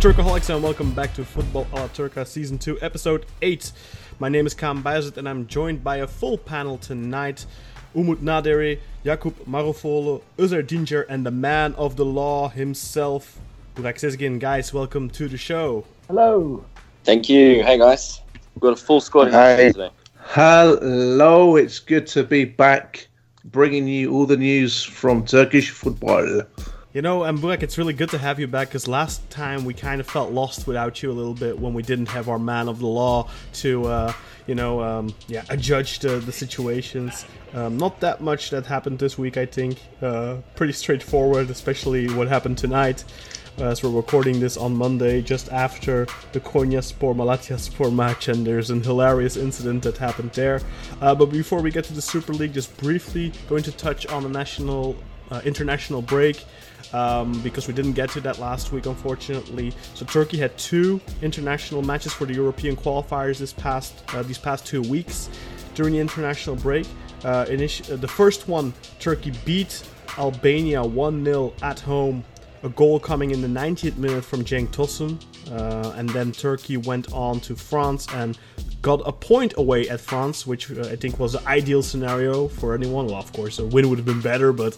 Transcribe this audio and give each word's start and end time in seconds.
Hello, 0.00 0.12
Turkaholics, 0.12 0.48
and 0.54 0.62
welcome 0.62 0.92
back 0.92 1.12
to 1.14 1.24
Football 1.24 1.66
a 1.72 1.74
la 1.74 1.88
Turca 1.88 2.24
Season 2.24 2.56
2, 2.56 2.78
Episode 2.80 3.26
8. 3.42 3.72
My 4.20 4.28
name 4.28 4.46
is 4.46 4.54
Kam 4.54 4.80
Bayazit, 4.80 5.16
and 5.16 5.28
I'm 5.28 5.48
joined 5.48 5.82
by 5.82 5.96
a 5.96 6.06
full 6.06 6.38
panel 6.38 6.78
tonight. 6.78 7.44
Umut 7.96 8.18
Naderi, 8.18 8.78
Jakub 9.04 9.34
Marofolo, 9.48 10.22
Uzer 10.38 10.64
Dinger, 10.64 11.04
and 11.08 11.26
the 11.26 11.32
man 11.32 11.74
of 11.74 11.96
the 11.96 12.04
law 12.04 12.48
himself, 12.48 13.40
Burak 13.74 13.96
Sezgin. 13.96 14.38
Guys, 14.38 14.72
welcome 14.72 15.10
to 15.10 15.26
the 15.26 15.36
show. 15.36 15.84
Hello. 16.06 16.64
Thank 17.02 17.28
you. 17.28 17.64
Hey 17.64 17.76
guys, 17.76 18.20
we've 18.54 18.60
got 18.60 18.74
a 18.74 18.76
full 18.76 19.00
squad 19.00 19.26
in 19.26 19.34
Hi. 19.34 19.56
today. 19.56 19.90
Hello, 20.20 21.56
it's 21.56 21.80
good 21.80 22.06
to 22.08 22.22
be 22.22 22.44
back, 22.44 23.08
bringing 23.46 23.88
you 23.88 24.12
all 24.12 24.26
the 24.26 24.36
news 24.36 24.80
from 24.80 25.24
Turkish 25.24 25.70
football. 25.70 26.42
You 26.98 27.02
know, 27.02 27.22
and 27.22 27.38
Burak, 27.38 27.62
it's 27.62 27.78
really 27.78 27.92
good 27.92 28.08
to 28.08 28.18
have 28.18 28.40
you 28.40 28.48
back 28.48 28.70
because 28.70 28.88
last 28.88 29.30
time 29.30 29.64
we 29.64 29.72
kind 29.72 30.00
of 30.00 30.08
felt 30.08 30.32
lost 30.32 30.66
without 30.66 31.00
you 31.00 31.12
a 31.12 31.14
little 31.14 31.32
bit 31.32 31.56
when 31.56 31.72
we 31.72 31.80
didn't 31.80 32.08
have 32.08 32.28
our 32.28 32.40
man 32.40 32.66
of 32.66 32.80
the 32.80 32.88
law 32.88 33.30
to, 33.52 33.84
uh, 33.84 34.12
you 34.48 34.56
know, 34.56 34.82
um, 34.82 35.14
yeah, 35.28 35.44
judge 35.54 36.00
the, 36.00 36.18
the 36.18 36.32
situations. 36.32 37.24
Um, 37.54 37.76
not 37.76 38.00
that 38.00 38.20
much 38.20 38.50
that 38.50 38.66
happened 38.66 38.98
this 38.98 39.16
week, 39.16 39.36
I 39.36 39.46
think. 39.46 39.78
Uh, 40.02 40.38
pretty 40.56 40.72
straightforward, 40.72 41.50
especially 41.50 42.12
what 42.12 42.26
happened 42.26 42.58
tonight. 42.58 43.04
uh, 43.60 43.66
As 43.66 43.80
we're 43.80 43.90
recording 43.90 44.40
this 44.40 44.56
on 44.56 44.74
Monday, 44.74 45.22
just 45.22 45.52
after 45.52 46.08
the 46.32 46.40
Konya 46.40 46.82
Spor 46.82 47.14
Malatya 47.14 47.60
Spor 47.60 47.92
match, 47.92 48.26
and 48.26 48.44
there's 48.44 48.70
an 48.70 48.82
hilarious 48.82 49.36
incident 49.36 49.84
that 49.84 49.98
happened 49.98 50.32
there. 50.32 50.62
Uh, 51.00 51.14
but 51.14 51.26
before 51.26 51.62
we 51.62 51.70
get 51.70 51.84
to 51.84 51.92
the 51.92 52.02
Super 52.02 52.32
League, 52.32 52.54
just 52.54 52.76
briefly 52.76 53.32
going 53.48 53.62
to 53.62 53.70
touch 53.70 54.04
on 54.08 54.24
the 54.24 54.28
national, 54.28 54.96
uh, 55.30 55.40
international 55.44 56.02
break 56.02 56.44
um, 56.92 57.40
because 57.42 57.68
we 57.68 57.74
didn't 57.74 57.92
get 57.92 58.10
to 58.10 58.20
that 58.22 58.38
last 58.38 58.72
week, 58.72 58.86
unfortunately. 58.86 59.72
So 59.94 60.04
Turkey 60.06 60.36
had 60.38 60.56
two 60.58 61.00
international 61.22 61.82
matches 61.82 62.12
for 62.12 62.24
the 62.24 62.34
European 62.34 62.76
qualifiers 62.76 63.38
this 63.38 63.52
past 63.52 64.02
uh, 64.14 64.22
these 64.22 64.38
past 64.38 64.66
two 64.66 64.82
weeks 64.82 65.28
during 65.74 65.94
the 65.94 66.00
international 66.00 66.56
break. 66.56 66.86
Uh, 67.24 67.44
initi- 67.46 67.92
uh, 67.92 67.96
the 67.96 68.08
first 68.08 68.48
one, 68.48 68.72
Turkey 69.00 69.32
beat 69.44 69.82
Albania 70.18 70.80
1-0 70.80 71.62
at 71.62 71.80
home. 71.80 72.24
A 72.64 72.68
goal 72.70 72.98
coming 72.98 73.30
in 73.30 73.40
the 73.40 73.48
90th 73.48 73.96
minute 73.98 74.24
from 74.24 74.44
Cenk 74.44 74.68
Tosun, 74.70 75.22
uh, 75.52 75.92
and 75.96 76.08
then 76.10 76.32
Turkey 76.32 76.76
went 76.76 77.12
on 77.12 77.38
to 77.40 77.54
France 77.54 78.08
and 78.14 78.36
got 78.82 79.00
a 79.06 79.12
point 79.12 79.54
away 79.56 79.88
at 79.88 80.00
France, 80.00 80.46
which 80.46 80.70
uh, 80.70 80.82
I 80.82 80.96
think 80.96 81.18
was 81.18 81.32
the 81.32 81.46
ideal 81.46 81.82
scenario 81.82 82.48
for 82.48 82.74
anyone. 82.74 83.06
Well, 83.06 83.16
of 83.16 83.32
course, 83.32 83.58
a 83.58 83.66
win 83.66 83.88
would 83.88 83.98
have 83.98 84.06
been 84.06 84.20
better, 84.20 84.52
but 84.52 84.76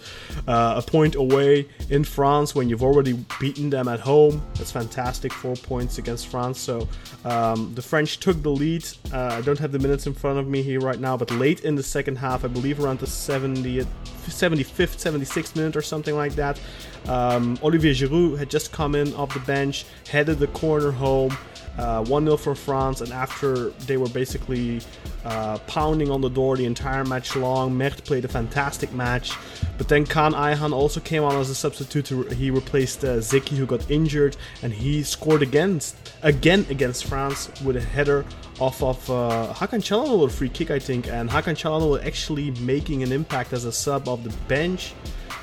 uh, 0.49 0.75
a 0.77 0.83
point 0.83 1.15
away 1.15 1.69
in 1.91 2.05
France 2.05 2.55
when 2.55 2.69
you've 2.69 2.83
already 2.83 3.13
beaten 3.39 3.71
them 3.71 3.89
at 3.89 4.01
home, 4.01 4.43
that's 4.55 4.73
fantastic. 4.73 5.33
Four 5.33 5.57
points 5.57 5.99
against 5.99 6.29
France. 6.29 6.59
So 6.59 6.89
um, 7.25 7.73
the 7.75 7.83
French 7.83 8.19
took 8.21 8.43
the 8.43 8.51
lead. 8.51 8.87
Uh, 9.13 9.37
I 9.39 9.41
don't 9.43 9.59
have 9.59 9.73
the 9.73 9.79
minutes 9.79 10.07
in 10.07 10.15
front 10.15 10.39
of 10.39 10.49
me 10.49 10.63
here 10.63 10.81
right 10.81 10.99
now, 10.99 11.17
but 11.17 11.31
late 11.33 11.61
in 11.65 11.75
the 11.75 11.83
second 11.83 12.17
half, 12.17 12.45
I 12.45 12.49
believe 12.49 12.83
around 12.83 13.01
the 13.01 13.07
70th, 13.07 13.87
75th, 14.27 14.97
76th 14.97 15.57
minute 15.57 15.77
or 15.77 15.83
something 15.83 16.15
like 16.15 16.35
that. 16.37 16.59
Um, 17.07 17.59
Olivier 17.63 17.93
Giroud 17.93 18.39
had 18.39 18.51
just 18.51 18.73
come 18.73 18.95
in 18.95 19.15
off 19.15 19.35
the 19.35 19.41
bench, 19.41 19.85
headed 20.09 20.39
the 20.39 20.47
corner 20.49 20.91
home. 20.91 21.37
Uh, 21.79 22.05
1 22.05 22.25
0 22.25 22.37
for 22.37 22.55
France, 22.55 23.01
and 23.01 23.13
after 23.13 23.71
they 23.87 23.97
were 23.97 24.09
basically 24.09 24.81
uh, 25.25 25.59
pounding 25.67 26.11
on 26.11 26.21
the 26.21 26.29
door 26.29 26.57
the 26.57 26.65
entire 26.65 27.05
match 27.05 27.37
long, 27.37 27.77
Mert 27.77 28.05
played 28.05 28.25
a 28.25 28.29
fantastic 28.29 28.93
match. 28.93 29.33
But 29.79 29.89
then 29.89 30.05
Kaan 30.05 30.33
Ayhan 30.33 30.73
also 30.73 31.01
came 31.01 31.23
on 31.23 31.37
as 31.37 31.49
a 31.49 31.55
substitute. 31.55 32.05
To, 32.07 32.23
he 32.25 32.51
replaced 32.51 33.05
uh, 33.05 33.19
Zeki, 33.19 33.57
who 33.57 33.67
got 33.67 33.91
injured, 33.91 34.37
and 34.63 34.73
he 34.73 35.03
scored 35.03 35.43
against 35.43 35.97
again 36.23 36.67
against 36.69 37.05
France 37.05 37.51
with 37.63 37.77
a 37.77 37.81
header 37.81 38.25
off 38.59 38.83
of 38.83 39.11
uh, 39.11 39.53
Hakan 39.55 39.81
Çalhanoğlu, 39.81 40.27
a 40.27 40.29
free 40.29 40.49
kick, 40.49 40.71
I 40.71 40.79
think. 40.79 41.09
And 41.09 41.31
Hakan 41.31 41.55
Çalhanoğlu 41.55 42.05
actually 42.05 42.51
making 42.63 43.03
an 43.03 43.13
impact 43.13 43.53
as 43.53 43.65
a 43.65 43.73
sub 43.73 44.09
of 44.09 44.23
the 44.25 44.31
bench 44.49 44.95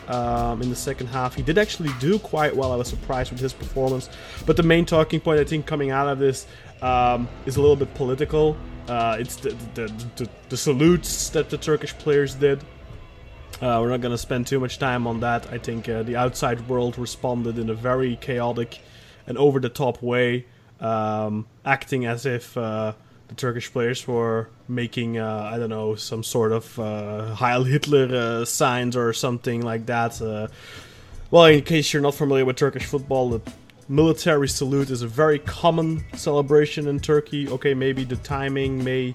um, 0.07 0.61
in 0.61 0.69
the 0.69 0.75
second 0.75 1.07
half. 1.07 1.35
He 1.35 1.43
did 1.43 1.57
actually 1.57 1.89
do 1.99 2.19
quite 2.19 2.55
well. 2.55 2.71
I 2.71 2.75
was 2.75 2.87
surprised 2.87 3.31
with 3.31 3.39
his 3.39 3.53
performance. 3.53 4.09
But 4.45 4.57
the 4.57 4.63
main 4.63 4.85
talking 4.85 5.19
point, 5.19 5.39
I 5.39 5.43
think, 5.43 5.65
coming 5.65 5.91
out 5.91 6.07
of 6.07 6.19
this 6.19 6.47
um, 6.81 7.27
is 7.45 7.57
a 7.57 7.61
little 7.61 7.75
bit 7.75 7.93
political. 7.95 8.57
Uh, 8.87 9.17
it's 9.19 9.35
the, 9.35 9.49
the, 9.73 9.87
the, 10.15 10.29
the 10.49 10.57
salutes 10.57 11.29
that 11.31 11.49
the 11.49 11.57
Turkish 11.57 11.93
players 11.97 12.35
did. 12.35 12.61
Uh, 13.61 13.79
we're 13.81 13.89
not 13.89 14.01
going 14.01 14.13
to 14.13 14.17
spend 14.17 14.45
too 14.45 14.59
much 14.59 14.77
time 14.77 15.07
on 15.07 15.19
that. 15.21 15.51
I 15.51 15.57
think 15.57 15.89
uh, 15.89 16.03
the 16.03 16.15
outside 16.15 16.69
world 16.69 16.97
responded 16.97 17.57
in 17.57 17.69
a 17.69 17.73
very 17.73 18.15
chaotic 18.17 18.79
and 19.25 19.37
over 19.37 19.59
the 19.59 19.69
top 19.69 20.01
way, 20.01 20.45
um, 20.79 21.47
acting 21.65 22.05
as 22.05 22.25
if 22.25 22.55
uh, 22.55 22.93
the 23.27 23.35
Turkish 23.35 23.71
players 23.71 24.07
were 24.07 24.49
making, 24.67 25.17
uh, 25.17 25.49
I 25.53 25.57
don't 25.57 25.69
know, 25.69 25.95
some 25.95 26.23
sort 26.23 26.51
of 26.51 26.79
uh, 26.79 27.35
Heil 27.35 27.63
Hitler 27.63 28.07
uh, 28.15 28.45
signs 28.45 28.95
or 28.95 29.13
something 29.13 29.61
like 29.61 29.85
that. 29.87 30.21
Uh, 30.21 30.47
well, 31.29 31.45
in 31.45 31.61
case 31.63 31.91
you're 31.91 32.01
not 32.01 32.15
familiar 32.15 32.45
with 32.45 32.55
Turkish 32.55 32.85
football, 32.85 33.29
the 33.29 33.41
military 33.89 34.47
salute 34.47 34.89
is 34.89 35.01
a 35.01 35.07
very 35.07 35.39
common 35.39 36.03
celebration 36.15 36.87
in 36.87 36.99
Turkey. 36.99 37.49
Okay, 37.49 37.73
maybe 37.73 38.03
the 38.03 38.15
timing 38.17 38.83
may 38.83 39.13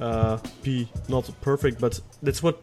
uh, 0.00 0.38
be 0.62 0.88
not 1.08 1.28
perfect, 1.40 1.80
but 1.80 2.00
that's 2.22 2.42
what 2.42 2.62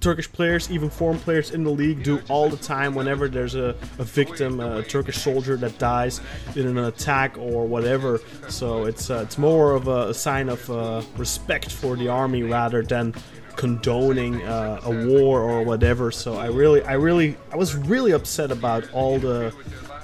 Turkish 0.00 0.30
players, 0.32 0.70
even 0.70 0.90
foreign 0.90 1.18
players 1.18 1.50
in 1.50 1.62
the 1.62 1.70
league, 1.70 2.02
do 2.02 2.20
all 2.28 2.48
the 2.48 2.56
time 2.56 2.94
whenever 2.94 3.28
there's 3.28 3.54
a, 3.54 3.76
a 3.98 4.04
victim, 4.04 4.60
a 4.60 4.82
Turkish 4.82 5.18
soldier 5.18 5.56
that 5.56 5.78
dies 5.78 6.20
in 6.56 6.66
an 6.66 6.78
attack 6.78 7.36
or 7.38 7.66
whatever. 7.66 8.20
So 8.48 8.84
it's 8.84 9.10
uh, 9.10 9.22
it's 9.26 9.38
more 9.38 9.72
of 9.72 9.88
a, 9.88 10.14
sign 10.14 10.48
of 10.48 10.68
uh, 10.70 11.02
respect 11.16 11.70
for 11.70 11.96
the 11.96 12.08
army 12.08 12.42
rather 12.42 12.82
than 12.82 13.14
condoning 13.56 14.42
uh, 14.42 14.80
a 14.84 15.06
war 15.06 15.40
or 15.40 15.62
whatever. 15.62 16.10
So 16.10 16.36
I 16.36 16.46
really, 16.46 16.82
I 16.82 16.94
really, 16.94 17.36
I 17.52 17.56
was 17.56 17.74
really 17.76 18.12
upset 18.12 18.50
about 18.50 18.90
all 18.92 19.18
the 19.18 19.54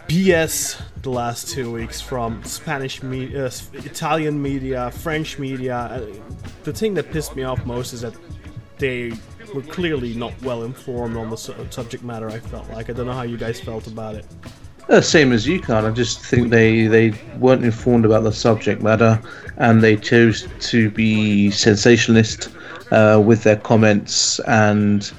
BS 0.09 0.81
the 1.03 1.11
last 1.11 1.49
two 1.49 1.73
weeks 1.73 2.01
from 2.01 2.43
Spanish 2.45 3.03
media, 3.03 3.47
uh, 3.47 3.51
Italian 3.73 4.41
media, 4.41 4.91
French 4.91 5.39
media. 5.39 5.77
Uh, 5.77 6.07
the 6.65 6.73
thing 6.73 6.95
that 6.95 7.11
pissed 7.13 7.35
me 7.35 7.45
off 7.45 7.65
most 7.65 7.93
is 7.93 8.03
that 8.03 8.15
they 8.79 9.13
were 9.55 9.63
clearly 9.63 10.15
not 10.15 10.33
well 10.43 10.65
informed 10.65 11.17
on 11.17 11.31
the 11.31 11.37
su- 11.37 11.55
subject 11.71 12.03
matter. 12.05 12.29
I 12.29 12.39
felt 12.41 12.69
like 12.71 12.91
I 12.91 12.93
don't 12.93 13.07
know 13.07 13.13
how 13.13 13.23
you 13.23 13.37
guys 13.37 13.61
felt 13.61 13.87
about 13.87 14.15
it. 14.15 14.25
Uh, 14.89 15.01
same 15.01 15.33
as 15.33 15.47
you, 15.49 15.61
Khan. 15.61 15.85
I 15.85 15.91
just 15.91 16.21
think 16.21 16.51
they, 16.51 16.87
they 16.87 17.13
weren't 17.41 17.65
informed 17.65 18.05
about 18.05 18.23
the 18.23 18.33
subject 18.33 18.83
matter 18.83 19.21
and 19.57 19.83
they 19.83 19.97
chose 19.97 20.47
to 20.61 20.91
be 20.91 21.51
sensationalist 21.51 22.51
uh, 22.93 23.21
with 23.25 23.43
their 23.43 23.57
comments. 23.57 24.39
And, 24.47 25.11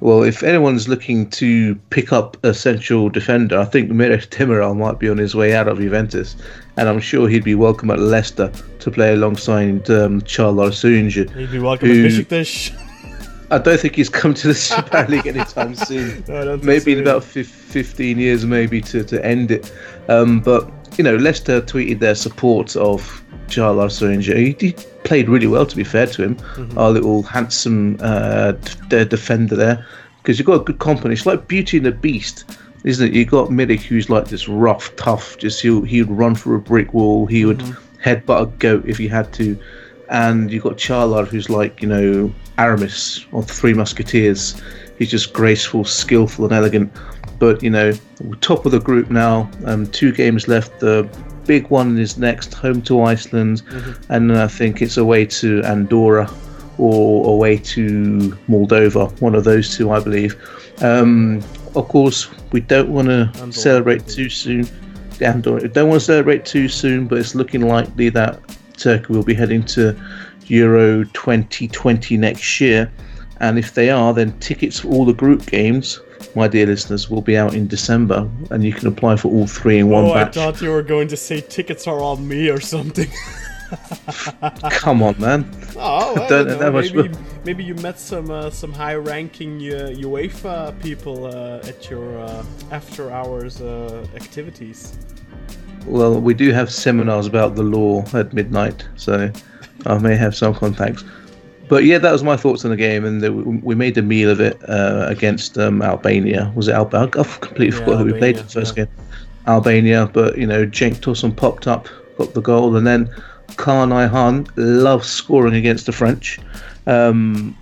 well, 0.00 0.22
if 0.22 0.44
anyone's 0.44 0.86
looking 0.86 1.28
to 1.30 1.74
pick 1.90 2.12
up 2.12 2.36
a 2.44 2.54
central 2.54 3.08
defender, 3.10 3.58
I 3.58 3.64
think 3.64 3.90
Merih 3.90 4.28
Demiral 4.28 4.76
might 4.76 5.00
be 5.00 5.08
on 5.10 5.18
his 5.18 5.34
way 5.34 5.52
out 5.56 5.66
of 5.66 5.78
Juventus. 5.78 6.36
And 6.76 6.88
I'm 6.88 7.00
sure 7.00 7.28
he'd 7.28 7.42
be 7.42 7.56
welcome 7.56 7.90
at 7.90 7.98
Leicester 7.98 8.52
to 8.78 8.90
play 8.90 9.14
alongside 9.14 9.90
um, 9.90 10.20
Çağlar 10.20 10.70
Söyüncü. 10.70 11.26
You'd 11.36 11.50
be 11.52 11.58
welcome 11.58 11.88
Who- 11.88 12.02
to 12.08 12.08
Besiktas. 12.08 12.70
I 13.50 13.58
don't 13.58 13.80
think 13.80 13.96
he's 13.96 14.08
come 14.10 14.34
to 14.34 14.48
the 14.48 14.54
Super 14.68 15.06
League 15.08 15.26
anytime 15.26 15.74
soon. 15.74 16.22
No, 16.28 16.40
I 16.40 16.44
don't 16.44 16.58
think 16.58 16.64
maybe 16.64 16.92
so 16.92 16.98
in 16.98 17.00
about 17.00 17.24
fif- 17.24 17.48
15 17.48 18.18
years, 18.18 18.44
maybe 18.44 18.80
to, 18.82 19.02
to 19.04 19.24
end 19.24 19.50
it. 19.50 19.72
Um, 20.08 20.40
but, 20.40 20.70
you 20.98 21.04
know, 21.04 21.16
Leicester 21.16 21.60
tweeted 21.62 21.98
their 22.00 22.14
support 22.14 22.76
of 22.76 23.22
Çağlar 23.48 23.88
Söyüncü. 23.90 24.36
He, 24.36 24.56
he 24.60 24.72
played 25.04 25.28
really 25.28 25.46
well, 25.46 25.64
to 25.66 25.76
be 25.76 25.84
fair 25.84 26.06
to 26.06 26.22
him. 26.22 26.36
Mm-hmm. 26.36 26.78
Our 26.78 26.90
little 26.90 27.22
handsome 27.22 27.96
uh, 28.00 28.52
d- 28.90 29.04
defender 29.04 29.56
there. 29.56 29.86
Because 30.22 30.38
you've 30.38 30.46
got 30.46 30.60
a 30.60 30.64
good 30.64 30.78
company. 30.78 31.14
It's 31.14 31.24
like 31.24 31.48
Beauty 31.48 31.78
and 31.78 31.86
the 31.86 31.92
Beast. 31.92 32.44
Isn't 32.84 33.08
it? 33.08 33.14
You've 33.14 33.28
got 33.30 33.48
Milik, 33.48 33.80
who's 33.80 34.10
like 34.10 34.26
this 34.26 34.46
rough, 34.48 34.94
tough. 34.96 35.38
Just 35.38 35.62
he'll, 35.62 35.82
he'd 35.82 36.10
run 36.10 36.34
through 36.34 36.56
a 36.56 36.60
brick 36.60 36.92
wall. 36.92 37.24
He 37.26 37.44
would 37.46 37.58
Mm-hmm. 37.60 38.02
headbutt 38.04 38.42
a 38.42 38.46
goat 38.58 38.84
if 38.86 38.98
he 38.98 39.08
had 39.08 39.32
to 39.34 39.56
and 40.08 40.50
you've 40.50 40.62
got 40.62 40.76
Çağlar, 40.76 41.26
who's 41.26 41.50
like, 41.50 41.82
you 41.82 41.88
know, 41.88 42.32
Aramis 42.56 43.26
of 43.32 43.46
the 43.46 43.52
Three 43.52 43.74
Musketeers. 43.74 44.60
He's 44.98 45.10
just 45.10 45.32
graceful, 45.32 45.84
skillful, 45.84 46.44
and 46.46 46.54
elegant. 46.54 46.92
But, 47.38 47.62
you 47.62 47.70
know, 47.70 47.92
top 48.40 48.66
of 48.66 48.72
the 48.72 48.80
group 48.80 49.10
now. 49.10 49.48
Um, 49.64 49.86
two 49.86 50.12
games 50.12 50.48
left. 50.48 50.80
The 50.80 51.08
big 51.46 51.68
one 51.68 51.96
is 51.98 52.18
next, 52.18 52.54
home 52.54 52.82
to 52.82 53.02
Iceland. 53.02 53.62
And 54.08 54.30
then 54.30 54.36
I 54.36 54.48
think 54.48 54.82
it's 54.82 54.96
away 54.96 55.24
to 55.26 55.62
Andorra 55.62 56.28
or 56.78 57.28
away 57.32 57.58
to 57.58 58.36
Moldova. 58.48 59.20
One 59.20 59.34
of 59.34 59.44
those 59.44 59.76
two, 59.76 59.90
I 59.90 60.00
believe. 60.00 60.36
Um, 60.82 61.42
of 61.76 61.86
course, 61.88 62.28
we 62.50 62.60
don't 62.60 62.88
want 62.88 63.08
to 63.08 63.52
celebrate 63.52 64.06
too 64.06 64.28
soon. 64.28 64.68
Andorra. 65.20 65.68
Don't 65.68 65.88
want 65.88 66.00
to 66.00 66.06
celebrate 66.06 66.44
too 66.44 66.68
soon, 66.68 67.06
but 67.06 67.18
it's 67.18 67.34
looking 67.34 67.62
likely 67.62 68.08
that 68.10 68.40
Turkey 68.78 69.12
will 69.12 69.22
be 69.22 69.34
heading 69.34 69.62
to 69.64 69.96
Euro 70.46 71.04
2020 71.04 72.16
next 72.16 72.60
year. 72.60 72.90
And 73.40 73.58
if 73.58 73.74
they 73.74 73.90
are, 73.90 74.12
then 74.12 74.36
tickets 74.40 74.80
for 74.80 74.88
all 74.88 75.04
the 75.04 75.12
group 75.12 75.46
games, 75.46 76.00
my 76.34 76.48
dear 76.48 76.66
listeners, 76.66 77.08
will 77.08 77.22
be 77.22 77.36
out 77.36 77.54
in 77.54 77.68
December, 77.68 78.28
and 78.50 78.64
you 78.64 78.72
can 78.72 78.88
apply 78.88 79.16
for 79.16 79.28
all 79.28 79.46
three 79.46 79.78
in 79.78 79.88
one 79.88 80.06
oh, 80.06 80.14
batch. 80.14 80.36
I 80.36 80.50
thought 80.50 80.60
you 80.60 80.70
were 80.70 80.82
going 80.82 81.08
to 81.08 81.16
say 81.16 81.40
tickets 81.40 81.86
are 81.86 82.00
on 82.00 82.26
me 82.26 82.48
or 82.48 82.60
something. 82.60 83.08
Come 84.70 85.02
on, 85.02 85.20
man. 85.20 85.48
Oh, 85.76 86.14
I 86.14 86.28
Don't 86.28 86.46
don't 86.46 86.60
know. 86.60 87.02
Maybe, 87.02 87.14
maybe 87.44 87.64
you 87.64 87.74
met 87.76 87.98
some 87.98 88.30
uh, 88.30 88.50
some 88.50 88.72
high-ranking 88.72 89.58
uh, 89.60 89.92
UEFA 89.94 90.80
people 90.80 91.26
uh, 91.26 91.68
at 91.68 91.90
your 91.90 92.18
uh, 92.18 92.44
after-hours 92.72 93.60
uh, 93.60 94.06
activities. 94.14 94.96
Well, 95.88 96.20
we 96.20 96.34
do 96.34 96.52
have 96.52 96.70
seminars 96.70 97.26
about 97.26 97.56
the 97.56 97.62
law 97.62 98.04
at 98.14 98.32
midnight, 98.32 98.86
so 98.96 99.30
I 99.86 99.98
may 99.98 100.16
have 100.16 100.34
some 100.34 100.54
contacts. 100.54 101.04
But 101.68 101.84
yeah, 101.84 101.98
that 101.98 102.12
was 102.12 102.22
my 102.22 102.36
thoughts 102.36 102.64
on 102.64 102.70
the 102.70 102.76
game, 102.76 103.04
and 103.04 103.20
the, 103.20 103.32
we 103.32 103.74
made 103.74 103.98
a 103.98 104.02
meal 104.02 104.30
of 104.30 104.40
it 104.40 104.58
uh, 104.68 105.06
against 105.08 105.58
um, 105.58 105.82
Albania. 105.82 106.50
Was 106.54 106.68
it 106.68 106.74
Albania? 106.74 107.10
I've 107.18 107.40
completely 107.40 107.78
Yeah, 107.78 107.84
forgot 107.84 107.98
who 107.98 108.04
we 108.06 108.12
played 108.12 108.36
Albania, 108.36 108.42
the 108.42 108.60
first 108.60 108.76
yeah. 108.76 108.84
game. 108.84 108.94
Albania, 109.46 110.10
but 110.12 110.38
you 110.38 110.46
know, 110.46 110.66
Cenk 110.66 110.96
Tosun 110.96 111.34
popped 111.34 111.66
up, 111.66 111.88
got 112.16 112.34
the 112.34 112.40
goal, 112.40 112.76
and 112.76 112.86
then 112.86 113.06
Kaan 113.56 113.92
Ayhan 113.92 114.48
loves 114.56 115.08
scoring 115.08 115.54
against 115.54 115.86
the 115.86 115.92
French. 115.92 116.38
Um, 116.86 117.56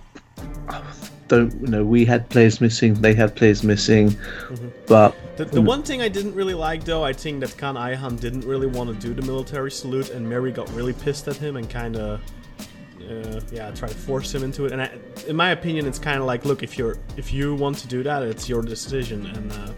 don't 1.27 1.53
you 1.61 1.67
know? 1.67 1.83
We 1.83 2.05
had 2.05 2.29
players 2.29 2.59
missing, 2.61 2.93
they 2.95 3.13
had 3.13 3.35
players 3.35 3.63
missing, 3.63 4.11
Mm-hmm. 4.11 4.67
but 4.87 5.15
The, 5.37 5.45
the 5.45 5.61
one 5.61 5.83
thing 5.83 6.01
I 6.01 6.09
didn't 6.09 6.35
really 6.35 6.53
like, 6.53 6.83
though, 6.83 7.03
I 7.03 7.13
think 7.13 7.41
that 7.41 7.51
Kaan 7.57 7.75
Ayhan 7.75 8.19
didn't 8.19 8.45
really 8.45 8.67
want 8.67 8.89
to 8.89 9.07
do 9.07 9.13
the 9.13 9.25
military 9.25 9.71
salute, 9.71 10.09
and 10.09 10.27
Mary 10.27 10.51
got 10.51 10.67
really 10.73 10.93
pissed 10.93 11.27
at 11.27 11.35
him 11.37 11.57
and 11.57 11.69
kind 11.69 11.95
of, 11.95 12.21
uh, 13.09 13.39
yeah, 13.51 13.69
tried 13.71 13.91
to 13.91 13.97
force 13.97 14.33
him 14.33 14.43
into 14.43 14.65
it. 14.65 14.71
And 14.71 14.81
I, 14.81 14.89
in 15.27 15.35
my 15.35 15.51
opinion, 15.51 15.85
it's 15.85 15.99
kind 15.99 16.19
of 16.19 16.25
like, 16.25 16.43
look, 16.45 16.63
if 16.63 16.77
you're 16.77 16.97
if 17.17 17.31
you 17.31 17.55
want 17.55 17.77
to 17.83 17.87
do 17.87 18.03
that, 18.03 18.23
it's 18.23 18.49
your 18.49 18.61
decision. 18.61 19.25
And 19.27 19.51
uh, 19.51 19.71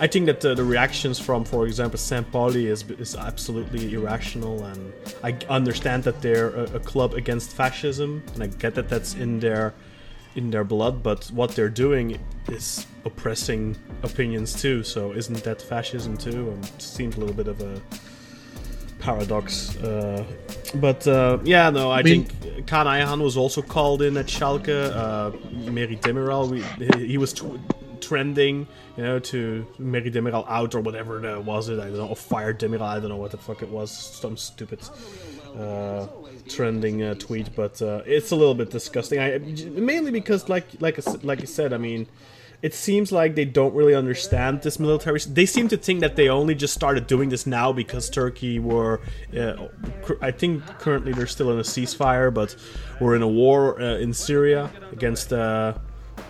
I 0.00 0.06
think 0.06 0.26
that 0.26 0.40
the, 0.40 0.54
the 0.54 0.64
reactions 0.64 1.18
from, 1.18 1.44
for 1.44 1.66
example, 1.66 1.98
St. 1.98 2.30
Pauli 2.32 2.66
is 2.66 2.82
is 2.98 3.14
absolutely 3.16 3.94
irrational, 3.94 4.64
and 4.64 4.92
I 5.22 5.30
understand 5.48 6.02
that 6.04 6.20
they're 6.20 6.50
a, 6.50 6.64
a 6.74 6.80
club 6.80 7.14
against 7.14 7.50
fascism, 7.56 8.22
and 8.34 8.42
I 8.42 8.46
get 8.48 8.74
that 8.74 8.88
that's 8.88 9.14
in 9.14 9.40
their 9.40 9.72
in 10.36 10.50
their 10.50 10.64
blood, 10.64 11.02
but 11.02 11.26
what 11.26 11.52
they're 11.52 11.68
doing 11.68 12.18
is 12.48 12.86
oppressing 13.04 13.76
opinions 14.02 14.60
too. 14.60 14.82
So 14.82 15.12
isn't 15.12 15.42
that 15.44 15.60
fascism 15.60 16.16
too? 16.16 16.52
Um, 16.52 16.62
seems 16.78 17.16
a 17.16 17.20
little 17.20 17.34
bit 17.34 17.48
of 17.48 17.60
a 17.60 17.80
paradox. 18.98 19.76
Uh, 19.78 20.24
but 20.76 21.06
uh, 21.06 21.38
yeah, 21.44 21.70
no, 21.70 21.90
I, 21.90 22.02
mean- 22.02 22.24
think 22.26 22.66
Kaan 22.66 22.86
Ayhan 22.86 23.22
was 23.22 23.36
also 23.36 23.62
called 23.62 24.02
in 24.02 24.16
at 24.16 24.26
Schalke. 24.26 24.68
Uh, 24.68 25.30
Merih 25.70 26.00
Demiral, 26.00 26.48
we, 26.50 26.62
he, 26.98 27.06
he 27.08 27.18
was 27.18 27.32
tw- 27.32 27.58
trending, 28.00 28.66
you 28.96 29.02
know, 29.02 29.18
to 29.18 29.66
Merih 29.80 30.12
Demiral 30.12 30.44
out 30.48 30.74
or 30.74 30.80
whatever 30.80 31.20
that 31.20 31.44
was 31.44 31.68
it. 31.68 31.78
I 31.78 31.84
don't 31.84 31.96
know, 31.96 32.08
or 32.08 32.16
fire 32.16 32.52
Demiral. 32.52 32.82
I 32.82 33.00
don't 33.00 33.08
know 33.08 33.16
what 33.16 33.30
the 33.30 33.38
fuck 33.38 33.62
it 33.62 33.68
was. 33.68 33.90
Some 33.90 34.36
stupid. 34.36 34.80
Uh, 35.56 36.06
trending 36.48 37.02
uh, 37.02 37.14
tweet, 37.14 37.54
but 37.54 37.80
uh, 37.82 38.02
it's 38.06 38.30
a 38.30 38.36
little 38.36 38.54
bit 38.54 38.70
disgusting. 38.70 39.18
I 39.20 39.38
mainly 39.38 40.10
because, 40.10 40.48
like, 40.48 40.66
like, 40.80 40.98
I 41.06 41.12
like 41.22 41.40
I 41.40 41.44
said, 41.44 41.72
I 41.72 41.78
mean, 41.78 42.06
it 42.60 42.74
seems 42.74 43.12
like 43.12 43.36
they 43.36 43.44
don't 43.44 43.72
really 43.74 43.94
understand 43.94 44.62
this 44.62 44.80
military. 44.80 45.20
They 45.20 45.46
seem 45.46 45.68
to 45.68 45.76
think 45.76 46.00
that 46.00 46.16
they 46.16 46.28
only 46.28 46.54
just 46.54 46.74
started 46.74 47.06
doing 47.06 47.28
this 47.28 47.46
now 47.46 47.72
because 47.72 48.10
Turkey 48.10 48.58
were, 48.58 49.00
uh, 49.36 49.68
I 50.20 50.32
think 50.32 50.64
currently 50.78 51.12
they're 51.12 51.28
still 51.28 51.52
in 51.52 51.58
a 51.58 51.62
ceasefire, 51.62 52.34
but 52.34 52.56
we're 53.00 53.14
in 53.14 53.22
a 53.22 53.28
war 53.28 53.80
uh, 53.80 53.98
in 53.98 54.12
Syria 54.12 54.70
against 54.90 55.32
uh, 55.32 55.74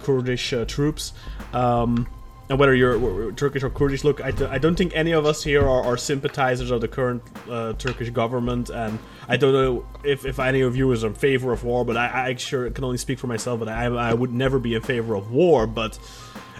Kurdish 0.02 0.52
uh, 0.52 0.66
troops. 0.66 1.14
Um, 1.54 2.06
and 2.50 2.58
whether 2.58 2.74
you're 2.74 3.32
Turkish 3.32 3.62
or 3.62 3.68
Kurdish, 3.70 4.04
look, 4.04 4.22
I 4.22 4.30
don't 4.58 4.74
think 4.76 4.92
any 4.94 5.12
of 5.12 5.26
us 5.26 5.42
here 5.42 5.62
are, 5.68 5.84
are 5.84 5.96
sympathizers 5.98 6.70
of 6.70 6.80
the 6.80 6.88
current 6.88 7.22
uh, 7.48 7.74
Turkish 7.74 8.08
government, 8.10 8.70
and 8.70 8.98
I 9.28 9.36
don't 9.36 9.52
know 9.52 9.86
if, 10.02 10.24
if 10.24 10.38
any 10.38 10.62
of 10.62 10.74
you 10.74 10.90
is 10.92 11.04
in 11.04 11.12
favor 11.14 11.52
of 11.52 11.64
war, 11.64 11.84
but 11.84 11.96
I, 11.98 12.28
I 12.28 12.34
sure 12.36 12.70
can 12.70 12.84
only 12.84 12.96
speak 12.96 13.18
for 13.18 13.26
myself, 13.26 13.58
but 13.58 13.68
I, 13.68 13.84
I 13.86 14.14
would 14.14 14.32
never 14.32 14.58
be 14.58 14.74
in 14.74 14.82
favor 14.82 15.14
of 15.14 15.30
war, 15.30 15.66
but 15.66 15.98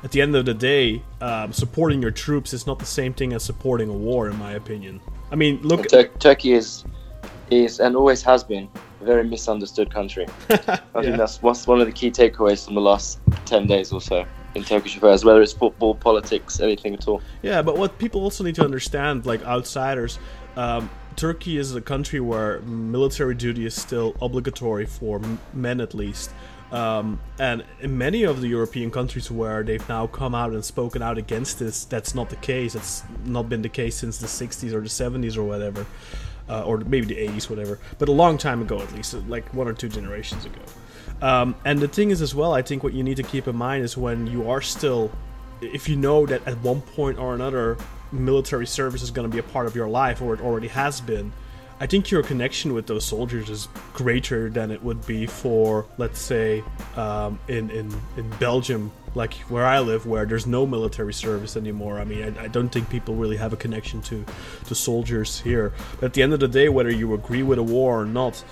at 0.04 0.12
the 0.12 0.20
end 0.20 0.36
of 0.36 0.44
the 0.44 0.54
day, 0.54 1.02
um, 1.22 1.52
supporting 1.54 2.02
your 2.02 2.10
troops 2.10 2.52
is 2.52 2.66
not 2.66 2.78
the 2.78 2.86
same 2.86 3.14
thing 3.14 3.32
as 3.32 3.42
supporting 3.42 3.88
a 3.88 3.92
war, 3.94 4.28
in 4.28 4.36
my 4.38 4.52
opinion. 4.52 5.00
I 5.32 5.36
mean, 5.36 5.60
look, 5.62 5.88
Tur- 5.88 6.10
Turkey 6.18 6.52
is 6.52 6.84
is 7.50 7.80
and 7.80 7.96
always 7.96 8.22
has 8.22 8.44
been 8.44 8.68
a 9.00 9.04
very 9.04 9.24
misunderstood 9.24 9.90
country. 9.90 10.26
I 10.50 10.56
Yeah. 10.96 11.02
think 11.02 11.16
that's 11.16 11.40
one 11.42 11.80
of 11.80 11.86
the 11.86 11.92
key 11.92 12.10
takeaways 12.10 12.66
from 12.66 12.74
the 12.74 12.80
last 12.82 13.20
ten 13.46 13.66
days 13.66 13.90
or 13.90 14.02
so 14.02 14.26
in 14.54 14.64
Turkish 14.64 14.96
affairs, 14.96 15.24
whether 15.24 15.42
it's 15.42 15.52
football, 15.52 15.94
politics, 15.94 16.60
anything 16.60 16.94
at 16.94 17.06
all. 17.06 17.22
Yeah, 17.42 17.62
but 17.62 17.76
what 17.76 17.98
people 17.98 18.22
also 18.22 18.44
need 18.44 18.54
to 18.56 18.64
understand, 18.64 19.26
like 19.26 19.42
outsiders, 19.44 20.18
um, 20.56 20.90
Turkey 21.16 21.58
is 21.58 21.74
a 21.74 21.80
country 21.80 22.20
where 22.20 22.60
military 22.60 23.34
duty 23.34 23.66
is 23.66 23.74
still 23.74 24.14
obligatory 24.22 24.86
for 24.86 25.20
men, 25.52 25.80
at 25.80 25.92
least. 25.92 26.30
Um, 26.70 27.18
and 27.38 27.64
in 27.80 27.96
many 27.96 28.24
of 28.24 28.40
the 28.40 28.48
European 28.48 28.90
countries 28.90 29.30
where 29.30 29.62
they've 29.62 29.86
now 29.88 30.06
come 30.06 30.34
out 30.34 30.52
and 30.52 30.64
spoken 30.64 31.02
out 31.02 31.16
against 31.16 31.58
this, 31.58 31.84
that's 31.84 32.14
not 32.14 32.28
the 32.30 32.36
case. 32.36 32.74
It's 32.74 33.02
not 33.24 33.48
been 33.48 33.62
the 33.62 33.68
case 33.68 33.96
since 33.96 34.18
the 34.18 34.26
60s 34.26 34.72
or 34.72 34.80
the 34.80 34.88
70s 34.88 35.36
or 35.36 35.44
whatever, 35.44 35.86
uh, 36.48 36.62
or 36.64 36.78
maybe 36.78 37.06
the 37.06 37.16
80s, 37.16 37.48
whatever. 37.48 37.78
But 37.98 38.08
a 38.08 38.12
long 38.12 38.38
time 38.38 38.60
ago, 38.60 38.80
at 38.80 38.92
least, 38.94 39.14
like 39.28 39.52
one 39.54 39.66
or 39.66 39.72
two 39.72 39.88
generations 39.88 40.44
ago. 40.44 40.60
Um, 41.20 41.56
and 41.64 41.80
the 41.80 41.88
thing 41.88 42.10
is, 42.10 42.22
as 42.22 42.34
well, 42.34 42.54
I 42.54 42.62
think 42.62 42.82
what 42.82 42.92
you 42.92 43.02
need 43.02 43.16
to 43.16 43.22
keep 43.22 43.48
in 43.48 43.56
mind 43.56 43.84
is 43.84 43.96
when 43.96 44.26
you 44.26 44.48
are 44.48 44.60
still 44.60 45.10
if 45.60 45.88
you 45.88 45.96
know 45.96 46.26
that 46.26 46.46
at 46.46 46.56
one 46.58 46.80
point 46.80 47.18
or 47.18 47.34
another 47.34 47.76
military 48.12 48.66
service 48.66 49.02
is 49.02 49.10
going 49.10 49.28
to 49.28 49.32
be 49.32 49.38
a 49.38 49.42
part 49.42 49.66
of 49.66 49.74
your 49.74 49.88
life 49.88 50.22
or 50.22 50.34
it 50.34 50.40
already 50.40 50.68
has 50.68 51.00
been 51.00 51.30
i 51.80 51.86
think 51.86 52.10
your 52.10 52.22
connection 52.22 52.72
with 52.72 52.86
those 52.86 53.04
soldiers 53.04 53.50
is 53.50 53.68
greater 53.92 54.48
than 54.48 54.70
it 54.70 54.82
would 54.82 55.04
be 55.06 55.26
for 55.26 55.84
let's 55.98 56.18
say 56.20 56.62
um, 56.96 57.38
in, 57.48 57.70
in, 57.70 57.94
in 58.16 58.28
belgium 58.38 58.90
like 59.14 59.34
where 59.50 59.66
i 59.66 59.78
live 59.78 60.06
where 60.06 60.24
there's 60.24 60.46
no 60.46 60.66
military 60.66 61.12
service 61.12 61.56
anymore. 61.56 61.98
I 61.98 62.04
mean 62.04 62.22
i, 62.38 62.44
I 62.44 62.48
don't 62.48 62.70
think 62.70 62.88
people 62.88 63.14
really 63.14 63.36
have 63.36 63.52
a 63.52 63.56
connection 63.56 64.00
to, 64.02 64.24
to 64.66 64.74
soldiers 64.74 65.40
here. 65.40 65.72
But 65.98 66.06
at 66.06 66.14
the 66.14 66.22
end 66.22 66.32
of 66.32 66.40
the 66.40 66.48
day 66.48 66.68
whether 66.68 66.90
you 66.90 67.14
agree 67.14 67.42
with 67.42 67.58
a 67.58 67.62
war 67.62 68.02
or 68.02 68.06
not 68.06 68.42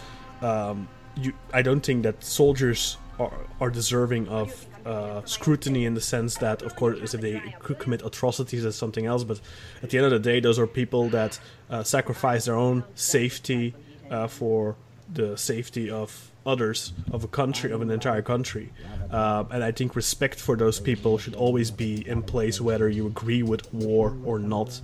um, 0.42 0.88
you, 1.16 1.32
I 1.52 1.62
don't 1.62 1.80
think 1.80 2.02
that 2.02 2.22
soldiers 2.22 2.98
are, 3.18 3.32
are 3.60 3.70
deserving 3.70 4.28
of 4.28 4.66
uh, 4.84 5.24
scrutiny 5.24 5.84
in 5.84 5.94
the 5.94 6.00
sense 6.00 6.36
that, 6.36 6.62
of 6.62 6.76
course, 6.76 7.14
if 7.14 7.20
they 7.20 7.40
could 7.60 7.78
commit 7.78 8.04
atrocities, 8.04 8.62
that's 8.62 8.76
something 8.76 9.06
else. 9.06 9.24
But 9.24 9.40
at 9.82 9.90
the 9.90 9.98
end 9.98 10.06
of 10.06 10.12
the 10.12 10.18
day, 10.18 10.40
those 10.40 10.58
are 10.58 10.66
people 10.66 11.08
that 11.08 11.38
uh, 11.70 11.82
sacrifice 11.82 12.44
their 12.44 12.54
own 12.54 12.84
safety 12.94 13.74
uh, 14.10 14.28
for 14.28 14.76
the 15.12 15.36
safety 15.36 15.90
of 15.90 16.30
others, 16.44 16.92
of 17.10 17.24
a 17.24 17.28
country, 17.28 17.72
of 17.72 17.82
an 17.82 17.90
entire 17.90 18.22
country. 18.22 18.72
Um, 19.10 19.48
and 19.50 19.64
I 19.64 19.72
think 19.72 19.96
respect 19.96 20.38
for 20.38 20.56
those 20.56 20.78
people 20.78 21.18
should 21.18 21.34
always 21.34 21.70
be 21.70 22.06
in 22.06 22.22
place, 22.22 22.60
whether 22.60 22.88
you 22.88 23.06
agree 23.06 23.42
with 23.42 23.72
war 23.74 24.16
or 24.24 24.38
not, 24.38 24.80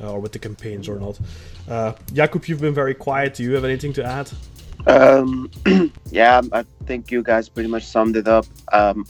uh, 0.00 0.12
or 0.12 0.20
with 0.20 0.32
the 0.32 0.38
campaigns 0.38 0.88
or 0.88 0.98
not. 0.98 1.18
Uh, 1.66 1.92
Jakub, 2.12 2.46
you've 2.48 2.60
been 2.60 2.74
very 2.74 2.94
quiet. 2.94 3.34
Do 3.34 3.42
you 3.42 3.54
have 3.54 3.64
anything 3.64 3.94
to 3.94 4.04
add? 4.04 4.30
Um, 4.88 5.50
yeah, 6.10 6.40
I 6.52 6.64
think 6.86 7.10
you 7.10 7.22
guys 7.22 7.48
pretty 7.48 7.68
much 7.68 7.84
summed 7.84 8.16
it 8.16 8.26
up. 8.26 8.46
Um, 8.72 9.06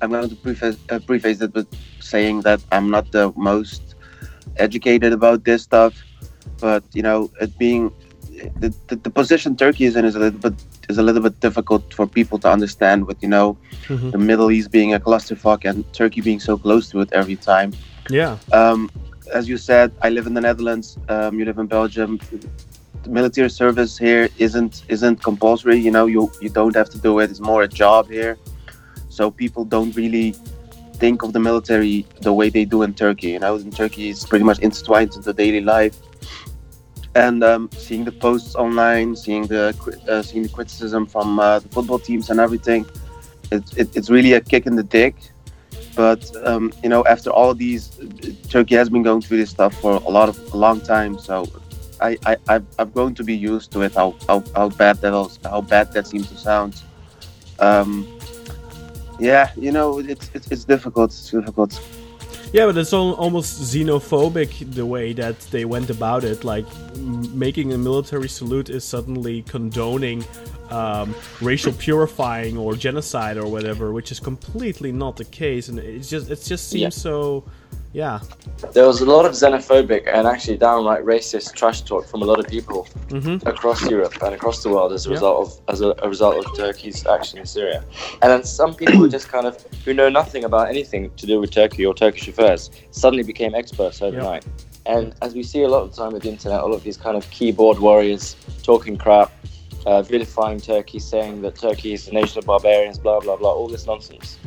I'm 0.00 0.10
going 0.10 0.28
to 0.28 0.36
preface, 0.36 0.76
uh, 0.90 0.98
preface 0.98 1.40
it 1.40 1.54
with 1.54 1.68
saying 2.00 2.40
that 2.42 2.60
I'm 2.72 2.90
not 2.90 3.12
the 3.12 3.32
most 3.36 3.94
educated 4.56 5.12
about 5.12 5.44
this 5.44 5.62
stuff, 5.62 6.02
but 6.60 6.82
you 6.94 7.02
know, 7.02 7.30
it 7.40 7.56
being 7.58 7.92
the, 8.60 8.74
the, 8.88 8.96
the 8.96 9.10
position 9.10 9.56
Turkey 9.56 9.84
is 9.84 9.96
in 9.96 10.04
is 10.04 10.16
a 10.16 10.18
little 10.18 10.38
bit 10.40 10.54
is 10.88 10.98
a 10.98 11.02
little 11.02 11.22
bit 11.22 11.38
difficult 11.40 11.92
for 11.94 12.06
people 12.06 12.38
to 12.40 12.50
understand. 12.50 13.06
With 13.06 13.22
you 13.22 13.28
know, 13.28 13.56
Mhm. 13.88 14.12
the 14.12 14.18
Middle 14.18 14.50
East 14.50 14.70
being 14.70 14.94
a 14.94 15.00
clusterfuck 15.00 15.68
and 15.68 15.84
Turkey 15.92 16.20
being 16.20 16.40
so 16.40 16.56
close 16.56 16.88
to 16.90 17.00
it 17.00 17.12
every 17.12 17.36
time. 17.36 17.72
Yeah. 18.10 18.38
Um, 18.52 18.90
as 19.32 19.48
you 19.48 19.56
said, 19.56 19.92
I 20.02 20.10
live 20.10 20.26
in 20.26 20.34
the 20.34 20.40
Netherlands. 20.40 20.98
Um, 21.08 21.38
you 21.38 21.44
live 21.44 21.58
in 21.58 21.66
Belgium. 21.66 22.20
Military 23.06 23.50
service 23.50 23.98
here 23.98 24.28
isn't 24.38 24.84
isn't 24.88 25.22
compulsory. 25.22 25.78
You 25.78 25.90
know, 25.90 26.06
you 26.06 26.30
you 26.40 26.48
don't 26.48 26.74
have 26.74 26.90
to 26.90 26.98
do 26.98 27.18
it. 27.20 27.30
It's 27.30 27.40
more 27.40 27.62
a 27.62 27.68
job 27.68 28.10
here. 28.10 28.38
So 29.08 29.30
people 29.30 29.64
don't 29.64 29.94
really 29.94 30.34
think 30.94 31.22
of 31.22 31.32
the 31.32 31.40
military 31.40 32.06
the 32.20 32.32
way 32.32 32.48
they 32.50 32.64
do 32.64 32.82
in 32.82 32.94
Turkey. 32.94 33.30
You 33.30 33.40
know, 33.40 33.56
in 33.56 33.70
Turkey, 33.70 34.10
it's 34.10 34.24
pretty 34.24 34.44
much 34.44 34.58
intertwined 34.60 35.14
into 35.14 35.32
daily 35.32 35.60
life. 35.60 35.96
And 37.14 37.44
um, 37.44 37.70
seeing 37.72 38.04
the 38.04 38.12
posts 38.12 38.56
online, 38.56 39.14
seeing 39.14 39.46
the 39.46 39.64
uh, 40.08 40.22
seeing 40.22 40.42
the 40.42 40.48
criticism 40.48 41.06
from 41.06 41.38
uh, 41.38 41.60
the 41.60 41.68
football 41.68 41.98
teams 41.98 42.30
and 42.30 42.40
everything, 42.40 42.86
it, 43.52 43.62
it, 43.76 43.96
it's 43.96 44.10
really 44.10 44.32
a 44.32 44.40
kick 44.40 44.66
in 44.66 44.74
the 44.74 44.82
dick. 44.82 45.14
But 45.94 46.28
um, 46.44 46.72
you 46.82 46.88
know, 46.88 47.04
after 47.04 47.30
all 47.30 47.54
these, 47.54 47.90
Turkey 48.48 48.74
has 48.74 48.88
been 48.88 49.04
going 49.04 49.20
through 49.20 49.36
this 49.36 49.50
stuff 49.50 49.80
for 49.80 49.92
a 49.92 50.10
lot 50.10 50.28
of 50.28 50.36
a 50.52 50.56
long 50.56 50.80
time. 50.80 51.18
So 51.18 51.46
I, 52.00 52.18
I 52.26 52.36
I'm 52.48 52.66
I've 52.78 53.14
to 53.14 53.24
be 53.24 53.36
used 53.36 53.72
to 53.72 53.82
it. 53.82 53.94
How, 53.94 54.14
how, 54.28 54.42
how 54.54 54.68
bad 54.70 54.98
that 54.98 55.12
was, 55.12 55.38
how 55.44 55.60
bad 55.60 55.92
that 55.92 56.06
seems 56.06 56.28
to 56.30 56.36
sound. 56.36 56.82
Um, 57.58 58.06
yeah, 59.18 59.50
you 59.56 59.72
know, 59.72 59.98
it's 59.98 60.30
it's, 60.34 60.50
it's 60.50 60.64
difficult. 60.64 61.10
It's 61.10 61.30
difficult. 61.30 61.80
Yeah, 62.52 62.66
but 62.66 62.76
it's 62.76 62.92
al- 62.92 63.14
almost 63.14 63.60
xenophobic 63.62 64.74
the 64.74 64.86
way 64.86 65.12
that 65.14 65.40
they 65.50 65.64
went 65.64 65.90
about 65.90 66.22
it. 66.24 66.44
Like 66.44 66.66
m- 66.94 67.36
making 67.36 67.72
a 67.72 67.78
military 67.78 68.28
salute 68.28 68.70
is 68.70 68.84
suddenly 68.84 69.42
condoning 69.42 70.24
um, 70.70 71.14
racial 71.40 71.72
purifying 71.72 72.56
or 72.56 72.76
genocide 72.76 73.36
or 73.38 73.46
whatever, 73.48 73.92
which 73.92 74.12
is 74.12 74.20
completely 74.20 74.92
not 74.92 75.16
the 75.16 75.24
case. 75.24 75.68
And 75.68 75.78
it 75.80 76.00
just 76.00 76.30
it 76.30 76.42
just 76.42 76.68
seems 76.70 76.82
Yeah. 76.82 76.88
so. 76.90 77.44
Yeah. 77.94 78.18
There 78.72 78.86
was 78.86 79.00
a 79.00 79.06
lot 79.06 79.24
of 79.24 79.32
xenophobic 79.32 80.02
and 80.12 80.26
actually 80.26 80.56
downright 80.56 81.04
racist 81.04 81.54
trash 81.54 81.82
talk 81.82 82.06
from 82.08 82.22
a 82.22 82.24
lot 82.24 82.40
of 82.40 82.46
people 82.48 82.88
Mm-hmm. 83.08 83.46
across 83.46 83.88
Europe 83.88 84.14
and 84.22 84.34
across 84.34 84.62
the 84.64 84.68
world 84.68 84.92
as 84.92 85.06
a 85.06 85.10
Yeah. 85.10 85.14
result 85.14 85.36
of 85.46 85.60
as 85.72 85.80
a, 85.80 85.94
a 86.02 86.08
result 86.08 86.34
of 86.44 86.56
Turkey's 86.56 87.06
action 87.06 87.38
in 87.38 87.46
Syria. 87.46 87.84
And 88.20 88.28
then 88.32 88.42
some 88.44 88.74
people 88.74 88.96
who 88.96 89.08
just 89.08 89.28
kind 89.28 89.46
of 89.46 89.54
who 89.84 89.94
know 89.94 90.08
nothing 90.08 90.42
about 90.44 90.68
anything 90.68 91.10
to 91.20 91.24
do 91.26 91.38
with 91.40 91.52
Turkey 91.52 91.86
or 91.86 91.94
Turkish 91.94 92.26
affairs 92.26 92.70
suddenly 92.90 93.22
became 93.22 93.54
experts 93.54 94.02
overnight. 94.02 94.44
And 94.86 95.14
as 95.22 95.34
we 95.34 95.44
see 95.44 95.62
a 95.62 95.68
lot 95.68 95.82
of 95.84 95.90
the 95.94 95.96
time 96.02 96.12
with 96.12 96.24
the 96.24 96.30
internet, 96.30 96.60
a 96.60 96.66
lot 96.66 96.74
of 96.74 96.82
these 96.82 96.96
kind 96.96 97.16
of 97.16 97.30
keyboard 97.30 97.78
warriors 97.78 98.34
talking 98.64 98.96
crap, 98.98 99.30
uh, 99.86 100.02
vilifying 100.02 100.58
Turkey, 100.60 100.98
saying 100.98 101.42
that 101.42 101.54
Turkey 101.54 101.92
is 101.94 102.08
a 102.08 102.12
nation 102.12 102.38
of 102.40 102.44
barbarians, 102.46 102.98
blah 102.98 103.20
blah 103.20 103.36
blah, 103.36 103.52
all 103.52 103.68
this 103.68 103.86
nonsense. 103.86 104.38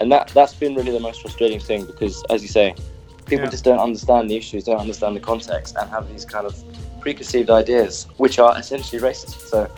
And 0.00 0.10
that 0.12 0.28
that's 0.28 0.54
been 0.54 0.74
really 0.74 0.92
the 0.92 1.00
most 1.00 1.20
frustrating 1.22 1.60
thing 1.60 1.84
because, 1.84 2.22
as 2.30 2.42
you 2.42 2.48
say, 2.48 2.74
people 3.26 3.44
Yeah. 3.44 3.50
just 3.50 3.64
don't 3.64 3.78
understand 3.78 4.30
the 4.30 4.36
issues, 4.36 4.64
don't 4.64 4.78
understand 4.80 5.14
the 5.14 5.20
context, 5.20 5.76
and 5.78 5.88
have 5.90 6.08
these 6.08 6.24
kind 6.24 6.46
of 6.46 6.54
preconceived 7.00 7.50
ideas, 7.50 8.06
which 8.16 8.38
are 8.38 8.58
essentially 8.58 9.00
racist. 9.00 9.48
So 9.48 9.68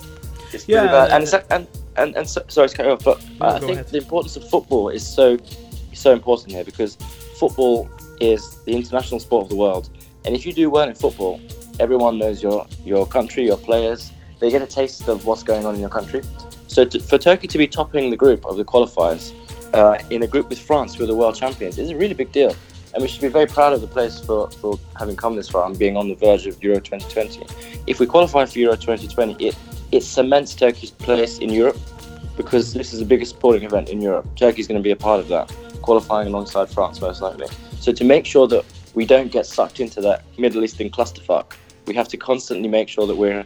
it's 0.52 0.64
pretty 0.64 0.73
Yeah, 0.73 0.87
bad. 0.87 1.11
And, 1.11 1.45
and 1.50 1.67
and 1.97 2.17
and 2.17 2.29
so, 2.29 2.43
sorry 2.49 2.69
to 2.69 2.76
cut 2.76 2.87
you 2.87 2.93
off, 2.93 3.05
but 3.05 3.21
No, 3.41 3.47
I 3.47 3.59
think 3.59 3.73
ahead. 3.73 3.88
the 3.88 3.99
importance 3.99 4.37
of 4.37 4.49
football 4.49 4.88
is 4.88 5.07
so 5.07 5.37
so 5.93 6.12
important 6.12 6.52
here 6.52 6.64
because 6.64 6.97
football 7.38 7.88
is 8.21 8.57
the 8.64 8.73
international 8.75 9.21
sport 9.21 9.43
of 9.45 9.49
the 9.50 9.57
world, 9.57 9.91
and 10.25 10.35
if 10.37 10.47
you 10.47 10.52
do 10.52 10.71
well 10.71 10.88
in 10.88 10.95
football, 10.95 11.41
everyone 11.81 12.17
knows 12.19 12.43
your 12.43 12.67
your 12.85 13.07
country, 13.07 13.45
your 13.45 13.59
players. 13.59 14.11
They 14.41 14.50
get 14.50 14.62
a 14.62 14.67
taste 14.67 15.07
of 15.09 15.26
what's 15.26 15.43
going 15.43 15.67
on 15.67 15.75
in 15.75 15.81
your 15.81 15.91
country. 15.91 16.23
So 16.67 16.85
to, 16.85 16.99
for 17.00 17.19
Turkey 17.19 17.47
to 17.49 17.59
be 17.59 17.67
topping 17.69 18.11
the 18.11 18.17
group 18.17 18.45
of 18.47 18.57
the 18.57 18.64
qualifiers 18.64 19.33
uh, 19.75 19.99
in 20.11 20.23
a 20.23 20.26
group 20.26 20.49
with 20.49 20.59
France, 20.59 20.95
who 20.95 21.05
are 21.05 21.07
the 21.07 21.14
world 21.14 21.35
champions, 21.35 21.79
is 21.79 21.91
a 21.91 21.97
really 21.97 22.14
big 22.14 22.33
deal. 22.33 22.55
And 22.95 23.02
we 23.02 23.09
should 23.09 23.23
be 23.23 23.29
very 23.29 23.47
proud 23.47 23.73
of 23.73 23.81
the 23.81 23.87
place 23.87 24.21
for, 24.21 24.50
for 24.50 24.79
having 24.99 25.17
come 25.17 25.35
this 25.37 25.49
far 25.49 25.67
and 25.67 25.79
being 25.79 25.97
on 25.97 26.09
the 26.09 26.14
verge 26.14 26.47
of 26.47 26.62
Euro 26.62 26.79
2020. 26.79 27.47
If 27.87 28.00
we 28.00 28.07
qualify 28.07 28.45
for 28.45 28.59
Euro 28.59 28.76
2020, 28.76 29.43
it, 29.45 29.57
it 29.93 30.02
cements 30.02 30.55
Turkey's 30.55 30.91
place 30.91 31.38
in 31.38 31.50
Europe 31.50 31.79
because 32.37 32.73
this 32.75 32.93
is 32.93 32.99
the 32.99 33.05
biggest 33.05 33.31
sporting 33.31 33.62
event 33.62 33.88
in 33.88 34.00
Europe. 34.00 34.26
Turkey's 34.37 34.67
going 34.67 34.79
to 34.79 34.83
be 34.83 34.91
a 34.91 34.97
part 34.97 35.21
of 35.21 35.29
that, 35.29 35.55
qualifying 35.81 36.29
alongside 36.29 36.69
France 36.69 37.00
most 37.00 37.23
likely. 37.23 37.47
So 37.81 37.93
to 37.93 38.05
make 38.05 38.26
sure 38.26 38.47
that 38.49 38.64
we 38.95 39.07
don't 39.07 39.33
get 39.33 39.47
sucked 39.47 39.81
into 39.81 40.00
that 40.02 40.25
Middle 40.38 40.62
Eastern 40.62 40.91
clusterfuck, 40.91 41.55
we 41.87 41.95
have 41.95 42.09
to 42.09 42.17
constantly 42.17 42.69
make 42.69 42.88
sure 42.88 43.07
that 43.07 43.17
we're 43.17 43.45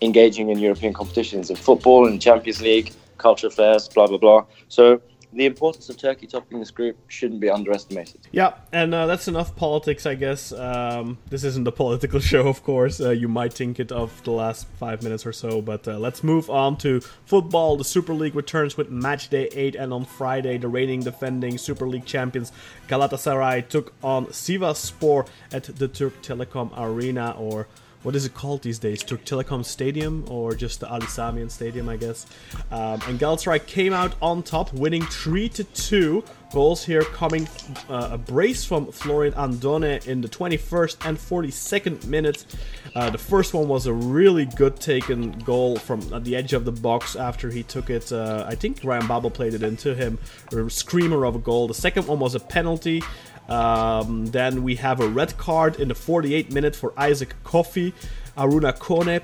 engaging 0.00 0.50
in 0.50 0.58
European 0.58 0.92
competitions 0.92 1.50
in 1.50 1.56
football 1.56 2.06
and 2.06 2.20
Champions 2.20 2.60
League, 2.60 2.92
culture 3.18 3.46
affairs, 3.46 3.88
blah 3.88 4.06
blah 4.06 4.18
blah. 4.18 4.44
So 4.68 5.00
the 5.32 5.44
importance 5.44 5.88
of 5.88 5.96
Turkey 5.96 6.26
topping 6.26 6.58
this 6.58 6.70
group 6.70 6.96
shouldn't 7.08 7.40
be 7.40 7.50
underestimated. 7.50 8.28
Yeah, 8.32 8.54
and 8.72 8.94
uh, 8.94 9.06
that's 9.06 9.28
enough 9.28 9.54
politics, 9.56 10.06
I 10.06 10.14
guess. 10.14 10.52
Um, 10.52 11.18
this 11.28 11.44
isn't 11.44 11.66
a 11.66 11.72
political 11.72 12.20
show, 12.32 12.48
of 12.48 12.62
course. 12.62 13.00
Uh, 13.00 13.10
you 13.10 13.28
might 13.28 13.52
think 13.52 13.80
it 13.80 13.92
of 13.92 14.22
the 14.24 14.30
last 14.30 14.66
five 14.78 15.02
minutes 15.02 15.26
or 15.26 15.32
so, 15.32 15.60
but 15.60 15.86
uh, 15.86 15.98
let's 15.98 16.24
move 16.24 16.48
on 16.48 16.76
to 16.78 17.00
football. 17.24 17.76
The 17.76 17.84
Super 17.84 18.14
League 18.14 18.34
returns 18.34 18.76
with 18.76 18.90
match 18.90 19.28
day 19.28 19.48
eight, 19.52 19.74
and 19.74 19.92
on 19.92 20.04
Friday, 20.04 20.58
the 20.58 20.68
reigning 20.68 21.00
defending 21.00 21.58
Super 21.58 21.86
League 21.86 22.06
champions 22.06 22.52
Galatasaray 22.88 23.68
took 23.68 23.92
on 24.02 24.26
Sivasspor 24.26 25.26
at 25.52 25.64
the 25.64 25.88
Turk 25.88 26.22
Telekom 26.22 26.72
Arena, 26.76 27.34
or 27.38 27.66
what 28.06 28.14
is 28.14 28.24
it 28.24 28.34
called 28.34 28.62
these 28.62 28.78
days? 28.78 29.02
Turk 29.02 29.24
Telekom 29.24 29.64
Stadium 29.64 30.24
or 30.30 30.54
just 30.54 30.78
the 30.78 30.88
Ali 30.88 31.08
Sami 31.08 31.40
Yen 31.40 31.50
Stadium, 31.50 31.88
I 31.88 31.96
guess. 31.96 32.24
Um, 32.70 33.00
and 33.08 33.18
Galatasaray 33.18 33.66
came 33.66 33.92
out 33.92 34.14
on 34.22 34.44
top, 34.44 34.72
winning 34.72 35.02
three 35.02 35.48
to 35.48 35.64
two. 35.64 36.22
Goals 36.52 36.84
here 36.84 37.02
coming 37.02 37.48
uh, 37.90 38.10
a 38.12 38.16
brace 38.16 38.64
from 38.64 38.92
Florian 38.92 39.34
Andone 39.34 40.06
in 40.06 40.20
the 40.20 40.28
21st 40.28 41.04
and 41.04 41.18
42nd 41.18 42.06
minutes. 42.06 42.46
Uh, 42.94 43.10
the 43.10 43.18
first 43.18 43.52
one 43.52 43.66
was 43.66 43.86
a 43.86 43.92
really 43.92 44.44
good 44.44 44.76
taken 44.76 45.32
goal 45.40 45.74
from 45.76 46.00
at 46.14 46.22
the 46.22 46.36
edge 46.36 46.52
of 46.52 46.64
the 46.64 46.70
box 46.70 47.16
after 47.16 47.50
he 47.50 47.64
took 47.64 47.90
it. 47.90 48.12
Uh, 48.12 48.44
I 48.46 48.54
think 48.54 48.84
Ryan 48.84 49.08
Babel 49.08 49.32
played 49.32 49.52
it 49.54 49.64
into 49.64 49.96
him. 49.96 50.20
A 50.52 50.70
screamer 50.70 51.24
of 51.24 51.34
a 51.34 51.40
goal. 51.40 51.66
The 51.66 51.74
second 51.74 52.06
one 52.06 52.20
was 52.20 52.36
a 52.36 52.40
penalty. 52.40 53.02
Um, 53.48 54.26
then 54.26 54.62
we 54.62 54.76
have 54.76 55.00
a 55.00 55.08
red 55.08 55.36
card 55.36 55.80
in 55.80 55.88
the 55.88 55.94
48th 55.94 56.52
minute 56.52 56.74
for 56.74 56.92
Isaac 56.96 57.34
Cofie. 57.44 57.92
Arouna 58.36 58.76
Koné 58.76 59.20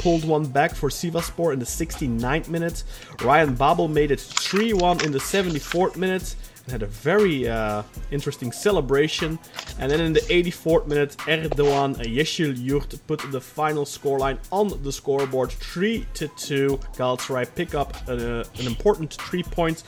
pulled, 0.00 0.24
one 0.24 0.46
back 0.46 0.74
for 0.74 0.88
Sivasspor 0.88 1.52
in 1.52 1.58
the 1.58 1.64
69th 1.64 2.48
minute. 2.48 2.84
Ryan 3.22 3.54
Babel 3.54 3.88
made 3.88 4.12
it 4.12 4.20
3 4.20 4.72
1 4.72 5.04
in 5.04 5.10
the 5.10 5.18
74th 5.18 5.96
minute 5.96 6.36
and 6.64 6.72
had 6.72 6.82
a 6.82 6.86
very 6.86 7.48
uh, 7.48 7.82
interesting 8.12 8.52
celebration. 8.52 9.40
And 9.80 9.90
then 9.90 10.00
in 10.00 10.12
the 10.12 10.20
84th 10.20 10.86
minute, 10.86 11.16
Erdoğan 11.26 11.96
Yeşilyurt 11.96 13.00
put 13.08 13.20
the 13.32 13.40
final 13.40 13.84
scoreline 13.84 14.38
on 14.52 14.82
the 14.82 14.92
scoreboard 14.92 15.50
3 15.50 16.06
to 16.14 16.28
2. 16.28 16.78
Galatasaray 16.96 17.52
pick 17.56 17.74
up 17.74 18.08
an, 18.08 18.20
uh, 18.20 18.44
an 18.58 18.66
important 18.66 19.14
three 19.14 19.42
points. 19.42 19.82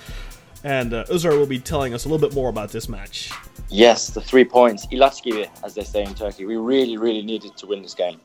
And 0.64 0.92
uh, 0.92 1.04
Uzar 1.04 1.38
will 1.38 1.46
be 1.46 1.60
telling 1.60 1.94
us 1.94 2.04
a 2.04 2.08
little 2.08 2.26
bit 2.28 2.34
more 2.34 2.48
about 2.48 2.72
this 2.72 2.88
match. 2.88 3.30
Yes, 3.68 4.10
the 4.10 4.20
three 4.20 4.44
points. 4.44 4.86
İlaç 4.90 5.22
as 5.62 5.74
they 5.74 5.84
say 5.84 6.02
in 6.02 6.14
Turkey. 6.14 6.46
We 6.46 6.56
really, 6.56 6.96
really 6.96 7.22
needed 7.22 7.56
to 7.56 7.66
win 7.66 7.82
this 7.82 7.94
game. 7.94 8.20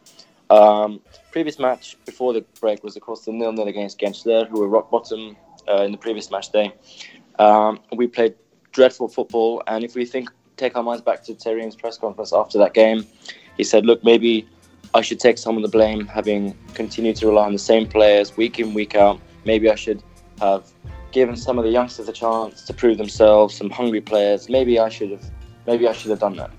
Um, 0.49 0.99
previous 1.31 1.59
match 1.59 1.97
before 2.05 2.33
the 2.33 2.45
break 2.59 2.83
was, 2.83 2.95
of 2.95 3.01
course, 3.01 3.25
the 3.25 3.31
nil-nil 3.31 3.67
against 3.67 3.99
Gençler, 3.99 4.47
who 4.49 4.59
were 4.59 4.67
rock 4.67 4.91
bottom 4.91 5.35
uh, 5.67 5.83
in 5.83 5.91
the 5.91 5.97
previous 5.97 6.29
match 6.29 6.51
day. 6.51 6.73
Um, 7.39 7.79
we 7.95 8.07
played 8.07 8.35
dreadful 8.71 9.07
football, 9.07 9.63
and 9.67 9.83
if 9.83 9.95
we 9.95 10.05
think 10.05 10.29
take 10.57 10.75
our 10.77 10.83
minds 10.83 11.01
back 11.01 11.23
to 11.23 11.33
Terim's 11.33 11.75
press 11.75 11.97
conference 11.97 12.33
after 12.33 12.57
that 12.59 12.73
game, 12.73 13.05
he 13.57 13.63
said, 13.63 13.85
"Look, 13.85 14.03
maybe 14.03 14.47
I 14.93 15.01
should 15.01 15.19
take 15.19 15.37
some 15.37 15.55
of 15.55 15.63
the 15.63 15.69
blame, 15.69 16.05
having 16.05 16.55
continued 16.73 17.15
to 17.17 17.27
rely 17.27 17.45
on 17.45 17.53
the 17.53 17.59
same 17.59 17.87
players 17.87 18.35
week 18.35 18.59
in, 18.59 18.73
week 18.73 18.95
out. 18.95 19.19
Maybe 19.45 19.69
I 19.69 19.75
should 19.75 20.03
have 20.39 20.69
given 21.11 21.35
some 21.35 21.57
of 21.57 21.63
the 21.63 21.71
youngsters 21.71 22.07
a 22.07 22.13
chance 22.13 22.63
to 22.63 22.73
prove 22.73 22.97
themselves, 22.97 23.55
some 23.55 23.69
hungry 23.69 24.01
players. 24.01 24.49
Maybe 24.49 24.79
I 24.79 24.89
should 24.89 25.11
have, 25.11 25.25
maybe 25.67 25.87
I 25.87 25.93
should 25.93 26.11
have 26.11 26.19
done 26.19 26.35
that." 26.37 26.51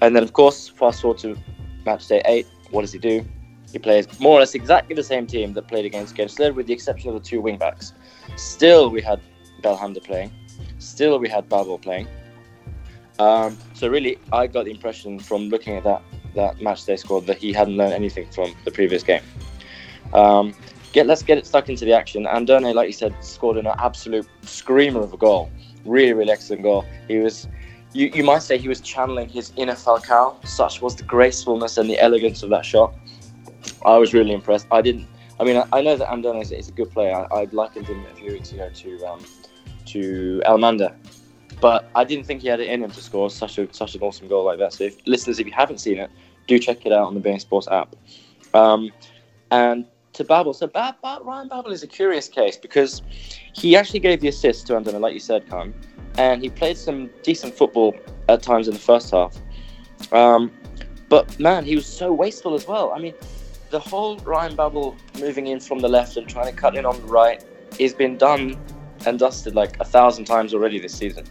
And 0.00 0.14
then, 0.14 0.22
of 0.22 0.32
course, 0.32 0.68
fast 0.68 1.02
forward 1.02 1.18
to 1.18 1.36
match 1.84 2.06
day 2.06 2.22
eight. 2.26 2.46
What 2.70 2.82
does 2.82 2.92
he 2.92 2.98
do? 2.98 3.24
He 3.72 3.78
plays 3.78 4.06
more 4.18 4.38
or 4.38 4.40
less 4.40 4.54
exactly 4.54 4.94
the 4.94 5.02
same 5.02 5.26
team 5.26 5.52
that 5.54 5.68
played 5.68 5.84
against 5.84 6.16
Gençler, 6.16 6.54
with 6.54 6.66
the 6.66 6.72
exception 6.72 7.10
of 7.10 7.14
the 7.14 7.20
two 7.20 7.42
wingbacks. 7.42 7.92
Still, 8.36 8.90
we 8.90 9.02
had 9.02 9.20
Belhanda 9.62 10.02
playing. 10.02 10.30
Still, 10.78 11.18
we 11.18 11.28
had 11.28 11.48
Babel 11.48 11.78
playing. 11.78 12.08
Um, 13.18 13.58
so 13.74 13.88
really, 13.88 14.18
I 14.32 14.46
got 14.46 14.64
the 14.64 14.70
impression 14.70 15.18
from 15.18 15.48
looking 15.48 15.76
at 15.76 15.84
that 15.84 16.02
that 16.34 16.60
match 16.60 16.84
day 16.84 16.96
squad 16.96 17.26
that 17.26 17.38
he 17.38 17.52
hadn't 17.52 17.76
learned 17.76 17.92
anything 17.92 18.26
from 18.30 18.54
the 18.64 18.70
previous 18.70 19.02
game. 19.02 19.22
Um, 20.12 20.54
get 20.92 21.06
let's 21.06 21.22
get 21.22 21.38
it 21.38 21.46
stuck 21.46 21.68
into 21.68 21.84
the 21.84 21.92
action. 21.92 22.24
Andone, 22.24 22.74
like 22.74 22.86
you 22.86 22.92
said, 22.92 23.14
scored 23.22 23.56
an 23.56 23.66
absolute 23.66 24.26
screamer 24.42 25.00
of 25.00 25.12
a 25.12 25.16
goal. 25.16 25.50
Really, 25.84 26.12
really 26.12 26.32
excellent 26.32 26.62
goal. 26.62 26.84
He 27.06 27.18
was, 27.18 27.48
you, 27.92 28.10
you 28.14 28.24
might 28.24 28.42
say, 28.42 28.58
he 28.58 28.68
was 28.68 28.80
channeling 28.80 29.28
his 29.28 29.52
inner 29.56 29.74
Falcao. 29.74 30.46
Such 30.46 30.82
was 30.82 30.96
the 30.96 31.04
gracefulness 31.04 31.78
and 31.78 31.88
the 31.88 31.98
elegance 31.98 32.42
of 32.42 32.50
that 32.50 32.64
shot. 32.64 32.94
I 33.84 33.96
was 33.96 34.12
really 34.12 34.32
impressed. 34.32 34.66
I 34.70 34.82
didn't. 34.82 35.06
I 35.40 35.44
mean, 35.44 35.56
I, 35.56 35.64
I 35.72 35.80
know 35.82 35.96
that 35.96 36.08
Andone 36.08 36.42
is, 36.42 36.50
is 36.50 36.68
a 36.68 36.72
good 36.72 36.90
player. 36.90 37.14
I, 37.14 37.42
I 37.42 37.48
likened 37.52 37.86
him 37.86 38.04
a 38.10 38.14
few 38.16 38.32
weeks 38.32 38.52
ago 38.52 38.70
to 38.72 39.04
um, 39.04 39.24
to 39.86 40.42
Almanda, 40.46 40.94
but 41.60 41.88
I 41.94 42.04
didn't 42.04 42.24
think 42.24 42.42
he 42.42 42.48
had 42.48 42.60
it 42.60 42.68
in 42.68 42.82
him 42.82 42.90
to 42.90 43.00
score 43.00 43.30
such 43.30 43.58
a 43.58 43.72
such 43.72 43.94
an 43.94 44.02
awesome 44.02 44.28
goal 44.28 44.44
like 44.44 44.58
that. 44.58 44.72
So, 44.72 44.84
if, 44.84 44.96
listeners, 45.06 45.38
if 45.38 45.46
you 45.46 45.52
haven't 45.52 45.78
seen 45.78 45.98
it, 45.98 46.10
do 46.48 46.58
check 46.58 46.84
it 46.86 46.92
out 46.92 47.06
on 47.06 47.14
the 47.14 47.20
beIN 47.20 47.40
Sports 47.40 47.68
app. 47.68 47.94
Um, 48.52 48.90
and 49.50 49.86
to 50.18 50.24
Babel, 50.24 50.52
so 50.52 50.66
ba- 50.66 50.96
ba- 51.02 51.20
Ryan 51.22 51.48
Babel 51.48 51.72
is 51.72 51.82
a 51.82 51.86
curious 51.86 52.28
case 52.28 52.56
because 52.56 53.02
he 53.54 53.74
actually 53.74 54.00
gave 54.00 54.20
the 54.20 54.28
assist 54.28 54.66
to 54.66 54.74
Andone, 54.74 55.00
like 55.00 55.14
you 55.14 55.20
said, 55.20 55.48
Khan, 55.48 55.72
and 56.18 56.42
he 56.42 56.50
played 56.50 56.76
some 56.76 57.08
decent 57.22 57.54
football 57.54 57.94
at 58.28 58.42
times 58.42 58.68
in 58.68 58.74
the 58.74 58.80
first 58.80 59.10
half. 59.10 59.36
Um, 60.12 60.52
but 61.08 61.38
man, 61.40 61.64
he 61.64 61.74
was 61.74 61.86
so 61.86 62.12
wasteful 62.12 62.54
as 62.54 62.66
well. 62.66 62.92
I 62.92 62.98
mean, 62.98 63.14
the 63.70 63.78
whole 63.78 64.16
Ryan 64.18 64.56
Babel 64.56 64.96
moving 65.20 65.46
in 65.46 65.60
from 65.60 65.78
the 65.78 65.88
left 65.88 66.16
and 66.16 66.28
trying 66.28 66.52
to 66.52 66.60
cut 66.60 66.76
in 66.76 66.84
on 66.84 67.00
the 67.00 67.06
right 67.06 67.42
has 67.80 67.94
been 67.94 68.16
done 68.16 68.58
and 69.06 69.18
dusted 69.18 69.54
like 69.54 69.78
a 69.80 69.84
thousand 69.84 70.24
times 70.24 70.52
already 70.52 70.80
this 70.80 70.94
season. 70.94 71.24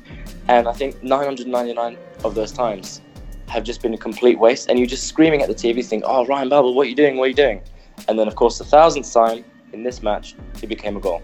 And 0.47 0.67
I 0.67 0.73
think 0.73 1.03
999 1.03 1.97
of 2.23 2.35
those 2.35 2.53
times 2.53 3.01
have 3.49 3.63
just 3.63 3.81
been 3.81 3.93
a 3.93 3.97
complete 3.97 4.39
waste. 4.39 4.69
And 4.69 4.79
you're 4.79 4.87
just 4.87 5.07
screaming 5.07 5.41
at 5.41 5.49
the 5.49 5.55
TV, 5.55 5.83
think, 5.85 6.03
"Oh, 6.05 6.25
Ryan 6.25 6.47
Babel, 6.47 6.73
what 6.73 6.85
are 6.85 6.89
you 6.89 6.95
doing? 6.95 7.17
What 7.17 7.25
are 7.25 7.29
you 7.29 7.33
doing?" 7.33 7.61
And 8.07 8.17
then, 8.17 8.27
of 8.27 8.35
course, 8.35 8.57
the 8.57 8.65
thousandth 8.65 9.11
time 9.11 9.43
in 9.73 9.83
this 9.83 10.01
match, 10.01 10.35
it 10.61 10.67
became 10.67 10.97
a 10.97 10.99
goal. 10.99 11.21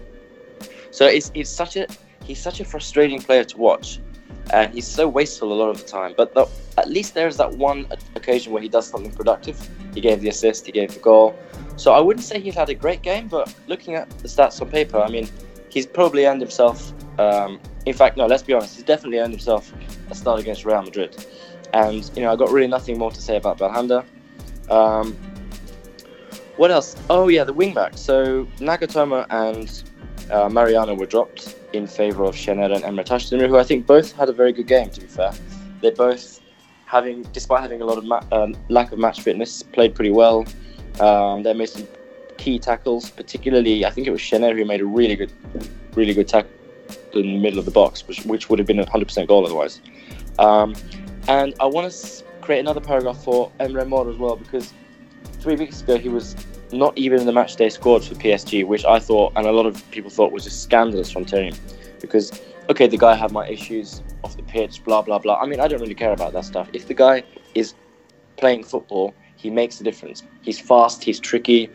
So 0.90 1.06
it's 1.06 1.30
it's 1.34 1.50
such 1.50 1.76
a 1.76 1.86
he's 2.24 2.40
such 2.40 2.60
a 2.60 2.64
frustrating 2.64 3.20
player 3.20 3.44
to 3.44 3.58
watch, 3.58 4.00
and 4.52 4.72
he's 4.72 4.86
so 4.86 5.08
wasteful 5.08 5.52
a 5.52 5.54
lot 5.54 5.70
of 5.70 5.78
the 5.78 5.86
time. 5.86 6.14
But 6.16 6.34
the, 6.34 6.46
at 6.78 6.88
least 6.88 7.14
there's 7.14 7.36
that 7.36 7.52
one 7.52 7.86
occasion 8.14 8.52
where 8.52 8.62
he 8.62 8.68
does 8.68 8.86
something 8.86 9.12
productive. 9.12 9.56
He 9.94 10.00
gave 10.00 10.20
the 10.20 10.28
assist, 10.28 10.66
he 10.66 10.72
gave 10.72 10.94
the 10.94 11.00
goal. 11.00 11.36
So 11.76 11.92
I 11.92 12.00
wouldn't 12.00 12.24
say 12.24 12.40
he's 12.40 12.54
had 12.54 12.68
a 12.68 12.74
great 12.74 13.02
game, 13.02 13.28
but 13.28 13.52
looking 13.66 13.94
at 13.94 14.08
the 14.18 14.28
stats 14.28 14.60
on 14.62 14.70
paper, 14.70 14.98
I 14.98 15.08
mean, 15.08 15.28
he's 15.68 15.86
probably 15.86 16.26
earned 16.26 16.40
himself. 16.40 16.92
Um, 17.18 17.60
in 17.86 17.94
fact, 17.94 18.16
no, 18.16 18.26
let's 18.26 18.42
be 18.42 18.52
honest, 18.52 18.76
he's 18.76 18.84
definitely 18.84 19.18
earned 19.18 19.32
himself 19.32 19.72
a 20.10 20.14
start 20.14 20.40
against 20.40 20.64
Real 20.64 20.82
Madrid. 20.82 21.26
And 21.72 22.08
you 22.14 22.22
know, 22.22 22.32
I 22.32 22.36
got 22.36 22.50
really 22.50 22.68
nothing 22.68 22.98
more 22.98 23.10
to 23.10 23.20
say 23.20 23.36
about 23.36 23.58
Belhanda. 23.58 24.04
Um, 24.70 25.16
what 26.56 26.70
else? 26.70 26.96
Oh 27.10 27.28
yeah, 27.28 27.44
the 27.44 27.54
wingback. 27.54 27.96
So 27.96 28.46
Nagatomo 28.58 29.26
and 29.30 29.82
uh, 30.30 30.48
Mariano 30.48 30.94
were 30.94 31.06
dropped 31.06 31.56
in 31.72 31.86
favour 31.86 32.24
of 32.24 32.34
Şener 32.34 32.74
and 32.74 32.84
Emre 32.84 33.04
Taşdemir, 33.04 33.48
who 33.48 33.58
I 33.58 33.64
think 33.64 33.86
both 33.86 34.12
had 34.12 34.28
a 34.28 34.32
very 34.32 34.52
good 34.52 34.66
game. 34.66 34.90
To 34.90 35.00
be 35.00 35.06
fair, 35.06 35.32
they 35.80 35.90
both 35.90 36.40
having, 36.86 37.22
despite 37.32 37.62
having 37.62 37.82
a 37.82 37.84
lot 37.84 37.98
of 37.98 38.04
ma- 38.04 38.22
um, 38.32 38.54
lack 38.68 38.92
of 38.92 38.98
match 38.98 39.22
fitness, 39.22 39.62
played 39.62 39.94
pretty 39.94 40.10
well. 40.10 40.44
Um, 41.00 41.42
they 41.42 41.52
made 41.52 41.68
some 41.68 41.88
key 42.38 42.58
tackles, 42.58 43.10
particularly 43.10 43.84
I 43.84 43.90
think 43.90 44.06
it 44.06 44.10
was 44.10 44.20
Şener 44.20 44.56
who 44.56 44.64
made 44.64 44.80
a 44.80 44.86
really 44.86 45.16
good, 45.16 45.32
really 45.94 46.14
good 46.14 46.28
tackle 46.28 46.50
in 47.14 47.22
the 47.22 47.38
middle 47.38 47.58
of 47.58 47.64
the 47.64 47.70
box, 47.70 48.06
which, 48.06 48.24
which 48.24 48.48
would 48.48 48.58
have 48.58 48.66
been 48.66 48.80
a 48.80 48.88
hundred 48.88 49.06
percent 49.06 49.28
goal 49.28 49.44
otherwise. 49.44 49.80
Um, 50.38 50.74
and 51.28 51.54
I 51.60 51.66
want 51.66 51.90
to 51.90 52.24
create 52.40 52.60
another 52.60 52.80
paragraph 52.80 53.22
for 53.24 53.50
Emre 53.60 53.86
Mor 53.88 54.08
as 54.10 54.16
well 54.16 54.36
because 54.36 54.72
three 55.44 55.56
weeks 55.56 55.82
ago 55.82 55.98
he 55.98 56.08
was 56.08 56.34
not 56.72 56.96
even 56.96 57.20
in 57.20 57.26
the 57.26 57.32
match 57.32 57.54
day 57.56 57.68
squad 57.68 58.02
for 58.02 58.14
PSG, 58.14 58.66
which 58.66 58.84
I 58.86 58.98
thought 58.98 59.34
and 59.36 59.46
a 59.46 59.52
lot 59.52 59.66
of 59.66 59.74
people 59.90 60.10
thought 60.10 60.32
was 60.32 60.44
just 60.44 60.62
scandalous 60.62 61.10
from 61.10 61.26
Terim. 61.26 61.54
Because 62.00 62.40
okay, 62.70 62.86
the 62.86 62.96
guy 62.96 63.14
had 63.14 63.30
my 63.30 63.46
issues 63.46 64.02
off 64.24 64.34
the 64.38 64.42
pitch, 64.44 64.82
blah 64.84 65.02
blah 65.02 65.18
blah. 65.18 65.38
I 65.38 65.44
mean, 65.46 65.60
I 65.60 65.68
don't 65.68 65.82
really 65.82 65.94
care 65.94 66.14
about 66.14 66.32
that 66.32 66.46
stuff. 66.46 66.70
If 66.72 66.88
the 66.88 66.94
guy 66.94 67.24
is 67.54 67.74
playing 68.38 68.64
football, 68.64 69.14
he 69.36 69.50
makes 69.50 69.78
a 69.82 69.84
difference. 69.84 70.22
He's 70.40 70.58
fast, 70.58 71.04
he's 71.04 71.20
tricky, 71.20 71.68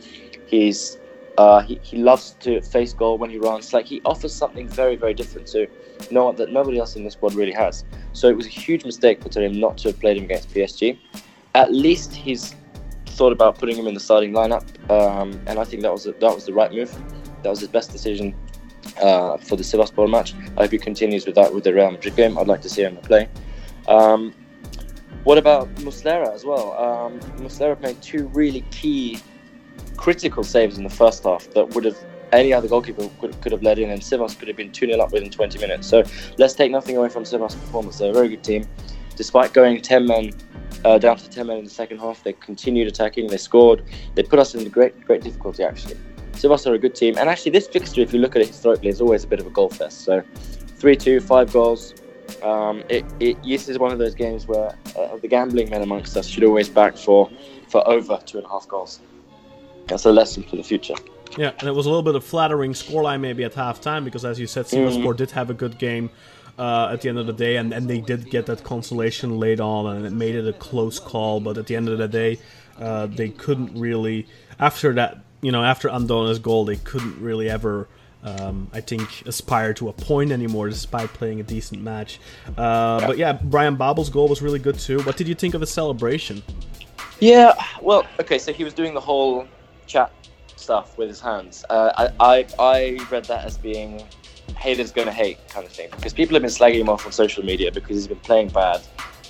he's 0.47 0.97
uh, 1.37 1.61
he, 1.61 1.79
he 1.83 1.97
loves 1.97 2.35
to 2.39 2.61
face 2.61 2.93
goal 2.93 3.19
when 3.19 3.29
he 3.29 3.37
runs. 3.37 3.71
Like 3.71 3.85
he 3.85 4.01
offers 4.03 4.33
something 4.33 4.67
very 4.67 4.95
very 4.95 5.13
different 5.13 5.45
to 5.49 5.67
no 6.09 6.31
that 6.31 6.51
nobody 6.51 6.79
else 6.79 6.95
in 6.95 7.03
the 7.03 7.11
squad 7.11 7.35
really 7.35 7.53
has. 7.53 7.85
So 8.13 8.29
it 8.29 8.35
was 8.35 8.47
a 8.47 8.55
huge 8.65 8.83
mistake 8.83 9.21
for 9.21 9.39
him 9.39 9.59
not 9.59 9.77
to 9.79 9.89
have 9.89 9.99
played 9.99 10.17
him 10.17 10.23
against 10.23 10.49
PSG. 10.49 10.97
At 11.53 11.71
least 11.71 12.13
he's 12.13 12.55
thought 13.19 13.33
about 13.33 13.59
putting 13.59 13.75
him 13.75 13.85
in 13.85 13.93
the 13.93 13.99
starting 13.99 14.31
lineup, 14.31 14.63
um, 14.89 15.37
and 15.45 15.59
I 15.59 15.65
think 15.65 15.81
that 15.83 15.91
was 15.91 16.07
a, 16.07 16.13
that 16.13 16.33
was 16.33 16.45
the 16.45 16.53
right 16.53 16.71
move. 16.71 16.89
That 17.43 17.49
was 17.49 17.59
his 17.59 17.67
best 17.67 17.91
decision 17.91 18.33
uh, 19.01 19.35
for 19.37 19.57
the 19.57 19.63
Sivasspor 19.63 20.09
match. 20.09 20.33
I 20.55 20.61
hope 20.61 20.71
he 20.71 20.77
continues 20.77 21.25
with 21.25 21.35
that 21.35 21.53
with 21.53 21.65
the 21.65 21.73
Real 21.73 21.91
Madrid 21.91 22.15
game. 22.15 22.37
I'd 22.37 22.47
like 22.47 22.61
to 22.61 22.69
see 22.69 22.83
him 22.83 22.95
play. 22.95 23.27
Um, 23.89 24.33
what 25.25 25.37
about 25.37 25.67
Muslera 25.87 26.33
as 26.33 26.45
well? 26.45 26.71
Um, 26.79 27.19
Muslera 27.43 27.77
made 27.81 28.01
two 28.01 28.27
really 28.29 28.61
key, 28.71 29.19
critical 29.97 30.45
saves 30.45 30.77
in 30.77 30.85
the 30.85 30.89
first 30.89 31.25
half 31.25 31.49
that 31.51 31.75
would 31.75 31.83
have 31.83 31.97
any 32.31 32.53
other 32.53 32.69
goalkeeper 32.69 33.09
could, 33.19 33.39
could 33.41 33.51
have 33.51 33.63
led 33.63 33.79
in, 33.79 33.89
and 33.89 34.01
Sivas 34.01 34.39
could 34.39 34.47
have 34.47 34.55
been 34.55 34.71
2 34.71 34.85
0 34.85 34.97
up 34.97 35.11
within 35.11 35.29
20 35.29 35.59
minutes. 35.59 35.87
So 35.87 36.03
let's 36.37 36.53
take 36.53 36.71
nothing 36.71 36.95
away 36.95 37.09
from 37.09 37.23
Sivas' 37.23 37.59
performance. 37.59 37.97
They're 37.97 38.11
a 38.11 38.13
very 38.13 38.29
good 38.29 38.45
team. 38.45 38.65
Despite 39.17 39.51
going 39.51 39.81
10 39.81 40.05
men 40.05 40.31
uh, 40.85 40.97
down 40.97 41.17
to 41.17 41.29
10 41.29 41.47
men 41.47 41.57
in 41.57 41.63
the 41.63 41.69
second 41.69 41.99
half, 41.99 42.23
they 42.23 42.33
continued 42.33 42.87
attacking, 42.87 43.27
they 43.27 43.37
scored, 43.37 43.83
they 44.15 44.23
put 44.23 44.39
us 44.39 44.55
in 44.55 44.67
great, 44.69 44.99
great 45.05 45.21
difficulty 45.21 45.63
actually. 45.63 45.95
Sivas 46.33 46.65
are 46.65 46.73
a 46.73 46.79
good 46.79 46.95
team, 46.95 47.17
and 47.17 47.29
actually, 47.29 47.51
this 47.51 47.67
fixture, 47.67 48.01
if 48.01 48.13
you 48.13 48.19
look 48.19 48.35
at 48.35 48.41
it 48.41 48.47
historically, 48.47 48.87
is 48.87 49.01
always 49.01 49.25
a 49.25 49.27
bit 49.27 49.41
of 49.41 49.47
a 49.47 49.49
goal 49.49 49.69
fest. 49.69 50.05
So 50.05 50.23
3 50.77 50.95
2, 50.95 51.19
5 51.19 51.53
goals. 51.53 51.93
Um, 52.43 52.83
it, 52.87 53.03
it, 53.19 53.43
this 53.43 53.67
is 53.67 53.77
one 53.77 53.91
of 53.91 53.99
those 53.99 54.15
games 54.15 54.47
where 54.47 54.73
uh, 54.97 55.17
the 55.17 55.27
gambling 55.27 55.69
men 55.69 55.81
amongst 55.81 56.15
us 56.15 56.27
should 56.27 56.43
always 56.43 56.69
back 56.69 56.95
for, 56.95 57.29
for 57.67 57.85
over 57.87 58.19
two 58.25 58.37
and 58.37 58.45
a 58.45 58.49
half 58.49 58.67
goals. 58.67 59.01
That's 59.87 60.05
a 60.05 60.11
lesson 60.11 60.43
for 60.43 60.55
the 60.55 60.63
future. 60.63 60.93
Yeah, 61.37 61.51
and 61.59 61.67
it 61.67 61.73
was 61.73 61.85
a 61.85 61.89
little 61.89 62.03
bit 62.03 62.15
of 62.15 62.23
flattering 62.23 62.73
scoreline 62.73 63.19
maybe 63.19 63.43
at 63.43 63.53
halftime 63.53 64.05
because, 64.05 64.25
as 64.25 64.39
you 64.39 64.47
said, 64.47 64.65
Sivasspor 64.65 65.13
mm. 65.13 65.17
did 65.17 65.31
have 65.31 65.49
a 65.49 65.53
good 65.53 65.77
game 65.77 66.09
uh, 66.59 66.89
at 66.91 67.01
the 67.01 67.09
end 67.09 67.17
of 67.17 67.25
the 67.25 67.33
day, 67.33 67.55
and, 67.55 67.73
and 67.73 67.89
they 67.89 68.01
did 68.01 68.29
get 68.29 68.45
that 68.47 68.63
consolation 68.63 69.39
late 69.39 69.59
on, 69.59 69.95
and 69.95 70.05
it 70.05 70.11
made 70.11 70.35
it 70.35 70.47
a 70.47 70.53
close 70.53 70.99
call. 70.99 71.39
But 71.39 71.57
at 71.57 71.67
the 71.67 71.75
end 71.75 71.89
of 71.89 71.97
the 71.97 72.07
day, 72.07 72.37
uh, 72.77 73.07
they 73.07 73.29
couldn't 73.29 73.79
really 73.79 74.27
after 74.59 74.93
that, 74.93 75.19
you 75.41 75.51
know, 75.51 75.63
after 75.63 75.89
Andone's 75.89 76.39
goal, 76.39 76.65
they 76.65 76.75
couldn't 76.75 77.19
really 77.21 77.49
ever. 77.49 77.87
Um, 78.21 78.69
I 78.73 78.81
think 78.81 79.25
aspire 79.25 79.73
to 79.75 79.87
a 79.87 79.93
point 79.93 80.33
anymore, 80.33 80.67
despite 80.67 81.07
playing 81.13 81.39
a 81.39 81.43
decent 81.43 81.81
match. 81.81 82.19
Uh. 82.57 83.07
But 83.07 83.17
yeah, 83.17 83.31
Bryan 83.31 83.77
Babel's 83.77 84.09
goal 84.09 84.27
was 84.27 84.41
really 84.41 84.59
good 84.59 84.77
too. 84.77 84.99
What 85.03 85.15
did 85.15 85.29
you 85.29 85.35
think 85.35 85.53
of 85.53 85.61
the 85.61 85.67
celebration? 85.67 86.43
Yeah, 87.21 87.53
well, 87.81 88.05
okay, 88.19 88.37
so 88.37 88.51
he 88.51 88.65
was 88.65 88.73
doing 88.73 88.93
the 88.93 88.99
whole 88.99 89.47
chat 89.87 90.11
stuff 90.57 90.97
with 90.97 91.07
his 91.07 91.21
hands. 91.21 91.63
Uh, 91.69 91.91
I, 91.97 92.09
I, 92.19 92.47
I 92.59 93.07
read 93.09 93.23
that 93.25 93.45
as 93.45 93.57
being 93.57 94.03
haters 94.55 94.91
gonna 94.91 95.11
hate 95.11 95.37
kind 95.49 95.65
of 95.65 95.71
thing 95.71 95.89
because 95.91 96.13
people 96.13 96.35
have 96.35 96.41
been 96.41 96.51
slagging 96.51 96.81
him 96.81 96.89
off 96.89 97.05
on 97.05 97.11
social 97.11 97.43
media 97.43 97.71
because 97.71 97.95
he's 97.95 98.07
been 98.07 98.19
playing 98.19 98.49
bad 98.49 98.81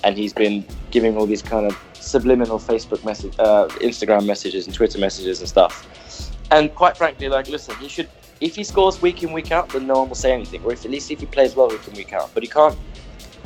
and 0.04 0.16
he's 0.16 0.32
been 0.32 0.64
giving 0.90 1.16
all 1.16 1.26
these 1.26 1.42
kind 1.42 1.66
of 1.66 1.78
subliminal 1.94 2.58
Facebook 2.58 3.04
message, 3.04 3.34
uh, 3.38 3.68
Instagram 3.80 4.26
messages 4.26 4.66
and 4.66 4.74
Twitter 4.74 4.98
messages 4.98 5.40
and 5.40 5.48
stuff. 5.48 5.86
And 6.50 6.74
quite 6.74 6.96
frankly, 6.96 7.28
like, 7.28 7.48
listen, 7.48 7.76
he 7.76 7.88
should. 7.88 8.08
If 8.40 8.56
he 8.56 8.64
scores 8.64 9.02
week 9.02 9.22
in 9.22 9.32
week 9.32 9.52
out, 9.52 9.68
then 9.68 9.86
no 9.86 10.00
one 10.00 10.08
will 10.08 10.16
say 10.16 10.32
anything. 10.32 10.64
Or 10.64 10.72
if 10.72 10.84
at 10.84 10.90
least 10.90 11.10
if 11.10 11.20
he 11.20 11.26
plays 11.26 11.54
well 11.54 11.68
week 11.68 11.86
in 11.86 11.94
week 11.94 12.14
out, 12.14 12.30
but 12.32 12.42
he 12.42 12.48
can't 12.48 12.76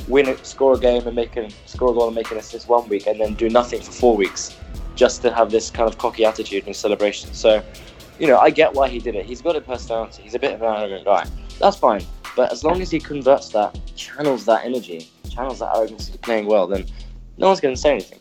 win 0.07 0.27
it, 0.27 0.45
score 0.45 0.75
a 0.75 0.79
game 0.79 1.05
and 1.05 1.15
make 1.15 1.35
a 1.35 1.49
score 1.65 1.91
a 1.91 1.93
goal 1.93 2.07
and 2.07 2.15
make 2.15 2.31
an 2.31 2.37
assist 2.37 2.69
one 2.69 2.87
week 2.87 3.07
and 3.07 3.19
then 3.19 3.33
do 3.33 3.49
nothing 3.49 3.81
for 3.81 3.91
four 3.91 4.15
weeks 4.15 4.55
just 4.95 5.21
to 5.21 5.33
have 5.33 5.51
this 5.51 5.69
kind 5.69 5.89
of 5.89 5.97
cocky 5.97 6.23
attitude 6.23 6.65
and 6.65 6.75
celebration. 6.75 7.33
So, 7.33 7.61
you 8.19 8.27
know, 8.27 8.37
I 8.37 8.49
get 8.49 8.73
why 8.73 8.87
he 8.87 8.99
did 8.99 9.15
it. 9.15 9.25
He's 9.25 9.41
got 9.41 9.57
a 9.57 9.61
personality. 9.61 10.23
He's 10.23 10.35
a 10.35 10.39
bit 10.39 10.53
of 10.53 10.61
an 10.61 10.73
arrogant 10.73 11.03
guy. 11.03 11.27
That's 11.59 11.77
fine. 11.77 12.03
But 12.35 12.51
as 12.51 12.63
long 12.63 12.81
as 12.81 12.91
he 12.91 12.99
converts 12.99 13.49
that, 13.49 13.79
channels 13.95 14.45
that 14.45 14.65
energy, 14.65 15.09
channels 15.29 15.59
that 15.59 15.75
arrogance 15.75 16.07
into 16.07 16.19
playing 16.19 16.47
well, 16.47 16.67
then 16.67 16.85
no 17.37 17.47
one's 17.47 17.61
going 17.61 17.73
to 17.73 17.79
say 17.79 17.91
anything. 17.91 18.19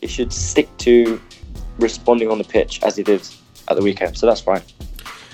He 0.00 0.06
should 0.06 0.32
stick 0.32 0.68
to 0.78 1.20
responding 1.78 2.30
on 2.30 2.38
the 2.38 2.44
pitch 2.44 2.82
as 2.82 2.96
he 2.96 3.02
did 3.02 3.26
at 3.68 3.76
the 3.76 3.82
weekend. 3.82 4.16
So 4.18 4.26
that's 4.26 4.40
fine 4.40 4.62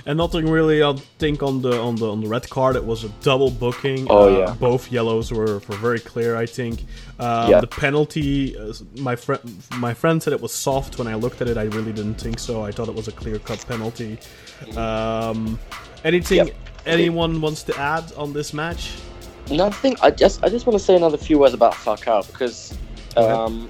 and 0.06 0.16
nothing 0.18 0.48
really. 0.48 0.82
I 0.82 0.94
think 1.18 1.42
on 1.42 1.62
the 1.62 1.80
on 1.80 1.96
the 1.96 2.10
on 2.10 2.20
the 2.20 2.28
red 2.28 2.48
card, 2.48 2.76
it 2.76 2.84
was 2.84 3.04
a 3.04 3.08
double 3.20 3.50
booking. 3.50 4.06
Oh 4.10 4.34
uh, 4.34 4.38
yeah. 4.38 4.54
Both 4.54 4.90
yellows 4.90 5.32
were, 5.32 5.60
were 5.68 5.76
very 5.76 6.00
clear. 6.00 6.36
I 6.36 6.46
think. 6.46 6.84
Um, 7.18 7.50
yeah. 7.50 7.60
The 7.60 7.66
penalty, 7.66 8.56
uh, 8.56 8.72
my 8.96 9.16
friend 9.16 9.40
my 9.76 9.94
friend 9.94 10.22
said 10.22 10.32
it 10.32 10.40
was 10.40 10.52
soft. 10.52 10.98
When 10.98 11.06
I 11.06 11.14
looked 11.14 11.40
at 11.40 11.48
it, 11.48 11.56
I 11.56 11.64
really 11.64 11.92
didn't 11.92 12.14
think 12.14 12.38
so. 12.38 12.64
I 12.64 12.72
thought 12.72 12.88
it 12.88 12.94
was 12.94 13.08
a 13.08 13.12
clear 13.12 13.38
cut 13.38 13.64
penalty. 13.66 14.18
Um, 14.76 15.58
anything 16.04 16.46
yep. 16.46 16.56
Anyone 16.86 17.40
wants 17.40 17.62
to 17.64 17.78
add 17.78 18.12
on 18.16 18.32
this 18.32 18.52
match? 18.52 18.92
Nothing. 19.50 19.96
I 20.02 20.10
just 20.10 20.42
I 20.44 20.48
just 20.48 20.66
want 20.66 20.78
to 20.78 20.84
say 20.84 20.96
another 20.96 21.18
few 21.18 21.38
words 21.38 21.54
about 21.54 21.74
Falcao 21.74 22.26
because. 22.26 22.76
Um, 23.14 23.68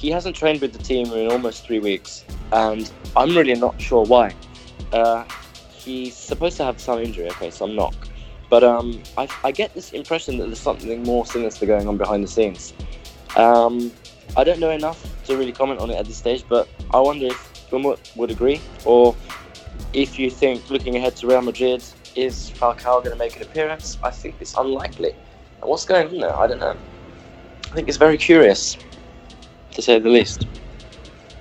he 0.00 0.10
hasn't 0.10 0.34
trained 0.34 0.62
with 0.62 0.72
the 0.72 0.82
team 0.82 1.12
in 1.12 1.30
almost 1.30 1.66
three 1.66 1.78
weeks, 1.78 2.24
and 2.52 2.90
I'm 3.14 3.36
really 3.36 3.54
not 3.54 3.78
sure 3.78 4.06
why. 4.06 4.34
Uh, 4.94 5.24
he's 5.70 6.16
supposed 6.16 6.56
to 6.56 6.64
have 6.64 6.80
some 6.80 7.00
injury, 7.00 7.28
okay, 7.32 7.50
some 7.50 7.76
knock. 7.76 7.94
But 8.48 8.64
um, 8.64 9.02
I, 9.18 9.28
I 9.44 9.52
get 9.52 9.74
this 9.74 9.92
impression 9.92 10.38
that 10.38 10.46
there's 10.46 10.58
something 10.58 11.02
more 11.02 11.26
sinister 11.26 11.66
going 11.66 11.86
on 11.86 11.98
behind 11.98 12.24
the 12.24 12.28
scenes. 12.28 12.72
Um, 13.36 13.92
I 14.38 14.42
don't 14.44 14.58
know 14.58 14.70
enough 14.70 15.00
to 15.26 15.36
really 15.36 15.52
comment 15.52 15.80
on 15.80 15.90
it 15.90 15.96
at 15.96 16.06
this 16.06 16.16
stage, 16.16 16.44
but 16.48 16.66
I 16.92 16.98
wonder 16.98 17.26
if 17.26 17.70
Umut 17.70 18.10
would 18.16 18.30
agree, 18.30 18.58
or 18.86 19.14
if 19.92 20.18
you 20.18 20.30
think, 20.30 20.70
looking 20.70 20.96
ahead 20.96 21.14
to 21.16 21.26
Real 21.26 21.42
Madrid, 21.42 21.84
is 22.16 22.50
Falcao 22.50 23.02
going 23.02 23.10
to 23.10 23.16
make 23.16 23.36
an 23.36 23.42
appearance? 23.42 23.98
I 24.02 24.10
think 24.10 24.36
it's 24.40 24.54
unlikely. 24.56 25.14
What's 25.62 25.84
going 25.84 26.08
on 26.08 26.18
there? 26.18 26.36
I 26.36 26.46
don't 26.46 26.60
know. 26.60 26.76
I 27.66 27.74
think 27.74 27.88
it's 27.88 27.98
very 27.98 28.18
curious, 28.18 28.76
to 29.72 29.82
say 29.82 29.98
the 29.98 30.08
least. 30.08 30.46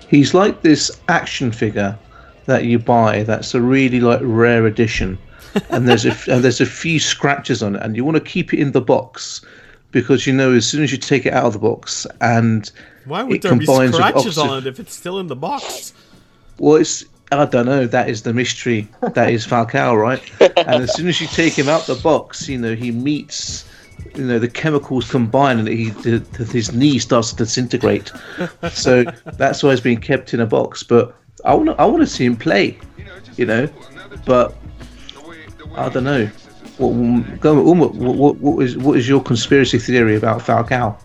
He's 0.08 0.34
like 0.34 0.62
this 0.62 0.92
action 1.08 1.52
figure 1.52 1.98
that 2.46 2.66
you 2.66 2.80
buy 2.80 3.24
that's 3.24 3.54
a 3.54 3.62
really 3.62 4.00
like 4.00 4.20
rare 4.24 4.66
edition, 4.66 5.18
and 5.70 5.88
there's 5.88 6.06
a 6.06 6.16
and 6.32 6.44
there's 6.44 6.62
a 6.62 6.66
few 6.66 7.00
scratches 7.00 7.64
on 7.64 7.76
it, 7.76 7.82
and 7.82 7.96
you 7.96 8.04
want 8.04 8.18
to 8.18 8.24
keep 8.24 8.54
it 8.54 8.60
in 8.60 8.72
the 8.72 8.82
box 8.82 9.42
because 9.92 10.28
you 10.28 10.34
know 10.34 10.54
as 10.54 10.68
soon 10.68 10.84
as 10.84 10.92
you 10.92 10.98
take 10.98 11.26
it 11.26 11.34
out 11.34 11.46
of 11.46 11.54
the 11.54 11.60
box 11.60 12.06
and 12.22 12.72
why 13.06 13.24
would 13.24 13.42
there 13.42 13.56
be 13.56 13.66
scratches 13.66 14.38
on 14.38 14.60
it 14.60 14.68
if 14.68 14.80
it's 14.80 14.94
still 14.94 15.20
in 15.20 15.28
the 15.28 15.36
box? 15.36 15.94
Well, 16.60 16.76
it's 16.76 17.06
I 17.32 17.46
don't 17.46 17.66
know. 17.66 17.86
That 17.86 18.10
is 18.10 18.24
the 18.24 18.34
mystery. 18.34 18.88
That 19.14 19.32
is 19.32 19.46
Falcao, 19.46 20.00
right? 20.00 20.22
and 20.42 20.84
as 20.84 20.94
soon 20.96 21.08
as 21.08 21.22
you 21.22 21.28
take 21.28 21.54
him 21.54 21.70
out 21.70 21.86
the 21.86 21.96
box, 21.96 22.48
you 22.50 22.58
know 22.58 22.76
he 22.76 22.92
meets. 22.92 23.66
You 24.16 24.24
know 24.24 24.40
the 24.40 24.48
chemicals 24.48 25.10
combine, 25.10 25.60
and 25.60 25.68
he 25.68 25.90
the, 25.90 26.24
his 26.52 26.74
knee 26.74 27.00
starts 27.00 27.32
to 27.32 27.36
disintegrate. 27.36 28.12
so 28.72 29.04
that's 29.34 29.62
why 29.62 29.72
he's 29.72 29.82
being 29.82 30.00
kept 30.00 30.34
in 30.34 30.40
a 30.40 30.46
box. 30.46 30.84
But 30.84 31.16
I 31.46 31.54
want 31.54 31.70
I 31.80 31.86
want 31.86 32.02
to 32.02 32.08
see 32.08 32.26
him 32.26 32.36
play, 32.36 32.78
you 33.38 33.46
know, 33.46 33.70
but 34.26 34.56
I 35.76 35.90
don't 35.90 36.06
know. 36.06 36.26
what, 36.78 36.94
what, 36.94 37.94
what, 37.94 38.38
what 38.38 38.66
is 38.66 38.78
what 38.78 38.98
is 38.98 39.08
your 39.08 39.22
conspiracy 39.22 39.78
theory 39.78 40.16
about 40.16 40.42
Falcao? 40.42 40.98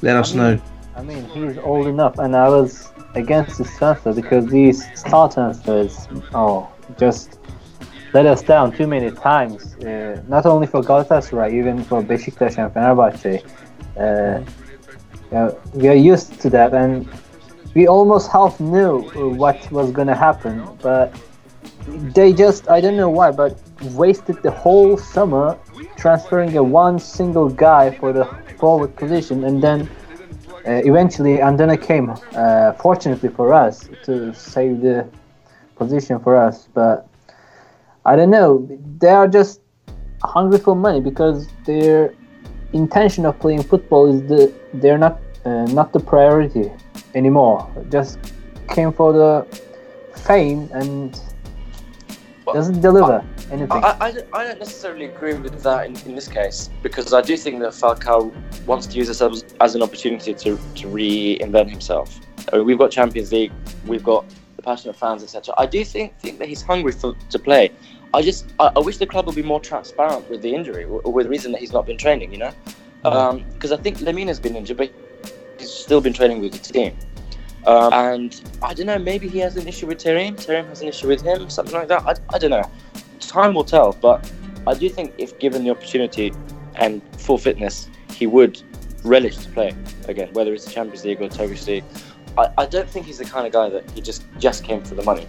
Let 0.00 0.16
us 0.16 0.34
know. 0.34 0.60
I 0.94 1.02
mean, 1.02 1.24
he's 1.30 1.58
old 1.58 1.86
enough, 1.86 2.18
and 2.18 2.36
I 2.36 2.48
was 2.48 2.92
against 3.14 3.58
this 3.58 3.76
transfer 3.78 4.12
because 4.12 4.46
these 4.46 4.86
star 4.98 5.30
transfers, 5.30 6.06
oh, 6.34 6.68
just 6.98 7.38
let 8.12 8.26
us 8.26 8.42
down 8.42 8.72
too 8.72 8.86
many 8.86 9.10
times. 9.10 9.74
Uh, 9.76 10.22
not 10.28 10.44
only 10.44 10.66
for 10.66 10.82
Galatasaray, 10.82 11.52
even 11.54 11.82
for 11.82 12.02
Besiktas 12.02 12.58
and 12.58 12.72
Fenerbahce. 12.74 13.42
Uh, 13.96 14.42
we 15.72 15.88
are 15.88 15.94
used 15.94 16.40
to 16.42 16.50
that, 16.50 16.74
and 16.74 17.08
we 17.74 17.86
almost 17.86 18.30
half 18.30 18.60
knew 18.60 19.00
what 19.36 19.70
was 19.72 19.90
gonna 19.90 20.14
happen, 20.14 20.62
but 20.82 21.14
they 22.14 22.34
just 22.34 22.68
I 22.68 22.80
don't 22.82 22.96
know 22.96 23.08
why, 23.08 23.30
but 23.30 23.58
wasted 23.94 24.42
the 24.42 24.50
whole 24.50 24.98
summer 24.98 25.58
transferring 25.96 26.56
a 26.56 26.62
one 26.62 26.98
single 26.98 27.48
guy 27.48 27.90
for 27.90 28.12
the 28.12 28.26
forward 28.58 28.94
position, 28.96 29.44
and 29.44 29.62
then 29.62 29.88
eventually 30.64 31.38
Andone 31.38 31.80
came, 31.80 32.14
uh, 32.34 32.72
fortunately 32.74 33.28
for 33.28 33.52
us, 33.52 33.88
to 34.04 34.32
save 34.34 34.80
the 34.80 35.08
position 35.76 36.20
for 36.20 36.36
us. 36.36 36.68
But 36.72 37.08
I 38.04 38.16
don't 38.16 38.30
know, 38.30 38.68
they 38.98 39.10
are 39.10 39.28
just 39.28 39.60
hungry 40.22 40.58
for 40.58 40.76
money 40.76 41.00
because 41.00 41.48
their 41.64 42.14
intention 42.72 43.26
of 43.26 43.38
playing 43.38 43.62
football 43.62 44.12
is 44.12 44.22
the 44.28 44.52
they're 44.74 44.98
not 44.98 45.20
uh, 45.44 45.64
not 45.64 45.92
the 45.92 46.00
priority 46.00 46.70
anymore. 47.14 47.68
Just 47.90 48.18
came 48.68 48.92
for 48.92 49.12
the 49.12 49.46
fame 50.14 50.68
and 50.72 51.20
Well, 52.52 52.62
doesn't 52.62 52.80
deliver 52.80 53.24
anything. 53.50 53.70
I, 53.70 53.96
I, 54.00 54.12
don't- 54.12 54.28
I 54.34 54.44
don't 54.44 54.58
necessarily 54.58 55.06
agree 55.06 55.34
with 55.34 55.62
that 55.62 55.86
in, 55.86 55.96
in 56.06 56.14
this 56.14 56.28
case 56.28 56.70
because 56.82 57.12
I 57.12 57.22
do 57.22 57.36
think 57.36 57.60
that 57.60 57.72
Falcao 57.72 58.32
wants 58.66 58.86
to 58.88 58.96
use 58.96 59.08
this 59.08 59.22
as, 59.22 59.44
as 59.60 59.74
an 59.74 59.82
opportunity 59.82 60.34
to, 60.34 60.58
to 60.74 60.86
reinvent 60.88 61.70
himself. 61.70 62.20
I 62.52 62.56
mean, 62.56 62.66
we've 62.66 62.78
got 62.78 62.90
Champions 62.90 63.32
League, 63.32 63.52
we've 63.86 64.04
got 64.04 64.24
the 64.56 64.62
passionate 64.62 64.96
fans, 64.96 65.22
etc. 65.22 65.54
I 65.58 65.66
do 65.66 65.84
think 65.84 66.18
think 66.18 66.38
that 66.38 66.48
he's 66.48 66.62
hungry 66.62 66.92
for, 66.92 67.14
to 67.30 67.38
play. 67.38 67.72
I 68.14 68.22
just 68.22 68.52
I, 68.60 68.70
I 68.76 68.78
wish 68.78 68.98
the 68.98 69.06
club 69.06 69.26
would 69.26 69.36
be 69.36 69.42
more 69.42 69.60
transparent 69.60 70.28
with 70.28 70.42
the 70.42 70.54
injury 70.54 70.84
or 70.84 71.00
with 71.00 71.26
the 71.26 71.30
reason 71.30 71.52
that 71.52 71.60
he's 71.60 71.72
not 71.72 71.86
been 71.86 71.96
training. 71.96 72.32
You 72.32 72.38
know, 72.38 72.52
uh-huh. 73.04 73.30
um, 73.30 73.44
because 73.54 73.72
I 73.72 73.76
think 73.76 73.98
Lemina's 73.98 74.40
been 74.40 74.56
injured, 74.56 74.76
but 74.76 74.92
he's 75.58 75.70
still 75.70 76.00
been 76.00 76.12
training 76.12 76.40
with 76.40 76.52
the 76.52 76.72
team. 76.72 76.96
Um, 77.66 77.92
and 77.92 78.42
I 78.62 78.74
don't 78.74 78.86
know, 78.86 78.98
maybe 78.98 79.28
he 79.28 79.38
has 79.38 79.56
an 79.56 79.68
issue 79.68 79.86
with 79.86 79.98
Terim. 79.98 80.34
Terim 80.34 80.66
has 80.68 80.82
an 80.82 80.88
issue 80.88 81.08
with 81.08 81.22
him, 81.22 81.48
something 81.48 81.74
like 81.74 81.88
that. 81.88 82.02
I, 82.04 82.14
I 82.34 82.38
don't 82.38 82.50
know. 82.50 82.68
Time 83.20 83.54
will 83.54 83.64
tell, 83.64 83.92
but 83.92 84.30
I 84.66 84.74
do 84.74 84.88
think 84.88 85.14
if 85.18 85.38
given 85.38 85.64
the 85.64 85.70
opportunity 85.70 86.32
and 86.76 87.02
full 87.18 87.38
fitness, 87.38 87.88
he 88.10 88.26
would 88.26 88.60
relish 89.04 89.36
to 89.38 89.48
play 89.50 89.74
again, 90.08 90.32
whether 90.32 90.52
it's 90.52 90.64
the 90.64 90.70
Champions 90.70 91.04
League 91.04 91.20
or 91.20 91.28
Turkish 91.28 91.66
League. 91.66 91.84
I, 92.38 92.48
I 92.58 92.66
don't 92.66 92.88
think 92.88 93.06
he's 93.06 93.18
the 93.18 93.24
kind 93.24 93.46
of 93.46 93.52
guy 93.52 93.68
that 93.68 93.90
he 93.90 94.00
just 94.00 94.24
just 94.38 94.64
came 94.64 94.82
for 94.82 94.94
the 94.94 95.02
money. 95.02 95.26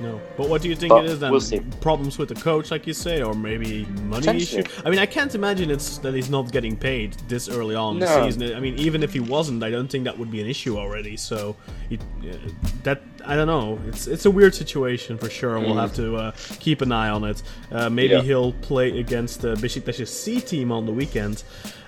No, 0.00 0.20
but 0.36 0.48
what 0.48 0.62
do 0.62 0.68
you 0.68 0.76
think 0.76 0.90
But 0.90 1.04
it 1.04 1.10
is 1.10 1.20
then? 1.20 1.30
we'll 1.30 1.40
see. 1.40 1.60
Problems 1.80 2.18
with 2.18 2.28
the 2.28 2.34
coach, 2.34 2.70
like 2.70 2.86
you 2.86 2.94
say, 2.94 3.22
or 3.22 3.34
maybe 3.34 3.84
money 4.04 4.28
issue? 4.36 4.62
I 4.84 4.90
mean, 4.90 4.98
I 4.98 5.06
can't 5.06 5.34
imagine 5.34 5.70
it's 5.70 5.98
that 5.98 6.14
he's 6.14 6.30
not 6.30 6.52
getting 6.52 6.76
paid 6.76 7.14
this 7.28 7.48
early 7.48 7.74
on 7.74 7.94
in 7.94 8.00
the 8.00 8.24
season. 8.24 8.54
I 8.54 8.60
mean, 8.60 8.78
even 8.78 9.02
if 9.02 9.12
he 9.12 9.20
wasn't, 9.20 9.62
I 9.62 9.70
don't 9.70 9.88
think 9.88 10.04
that 10.04 10.18
would 10.18 10.30
be 10.30 10.40
an 10.40 10.46
issue 10.46 10.78
already. 10.78 11.16
So, 11.16 11.56
he, 11.88 11.96
uh, 11.96 12.36
that 12.82 13.02
I 13.26 13.36
don't 13.36 13.46
know. 13.46 13.78
It's 13.88 14.06
it's 14.06 14.24
a 14.26 14.30
weird 14.30 14.54
situation 14.54 15.18
for 15.18 15.28
sure, 15.28 15.56
and 15.56 15.66
we'll 15.66 15.76
have 15.76 15.94
to 15.96 16.16
uh, 16.16 16.32
keep 16.58 16.80
an 16.80 16.90
eye 16.92 17.10
on 17.10 17.24
it. 17.24 17.42
Uh, 17.70 17.90
maybe 17.90 18.14
Yeah. 18.14 18.22
he'll 18.22 18.52
play 18.54 18.98
against 18.98 19.42
the 19.42 19.54
Besiktas 19.56 20.08
C 20.08 20.40
team 20.40 20.72
on 20.72 20.86
the 20.86 20.92
weekend. 20.92 21.42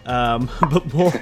Um, 0.06 0.50
but 0.70 0.92
more 0.92 1.12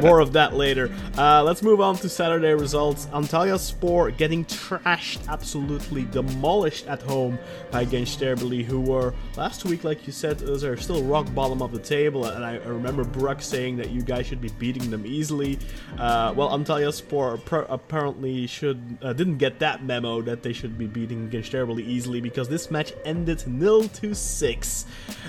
more 0.00 0.20
of 0.20 0.32
that 0.32 0.54
later. 0.54 0.90
Uh, 1.16 1.42
let's 1.42 1.62
move 1.62 1.80
on 1.80 1.96
to 1.96 2.08
Saturday 2.08 2.54
results. 2.54 3.06
Antalya 3.06 3.58
Spor 3.58 4.10
getting 4.10 4.44
trashed, 4.44 5.28
absolutely 5.28 6.04
demolished 6.04 6.86
at 6.86 7.02
home 7.02 7.38
by 7.70 7.84
Gençlerbirliği, 7.84 8.64
who 8.64 8.80
were 8.80 9.14
last 9.36 9.64
week, 9.64 9.84
like 9.84 10.06
you 10.06 10.12
said, 10.12 10.38
those 10.38 10.64
are 10.64 10.76
still 10.76 11.02
rock 11.04 11.32
bottom 11.34 11.62
of 11.62 11.72
the 11.72 11.78
table. 11.78 12.26
And 12.26 12.44
I 12.44 12.56
remember 12.56 13.04
Burak 13.04 13.42
saying 13.42 13.76
that 13.76 13.90
you 13.90 14.02
guys 14.02 14.26
should 14.26 14.40
be 14.40 14.50
beating 14.58 14.90
them 14.90 15.06
easily. 15.06 15.58
Uh, 15.98 16.32
well, 16.36 16.50
Antalya 16.50 16.92
Spor 16.92 17.38
appar- 17.38 17.66
apparently 17.68 18.46
should 18.46 18.98
uh, 19.02 19.12
didn't 19.12 19.38
get 19.38 19.58
that 19.60 19.84
memo 19.84 20.22
that 20.22 20.42
they 20.42 20.52
should 20.52 20.76
be 20.76 20.86
beating 20.86 21.30
Gençlerbirliği 21.30 21.86
easily 21.86 22.20
because 22.20 22.48
this 22.48 22.70
match 22.70 22.92
ended 23.04 23.40
0 23.40 23.82
to 23.82 24.14
6. 24.14 24.86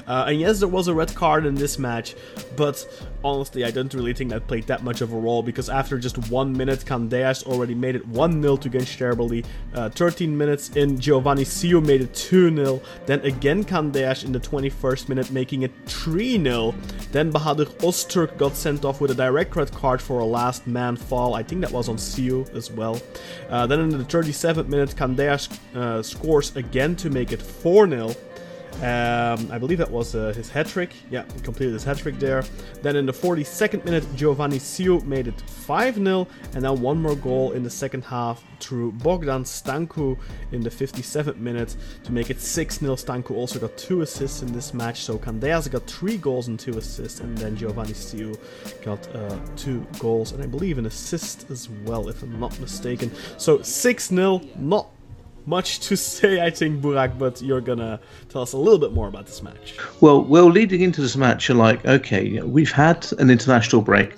Uh, 0.07 0.25
and 0.27 0.39
yes, 0.39 0.59
there 0.59 0.67
was 0.67 0.87
a 0.87 0.93
red 0.93 1.13
card 1.15 1.45
in 1.45 1.55
this 1.55 1.77
match, 1.77 2.15
but 2.55 2.85
honestly, 3.23 3.65
I 3.65 3.71
don't 3.71 3.93
really 3.93 4.13
think 4.13 4.29
that 4.31 4.47
played 4.47 4.67
that 4.67 4.83
much 4.83 5.01
of 5.01 5.13
a 5.13 5.17
role 5.17 5.41
because 5.43 5.69
after 5.69 5.97
just 5.97 6.17
one 6.29 6.51
minute, 6.53 6.85
Candeias 6.85 7.43
already 7.45 7.75
made 7.75 7.95
it 7.95 8.07
1 8.07 8.41
0 8.41 8.57
to 8.57 8.69
Gençlerbirliği. 8.69 9.45
Uh, 9.73 9.89
13 9.89 10.37
minutes 10.37 10.69
in, 10.75 10.99
Giovanni 10.99 11.43
Sio 11.43 11.85
made 11.85 12.01
it 12.01 12.13
2 12.13 12.55
0. 12.55 12.81
Then 13.05 13.19
again, 13.21 13.63
Candeias 13.63 14.23
in 14.23 14.31
the 14.31 14.39
21st 14.39 15.09
minute, 15.09 15.31
making 15.31 15.63
it 15.63 15.71
3 15.85 16.43
0. 16.43 16.75
Then 17.11 17.31
Bahadır 17.31 17.67
Öztürk 17.79 18.37
got 18.37 18.55
sent 18.55 18.85
off 18.85 19.01
with 19.01 19.11
a 19.11 19.15
direct 19.15 19.55
red 19.55 19.71
card 19.71 20.01
for 20.01 20.19
a 20.19 20.25
last 20.25 20.67
man 20.67 20.95
fall. 20.95 21.33
I 21.33 21.43
think 21.43 21.61
that 21.61 21.71
was 21.71 21.89
on 21.89 21.97
Sio 21.97 22.53
as 22.55 22.71
well. 22.71 23.01
Uh, 23.49 23.67
then 23.67 23.79
in 23.79 23.89
the 23.89 24.03
37th 24.03 24.67
minute, 24.67 24.95
Candeias 24.95 25.49
uh, 25.75 26.01
scores 26.03 26.55
again 26.55 26.95
to 26.95 27.09
make 27.09 27.31
it 27.31 27.41
4 27.41 27.89
0. 27.89 28.15
Um, 28.81 29.49
I 29.51 29.57
believe 29.57 29.77
that 29.77 29.89
was 29.89 30.15
uh, 30.15 30.33
his 30.35 30.49
hat 30.49 30.67
trick. 30.67 30.93
Yeah, 31.09 31.23
he 31.33 31.39
completed 31.39 31.73
his 31.73 31.83
hat 31.83 31.97
trick 31.97 32.19
there. 32.19 32.43
Then 32.81 32.97
in 32.97 33.05
the 33.05 33.13
42nd 33.13 33.85
minute, 33.85 34.05
Giovanni 34.15 34.59
Sio 34.59 35.03
made 35.03 35.27
it 35.27 35.39
5 35.39 35.95
0. 35.95 36.27
And 36.53 36.63
then 36.63 36.81
one 36.81 37.01
more 37.01 37.15
goal 37.15 37.53
in 37.53 37.63
the 37.63 37.69
second 37.69 38.03
half 38.03 38.43
through 38.59 38.91
Bogdan 38.93 39.43
Stancu 39.43 40.17
in 40.51 40.61
the 40.61 40.69
57th 40.69 41.37
minute 41.37 41.75
to 42.03 42.11
make 42.11 42.29
it 42.29 42.41
6 42.41 42.79
0. 42.79 42.95
Stancu 42.95 43.31
also 43.31 43.59
got 43.59 43.77
two 43.77 44.01
assists 44.01 44.41
in 44.41 44.51
this 44.51 44.73
match. 44.73 45.03
So 45.03 45.17
Candeias 45.17 45.71
got 45.71 45.87
three 45.87 46.17
goals 46.17 46.49
and 46.49 46.59
two 46.59 46.77
assists. 46.77 47.21
And 47.21 47.37
then 47.37 47.55
Giovanni 47.55 47.93
Sio 47.93 48.37
got 48.83 49.15
uh, 49.15 49.39
two 49.55 49.87
goals 49.99 50.33
and 50.33 50.43
I 50.43 50.47
believe 50.47 50.77
an 50.77 50.85
assist 50.85 51.49
as 51.49 51.69
well, 51.85 52.09
if 52.09 52.21
I'm 52.23 52.39
not 52.39 52.59
mistaken. 52.59 53.09
So 53.37 53.61
6 53.61 54.09
0, 54.09 54.41
not 54.57 54.89
much 55.45 55.79
to 55.81 55.95
say, 55.95 56.41
I 56.41 56.49
think, 56.49 56.81
Burak, 56.81 57.17
but 57.17 57.41
you're 57.41 57.61
gonna 57.61 57.99
tell 58.29 58.41
us 58.41 58.53
a 58.53 58.57
little 58.57 58.79
bit 58.79 58.93
more 58.93 59.07
about 59.07 59.25
this 59.25 59.41
match. 59.41 59.77
Well, 60.01 60.23
well, 60.23 60.47
leading 60.47 60.81
into 60.81 61.01
this 61.01 61.15
match, 61.15 61.47
you're 61.47 61.57
like, 61.57 61.85
okay, 61.85 62.41
we've 62.41 62.71
had 62.71 63.07
an 63.19 63.29
international 63.29 63.81
break, 63.81 64.15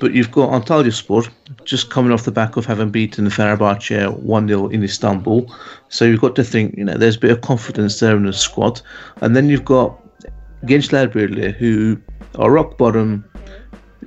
but 0.00 0.14
you've 0.14 0.32
got 0.32 0.50
Antalyaspor 0.50 1.28
just 1.64 1.90
coming 1.90 2.10
off 2.10 2.24
the 2.24 2.32
back 2.32 2.56
of 2.56 2.64
having 2.64 2.90
beaten 2.90 3.26
Fenerbahce 3.26 4.18
1 4.18 4.48
0 4.48 4.68
in 4.68 4.82
Istanbul. 4.82 5.54
So 5.88 6.04
you've 6.06 6.22
got 6.22 6.34
to 6.36 6.44
think, 6.44 6.76
you 6.76 6.84
know, 6.84 6.94
there's 6.94 7.16
a 7.16 7.20
bit 7.20 7.30
of 7.30 7.42
confidence 7.42 8.00
there 8.00 8.16
in 8.16 8.24
the 8.24 8.32
squad. 8.32 8.80
And 9.20 9.36
then 9.36 9.48
you've 9.48 9.64
got 9.64 9.98
Gençlerbirliği, 10.64 11.54
who 11.56 11.98
are 12.36 12.50
rock 12.50 12.78
bottom. 12.78 13.24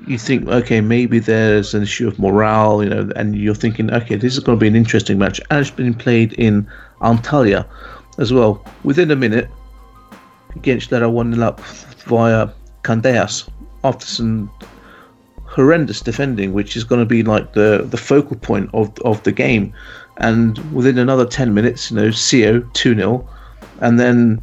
You 0.05 0.17
think, 0.17 0.47
okay, 0.47 0.81
maybe 0.81 1.19
there's 1.19 1.73
an 1.73 1.83
issue 1.83 2.07
of 2.07 2.19
morale, 2.19 2.83
you 2.83 2.89
know, 2.89 3.09
and 3.15 3.35
you're 3.35 3.55
thinking, 3.55 3.91
okay, 3.91 4.15
this 4.15 4.33
is 4.33 4.39
going 4.39 4.57
to 4.57 4.61
be 4.61 4.67
an 4.67 4.75
interesting 4.75 5.17
match. 5.17 5.39
And 5.49 5.61
it's 5.61 5.71
been 5.71 5.93
played 5.93 6.33
in 6.33 6.67
Antalya 7.01 7.65
as 8.17 8.33
well. 8.33 8.65
Within 8.83 9.11
a 9.11 9.15
minute, 9.15 9.49
Gençler 10.57 11.01
are 11.01 11.09
1 11.09 11.33
0 11.33 11.47
up 11.47 11.61
via 12.05 12.49
Candeias 12.83 13.49
after 13.83 14.05
some 14.05 14.51
horrendous 15.45 16.01
defending, 16.01 16.53
which 16.53 16.75
is 16.75 16.83
going 16.83 16.99
to 16.99 17.05
be 17.05 17.23
like 17.23 17.53
the, 17.53 17.85
the 17.89 17.97
focal 17.97 18.37
point 18.37 18.69
of, 18.73 18.97
of 18.99 19.21
the 19.23 19.31
game. 19.31 19.73
And 20.17 20.57
within 20.73 20.97
another 20.97 21.25
10 21.25 21.53
minutes, 21.53 21.91
you 21.91 21.97
know, 21.97 22.07
Sio 22.07 22.71
2 22.73 22.95
0. 22.95 23.29
And 23.79 23.99
then 23.99 24.41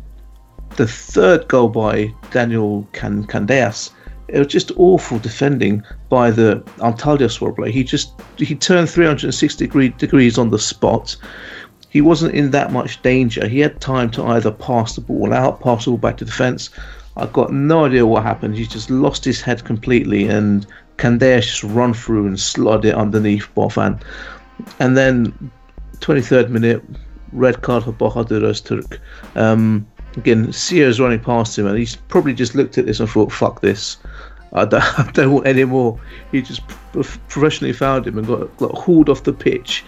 the 0.76 0.86
third 0.86 1.48
goal 1.48 1.68
by 1.68 2.12
Daniel 2.30 2.86
Can- 2.92 3.26
Candeias. 3.26 3.90
It 4.32 4.38
was 4.38 4.48
just 4.48 4.72
awful 4.76 5.18
defending 5.18 5.82
by 6.08 6.30
the 6.30 6.62
Antalyaspor 6.78 7.56
player. 7.56 7.72
He 7.72 7.84
just 7.84 8.12
he 8.36 8.54
turned 8.54 8.88
360 8.88 9.64
degree, 9.64 9.88
degrees 9.90 10.38
on 10.38 10.50
the 10.50 10.58
spot 10.58 11.16
he 11.90 12.00
wasn't 12.00 12.34
in 12.34 12.52
that 12.52 12.72
much 12.72 13.02
danger. 13.02 13.46
He 13.46 13.58
had 13.58 13.80
time 13.80 14.10
to 14.12 14.24
either 14.24 14.52
pass 14.52 14.94
the 14.94 15.00
ball 15.00 15.34
out, 15.34 15.60
pass 15.60 15.84
the 15.84 15.90
ball 15.90 15.98
back 15.98 16.16
to 16.18 16.24
defence. 16.24 16.70
I've 17.16 17.32
got 17.32 17.52
no 17.52 17.84
idea 17.84 18.06
what 18.06 18.22
happened. 18.22 18.56
He 18.56 18.64
just 18.64 18.88
lost 18.88 19.24
his 19.24 19.40
head 19.40 19.64
completely, 19.64 20.28
and 20.28 20.66
Candeias 20.98 21.46
just 21.46 21.64
run 21.64 21.92
through 21.92 22.28
and 22.28 22.38
slid 22.38 22.84
it 22.84 22.94
underneath 22.94 23.52
Boffin. 23.56 23.98
And 24.78 24.96
then, 24.96 25.50
23rd 25.98 26.50
minute, 26.50 26.82
red 27.32 27.60
card 27.62 27.84
for 27.84 27.92
Bahadır 27.92 28.42
Öztürk. 28.42 28.98
Um, 29.34 29.84
again, 30.16 30.52
Sears 30.52 31.00
running 31.00 31.20
past 31.20 31.58
him, 31.58 31.66
and 31.66 31.76
he's 31.76 31.96
probably 31.96 32.34
just 32.34 32.54
looked 32.54 32.78
at 32.78 32.86
this 32.86 33.00
and 33.00 33.10
thought, 33.10 33.32
"Fuck 33.32 33.62
this." 33.62 33.96
I 34.52 34.64
don't, 34.64 34.82
I 34.98 35.10
don't 35.12 35.32
want 35.32 35.46
any 35.46 35.64
more. 35.64 36.00
He 36.32 36.42
just 36.42 36.66
professionally 37.28 37.72
found 37.72 38.06
him 38.06 38.18
and 38.18 38.26
got, 38.26 38.56
got 38.56 38.72
hauled 38.72 39.08
off 39.08 39.24
the 39.24 39.32
pitch. 39.32 39.84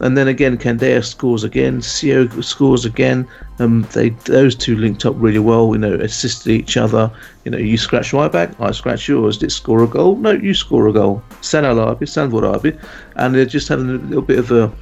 And 0.00 0.18
then 0.18 0.26
again, 0.26 0.58
Candeias 0.58 1.06
scores 1.06 1.44
again. 1.44 1.80
Sio 1.80 2.42
scores 2.42 2.84
again. 2.84 3.28
Um, 3.60 3.86
they 3.92 4.08
those 4.10 4.56
two 4.56 4.76
linked 4.76 5.06
up 5.06 5.14
really 5.18 5.38
well. 5.38 5.72
You 5.72 5.78
know, 5.78 5.94
assisted 5.94 6.50
each 6.50 6.76
other. 6.76 7.10
You 7.44 7.52
know, 7.52 7.58
you 7.58 7.78
scratch 7.78 8.12
my 8.12 8.26
back, 8.26 8.58
I 8.60 8.72
scratch 8.72 9.08
yours. 9.08 9.38
Did 9.38 9.52
score 9.52 9.84
a 9.84 9.86
goal? 9.86 10.16
No, 10.16 10.32
you 10.32 10.52
score 10.52 10.88
a 10.88 10.92
goal. 10.92 11.22
Sen 11.42 11.62
Alabi, 11.62 12.08
San 12.08 12.30
Vorabi, 12.30 12.78
and 13.16 13.34
they're 13.34 13.46
just 13.46 13.68
having 13.68 13.88
a 13.88 13.92
little 13.92 14.22
bit 14.22 14.40
of 14.40 14.50
a 14.50 14.72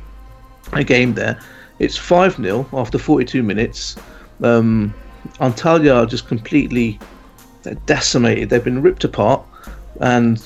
a 0.72 0.82
game 0.82 1.12
there. 1.14 1.38
It's 1.78 1.96
five 1.96 2.36
0 2.36 2.66
after 2.72 2.98
42 2.98 3.42
minutes. 3.42 3.96
Um, 4.42 4.94
Antalya 5.40 6.08
just 6.08 6.26
completely 6.26 6.98
decimated. 7.86 8.50
They've 8.50 8.62
been 8.62 8.82
ripped 8.82 9.04
apart, 9.04 9.44
and 10.00 10.40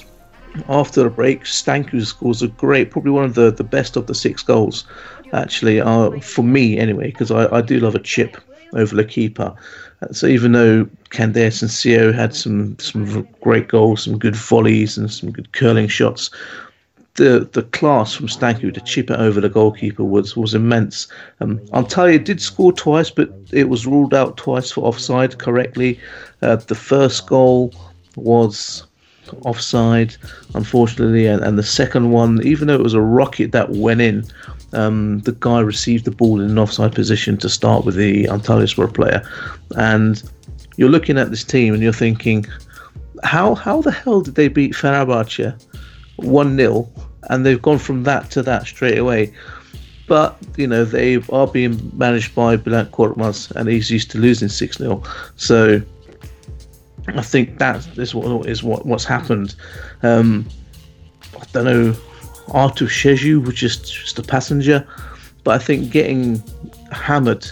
after 0.68 1.02
the 1.02 1.10
break, 1.10 1.44
Stancu 1.44 2.04
scores 2.04 2.42
a 2.42 2.48
great, 2.48 2.90
probably 2.90 3.10
one 3.10 3.24
of 3.24 3.34
the, 3.34 3.50
the 3.50 3.64
best 3.64 3.96
of 3.96 4.06
the 4.06 4.14
six 4.14 4.42
goals, 4.42 4.84
actually, 5.32 5.80
uh, 5.80 6.18
for 6.20 6.42
me 6.42 6.78
anyway, 6.78 7.10
because 7.10 7.30
I, 7.30 7.54
I 7.54 7.60
do 7.60 7.78
love 7.78 7.94
a 7.94 7.98
chip 8.00 8.36
over 8.72 8.96
the 8.96 9.04
keeper. 9.04 9.54
So 10.12 10.26
even 10.26 10.52
though 10.52 10.84
Candeias 11.10 11.62
and 11.62 11.70
Sio 11.70 12.12
had 12.12 12.34
some 12.34 12.78
some 12.78 13.26
great 13.40 13.68
goals, 13.68 14.04
some 14.04 14.18
good 14.18 14.36
volleys, 14.36 14.98
and 14.98 15.10
some 15.10 15.30
good 15.30 15.52
curling 15.52 15.88
shots, 15.88 16.30
the 17.16 17.48
the 17.52 17.62
class 17.62 18.14
from 18.14 18.28
Stancu 18.28 18.72
to 18.72 18.80
chip 18.80 19.10
it 19.10 19.18
over 19.18 19.40
the 19.40 19.48
goalkeeper 19.48 20.04
was 20.04 20.36
was 20.36 20.54
immense. 20.54 21.08
Um, 21.40 21.58
Antalya 21.72 22.22
did 22.22 22.40
score 22.40 22.72
twice, 22.72 23.10
but 23.10 23.30
it 23.52 23.68
was 23.68 23.86
ruled 23.86 24.14
out 24.14 24.36
twice 24.36 24.70
for 24.70 24.84
offside 24.84 25.38
correctly. 25.38 25.98
Uh, 26.42 26.56
the 26.56 26.74
first 26.74 27.26
goal 27.26 27.74
was 28.16 28.86
offside, 29.42 30.16
unfortunately, 30.54 31.26
and, 31.26 31.42
and 31.42 31.58
the 31.58 31.62
second 31.62 32.12
one, 32.12 32.40
even 32.44 32.68
though 32.68 32.74
it 32.74 32.82
was 32.82 32.94
a 32.94 33.00
rocket 33.00 33.50
that 33.52 33.70
went 33.70 34.00
in, 34.00 34.24
um, 34.72 35.18
the 35.20 35.32
guy 35.32 35.60
received 35.60 36.04
the 36.04 36.10
ball 36.10 36.40
in 36.40 36.50
an 36.50 36.58
offside 36.58 36.94
position 36.94 37.36
to 37.38 37.48
start 37.48 37.84
with 37.84 37.96
the 37.96 38.24
Antalyaspor 38.24 38.92
player, 38.94 39.26
and 39.76 40.22
you're 40.76 40.90
looking 40.90 41.18
at 41.18 41.30
this 41.30 41.44
team 41.44 41.74
and 41.74 41.82
you're 41.82 41.92
thinking, 41.92 42.46
how 43.24 43.54
how 43.54 43.80
the 43.80 43.90
hell 43.90 44.20
did 44.20 44.34
they 44.34 44.48
beat 44.48 44.72
Fenerbahce 44.72 45.54
one 46.16 46.56
0 46.56 46.88
and 47.28 47.44
they've 47.44 47.60
gone 47.60 47.78
from 47.78 48.04
that 48.04 48.30
to 48.32 48.42
that 48.42 48.66
straight 48.66 48.98
away. 48.98 49.32
But 50.06 50.38
you 50.56 50.66
know 50.66 50.84
they 50.84 51.20
are 51.30 51.46
being 51.46 51.90
managed 51.94 52.34
by 52.34 52.56
Bülent 52.56 52.90
Korkmaz, 52.90 53.50
and 53.52 53.68
he's 53.68 53.90
used 53.90 54.10
to 54.12 54.18
losing 54.18 54.48
six 54.48 54.78
0 54.78 55.02
So 55.36 55.82
I 57.08 57.22
think 57.22 57.58
that 57.58 57.86
is 57.98 58.14
what 58.14 58.46
is 58.46 58.62
what 58.62 58.86
what's 58.86 59.04
happened. 59.04 59.54
Um, 60.02 60.46
I 61.40 61.44
don't 61.52 61.64
know. 61.64 61.96
Artur 62.48 62.86
Sheju 62.86 63.44
was 63.44 63.56
just 63.56 63.92
just 63.92 64.18
a 64.20 64.22
passenger, 64.22 64.86
but 65.42 65.60
I 65.60 65.64
think 65.64 65.90
getting 65.90 66.40
hammered 66.92 67.44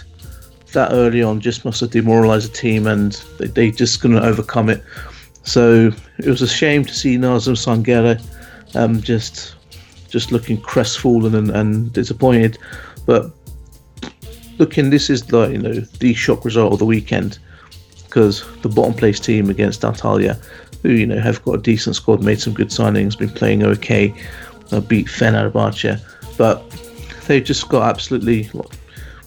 that 0.71 0.91
early 0.93 1.21
on 1.21 1.41
just 1.41 1.65
must 1.65 1.81
have 1.81 1.91
demoralised 1.91 2.53
the 2.53 2.57
team, 2.57 2.87
and 2.87 3.13
they, 3.37 3.47
they 3.47 3.71
just 3.71 3.99
couldn't 3.99 4.19
overcome 4.19 4.69
it. 4.69 4.81
So 5.43 5.91
it 6.17 6.27
was 6.27 6.41
a 6.41 6.47
shame 6.47 6.85
to 6.85 6.93
see 6.93 7.17
Nazim 7.17 7.55
Sangaré 7.55 8.21
um, 8.75 9.01
just 9.01 9.55
just 10.09 10.31
looking 10.31 10.57
crestfallen 10.61 11.35
and, 11.35 11.49
and 11.49 11.91
disappointed. 11.91 12.57
But 13.05 13.31
looking, 14.57 14.89
this 14.89 15.09
is 15.09 15.23
the 15.23 15.47
you 15.49 15.57
know 15.57 15.73
the 15.73 16.13
shock 16.13 16.45
result 16.45 16.73
of 16.73 16.79
the 16.79 16.85
weekend 16.85 17.39
because 18.05 18.45
the 18.61 18.69
bottom 18.69 18.93
place 18.93 19.19
team 19.19 19.49
against 19.49 19.81
Antalya, 19.81 20.41
who 20.81 20.91
you 20.91 21.05
know 21.05 21.19
have 21.19 21.43
got 21.43 21.55
a 21.55 21.61
decent 21.61 21.95
squad, 21.95 22.23
made 22.23 22.39
some 22.39 22.53
good 22.53 22.69
signings, 22.69 23.17
been 23.17 23.29
playing 23.29 23.63
okay, 23.63 24.13
uh, 24.71 24.79
beat 24.79 25.07
Fenerbahce, 25.07 25.99
but 26.37 26.69
they 27.27 27.41
just 27.41 27.67
got 27.69 27.89
absolutely 27.89 28.49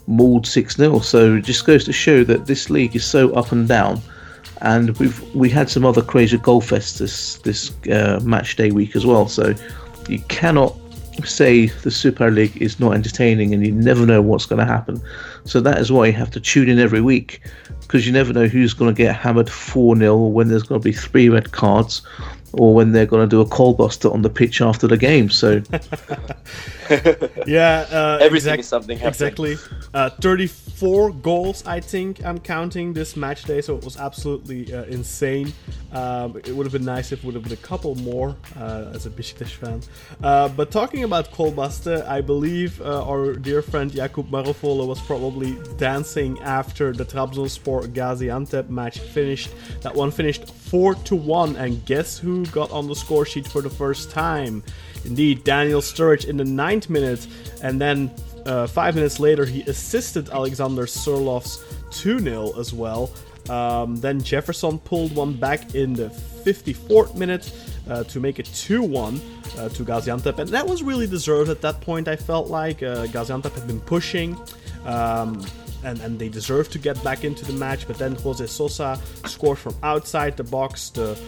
mauled 0.06 0.46
6 0.46 0.76
0. 0.76 1.00
So 1.00 1.34
it 1.36 1.44
just 1.44 1.66
goes 1.66 1.84
to 1.84 1.92
show 1.92 2.24
that 2.24 2.46
this 2.46 2.70
league 2.70 2.96
is 2.96 3.04
so 3.04 3.30
up 3.34 3.52
and 3.52 3.68
down. 3.68 4.00
And 4.60 4.96
we've 4.98 5.34
we 5.34 5.48
had 5.48 5.70
some 5.70 5.84
other 5.84 6.02
crazy 6.02 6.38
goal 6.38 6.60
fests 6.60 6.98
this 6.98 7.38
this 7.38 7.72
uh, 7.88 8.20
match 8.22 8.56
day 8.56 8.70
week 8.70 8.96
as 8.96 9.06
well. 9.06 9.28
So 9.28 9.54
you 10.08 10.20
cannot 10.28 10.74
say 11.24 11.66
the 11.66 11.90
Super 11.90 12.30
League 12.30 12.56
is 12.60 12.78
not 12.78 12.94
entertaining 12.94 13.52
and 13.52 13.66
you 13.66 13.72
never 13.72 14.06
know 14.06 14.22
what's 14.22 14.46
going 14.46 14.60
to 14.60 14.64
happen. 14.64 15.00
So 15.44 15.60
that 15.60 15.78
is 15.78 15.90
why 15.90 16.06
you 16.06 16.12
have 16.12 16.30
to 16.32 16.40
tune 16.40 16.68
in 16.68 16.78
every 16.78 17.00
week 17.00 17.40
because 17.80 18.06
you 18.06 18.12
never 18.12 18.32
know 18.32 18.46
who's 18.46 18.74
going 18.74 18.94
to 18.94 18.96
get 18.96 19.16
hammered 19.16 19.50
4 19.50 19.96
0 19.96 20.16
or 20.16 20.32
when 20.32 20.48
there's 20.48 20.62
going 20.62 20.80
to 20.80 20.84
be 20.84 20.92
three 20.92 21.28
red 21.28 21.52
cards 21.52 22.02
or 22.52 22.74
when 22.74 22.92
they're 22.92 23.06
going 23.06 23.28
to 23.28 23.36
do 23.36 23.40
a 23.40 23.46
kolbastı 23.46 24.10
on 24.12 24.22
the 24.22 24.30
pitch 24.30 24.60
after 24.60 24.88
the 24.88 24.96
game. 24.96 25.28
So, 25.30 25.48
yeah, 27.46 27.86
uh, 27.92 28.18
everything 28.20 28.54
exact- 28.54 28.60
is 28.60 28.68
something 28.68 28.98
happening. 28.98 29.08
exactly. 29.08 29.56
Uh, 29.94 30.10
Thirty-four 30.20 31.10
goals, 31.22 31.62
I 31.66 31.80
think 31.80 32.24
I'm 32.24 32.38
counting 32.38 32.94
this 32.94 33.16
match 33.16 33.44
day, 33.44 33.60
so 33.62 33.76
it 33.76 33.84
was 33.84 33.96
absolutely 33.96 34.72
uh, 34.72 34.84
insane. 34.84 35.52
Um, 35.92 36.36
it 36.36 36.54
would 36.54 36.66
have 36.66 36.72
been 36.72 36.84
nice 36.96 37.12
if 37.12 37.18
it 37.20 37.24
would 37.24 37.34
have 37.34 37.44
been 37.44 37.52
a 37.52 37.68
couple 37.68 37.94
more 37.96 38.34
uh, 38.60 38.94
as 38.94 39.06
a 39.06 39.10
Besiktas 39.10 39.50
fan. 39.50 39.80
Uh, 40.22 40.48
but 40.48 40.70
talking 40.70 41.04
about 41.04 41.30
Kolbastı, 41.32 42.06
I 42.08 42.20
believe 42.20 42.80
uh, 42.80 43.02
our 43.10 43.32
dear 43.34 43.62
friend 43.62 43.90
Jakub 43.90 44.30
Marofolo 44.30 44.86
was 44.86 45.00
probably 45.00 45.56
dancing 45.78 46.38
after 46.40 46.92
the 46.92 47.04
Trabzonspor 47.04 47.88
Gaziantep 47.92 48.68
match 48.68 48.98
finished. 49.00 49.50
That 49.82 49.94
one 49.94 50.10
finished 50.10 50.50
four 50.70 50.94
to 50.94 51.16
one, 51.16 51.56
and 51.56 51.84
guess 51.86 52.18
who 52.18 52.44
got 52.52 52.70
on 52.70 52.88
the 52.88 52.94
score 52.94 53.24
sheet 53.24 53.46
for 53.46 53.62
the 53.62 53.70
first 53.70 54.10
time? 54.10 54.62
Indeed, 55.04 55.44
Daniel 55.44 55.80
Sturridge 55.80 56.26
in 56.26 56.36
the 56.36 56.44
ninth 56.44 56.90
minute, 56.90 57.26
and 57.62 57.80
then 57.80 58.10
uh, 58.46 58.66
five 58.66 58.94
minutes 58.94 59.20
later, 59.20 59.44
he 59.44 59.62
assisted 59.62 60.28
Alexander 60.30 60.84
Sørloth's 60.84 61.62
2 61.90 62.18
0 62.18 62.58
as 62.58 62.72
well. 62.72 63.10
Um, 63.48 63.96
then 63.96 64.22
Jefferson 64.22 64.78
pulled 64.78 65.14
one 65.14 65.34
back 65.34 65.74
in 65.74 65.94
the 65.94 66.08
54th 66.08 67.14
minute 67.14 67.50
uh, 67.88 68.04
to 68.04 68.20
make 68.20 68.38
it 68.38 68.46
2 68.46 68.82
1 68.82 69.20
uh, 69.58 69.68
to 69.70 69.84
Gaziantep, 69.84 70.38
and 70.38 70.48
that 70.50 70.66
was 70.66 70.82
really 70.82 71.06
deserved 71.06 71.50
at 71.50 71.60
that 71.62 71.80
point. 71.80 72.08
I 72.08 72.16
felt 72.16 72.48
like 72.48 72.82
uh, 72.82 73.06
Gaziantep 73.06 73.54
had 73.54 73.66
been 73.66 73.80
pushing. 73.80 74.36
Um, 74.84 75.44
and, 75.84 76.00
and 76.00 76.18
they 76.18 76.28
deserved 76.28 76.72
to 76.72 76.78
get 76.78 77.02
back 77.04 77.24
into 77.24 77.44
the 77.44 77.52
match, 77.52 77.86
but 77.86 77.98
then 77.98 78.14
Jose 78.16 78.44
Sosa 78.46 79.00
scored 79.26 79.58
from 79.58 79.76
outside 79.82 80.36
the 80.36 80.44
box. 80.44 80.90
The 80.90 81.18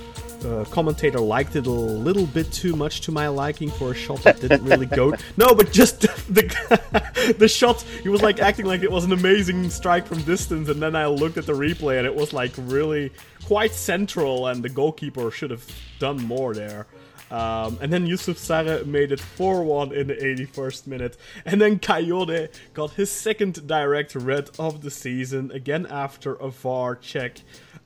uh, 0.44 0.64
commentator 0.70 1.20
liked 1.20 1.56
it 1.56 1.66
a 1.66 1.70
little 1.70 2.26
bit 2.26 2.50
too 2.52 2.74
much 2.76 3.00
to 3.02 3.12
my 3.12 3.28
liking 3.28 3.70
for 3.70 3.92
a 3.92 3.94
shot 3.94 4.22
that 4.22 4.40
didn't 4.40 4.64
really 4.64 4.86
go. 4.86 5.14
No, 5.36 5.54
but 5.54 5.72
just 5.72 6.00
the 6.34 7.34
the 7.38 7.48
shot. 7.48 7.82
He 8.02 8.08
was 8.08 8.22
like 8.22 8.40
acting 8.40 8.66
like 8.66 8.82
it 8.82 8.90
was 8.90 9.04
an 9.04 9.12
amazing 9.12 9.70
strike 9.70 10.06
from 10.06 10.22
distance, 10.22 10.68
and 10.68 10.82
then 10.82 10.96
I 10.96 11.06
looked 11.06 11.36
at 11.38 11.46
the 11.46 11.52
replay 11.52 11.98
and 11.98 12.06
it 12.06 12.14
was 12.14 12.32
like 12.32 12.52
really 12.56 13.12
quite 13.44 13.72
central, 13.72 14.48
and 14.48 14.62
the 14.62 14.68
goalkeeper 14.68 15.30
should 15.30 15.50
have 15.50 15.64
done 15.98 16.22
more 16.22 16.54
there. 16.54 16.86
Um, 17.30 17.78
and 17.80 17.92
then 17.92 18.06
Yusuf 18.06 18.38
Sarı 18.38 18.84
made 18.86 19.12
it 19.12 19.20
4 19.20 19.62
1 19.62 19.92
in 19.92 20.08
the 20.08 20.14
81st 20.14 20.86
minute. 20.86 21.16
And 21.44 21.60
then 21.60 21.78
Kayode 21.78 22.52
got 22.74 22.92
his 22.92 23.10
second 23.10 23.66
direct 23.66 24.14
red 24.16 24.50
of 24.58 24.82
the 24.82 24.90
season, 24.90 25.52
again 25.52 25.86
after 25.88 26.34
a 26.34 26.50
VAR 26.50 26.96
check. 26.96 27.40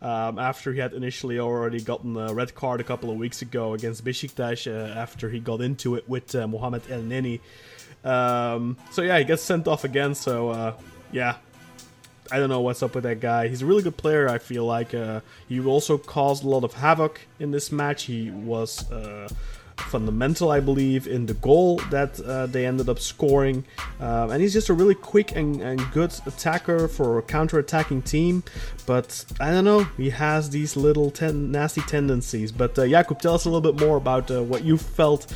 Um, 0.05 0.38
after 0.38 0.71
he 0.71 0.81
had 0.81 0.93
initially 0.93 1.38
already 1.38 1.81
gotten 1.81 2.14
a 2.19 2.35
red 2.35 2.55
card 2.55 2.79
a 2.83 2.85
couple 2.85 3.11
of 3.11 3.17
weeks 3.17 3.40
ago 3.40 3.73
against 3.73 4.05
Besiktas, 4.05 4.71
uh, 4.71 4.93
after 4.99 5.31
he 5.31 5.40
got 5.40 5.62
into 5.62 5.95
it 5.95 6.07
with 6.07 6.35
uh, 6.35 6.47
Mohamed 6.47 6.83
El 6.90 7.01
Neni. 7.01 7.40
Um, 8.05 8.77
so 8.90 9.01
yeah, 9.01 9.19
he 9.19 9.25
gets 9.25 9.43
sent 9.43 9.67
off 9.67 9.83
again. 9.83 10.14
So 10.14 10.51
uh, 10.51 10.75
yeah, 11.11 11.37
I 12.31 12.38
don't 12.38 12.51
know 12.51 12.61
what's 12.61 12.83
up 12.83 12.95
with 12.95 13.05
that 13.05 13.21
guy. 13.21 13.49
He's 13.49 13.62
a 13.62 13.67
really 13.67 13.83
good 13.83 13.97
player. 13.97 14.29
I 14.29 14.37
feel 14.37 14.67
like 14.67 14.93
uh, 14.93 15.21
he 15.49 15.59
also 15.61 15.97
caused 15.97 16.45
a 16.45 16.49
lot 16.49 16.64
of 16.64 16.75
havoc 16.75 17.23
in 17.40 17.51
this 17.51 17.73
match. 17.73 18.03
He 18.03 18.31
was 18.31 18.90
uh, 18.93 19.31
fundamental, 19.77 20.51
I 20.51 20.61
believe, 20.61 21.07
in 21.07 21.27
the 21.27 21.35
goal 21.35 21.79
that 21.91 22.21
uh, 22.21 22.47
they 22.47 22.67
ended 22.67 22.89
up 22.89 22.99
scoring. 22.99 23.65
Um, 24.01 24.31
and 24.31 24.41
he's 24.41 24.53
just 24.53 24.69
a 24.69 24.75
really 24.75 24.95
quick 24.95 25.37
and, 25.37 25.61
and 25.61 25.81
good 25.93 26.13
attacker 26.27 26.89
for 26.89 27.19
a 27.19 27.23
counter-attacking 27.23 28.03
team. 28.03 28.43
But 28.87 29.25
I 29.41 29.51
don't 29.51 29.65
know, 29.65 29.85
he 29.97 30.11
has 30.11 30.51
these 30.51 30.77
little 30.77 31.11
ten- 31.11 31.51
nasty 31.51 31.81
tendencies. 31.83 32.53
But 32.53 32.79
uh, 32.79 32.83
Jakub, 32.83 33.21
tell 33.21 33.35
us 33.35 33.45
a 33.45 33.51
little 33.51 33.73
bit 33.73 33.81
more 33.81 33.97
about 33.97 34.31
uh, 34.31 34.43
what 34.43 34.65
you 34.65 34.77
felt 34.79 35.33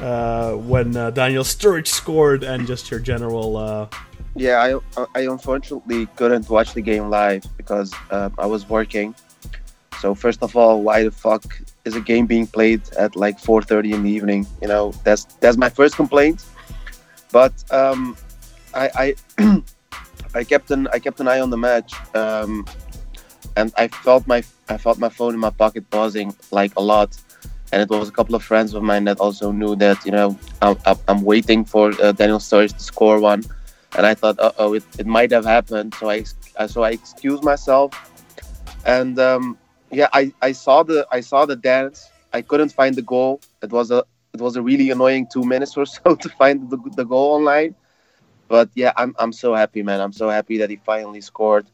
uh, 0.00 0.52
when 0.52 0.96
uh, 0.96 1.10
Daniel 1.10 1.44
Sturridge 1.44 1.88
scored 1.88 2.44
and 2.44 2.66
just 2.66 2.90
your 2.90 3.00
general. 3.00 3.56
Uh, 3.56 3.88
Yeah, 4.34 4.78
I 4.94 5.04
I 5.14 5.20
unfortunately 5.22 6.06
couldn't 6.14 6.48
watch 6.48 6.72
the 6.74 6.82
game 6.82 7.10
live 7.10 7.42
because 7.56 7.92
um, 8.10 8.32
I 8.38 8.46
was 8.46 8.68
working. 8.68 9.14
So 10.00 10.14
first 10.14 10.42
of 10.42 10.56
all, 10.56 10.82
why 10.82 11.02
the 11.02 11.10
fuck 11.10 11.44
is 11.84 11.96
a 11.96 12.00
game 12.00 12.26
being 12.26 12.46
played 12.46 12.82
at 12.98 13.16
like 13.16 13.38
4:30 13.38 13.94
in 13.94 14.02
the 14.02 14.10
evening? 14.10 14.46
You 14.62 14.68
know, 14.68 14.92
that's 15.04 15.24
that's 15.40 15.56
my 15.56 15.68
first 15.68 15.96
complaint. 15.96 16.44
But 17.32 17.52
um, 17.72 18.16
I 18.74 19.14
I, 19.38 19.62
I 20.34 20.44
kept 20.44 20.70
an 20.70 20.88
I 20.92 20.98
kept 20.98 21.20
an 21.20 21.28
eye 21.28 21.40
on 21.40 21.50
the 21.50 21.56
match, 21.58 21.92
um, 22.14 22.64
and 23.56 23.72
I 23.76 23.88
felt 23.88 24.26
my 24.26 24.42
I 24.68 24.76
felt 24.76 24.98
my 24.98 25.08
phone 25.08 25.34
in 25.34 25.40
my 25.40 25.50
pocket 25.50 25.88
buzzing 25.90 26.34
like 26.50 26.72
a 26.76 26.82
lot. 26.82 27.16
and 27.72 27.82
it 27.82 27.90
was 27.90 28.08
a 28.08 28.12
couple 28.12 28.34
of 28.34 28.42
friends 28.42 28.72
of 28.74 28.82
mine 28.82 29.04
that 29.04 29.18
also 29.20 29.52
knew 29.52 29.76
that 29.76 30.04
you 30.06 30.12
know 30.12 30.38
I'm, 30.62 30.76
I'm 31.08 31.22
waiting 31.22 31.64
for 31.64 31.92
uh, 32.02 32.12
Daniel 32.12 32.38
Sturridge 32.38 32.74
to 32.76 32.82
score 32.82 33.20
one, 33.20 33.44
and 33.96 34.06
I 34.06 34.14
thought, 34.14 34.36
oh, 34.58 34.74
it, 34.74 34.84
it 34.98 35.06
might 35.06 35.30
have 35.32 35.44
happened. 35.44 35.94
So 35.94 36.08
I 36.08 36.24
so 36.66 36.82
I 36.82 36.90
excused 36.90 37.44
myself, 37.44 37.92
and 38.86 39.18
um, 39.18 39.58
yeah, 39.90 40.08
I, 40.12 40.32
I 40.42 40.52
saw 40.52 40.82
the 40.82 41.06
I 41.10 41.20
saw 41.20 41.46
the 41.46 41.56
dance. 41.56 42.10
I 42.32 42.42
couldn't 42.42 42.72
find 42.72 42.94
the 42.94 43.02
goal. 43.02 43.40
It 43.62 43.70
was 43.70 43.90
a 43.90 44.04
it 44.34 44.40
was 44.40 44.56
a 44.56 44.62
really 44.62 44.90
annoying 44.90 45.26
two 45.32 45.42
minutes 45.42 45.76
or 45.76 45.86
so 45.86 46.14
to 46.14 46.28
find 46.30 46.70
the, 46.70 46.78
the 46.96 47.04
goal 47.04 47.34
online. 47.34 47.74
But 48.48 48.70
yeah, 48.74 48.92
I'm 48.96 49.14
I'm 49.18 49.32
so 49.32 49.54
happy, 49.54 49.82
man. 49.82 50.00
I'm 50.00 50.12
so 50.12 50.28
happy 50.28 50.58
that 50.58 50.70
he 50.70 50.76
finally 50.76 51.20
scored. 51.20 51.66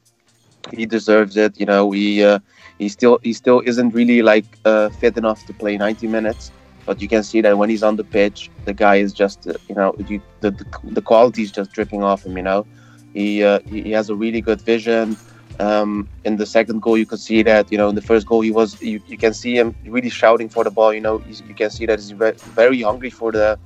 He 0.72 0.86
deserves 0.86 1.36
it. 1.36 1.58
You 1.58 1.66
know, 1.66 1.90
he 1.90 2.22
uh, 2.24 2.38
he 2.78 2.88
still 2.88 3.18
he 3.22 3.32
still 3.32 3.60
isn't 3.64 3.94
really 3.94 4.22
like 4.22 4.46
uh, 4.64 4.88
fit 4.90 5.16
enough 5.16 5.44
to 5.46 5.52
play 5.52 5.76
90 5.76 6.06
minutes. 6.08 6.52
But 6.86 7.00
you 7.00 7.08
can 7.08 7.22
see 7.22 7.40
that 7.40 7.56
when 7.58 7.70
he's 7.70 7.82
on 7.82 7.96
the 7.96 8.04
pitch, 8.04 8.50
the 8.64 8.74
guy 8.74 8.96
is 8.96 9.12
just 9.12 9.46
uh, 9.46 9.54
you 9.68 9.74
know 9.74 9.94
you, 10.08 10.20
the, 10.40 10.50
the 10.50 10.66
the 10.84 11.02
quality 11.02 11.42
is 11.42 11.50
just 11.52 11.72
dripping 11.72 12.02
off 12.02 12.24
him. 12.26 12.36
You 12.36 12.42
know, 12.42 12.66
he 13.12 13.42
uh, 13.44 13.60
he 13.66 13.90
has 13.92 14.10
a 14.10 14.14
really 14.14 14.40
good 14.40 14.60
vision. 14.60 15.16
Um, 15.60 16.08
in 16.24 16.36
the 16.36 16.46
second 16.46 16.82
goal, 16.82 16.98
you 16.98 17.06
could 17.06 17.20
see 17.20 17.42
that. 17.42 17.70
You 17.70 17.78
know, 17.78 17.88
in 17.88 17.94
the 17.94 18.02
first 18.02 18.26
goal, 18.26 18.40
he 18.40 18.50
was. 18.50 18.80
You, 18.82 19.00
you 19.06 19.16
can 19.16 19.32
see 19.32 19.56
him 19.56 19.74
really 19.86 20.10
shouting 20.10 20.48
for 20.48 20.64
the 20.64 20.70
ball. 20.70 20.92
You 20.92 21.00
know, 21.00 21.22
you 21.26 21.54
can 21.54 21.70
see 21.70 21.86
that 21.86 21.98
he's 21.98 22.10
very, 22.10 22.36
very 22.54 22.82
hungry 22.82 23.10
for 23.10 23.32
the 23.32 23.58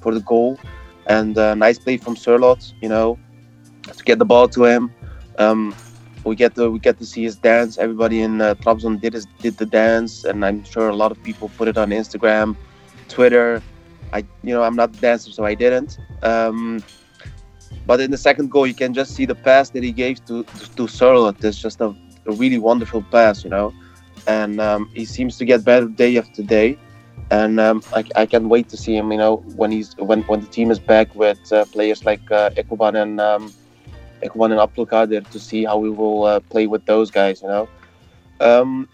for 0.00 0.14
the 0.14 0.20
goal. 0.20 0.58
And 1.06 1.36
uh, 1.36 1.54
nice 1.54 1.78
play 1.78 1.98
from 1.98 2.16
Sørloth. 2.16 2.72
You 2.80 2.88
know, 2.88 3.18
to 3.92 4.04
get 4.04 4.18
the 4.18 4.24
ball 4.24 4.48
to 4.48 4.64
him. 4.64 4.92
Um, 5.38 5.74
we 6.24 6.34
get 6.34 6.54
to 6.54 6.70
we 6.70 6.78
get 6.78 6.98
to 6.98 7.06
see 7.06 7.22
his 7.22 7.36
dance. 7.36 7.76
Everybody 7.78 8.22
in 8.22 8.40
uh, 8.40 8.54
Trabzon 8.54 9.00
did 9.00 9.12
his, 9.12 9.26
did 9.40 9.58
the 9.58 9.66
dance, 9.66 10.24
and 10.24 10.44
I'm 10.44 10.64
sure 10.64 10.88
a 10.88 10.96
lot 10.96 11.12
of 11.12 11.22
people 11.22 11.50
put 11.56 11.68
it 11.68 11.76
on 11.76 11.90
Instagram, 11.90 12.56
Twitter. 13.08 13.62
I 14.12 14.20
you 14.42 14.54
know 14.54 14.62
I'm 14.62 14.76
not 14.76 14.96
a 14.96 15.00
dancer, 15.00 15.30
so 15.30 15.44
I 15.44 15.54
didn't. 15.54 15.98
Um, 16.22 16.82
but 17.86 18.00
in 18.00 18.10
the 18.10 18.18
second 18.18 18.50
goal, 18.50 18.66
you 18.66 18.74
can 18.74 18.94
just 18.94 19.14
see 19.14 19.26
the 19.26 19.34
pass 19.34 19.70
that 19.70 19.82
he 19.82 19.92
gave 19.92 20.24
to 20.26 20.44
to, 20.44 20.88
to 20.88 21.34
It's 21.42 21.58
just 21.58 21.80
a, 21.80 21.94
a, 22.26 22.32
really 22.32 22.58
wonderful 22.58 23.02
pass, 23.02 23.44
you 23.44 23.50
know, 23.50 23.72
and 24.26 24.60
um, 24.60 24.90
he 24.94 25.04
seems 25.04 25.36
to 25.38 25.44
get 25.44 25.64
better 25.64 25.86
day 25.86 26.16
after 26.18 26.42
day. 26.42 26.78
And 27.30 27.58
um, 27.58 27.82
I, 27.94 28.04
I 28.16 28.26
can't 28.26 28.48
wait 28.48 28.68
to 28.68 28.76
see 28.76 28.96
him, 28.96 29.10
you 29.10 29.18
know, 29.18 29.36
when 29.56 29.70
he's 29.70 29.96
when, 29.96 30.22
when 30.22 30.40
the 30.40 30.46
team 30.46 30.70
is 30.70 30.78
back 30.78 31.14
with 31.14 31.52
uh, 31.52 31.64
players 31.66 32.04
like 32.04 32.30
uh, 32.30 32.50
Ekuban 32.50 33.00
and 33.00 33.20
um, 33.20 33.52
Ekuban 34.22 34.50
and 34.52 34.60
Abdulkadir 34.60 35.28
to 35.30 35.40
see 35.40 35.64
how 35.64 35.78
we 35.78 35.90
will 35.90 36.24
uh, 36.24 36.40
play 36.40 36.66
with 36.66 36.84
those 36.86 37.10
guys, 37.10 37.42
you 37.42 37.48
know. 37.48 37.68
Um, 38.40 38.88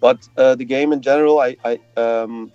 but 0.00 0.28
uh, 0.36 0.54
the 0.54 0.64
game 0.64 0.92
in 0.92 1.02
general, 1.02 1.40
I 1.40 1.56
I, 1.64 1.80
um, 1.96 2.52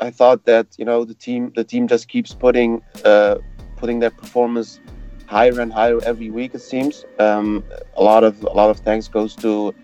I 0.00 0.10
thought 0.10 0.44
that 0.44 0.66
you 0.78 0.84
know 0.84 1.04
the 1.04 1.14
team 1.14 1.52
the 1.54 1.64
team 1.64 1.86
just 1.86 2.08
keeps 2.08 2.34
putting 2.34 2.82
uh, 3.04 3.36
putting 3.76 3.98
their 4.00 4.10
performance 4.10 4.80
higher 5.26 5.60
and 5.60 5.72
higher 5.72 5.98
every 6.04 6.30
week. 6.30 6.54
It 6.54 6.62
seems 6.62 7.04
um, 7.18 7.64
a 7.96 8.02
lot 8.02 8.24
of 8.24 8.42
a 8.42 8.52
lot 8.52 8.70
of 8.70 8.78
thanks 8.80 9.08
goes 9.08 9.34
to 9.36 9.74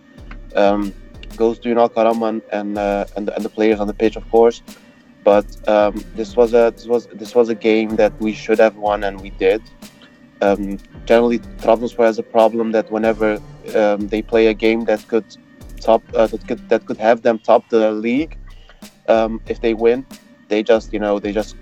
um, 0.57 0.95
goes 1.37 1.59
to 1.61 1.69
Ünal 1.69 1.91
Karaman 1.91 2.43
and 2.53 2.79
uh, 2.79 3.05
and, 3.17 3.29
and 3.29 3.45
the 3.45 3.49
players 3.49 3.81
on 3.81 3.87
the 3.87 3.95
pitch, 3.95 4.17
of 4.17 4.29
course. 4.31 4.63
But 5.25 5.47
um, 5.69 6.05
this 6.15 6.37
was 6.37 6.53
a 6.55 6.73
this 6.75 6.87
was 6.87 7.07
this 7.07 7.35
was 7.35 7.49
a 7.49 7.55
game 7.55 7.97
that 7.97 8.13
we 8.21 8.33
should 8.33 8.59
have 8.59 8.77
won, 8.77 9.05
and 9.05 9.21
we 9.21 9.31
did. 9.31 9.63
Um, 10.41 10.79
generally, 11.05 11.39
Trabzonspor 11.39 12.05
has 12.05 12.19
a 12.19 12.25
problem 12.25 12.73
that 12.73 12.91
whenever 12.91 13.41
um, 13.77 14.09
they 14.09 14.23
play 14.23 14.49
a 14.49 14.55
game 14.55 14.85
that 14.87 15.07
could 15.07 15.25
top 15.81 16.03
uh, 16.15 16.27
that 16.27 16.47
could 16.49 16.69
that 16.69 16.87
could 16.87 16.99
have 16.99 17.23
them 17.23 17.39
top 17.39 17.69
the 17.69 17.93
league, 17.93 18.37
um, 19.09 19.41
if 19.47 19.61
they 19.61 19.75
win, 19.75 20.05
they 20.49 20.63
just 20.63 20.93
you 20.93 20.99
know 20.99 21.21
they 21.21 21.33
just 21.33 21.55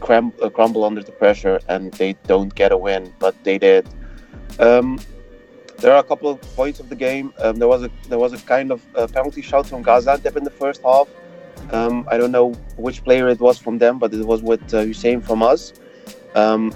cram- 0.00 0.32
uh, 0.42 0.48
crumble 0.48 0.84
under 0.84 1.02
the 1.02 1.12
pressure 1.12 1.60
and 1.68 1.92
they 1.94 2.14
don't 2.26 2.54
get 2.54 2.72
a 2.72 2.76
win, 2.76 3.12
but 3.18 3.34
they 3.44 3.58
did. 3.58 3.88
Um, 4.58 4.98
there 5.78 5.92
are 5.92 5.98
a 5.98 6.04
couple 6.04 6.28
of 6.30 6.40
points 6.56 6.80
of 6.80 6.88
the 6.88 6.96
game. 6.96 7.32
Um, 7.38 7.56
there 7.56 7.68
was 7.68 7.84
a 7.84 7.90
there 8.08 8.18
was 8.18 8.32
a 8.32 8.38
kind 8.38 8.72
of 8.72 8.82
a 8.94 9.06
penalty 9.06 9.42
shot 9.42 9.66
from 9.66 9.84
Gaziantep 9.84 10.36
in 10.36 10.44
the 10.44 10.50
first 10.50 10.82
half. 10.82 11.08
Um, 11.72 12.06
I 12.10 12.16
don't 12.16 12.32
know 12.32 12.52
which 12.76 13.04
player 13.04 13.28
it 13.28 13.40
was 13.40 13.58
from 13.58 13.78
them, 13.78 13.98
but 13.98 14.12
it 14.12 14.24
was 14.24 14.42
with 14.42 14.62
uh, 14.74 14.82
Hussein 14.82 15.20
from 15.20 15.42
us. 15.42 15.72
Um, 16.34 16.72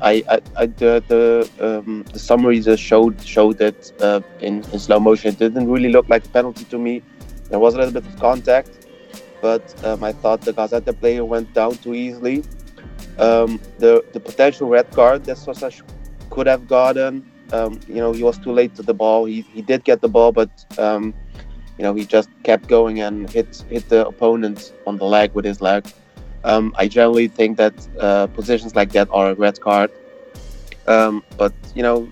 I, 0.00 0.22
I, 0.28 0.40
I, 0.56 0.66
the 0.66 1.02
the, 1.08 1.50
um, 1.60 2.04
the 2.12 2.18
summary 2.18 2.60
just 2.60 2.82
showed 2.82 3.20
showed 3.22 3.60
it 3.60 3.92
uh, 4.00 4.20
in, 4.40 4.64
in 4.72 4.78
slow 4.78 5.00
motion. 5.00 5.30
It 5.30 5.38
didn't 5.38 5.70
really 5.70 5.90
look 5.90 6.08
like 6.08 6.24
a 6.24 6.28
penalty 6.28 6.64
to 6.64 6.78
me. 6.78 7.02
There 7.50 7.58
was 7.58 7.74
a 7.74 7.78
little 7.78 7.92
bit 7.92 8.06
of 8.06 8.18
contact, 8.18 8.70
but 9.46 9.64
um, 9.86 10.02
I 10.10 10.12
thought 10.20 10.40
the 10.48 10.54
Gaziantep 10.58 10.98
player 11.02 11.24
went 11.24 11.48
down 11.60 11.72
too 11.84 11.94
easily 12.06 12.38
um, 13.18 13.60
the 13.78 14.04
the 14.12 14.20
potential 14.20 14.68
red 14.68 14.90
card 14.90 15.24
that 15.24 15.38
Sosa 15.38 15.70
could 16.30 16.46
have 16.46 16.68
gotten. 16.68 17.30
Um, 17.52 17.80
you 17.88 17.96
know, 17.96 18.12
he 18.12 18.22
was 18.22 18.38
too 18.38 18.52
late 18.52 18.74
to 18.74 18.82
the 18.82 18.94
ball. 18.94 19.24
He, 19.24 19.42
he 19.54 19.62
did 19.62 19.84
get 19.84 20.00
the 20.00 20.08
ball, 20.08 20.32
but 20.32 20.50
um, 20.78 21.14
you 21.78 21.82
know 21.84 21.94
he 21.94 22.04
just 22.04 22.28
kept 22.42 22.66
going 22.68 23.00
and 23.00 23.30
hit 23.30 23.64
hit 23.70 23.88
the 23.88 24.06
opponent 24.06 24.72
on 24.86 24.96
the 24.98 25.04
leg 25.04 25.32
with 25.34 25.44
his 25.44 25.60
leg. 25.60 25.86
Um, 26.44 26.74
I 26.76 26.88
generally 26.88 27.28
think 27.28 27.56
that 27.56 27.74
uh, 27.98 28.26
positions 28.28 28.74
like 28.76 28.92
that 28.92 29.08
are 29.10 29.30
a 29.30 29.34
red 29.34 29.60
card. 29.60 29.90
Um, 30.86 31.24
but 31.36 31.52
you 31.74 31.82
know, 31.82 32.08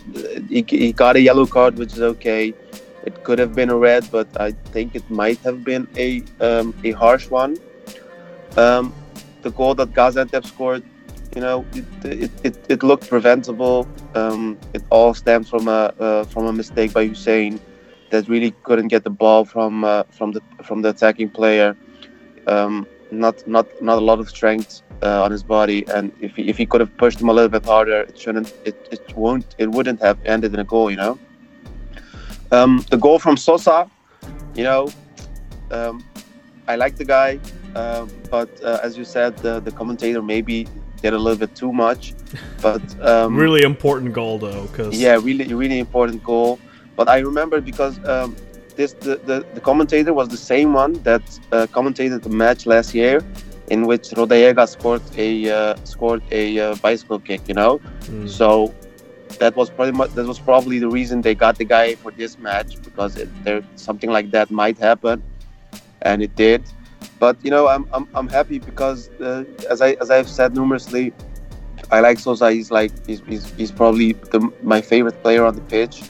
he, 0.48 0.64
he 0.66 0.92
got 0.92 1.16
a 1.16 1.20
yellow 1.20 1.46
card, 1.46 1.78
which 1.78 1.92
is 1.92 2.02
okay. 2.02 2.54
It 3.04 3.22
could 3.24 3.38
have 3.38 3.54
been 3.54 3.70
a 3.70 3.76
red, 3.76 4.08
but 4.10 4.28
I 4.40 4.52
think 4.72 4.94
it 4.94 5.08
might 5.10 5.38
have 5.40 5.62
been 5.64 5.86
a 5.96 6.22
um, 6.40 6.74
a 6.84 6.92
harsh 6.92 7.30
one. 7.30 7.56
Um, 8.56 8.94
the 9.42 9.50
goal 9.50 9.74
that 9.74 9.92
Gaziantep 9.92 10.46
scored 10.46 10.82
you 11.34 11.40
know, 11.40 11.64
it, 11.72 11.84
it, 12.04 12.30
it, 12.44 12.66
it 12.68 12.82
looked 12.82 13.08
preventable. 13.08 13.88
Um, 14.14 14.58
it 14.72 14.82
all 14.90 15.14
stems 15.14 15.48
from 15.48 15.68
a 15.68 15.92
uh, 15.98 16.24
from 16.24 16.46
a 16.46 16.52
mistake 16.52 16.92
by 16.92 17.06
Hussein 17.06 17.60
that 18.10 18.28
really 18.28 18.52
couldn't 18.62 18.88
get 18.88 19.02
the 19.04 19.10
ball 19.10 19.44
from 19.44 19.84
uh, 19.84 20.04
from 20.10 20.32
the 20.32 20.40
from 20.62 20.82
the 20.82 20.90
attacking 20.90 21.30
player. 21.30 21.76
Um, 22.46 22.86
not 23.10 23.46
not 23.48 23.66
not 23.82 23.98
a 23.98 24.00
lot 24.00 24.20
of 24.20 24.28
strength 24.28 24.82
uh, 25.02 25.24
on 25.24 25.30
his 25.32 25.42
body, 25.42 25.84
and 25.88 26.12
if 26.20 26.36
he, 26.36 26.48
if 26.48 26.56
he 26.56 26.66
could 26.66 26.80
have 26.80 26.96
pushed 26.96 27.20
him 27.20 27.28
a 27.28 27.32
little 27.32 27.48
bit 27.48 27.64
harder, 27.64 28.02
it 28.02 28.18
shouldn't 28.18 28.52
it, 28.64 28.76
it 28.92 29.16
won't 29.16 29.54
it 29.58 29.70
wouldn't 29.70 30.00
have 30.00 30.18
ended 30.24 30.54
in 30.54 30.60
a 30.60 30.64
goal. 30.64 30.90
You 30.90 30.96
know, 30.96 31.18
um, 32.54 32.84
the 32.90 32.96
goal 32.96 33.18
from 33.18 33.36
Sosa, 33.36 33.90
you 34.54 34.64
know, 34.64 34.88
um, 35.70 36.04
I 36.68 36.76
like 36.76 36.96
the 36.96 37.04
guy. 37.04 37.40
Uh, 37.74 38.06
but 38.30 38.48
uh, 38.62 38.78
as 38.82 38.96
you 38.96 39.04
said, 39.04 39.36
the, 39.38 39.60
the 39.60 39.72
commentator 39.72 40.22
maybe 40.22 40.66
did 41.02 41.12
a 41.12 41.18
little 41.18 41.38
bit 41.38 41.54
too 41.54 41.72
much. 41.72 42.14
But 42.62 42.82
um, 43.02 43.36
really 43.36 43.62
important 43.62 44.14
goal 44.14 44.38
though, 44.38 44.62
because 44.68 44.98
yeah, 44.98 45.18
really 45.20 45.46
really 45.52 45.78
important 45.78 46.24
goal. 46.24 46.58
But 46.96 47.06
I 47.08 47.18
remember 47.18 47.60
because 47.60 47.94
um, 48.08 48.34
this 48.74 48.94
the, 48.94 49.16
the, 49.28 49.44
the 49.52 49.60
commentator 49.60 50.14
was 50.14 50.28
the 50.28 50.42
same 50.52 50.72
one 50.72 50.94
that 51.02 51.22
uh, 51.52 51.66
commentated 51.76 52.22
the 52.22 52.30
match 52.30 52.64
last 52.64 52.94
year, 52.94 53.22
in 53.68 53.86
which 53.86 54.04
Rodallega 54.18 54.66
scored 54.66 55.02
a 55.18 55.50
uh, 55.50 55.76
scored 55.84 56.22
a 56.30 56.58
uh, 56.58 56.74
bicycle 56.76 57.18
kick. 57.18 57.42
You 57.48 57.54
know, 57.54 57.80
mm. 58.08 58.28
so 58.28 58.74
that 59.38 59.56
was 59.56 59.70
pretty 59.70 59.92
much 59.92 60.10
that 60.12 60.26
was 60.26 60.38
probably 60.38 60.78
the 60.78 60.88
reason 60.88 61.20
they 61.20 61.34
got 61.34 61.56
the 61.58 61.64
guy 61.64 61.94
for 61.94 62.10
this 62.10 62.38
match 62.38 62.80
because 62.82 63.16
it, 63.16 63.28
there 63.44 63.62
something 63.76 64.10
like 64.10 64.30
that 64.30 64.50
might 64.50 64.78
happen, 64.78 65.22
and 66.02 66.22
it 66.22 66.34
did 66.36 66.62
but 67.18 67.36
you 67.42 67.50
know, 67.50 67.68
I'm 67.68 67.88
I'm, 67.92 68.08
I'm 68.14 68.28
happy 68.28 68.58
because 68.58 69.08
uh, 69.20 69.44
as 69.70 69.80
I 69.80 69.92
as 70.00 70.10
I've 70.10 70.28
said 70.28 70.54
numerously, 70.54 71.12
I 71.90 72.00
like 72.00 72.18
Sosa. 72.18 72.50
He's 72.52 72.70
like 72.70 72.92
he's, 73.06 73.22
he's, 73.26 73.50
he's 73.52 73.72
probably 73.72 74.12
the, 74.12 74.52
my 74.62 74.80
favorite 74.80 75.20
player 75.22 75.44
on 75.44 75.54
the 75.54 75.62
pitch. 75.62 76.02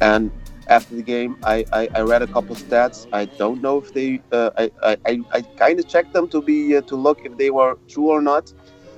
And 0.00 0.30
after 0.68 0.94
the 0.94 1.02
game, 1.02 1.36
I, 1.44 1.64
I, 1.72 1.88
I 1.94 2.00
read 2.00 2.22
a 2.22 2.26
couple 2.26 2.54
stats. 2.56 3.06
I 3.12 3.26
don't 3.26 3.60
know 3.60 3.78
if 3.78 3.92
they 3.92 4.20
uh, 4.32 4.50
I, 4.56 4.70
I, 4.82 5.20
I 5.32 5.40
kind 5.42 5.78
of 5.78 5.86
checked 5.88 6.12
them 6.12 6.28
to 6.28 6.40
be 6.40 6.76
uh, 6.76 6.82
to 6.82 6.96
look 6.96 7.24
if 7.24 7.36
they 7.36 7.50
were 7.50 7.78
true 7.88 8.10
or 8.10 8.22
not. 8.22 8.52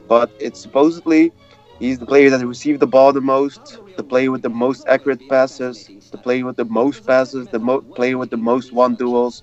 But 0.06 0.30
it's 0.38 0.60
supposedly 0.60 1.32
he's 1.78 1.98
the 1.98 2.06
player 2.06 2.30
that 2.30 2.44
received 2.46 2.80
the 2.80 2.86
ball 2.86 3.12
the 3.12 3.20
most, 3.20 3.80
the 3.96 4.04
player 4.04 4.30
with 4.30 4.42
the 4.42 4.50
most 4.50 4.86
accurate 4.88 5.26
passes, 5.28 5.90
the 6.10 6.18
player 6.18 6.44
with 6.44 6.56
the 6.56 6.64
most 6.64 7.06
passes, 7.06 7.48
the 7.48 7.58
mo- 7.58 7.84
player 7.94 8.18
with 8.18 8.30
the 8.30 8.36
most 8.36 8.72
one 8.72 8.94
duels, 8.94 9.42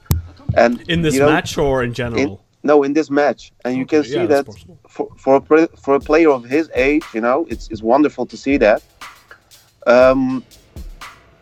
and 0.55 0.81
in 0.87 1.01
this 1.01 1.13
you 1.13 1.19
know, 1.19 1.27
match 1.29 1.57
or 1.57 1.83
in 1.83 1.93
general? 1.93 2.21
In, 2.21 2.37
no, 2.63 2.83
in 2.83 2.93
this 2.93 3.09
match, 3.09 3.51
and 3.65 3.75
you 3.75 3.83
okay, 3.83 3.97
can 3.97 4.03
see 4.03 4.13
yeah, 4.13 4.25
that 4.27 4.45
for 4.87 5.09
for 5.17 5.35
a, 5.37 5.67
for 5.77 5.95
a 5.95 5.99
player 5.99 6.29
of 6.29 6.43
his 6.43 6.69
age, 6.75 7.03
you 7.13 7.21
know, 7.21 7.45
it's 7.49 7.69
it's 7.69 7.81
wonderful 7.81 8.25
to 8.27 8.37
see 8.37 8.57
that. 8.57 8.81
Um, 9.87 10.43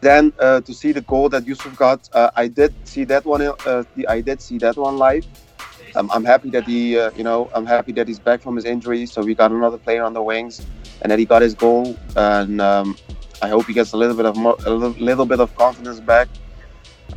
then 0.01 0.31
uh, 0.39 0.61
to 0.61 0.73
see 0.73 0.93
the 0.93 1.01
goal 1.01 1.27
that 1.29 1.45
Yusuf 1.45 1.75
got, 1.75 2.09
uh, 2.13 2.31
I 2.35 2.47
did 2.47 2.73
see 2.87 3.03
that 3.05 3.25
one. 3.25 3.41
Uh, 3.41 3.83
I 4.07 4.21
did 4.21 4.41
see 4.41 4.57
that 4.59 4.77
one 4.77 4.97
live. 4.97 5.25
Um, 5.95 6.09
I'm 6.13 6.25
happy 6.25 6.49
that 6.51 6.65
he, 6.65 6.97
uh, 6.97 7.11
you 7.15 7.23
know, 7.23 7.49
I'm 7.53 7.65
happy 7.65 7.91
that 7.93 8.07
he's 8.07 8.19
back 8.19 8.41
from 8.41 8.55
his 8.55 8.65
injury. 8.65 9.05
So 9.05 9.21
we 9.21 9.35
got 9.35 9.51
another 9.51 9.77
player 9.77 10.03
on 10.03 10.13
the 10.13 10.21
wings, 10.21 10.65
and 11.01 11.11
that 11.11 11.19
he 11.19 11.25
got 11.25 11.41
his 11.41 11.53
goal. 11.53 11.97
And 12.15 12.61
um, 12.61 12.97
I 13.41 13.49
hope 13.49 13.65
he 13.65 13.73
gets 13.73 13.93
a 13.93 13.97
little 13.97 14.15
bit 14.15 14.25
of 14.25 14.35
more, 14.35 14.55
a 14.65 14.69
little, 14.69 15.03
little 15.03 15.25
bit 15.25 15.39
of 15.39 15.55
confidence 15.55 15.99
back 15.99 16.27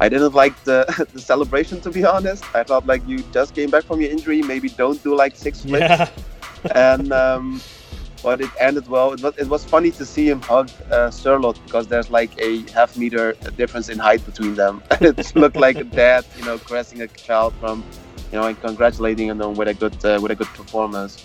I 0.00 0.08
didn't 0.08 0.34
like 0.34 0.62
the, 0.64 1.06
the 1.12 1.20
celebration 1.20 1.80
to 1.82 1.90
be 1.90 2.04
honest. 2.04 2.44
I 2.54 2.62
thought 2.62 2.86
like 2.86 3.06
you 3.06 3.18
just 3.32 3.54
came 3.54 3.70
back 3.70 3.84
from 3.84 4.00
your 4.00 4.10
injury, 4.10 4.42
maybe 4.42 4.68
don't 4.68 5.02
do 5.02 5.14
like 5.14 5.36
six 5.36 5.62
flips. 5.62 5.80
Yeah. 5.80 6.10
and 6.74 7.12
um, 7.12 7.60
but 8.22 8.40
it 8.40 8.50
ended 8.60 8.88
well. 8.88 9.12
It 9.12 9.22
was, 9.22 9.36
it 9.36 9.48
was 9.48 9.64
funny 9.64 9.90
to 9.92 10.06
see 10.06 10.28
him 10.28 10.40
hug 10.42 10.70
uh, 10.90 11.10
Sørloth 11.10 11.62
because 11.64 11.88
there's 11.88 12.10
like 12.10 12.30
a 12.40 12.62
half 12.70 12.96
meter 12.96 13.32
difference 13.56 13.88
in 13.88 13.98
height 13.98 14.24
between 14.24 14.54
them. 14.54 14.82
it 15.00 15.34
looked 15.34 15.56
like 15.56 15.76
a 15.76 15.84
dad, 15.84 16.24
you 16.38 16.44
know, 16.44 16.58
caressing 16.58 17.02
a 17.02 17.08
child 17.08 17.52
from, 17.60 17.84
you 18.32 18.38
know, 18.38 18.46
and 18.46 18.58
congratulating 18.60 19.28
them 19.36 19.54
with 19.54 19.68
a 19.68 19.74
good 19.74 20.04
uh, 20.04 20.18
with 20.20 20.32
a 20.32 20.34
good 20.34 20.48
performance. 20.48 21.24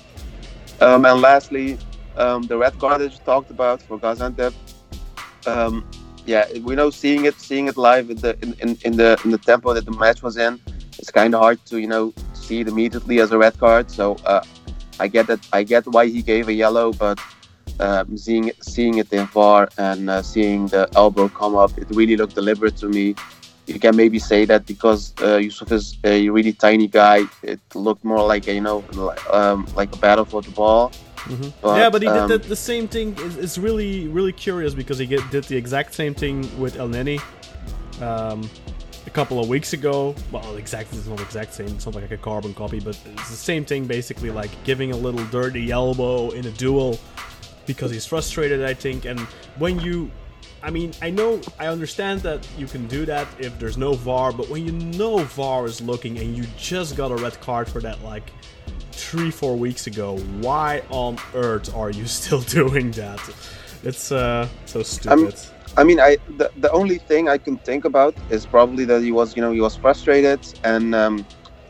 Um, 0.82 1.06
and 1.06 1.22
lastly, 1.22 1.78
um, 2.18 2.44
the 2.44 2.58
red 2.58 2.78
card 2.80 3.02
that 3.02 3.12
you 3.12 3.20
talked 3.20 3.50
about 3.50 3.82
for 3.82 3.98
Gaziantep. 3.98 4.54
Um, 5.48 5.90
yeah, 6.26 6.46
we 6.60 6.76
know 6.76 6.90
seeing 6.90 7.26
it 7.26 7.40
seeing 7.40 7.68
it 7.68 7.78
live 7.78 8.10
in 8.10 8.18
the 8.18 8.38
in, 8.44 8.54
in, 8.60 8.78
in 8.84 8.98
the 8.98 9.20
in 9.24 9.32
the 9.32 9.38
tempo 9.38 9.74
that 9.74 9.86
the 9.86 9.92
match 9.92 10.22
was 10.22 10.36
in, 10.36 10.60
it's 11.00 11.10
kind 11.10 11.34
of 11.34 11.40
hard 11.40 11.66
to 11.68 11.80
you 11.80 11.88
know 11.88 12.14
see 12.34 12.60
it 12.60 12.68
immediately 12.68 13.20
as 13.22 13.32
a 13.32 13.38
red 13.38 13.58
card. 13.58 13.90
So 13.90 14.16
uh, 14.26 14.44
I 15.00 15.08
get 15.08 15.28
that 15.28 15.40
I 15.54 15.64
get 15.64 15.88
why 15.88 16.08
he 16.08 16.22
gave 16.22 16.50
a 16.50 16.54
yellow, 16.54 16.92
but 16.92 17.20
um, 17.80 18.18
seeing 18.18 18.52
seeing 18.62 18.98
it 18.98 19.14
in 19.14 19.26
VAR 19.28 19.70
and 19.78 20.10
uh, 20.10 20.22
seeing 20.22 20.68
the 20.68 20.90
elbow 20.96 21.30
come 21.30 21.56
up, 21.56 21.78
it 21.78 21.88
really 21.92 22.18
looked 22.18 22.36
deliberate 22.36 22.76
to 22.78 22.90
me. 22.90 23.16
You 23.68 23.80
can 23.80 23.96
maybe 23.96 24.18
say 24.18 24.46
that 24.46 24.66
because 24.66 25.14
uh, 25.22 25.38
Yusuf 25.38 25.72
is 25.72 25.98
a 26.04 26.30
really 26.30 26.54
tiny 26.54 26.88
guy, 26.88 27.26
it 27.44 27.60
looked 27.76 28.04
more 28.04 28.26
like 28.26 28.48
a 28.48 28.54
you 28.54 28.62
know 28.62 28.84
um, 29.32 29.68
like 29.76 29.94
a 29.94 29.98
battle 29.98 30.26
for 30.26 30.42
the 30.42 30.52
ball. 30.52 30.92
Mm-hmm. 31.28 31.50
But, 31.62 31.78
yeah, 31.78 31.90
but 31.90 32.02
he 32.02 32.08
um, 32.08 32.30
did 32.30 32.44
the, 32.44 32.50
the 32.50 32.56
same 32.56 32.88
thing. 32.88 33.14
It's, 33.20 33.36
it's 33.36 33.58
really, 33.58 34.08
really 34.08 34.32
curious 34.32 34.74
because 34.74 34.98
he 34.98 35.06
get, 35.06 35.30
did 35.30 35.44
the 35.44 35.58
exact 35.58 35.94
same 35.94 36.14
thing 36.14 36.48
with 36.58 36.78
Elneny 36.78 37.20
um, 38.02 38.50
a 39.06 39.10
couple 39.10 39.38
of 39.40 39.50
weeks 39.50 39.74
ago. 39.74 40.16
Well, 40.32 40.56
exactly, 40.56 40.98
it's 40.98 41.08
not 41.08 41.20
exact 41.20 41.54
same. 41.54 41.68
It's 41.68 41.86
not 41.86 41.96
like 41.96 42.12
a 42.12 42.18
carbon 42.18 42.54
copy, 42.54 42.80
but 42.80 42.98
it's 43.06 43.30
the 43.30 43.36
same 43.36 43.66
thing 43.66 43.86
basically, 43.86 44.32
like 44.32 44.52
giving 44.64 44.92
a 44.94 44.96
little 44.96 45.26
dirty 45.26 45.72
elbow 45.72 46.30
in 46.30 46.46
a 46.46 46.52
duel 46.52 46.98
because 47.66 47.92
he's 47.92 48.06
frustrated, 48.06 48.64
I 48.64 48.74
think. 48.74 49.04
And 49.04 49.20
when 49.58 49.80
you, 49.80 50.10
I 50.64 50.72
mean, 50.72 50.92
I 51.02 51.10
know, 51.10 51.40
I 51.60 51.68
understand 51.68 52.22
that 52.22 52.48
you 52.58 52.66
can 52.66 52.88
do 52.88 53.06
that 53.06 53.28
if 53.40 53.58
there's 53.60 53.78
no 53.78 53.94
VAR, 53.94 54.32
but 54.32 54.50
when 54.50 54.66
you 54.66 54.72
know 54.72 55.20
VAR 55.20 55.66
is 55.66 55.82
looking 55.82 56.18
and 56.18 56.36
you 56.36 56.46
just 56.58 56.96
got 56.98 57.12
a 57.12 57.16
red 57.16 57.40
card 57.42 57.70
for 57.70 57.80
that, 57.82 58.04
like 58.04 58.32
three, 58.92 59.32
four 59.32 59.56
weeks 59.56 59.88
ago. 59.88 60.18
Why 60.42 60.84
on 60.90 61.18
earth 61.34 61.74
are 61.76 61.90
you 61.90 62.08
still 62.20 62.42
doing 62.42 62.92
that? 62.92 63.22
It's 63.84 64.12
uh, 64.12 64.48
so 64.66 64.84
stupid. 64.84 65.36
I 65.78 65.84
mean, 65.84 66.00
I 66.00 66.18
the, 66.38 66.50
the 66.58 66.72
only 66.72 66.98
thing 66.98 67.30
I 67.30 67.38
can 67.38 67.58
think 67.60 67.86
about 67.86 68.16
is 68.32 68.46
probably 68.48 68.84
that 68.86 69.04
he 69.04 69.12
was, 69.12 69.36
you 69.36 69.44
know, 69.44 69.52
he 69.52 69.62
was 69.62 69.76
frustrated, 69.76 70.40
and 70.64 70.96
um, 70.96 71.26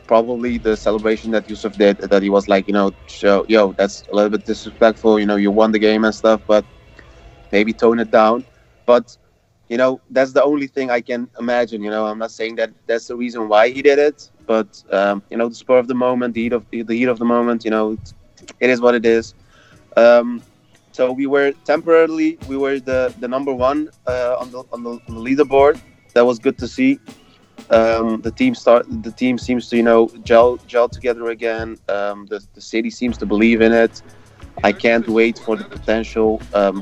probably 0.06 0.56
the 0.56 0.76
celebration 0.76 1.30
that 1.32 1.48
Yusuf 1.50 1.76
did, 1.76 1.98
that 1.98 2.22
he 2.22 2.30
was 2.30 2.48
like, 2.48 2.66
you 2.66 2.72
know, 2.72 2.94
show, 3.06 3.44
yo, 3.48 3.72
that's 3.74 4.04
a 4.10 4.14
little 4.16 4.30
bit 4.30 4.46
disrespectful. 4.46 5.20
You 5.20 5.26
know, 5.26 5.36
you 5.36 5.50
won 5.50 5.72
the 5.72 5.78
game 5.78 6.04
and 6.04 6.14
stuff, 6.14 6.40
but 6.46 6.64
maybe 7.52 7.74
tone 7.74 7.98
it 7.98 8.10
down. 8.10 8.46
But 8.88 9.06
you 9.68 9.76
know, 9.76 10.00
that's 10.10 10.32
the 10.32 10.42
only 10.42 10.66
thing 10.66 10.90
I 10.90 11.02
can 11.02 11.28
imagine. 11.38 11.82
You 11.86 11.90
know, 11.90 12.06
I'm 12.06 12.18
not 12.18 12.32
saying 12.32 12.54
that 12.56 12.70
that's 12.88 13.06
the 13.10 13.16
reason 13.16 13.40
why 13.52 13.68
he 13.68 13.82
did 13.82 13.98
it, 13.98 14.18
but 14.46 14.70
um, 14.98 15.22
you 15.30 15.36
know, 15.36 15.48
the 15.50 15.54
spur 15.54 15.78
of 15.78 15.88
the 15.92 15.98
moment, 16.06 16.32
the 16.34 16.42
heat 16.44 16.54
of 16.54 16.64
the 16.70 16.94
heat 17.00 17.10
of 17.14 17.18
the 17.18 17.28
moment. 17.36 17.64
You 17.66 17.72
know, 17.76 17.86
it 18.64 18.70
is 18.70 18.80
what 18.80 18.94
it 18.94 19.04
is. 19.04 19.34
Um, 19.96 20.42
so 20.92 21.12
we 21.12 21.26
were 21.26 21.52
temporarily 21.72 22.38
we 22.50 22.56
were 22.56 22.80
the 22.80 23.00
the 23.22 23.28
number 23.28 23.52
one 23.68 23.90
uh, 24.06 24.36
on 24.40 24.50
the 24.52 24.60
on 24.74 24.80
the 24.86 24.92
on 25.06 25.12
the 25.16 25.22
leaderboard. 25.28 25.76
That 26.14 26.24
was 26.30 26.38
good 26.38 26.56
to 26.62 26.66
see. 26.76 26.98
Um, 27.70 28.22
the 28.22 28.32
team 28.40 28.54
start 28.54 28.86
the 29.08 29.12
team 29.22 29.36
seems 29.36 29.68
to 29.68 29.76
you 29.76 29.86
know 29.90 30.08
gel 30.30 30.56
gel 30.72 30.88
together 30.88 31.26
again. 31.36 31.68
Um, 31.96 32.26
the 32.32 32.38
the 32.56 32.62
city 32.72 32.90
seems 33.00 33.18
to 33.18 33.26
believe 33.26 33.60
in 33.60 33.72
it. 33.84 34.02
I 34.64 34.72
can't 34.72 35.06
wait 35.20 35.36
for 35.44 35.54
the 35.56 35.66
potential 35.76 36.40
um, 36.54 36.76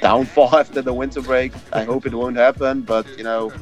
downfall 0.00 0.56
after 0.58 0.82
the 0.82 0.92
winter 0.92 1.20
break. 1.20 1.52
I 1.72 1.84
hope 1.84 2.06
it 2.06 2.14
won't 2.14 2.36
happen, 2.36 2.82
but 2.82 3.06
you 3.18 3.24
know, 3.24 3.52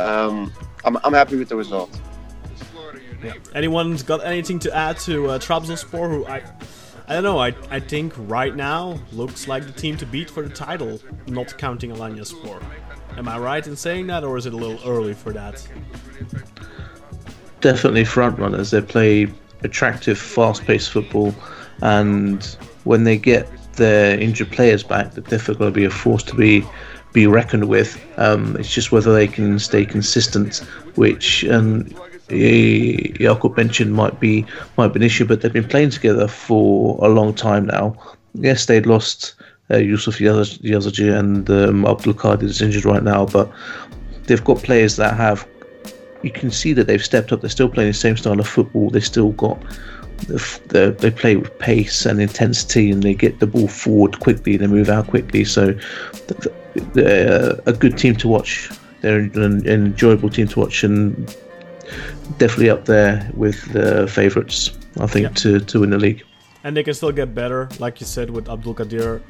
um, 0.00 0.52
I'm 0.84 0.96
I'm 1.04 1.12
happy 1.12 1.36
with 1.36 1.48
the 1.48 1.56
result. 1.56 1.98
Yeah. 3.22 3.34
Anyone's 3.54 4.02
got 4.02 4.24
anything 4.24 4.60
to 4.60 4.74
add 4.74 4.98
to 5.00 5.30
uh, 5.30 5.38
Trabzonspor? 5.38 6.08
Who 6.08 6.26
I, 6.26 6.42
I 7.08 7.14
don't 7.14 7.24
know. 7.24 7.38
I 7.38 7.54
I 7.70 7.80
think 7.80 8.12
right 8.16 8.54
now 8.54 8.98
looks 9.12 9.48
like 9.48 9.66
the 9.66 9.72
team 9.72 9.96
to 9.96 10.06
beat 10.06 10.30
for 10.30 10.42
the 10.42 10.54
title, 10.54 11.00
not 11.26 11.56
counting 11.58 11.90
Alanyaspor. 11.90 12.62
Am 13.16 13.28
I 13.28 13.38
right 13.38 13.66
in 13.66 13.74
saying 13.74 14.06
that, 14.08 14.22
or 14.22 14.36
is 14.36 14.46
it 14.46 14.52
a 14.52 14.56
little 14.56 14.78
early 14.88 15.14
for 15.14 15.32
that? 15.32 15.66
Definitely 17.60 18.04
front 18.04 18.38
runners. 18.38 18.70
They 18.70 18.80
play 18.80 19.32
attractive, 19.64 20.16
fast-paced 20.16 20.90
football, 20.90 21.34
and 21.82 22.44
when 22.84 23.02
they 23.02 23.16
get 23.16 23.48
their 23.78 24.18
injured 24.18 24.50
players 24.50 24.82
back, 24.82 25.12
they're 25.12 25.24
definitely 25.24 25.56
going 25.56 25.72
to 25.72 25.80
be 25.80 25.84
a 25.86 25.90
force 25.90 26.22
to 26.24 26.34
be 26.34 26.64
be 27.12 27.26
reckoned 27.26 27.68
with. 27.68 27.98
Um, 28.18 28.56
it's 28.56 28.72
just 28.72 28.92
whether 28.92 29.12
they 29.14 29.26
can 29.26 29.58
stay 29.58 29.86
consistent, 29.86 30.58
which 30.96 31.44
um, 31.46 31.88
Jakob 32.28 33.56
mentioned 33.56 33.94
might 33.94 34.20
be 34.20 34.44
might 34.76 34.88
be 34.88 35.00
an 35.00 35.02
issue. 35.02 35.24
But 35.24 35.40
they've 35.40 35.52
been 35.52 35.68
playing 35.68 35.90
together 35.90 36.28
for 36.28 36.98
a 37.04 37.08
long 37.08 37.34
time 37.34 37.66
now. 37.66 37.96
Yes, 38.34 38.66
they'd 38.66 38.86
lost 38.86 39.34
uh, 39.70 39.78
Yusuf 39.78 40.18
Yazıcı 40.18 41.18
and 41.18 41.48
um, 41.50 41.84
Abdulkadir 41.84 42.44
is 42.44 42.62
injured 42.62 42.84
right 42.84 43.02
now, 43.02 43.26
but 43.26 43.50
they've 44.26 44.44
got 44.44 44.58
players 44.62 44.96
that 44.96 45.14
have. 45.16 45.46
You 46.22 46.32
can 46.32 46.50
see 46.50 46.72
that 46.72 46.88
they've 46.88 47.04
stepped 47.04 47.32
up. 47.32 47.40
They're 47.40 47.50
still 47.50 47.68
playing 47.68 47.90
the 47.90 47.94
same 47.94 48.16
style 48.16 48.40
of 48.40 48.48
football. 48.48 48.90
They've 48.90 49.04
still 49.04 49.30
got 49.32 49.62
the, 50.26 50.96
they 50.98 51.10
play 51.10 51.36
with 51.36 51.56
pace 51.58 52.06
and 52.06 52.20
intensity, 52.20 52.90
and 52.90 53.02
they 53.02 53.14
get 53.14 53.40
the 53.40 53.46
ball 53.46 53.68
forward 53.68 54.20
quickly. 54.20 54.56
They 54.56 54.66
move 54.66 54.88
out 54.88 55.08
quickly, 55.08 55.44
so 55.44 55.74
they're 56.92 57.58
a 57.66 57.72
good 57.72 57.96
team 57.98 58.16
to 58.16 58.28
watch. 58.28 58.70
They're 59.00 59.20
an, 59.20 59.66
enjoyable 59.66 60.30
team 60.30 60.48
to 60.48 60.60
watch, 60.60 60.84
and 60.84 61.26
definitely 62.38 62.70
up 62.70 62.84
there 62.84 63.30
with 63.34 63.72
the 63.72 64.08
favourites. 64.08 64.76
I 65.00 65.06
think 65.06 65.24
yeah. 65.24 65.34
to 65.34 65.60
to 65.60 65.80
win 65.80 65.90
the 65.90 65.98
league. 65.98 66.24
And 66.64 66.76
they 66.76 66.82
can 66.82 66.94
still 66.94 67.12
get 67.12 67.34
better, 67.34 67.68
like 67.78 68.00
you 68.00 68.06
said, 68.06 68.30
with 68.30 68.46
Abdulkadir 68.46 69.22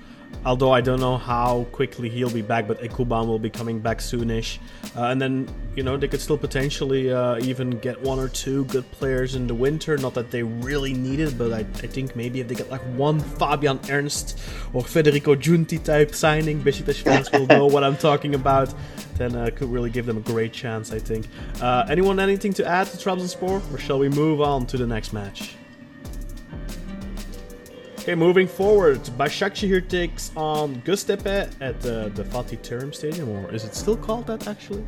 although 0.44 0.72
I 0.72 0.80
don't 0.80 1.00
know 1.00 1.18
how 1.18 1.66
quickly 1.72 2.08
he'll 2.08 2.30
be 2.30 2.42
back, 2.42 2.66
but 2.66 2.80
Ekuban 2.80 3.26
will 3.26 3.38
be 3.38 3.50
coming 3.50 3.80
back 3.80 3.98
soonish. 3.98 4.58
Uh, 4.96 5.04
and 5.04 5.20
then, 5.20 5.48
you 5.74 5.82
know, 5.82 5.96
they 5.96 6.08
could 6.08 6.20
still 6.20 6.38
potentially 6.38 7.12
uh, 7.12 7.38
even 7.38 7.70
get 7.70 8.00
one 8.00 8.18
or 8.18 8.28
two 8.28 8.64
good 8.66 8.90
players 8.92 9.34
in 9.34 9.46
the 9.46 9.54
winter. 9.54 9.96
Not 9.98 10.14
that 10.14 10.30
they 10.30 10.42
really 10.42 10.94
need 10.94 11.20
it, 11.20 11.36
but 11.36 11.52
I, 11.52 11.58
I 11.58 11.86
think 11.86 12.16
maybe 12.16 12.40
if 12.40 12.48
they 12.48 12.54
get 12.54 12.70
like 12.70 12.82
one 12.96 13.20
Fabian 13.20 13.78
Ernst 13.90 14.38
or 14.72 14.82
Federico 14.82 15.34
Giunti 15.34 15.82
type 15.82 16.14
signing, 16.14 16.62
Besiktas 16.62 17.02
fans 17.02 17.30
will 17.30 17.46
know 17.46 17.66
what 17.66 17.84
I'm 17.84 17.96
talking 17.96 18.34
about. 18.34 18.72
Then 19.16 19.34
uh, 19.34 19.50
could 19.54 19.68
really 19.68 19.90
give 19.90 20.06
them 20.06 20.16
a 20.16 20.20
great 20.20 20.52
chance, 20.52 20.92
I 20.92 20.98
think. 20.98 21.26
Uh, 21.60 21.84
anyone 21.90 22.20
anything 22.20 22.52
to 22.54 22.66
add 22.66 22.86
to 22.86 22.96
Trabzonspor, 22.96 23.74
or 23.74 23.78
shall 23.78 23.98
we 23.98 24.08
move 24.08 24.40
on 24.40 24.66
to 24.66 24.76
the 24.76 24.86
next 24.86 25.12
match? 25.12 25.57
Okay, 28.08 28.14
moving 28.14 28.48
forward, 28.48 29.00
Başakşehir 29.18 29.88
takes 29.88 30.30
on 30.36 30.82
Göztepe 30.84 31.48
at 31.60 31.82
the 31.82 32.24
Fatih 32.32 32.56
Terim 32.62 32.94
Stadium, 32.94 33.28
or 33.28 33.54
is 33.54 33.64
it 33.64 33.74
still 33.74 33.96
called 33.96 34.26
that 34.26 34.48
actually? 34.48 34.82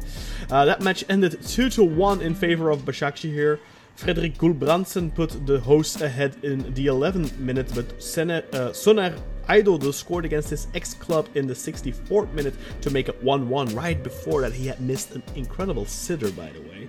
Uh, 0.51 0.65
that 0.65 0.81
match 0.81 1.05
ended 1.11 1.33
2 1.47 1.69
to 1.69 1.85
1 1.85 2.23
in 2.23 2.35
favor 2.35 2.71
of 2.71 2.87
Başakşehir. 2.87 3.59
Frederik 3.97 4.39
Gulbrandsen 4.39 5.15
put 5.15 5.47
the 5.47 5.59
hosts 5.59 6.01
ahead 6.01 6.33
in 6.43 6.75
the 6.75 6.87
11th 6.87 7.39
minute, 7.39 7.75
but 7.75 8.03
Sene, 8.03 8.43
uh, 8.55 8.73
Soner 8.73 9.13
Aydoğdu 9.49 9.93
scored 9.93 10.25
against 10.25 10.49
his 10.49 10.67
ex-club 10.75 11.27
in 11.35 11.47
the 11.47 11.55
64th 11.55 12.33
minute 12.33 12.55
to 12.81 12.91
make 12.91 13.11
it 13.11 13.23
1-1. 13.23 13.77
Right 13.77 14.03
before 14.03 14.41
that, 14.41 14.55
he 14.55 14.67
had 14.67 14.81
missed 14.81 15.15
an 15.15 15.23
incredible 15.37 15.85
sitter, 15.85 16.31
by 16.31 16.49
the 16.53 16.63
way. 16.63 16.87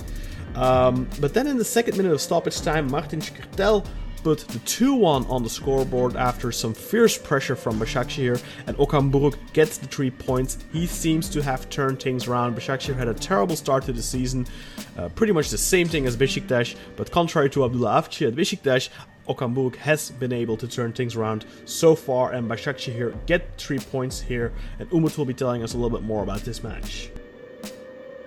Um, 0.56 1.08
but 1.20 1.34
then 1.34 1.48
in 1.48 1.58
the 1.58 1.66
second 1.66 1.98
minute 1.98 2.14
of 2.14 2.22
stoppage 2.22 2.62
time, 2.62 2.90
Martin 2.90 3.20
Skrtel 3.20 3.86
put 4.24 4.40
the 4.40 4.60
2-1 4.60 5.30
on 5.30 5.44
the 5.44 5.50
scoreboard 5.50 6.16
after 6.16 6.52
some 6.52 6.74
fierce 6.74 7.18
pressure 7.18 7.56
from 7.56 7.80
Başakşehir 7.80 8.42
and 8.68 8.78
Okan 8.78 9.12
Buruk 9.12 9.36
gets 9.54 9.78
the 9.78 9.88
3 9.88 10.12
points. 10.12 10.58
He 10.72 10.86
seems 10.88 11.30
to 11.30 11.42
have 11.42 11.70
turned 11.70 12.00
things 12.00 12.28
around. 12.28 12.56
Başakşehir 12.56 12.96
had 12.96 13.08
a 13.08 13.14
terrible 13.14 13.56
start 13.56 13.86
to 13.86 13.94
the 13.94 14.02
season, 14.02 14.46
uh, 14.98 15.10
pretty 15.10 15.34
much 15.34 15.50
the 15.50 15.58
same 15.58 15.88
thing 15.88 16.06
as 16.06 16.16
Besiktas, 16.16 16.76
but 16.96 17.12
contrary 17.12 17.50
to 17.50 17.66
Abdullah 17.66 18.02
Avci 18.02 18.28
at 18.28 18.36
Besiktas, 18.36 18.90
Okan 19.28 19.54
Buruk 19.54 19.76
has 19.76 20.12
been 20.12 20.34
able 20.34 20.58
to 20.58 20.68
turn 20.68 20.92
things 20.94 21.16
around 21.16 21.46
so 21.66 21.96
far 21.96 22.32
and 22.34 22.50
Başakşehir 22.50 23.14
get 23.26 23.58
3 23.58 23.80
points 23.92 24.22
here 24.22 24.52
and 24.80 24.90
Umut 24.92 25.18
will 25.18 25.26
be 25.26 25.34
telling 25.34 25.64
us 25.64 25.74
a 25.74 25.78
little 25.78 25.98
bit 25.98 26.06
more 26.06 26.24
about 26.24 26.42
this 26.42 26.64
match. 26.64 27.12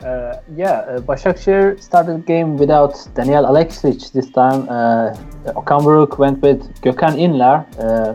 Uh, 0.04 0.38
yeah, 0.54 0.84
uh, 0.86 1.08
Başakşehir 1.08 1.78
started 1.78 2.26
the 2.26 2.32
game 2.32 2.58
without 2.58 2.94
Daniel 3.16 3.44
Alexic 3.44 4.12
this 4.12 4.30
time. 4.32 4.68
Uh, 4.68 5.16
Okan 5.54 5.84
Buruk 5.84 6.18
went 6.18 6.42
with 6.42 6.82
Gökhan 6.82 7.18
Inler, 7.18 7.64
uh, 7.78 8.14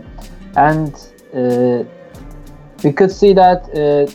and 0.56 0.94
uh, 1.34 1.84
we 2.84 2.92
could 2.92 3.12
see 3.12 3.34
that 3.34 3.64
uh, 3.74 4.06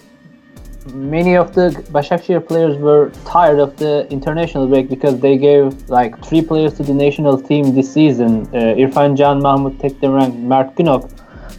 many 0.94 1.36
of 1.36 1.52
the 1.54 1.70
Başakşehir 1.92 2.46
players 2.46 2.76
were 2.76 3.10
tired 3.24 3.58
of 3.58 3.76
the 3.76 4.06
international 4.08 4.68
break 4.68 4.88
because 4.88 5.18
they 5.18 5.36
gave 5.36 5.90
like 5.90 6.24
three 6.24 6.42
players 6.42 6.74
to 6.74 6.84
the 6.84 6.94
national 6.94 7.40
team 7.42 7.74
this 7.74 7.92
season. 7.92 8.46
Uh, 8.52 8.78
Irfan 8.78 9.16
Can, 9.16 9.40
Mahmut 9.40 9.78
Tekdemir, 9.78 10.32
Mert 10.38 10.76
Günok 10.76 11.10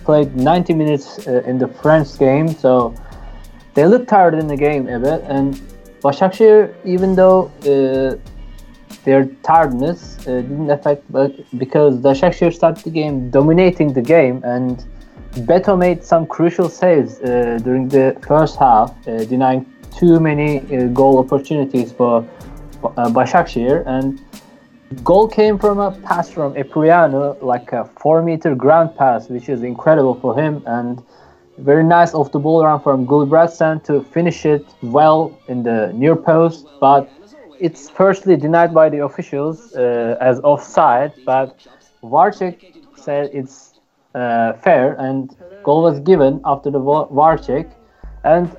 played 0.05 0.33
90 0.33 0.73
minutes 0.75 1.17
in 1.27 1.57
the 1.57 1.67
French 1.67 2.17
game, 2.17 2.47
so 2.47 2.95
they 3.73 3.85
looked 3.85 4.07
tired 4.07 4.35
in 4.35 4.47
the 4.47 4.55
game 4.55 4.87
a 4.87 4.97
bit. 4.97 5.21
And 5.27 5.59
Başakşehir, 6.05 6.69
even 6.85 7.15
though 7.15 7.49
uh, 7.65 8.17
their 9.05 9.27
tiredness 9.43 10.27
uh, 10.27 10.41
didn't 10.49 10.69
affect, 10.69 11.03
because 11.59 12.03
Başakşehir 12.03 12.51
started 12.51 12.83
the 12.83 13.01
game 13.01 13.31
dominating 13.33 13.93
the 13.93 14.01
game 14.01 14.39
and 14.43 14.79
Beto 15.47 15.77
made 15.77 16.01
some 16.03 16.25
crucial 16.25 16.69
saves 16.69 17.19
uh, 17.21 17.59
during 17.65 17.89
the 17.89 18.15
first 18.27 18.55
half, 18.59 18.91
uh, 19.07 19.29
denying 19.29 19.65
too 19.99 20.19
many 20.19 20.59
uh, 20.59 20.87
goal 20.93 21.17
opportunities 21.17 21.91
for 21.91 22.23
uh, 22.83 23.15
Başakşehir. 23.15 23.83
And 23.85 24.19
goal 25.03 25.27
came 25.27 25.57
from 25.57 25.79
a 25.79 25.91
pass 25.91 26.29
from 26.29 26.53
Epureanu, 26.53 27.35
like 27.41 27.73
a 27.73 27.85
four-meter 27.99 28.55
ground 28.55 28.89
pass, 28.97 29.29
which 29.29 29.49
is 29.49 29.63
incredible 29.63 30.13
for 30.21 30.35
him. 30.35 30.61
And 30.65 31.03
very 31.57 31.83
nice 31.83 32.13
off 32.13 32.31
the 32.31 32.39
ball 32.39 32.63
run 32.63 32.79
from 32.81 33.07
Gulbrandsen 33.07 33.83
to 33.85 34.03
finish 34.03 34.45
it 34.45 34.65
well 34.81 35.37
in 35.47 35.63
the 35.63 35.91
near 35.93 36.15
post, 36.15 36.67
but 36.79 37.09
it's 37.59 37.89
firstly 37.89 38.35
denied 38.35 38.73
by 38.73 38.89
the 38.89 38.99
officials 38.99 39.73
uh, 39.75 40.17
as 40.19 40.39
offside. 40.41 41.13
But 41.25 41.65
VAR 42.03 42.31
check 42.31 42.61
said 42.95 43.29
it's 43.33 43.79
uh, 44.13 44.53
fair, 44.53 44.95
and 44.99 45.35
goal 45.63 45.83
was 45.83 45.99
given 45.99 46.41
after 46.45 46.69
the 46.69 46.79
VAR 46.79 47.37
check. 47.37 47.67
And 48.23 48.55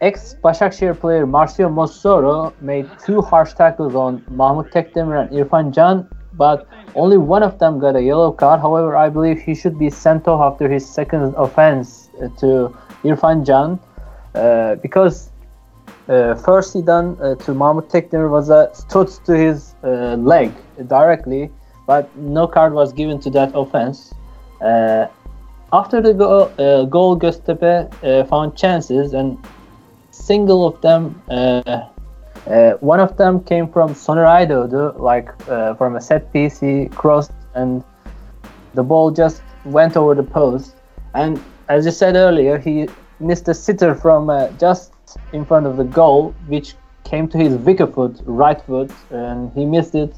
ex 0.00 0.34
Başakşehir 0.42 0.94
player 0.94 1.24
Marcio 1.24 1.68
Mossoro 1.68 2.52
made 2.60 2.88
two 3.06 3.20
harsh 3.20 3.52
tackles 3.54 3.94
on 3.94 4.22
Mahmut 4.30 4.72
Tekdemir 4.72 5.20
and 5.20 5.30
Irfan 5.30 5.74
Can, 5.74 6.08
but 6.32 6.66
only 6.94 7.18
one 7.18 7.42
of 7.42 7.58
them 7.58 7.78
got 7.78 7.96
a 7.96 8.02
yellow 8.02 8.32
card. 8.32 8.60
However, 8.60 8.96
I 8.96 9.08
believe 9.08 9.38
he 9.38 9.54
should 9.54 9.78
be 9.78 9.90
sent 9.90 10.26
off 10.26 10.40
after 10.40 10.68
his 10.68 10.88
second 10.88 11.34
offense 11.36 12.09
to 12.38 12.76
Irfan 13.04 13.44
Can 13.46 13.78
uh, 14.34 14.76
because 14.76 15.30
uh, 16.08 16.34
first 16.36 16.72
he 16.72 16.82
done 16.82 17.16
uh, 17.20 17.34
to 17.36 17.52
Mahmut 17.52 17.90
Tekdemir 17.90 18.30
was 18.30 18.48
a 18.50 18.70
studs 18.74 19.18
to 19.20 19.36
his 19.36 19.74
leg 19.82 20.52
directly, 20.86 21.50
but 21.86 22.14
no 22.16 22.46
card 22.46 22.72
was 22.72 22.92
given 22.92 23.18
to 23.20 23.30
that 23.30 23.50
offense. 23.54 24.12
After 25.72 26.00
the 26.00 26.12
goal, 26.14 26.50
uh, 26.58 26.84
goal 26.86 27.16
Göztepe 27.16 28.28
found 28.28 28.56
chances, 28.56 29.14
and 29.14 29.38
single 30.10 30.66
of 30.66 30.80
them, 30.80 31.22
uh, 31.28 32.72
one 32.80 33.00
of 33.00 33.16
them 33.16 33.44
came 33.44 33.68
from 33.68 33.94
Soner 33.94 34.24
Aydoğdu, 34.24 34.98
like 34.98 35.28
uh, 35.48 35.74
from 35.74 35.96
a 35.96 36.00
set 36.00 36.32
piece. 36.32 36.58
He 36.58 36.86
crossed, 36.86 37.32
and 37.54 37.84
the 38.74 38.82
ball 38.82 39.10
just 39.10 39.42
went 39.64 39.96
over 39.96 40.14
the 40.14 40.22
post. 40.22 40.76
And 41.14 41.40
as 41.70 41.84
you 41.86 41.92
said 41.92 42.16
earlier, 42.16 42.58
he 42.58 42.88
missed 43.20 43.46
a 43.46 43.54
sitter 43.54 43.94
from 43.94 44.28
uh, 44.28 44.48
just 44.58 44.92
in 45.32 45.44
front 45.44 45.66
of 45.66 45.76
the 45.76 45.84
goal, 45.84 46.34
which 46.48 46.74
came 47.04 47.28
to 47.28 47.38
his 47.38 47.54
wicker 47.54 47.86
foot, 47.86 48.20
right 48.24 48.60
foot, 48.62 48.90
and 49.10 49.52
he 49.52 49.64
missed 49.64 49.94
it. 49.94 50.12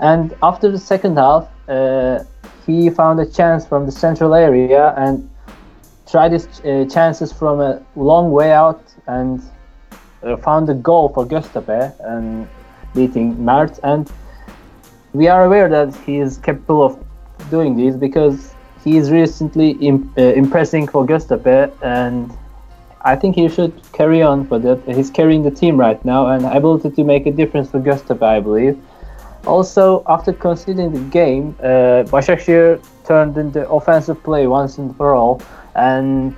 And 0.00 0.34
after 0.42 0.72
the 0.72 0.78
second 0.78 1.16
half, 1.16 1.48
uh, 1.68 2.24
he 2.66 2.90
found 2.90 3.20
a 3.20 3.26
chance 3.26 3.64
from 3.64 3.86
the 3.86 3.92
central 3.92 4.34
area 4.34 4.94
and 4.96 5.30
tried 6.10 6.32
his 6.32 6.46
uh, 6.46 6.86
chances 6.90 7.32
from 7.32 7.60
a 7.60 7.80
long 7.94 8.32
way 8.32 8.50
out 8.50 8.82
and 9.06 9.40
uh, 10.24 10.36
found 10.38 10.68
a 10.68 10.74
goal 10.74 11.08
for 11.08 11.24
Göztepe 11.24 11.94
and 12.00 12.48
beating 12.94 13.42
Mert. 13.44 13.78
And 13.84 14.10
we 15.12 15.28
are 15.28 15.44
aware 15.44 15.68
that 15.68 15.94
he 16.04 16.18
is 16.18 16.38
capable 16.38 16.82
of 16.82 16.98
doing 17.48 17.76
this 17.76 17.94
because 17.94 18.53
he 18.84 18.96
is 18.98 19.10
recently 19.10 19.70
im- 19.80 20.12
uh, 20.18 20.22
impressing 20.22 20.86
for 20.86 21.06
Göztepe 21.06 21.72
and 21.82 22.30
I 23.06 23.16
think 23.16 23.34
he 23.36 23.48
should 23.48 23.72
carry 23.92 24.22
on 24.22 24.46
for 24.46 24.58
that. 24.58 24.80
He's 24.86 25.10
carrying 25.10 25.42
the 25.42 25.50
team 25.50 25.76
right 25.76 26.02
now 26.04 26.26
and 26.28 26.44
ability 26.46 26.90
to 26.90 27.04
make 27.04 27.26
a 27.26 27.30
difference 27.30 27.70
for 27.70 27.80
Göztepe, 27.80 28.22
I 28.22 28.40
believe. 28.40 28.78
Also, 29.46 30.02
after 30.06 30.32
conceding 30.32 30.90
the 30.92 31.00
game, 31.10 31.54
uh, 31.62 32.04
Başakşehir 32.12 32.78
turned 33.06 33.36
into 33.36 33.68
offensive 33.68 34.22
play 34.22 34.46
once 34.46 34.78
and 34.78 34.96
for 34.96 35.14
all 35.14 35.40
and 35.74 36.32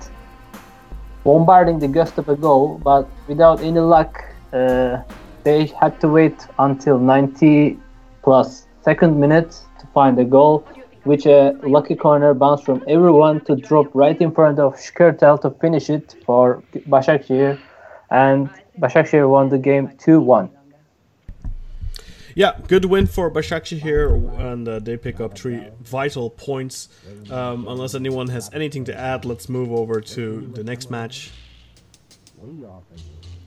bombarding 1.24 1.78
the 1.78 1.86
Göztepe 1.88 2.40
goal, 2.40 2.80
but 2.84 3.07
without 3.28 3.61
any 3.61 3.80
luck, 3.80 4.24
uh, 4.53 4.99
they 5.44 5.66
had 5.80 6.01
to 6.01 6.09
wait 6.09 6.47
until 6.59 6.99
90 6.99 7.78
plus 8.24 8.66
second 8.82 9.20
minute 9.20 9.51
to 9.80 9.86
find 9.94 10.18
a 10.18 10.24
goal, 10.24 10.64
which 11.07 11.26
a 11.26 11.54
lucky 11.62 11.94
corner 11.94 12.34
bounce 12.34 12.62
from 12.62 12.82
everyone 12.88 13.40
to 13.44 13.57
drop 13.57 13.86
right 13.94 14.20
in 14.20 14.32
front 14.32 14.59
of 14.59 14.74
Skrtel 14.74 15.40
to 15.42 15.50
finish 15.50 15.88
it 15.88 16.16
for 16.26 16.62
Başakşehir, 16.86 17.59
and 18.11 18.50
Başakşehir 18.78 19.28
won 19.28 19.48
the 19.48 19.59
game 19.59 19.88
2-1. 19.98 20.50
Yeah, 22.34 22.59
good 22.68 22.84
win 22.84 23.07
for 23.07 23.30
Başakşehir 23.30 23.80
here, 23.80 24.09
and 24.38 24.68
uh, 24.68 24.80
they 24.80 24.96
pick 24.96 25.20
up 25.20 25.34
three 25.34 25.61
vital 25.80 26.28
points. 26.28 26.88
Um, 27.30 27.66
unless 27.68 27.94
anyone 27.94 28.28
has 28.28 28.50
anything 28.52 28.84
to 28.86 28.94
add, 28.94 29.24
let's 29.24 29.48
move 29.48 29.72
over 29.72 30.00
to 30.00 30.40
the 30.54 30.64
next 30.64 30.90
match. 30.90 31.30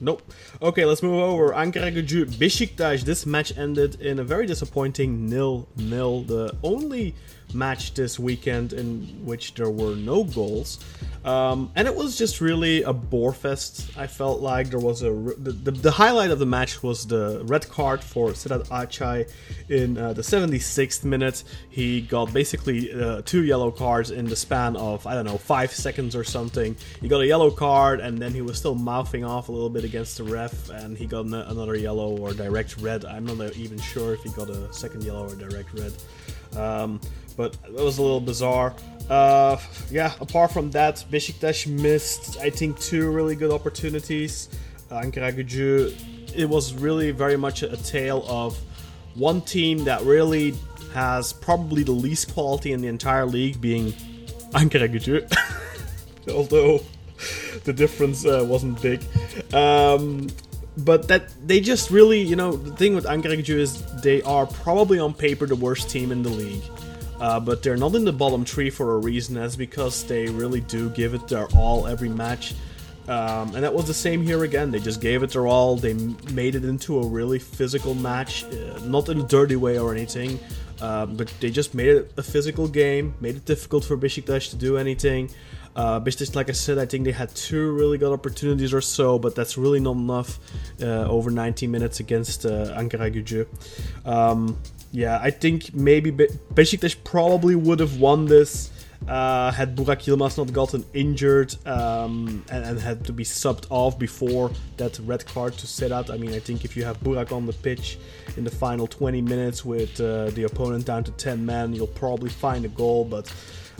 Nope. 0.00 0.22
Okay, 0.62 0.84
let's 0.86 1.02
move 1.02 1.22
over. 1.22 1.52
Ankara 1.54 1.90
Gücü 1.90 2.40
Beşiktaş. 2.40 3.04
This 3.04 3.26
match 3.26 3.58
ended 3.58 4.00
in 4.00 4.18
a 4.18 4.24
very 4.24 4.48
disappointing 4.48 5.30
nil-nil. 5.30 6.24
The 6.24 6.50
only 6.62 7.14
match 7.54 7.94
this 7.94 8.18
weekend 8.18 8.72
in 8.72 9.02
which 9.24 9.54
there 9.54 9.70
were 9.70 9.94
no 9.94 10.24
goals. 10.24 10.84
Um, 11.24 11.70
and 11.76 11.86
it 11.86 11.94
was 11.94 12.16
just 12.16 12.40
really 12.40 12.82
a 12.82 12.94
bore 12.94 13.34
fest. 13.34 13.90
I 13.96 14.06
felt 14.06 14.40
like 14.40 14.70
there 14.70 14.80
was 14.80 15.02
a 15.02 15.10
the, 15.10 15.52
the, 15.52 15.70
the 15.70 15.90
highlight 15.90 16.30
of 16.30 16.38
the 16.38 16.46
match 16.46 16.82
was 16.82 17.06
the 17.06 17.42
red 17.44 17.68
card 17.68 18.02
for 18.02 18.30
Sedat 18.30 18.68
Acay 18.68 19.30
in 19.68 19.98
uh, 19.98 20.14
the 20.14 20.22
76th 20.22 21.04
minute. 21.04 21.44
He 21.68 22.00
got 22.00 22.32
basically 22.32 22.90
uh, 22.92 23.20
two 23.26 23.44
yellow 23.44 23.70
cards 23.70 24.10
in 24.10 24.24
the 24.24 24.36
span 24.36 24.76
of 24.76 25.06
I 25.06 25.14
don't 25.14 25.26
know 25.26 25.36
five 25.36 25.72
seconds 25.72 26.16
or 26.16 26.24
something. 26.24 26.74
He 27.02 27.08
got 27.08 27.20
a 27.20 27.26
yellow 27.26 27.50
card 27.50 28.00
and 28.00 28.16
then 28.16 28.32
he 28.32 28.40
was 28.40 28.56
still 28.56 28.74
mouthing 28.74 29.22
off 29.22 29.50
a 29.50 29.52
little 29.52 29.70
bit 29.70 29.84
against 29.84 30.16
the 30.16 30.24
ref, 30.24 30.70
and 30.70 30.96
he 30.96 31.06
got 31.06 31.26
another 31.26 31.76
yellow 31.76 32.16
or 32.16 32.32
direct 32.32 32.78
red. 32.78 33.04
I'm 33.04 33.26
not 33.26 33.54
even 33.56 33.78
sure 33.78 34.14
if 34.14 34.22
he 34.22 34.30
got 34.30 34.48
a 34.48 34.72
second 34.72 35.04
yellow 35.04 35.28
or 35.28 35.34
direct 35.34 35.72
red. 35.74 35.92
Um, 36.56 37.00
but 37.40 37.56
it 37.64 37.72
was 37.72 37.96
a 37.96 38.02
little 38.02 38.20
bizarre. 38.20 38.74
Uh, 39.08 39.56
yeah, 39.90 40.12
apart 40.20 40.52
from 40.52 40.70
that, 40.72 41.02
Besiktas 41.10 41.66
missed, 41.66 42.38
I 42.38 42.50
think, 42.50 42.78
two 42.78 43.10
really 43.10 43.34
good 43.34 43.50
opportunities. 43.50 44.50
Uh, 44.90 45.00
Ankara 45.00 45.32
Gücü, 45.32 46.36
it 46.36 46.44
was 46.44 46.74
really 46.74 47.12
very 47.12 47.38
much 47.38 47.62
a, 47.62 47.78
tale 47.78 48.26
of 48.28 48.58
one 49.14 49.40
team 49.40 49.84
that 49.84 50.02
really 50.02 50.52
has 50.92 51.32
probably 51.32 51.82
the 51.82 51.96
least 52.06 52.34
quality 52.34 52.72
in 52.72 52.82
the 52.82 52.88
entire 52.88 53.24
league, 53.24 53.58
being 53.58 53.86
Ankara 54.60 54.88
Gücü. 54.92 55.24
Although 56.34 56.82
the 57.64 57.72
difference 57.72 58.26
uh, 58.26 58.44
wasn't 58.46 58.82
big. 58.82 59.00
Um, 59.54 60.28
but 60.76 61.08
that 61.08 61.22
they 61.48 61.60
just 61.60 61.90
really, 61.90 62.20
you 62.20 62.36
know, 62.36 62.52
the 62.52 62.76
thing 62.76 62.94
with 62.94 63.06
Ankara 63.06 63.38
Gücü 63.40 63.56
is 63.66 63.82
they 64.02 64.20
are 64.22 64.44
probably 64.44 64.98
on 64.98 65.14
paper 65.14 65.46
the 65.46 65.56
worst 65.56 65.88
team 65.88 66.12
in 66.12 66.22
the 66.22 66.28
league. 66.28 66.62
Uh, 67.20 67.38
but 67.38 67.62
they're 67.62 67.76
not 67.76 67.94
in 67.94 68.04
the 68.04 68.12
bottom 68.12 68.44
three 68.44 68.70
for 68.70 68.94
a 68.94 68.98
reason. 68.98 69.34
That's 69.34 69.56
because 69.56 70.04
they 70.04 70.26
really 70.28 70.60
do 70.62 70.88
give 70.90 71.14
it 71.14 71.28
their 71.28 71.46
all 71.54 71.86
every 71.86 72.08
match. 72.08 72.54
Um, 73.08 73.54
and 73.54 73.64
that 73.64 73.74
was 73.74 73.86
the 73.86 73.94
same 73.94 74.22
here 74.22 74.44
again. 74.44 74.70
They 74.70 74.78
just 74.78 75.00
gave 75.00 75.22
it 75.22 75.30
their 75.30 75.46
all. 75.46 75.76
They 75.76 75.94
made 75.94 76.54
it 76.54 76.64
into 76.64 77.00
a 77.00 77.06
really 77.06 77.38
physical 77.38 77.94
match, 77.94 78.44
uh, 78.44 78.78
not 78.84 79.08
in 79.08 79.20
a 79.20 79.26
dirty 79.26 79.56
way 79.56 79.78
or 79.78 79.92
anything, 79.92 80.38
uh, 80.80 81.06
but 81.06 81.32
they 81.40 81.50
just 81.50 81.74
made 81.74 81.88
it 81.88 82.12
a 82.16 82.22
physical 82.22 82.68
game, 82.68 83.14
made 83.20 83.36
it 83.36 83.44
difficult 83.44 83.84
for 83.84 83.96
Besiktas 83.96 84.50
to 84.50 84.56
do 84.56 84.76
anything. 84.76 85.28
Uh, 85.74 85.98
Besiktas, 86.00 86.36
like 86.36 86.48
I 86.48 86.52
said, 86.52 86.78
I 86.78 86.86
think 86.86 87.04
they 87.04 87.12
had 87.12 87.34
two 87.34 87.72
really 87.72 87.98
good 87.98 88.12
opportunities 88.12 88.72
or 88.72 88.80
so, 88.80 89.18
but 89.18 89.34
that's 89.34 89.58
really 89.58 89.80
not 89.80 89.96
enough 89.96 90.38
uh, 90.80 91.08
over 91.08 91.30
90 91.30 91.66
minutes 91.66 92.00
against 92.00 92.46
uh, 92.46 92.76
Ankara 92.76 93.12
Gücü. 93.12 93.46
Um, 94.06 94.56
yeah, 94.92 95.18
I 95.22 95.30
think 95.30 95.74
maybe 95.74 96.10
Be- 96.10 96.28
Besiktas 96.54 96.96
probably 97.04 97.54
would 97.54 97.80
have 97.80 98.00
won 98.00 98.26
this 98.26 98.70
Uh, 99.08 99.50
had 99.50 99.74
Burak 99.74 100.04
Yilmaz 100.04 100.36
not 100.36 100.52
gotten 100.52 100.84
injured 100.92 101.54
um, 101.66 102.44
and, 102.50 102.64
and, 102.64 102.78
had 102.78 103.02
to 103.06 103.12
be 103.14 103.24
subbed 103.24 103.64
off 103.70 103.98
before 103.98 104.50
that 104.76 104.98
red 105.06 105.24
card 105.24 105.54
to 105.54 105.66
Sedat, 105.66 106.10
I 106.10 106.18
mean, 106.18 106.34
I 106.34 106.38
think 106.38 106.66
if 106.66 106.76
you 106.76 106.84
have 106.84 107.00
Burak 107.00 107.32
on 107.32 107.46
the 107.46 107.54
pitch 107.54 107.98
in 108.36 108.44
the 108.44 108.50
final 108.50 108.86
20 108.86 109.22
minutes 109.22 109.64
with 109.64 109.98
uh, 110.00 110.28
the 110.30 110.44
opponent 110.44 110.84
down 110.84 111.02
to 111.04 111.12
10 111.12 111.44
men, 111.44 111.72
you'll 111.72 111.86
probably 111.86 112.28
find 112.28 112.66
a 112.66 112.68
goal. 112.68 113.06
But 113.06 113.32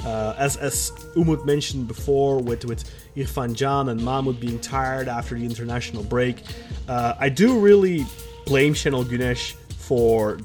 uh, 0.07 0.35
as 0.39 0.57
as 0.57 0.91
Umut 1.15 1.45
mentioned 1.45 1.87
before, 1.87 2.39
with 2.39 2.65
with 2.65 2.91
Irfan 3.15 3.57
Can 3.57 3.91
and 3.91 4.03
Mahmoud 4.03 4.41
being 4.41 4.59
tired 4.59 5.07
after 5.07 5.35
the 5.35 5.45
international 5.45 6.03
break, 6.03 6.37
uh, 6.89 7.15
I 7.21 7.29
do 7.29 7.59
really 7.59 8.07
blame 8.47 8.73
Şenol 8.73 9.05
Güneş 9.05 9.55
for 9.77 10.39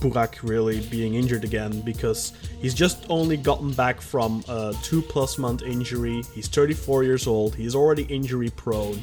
Burak 0.00 0.42
really 0.42 0.80
being 0.88 1.14
injured 1.14 1.44
again 1.44 1.80
because 1.80 2.32
he's 2.60 2.74
just 2.74 3.06
only 3.08 3.36
gotten 3.36 3.72
back 3.72 4.00
from 4.00 4.44
a 4.48 4.74
two 4.82 5.02
plus 5.02 5.38
month 5.38 5.62
injury. 5.62 6.22
He's 6.34 6.48
34 6.48 7.04
years 7.04 7.26
old. 7.26 7.54
He's 7.54 7.74
already 7.74 8.04
injury 8.04 8.50
prone. 8.50 9.02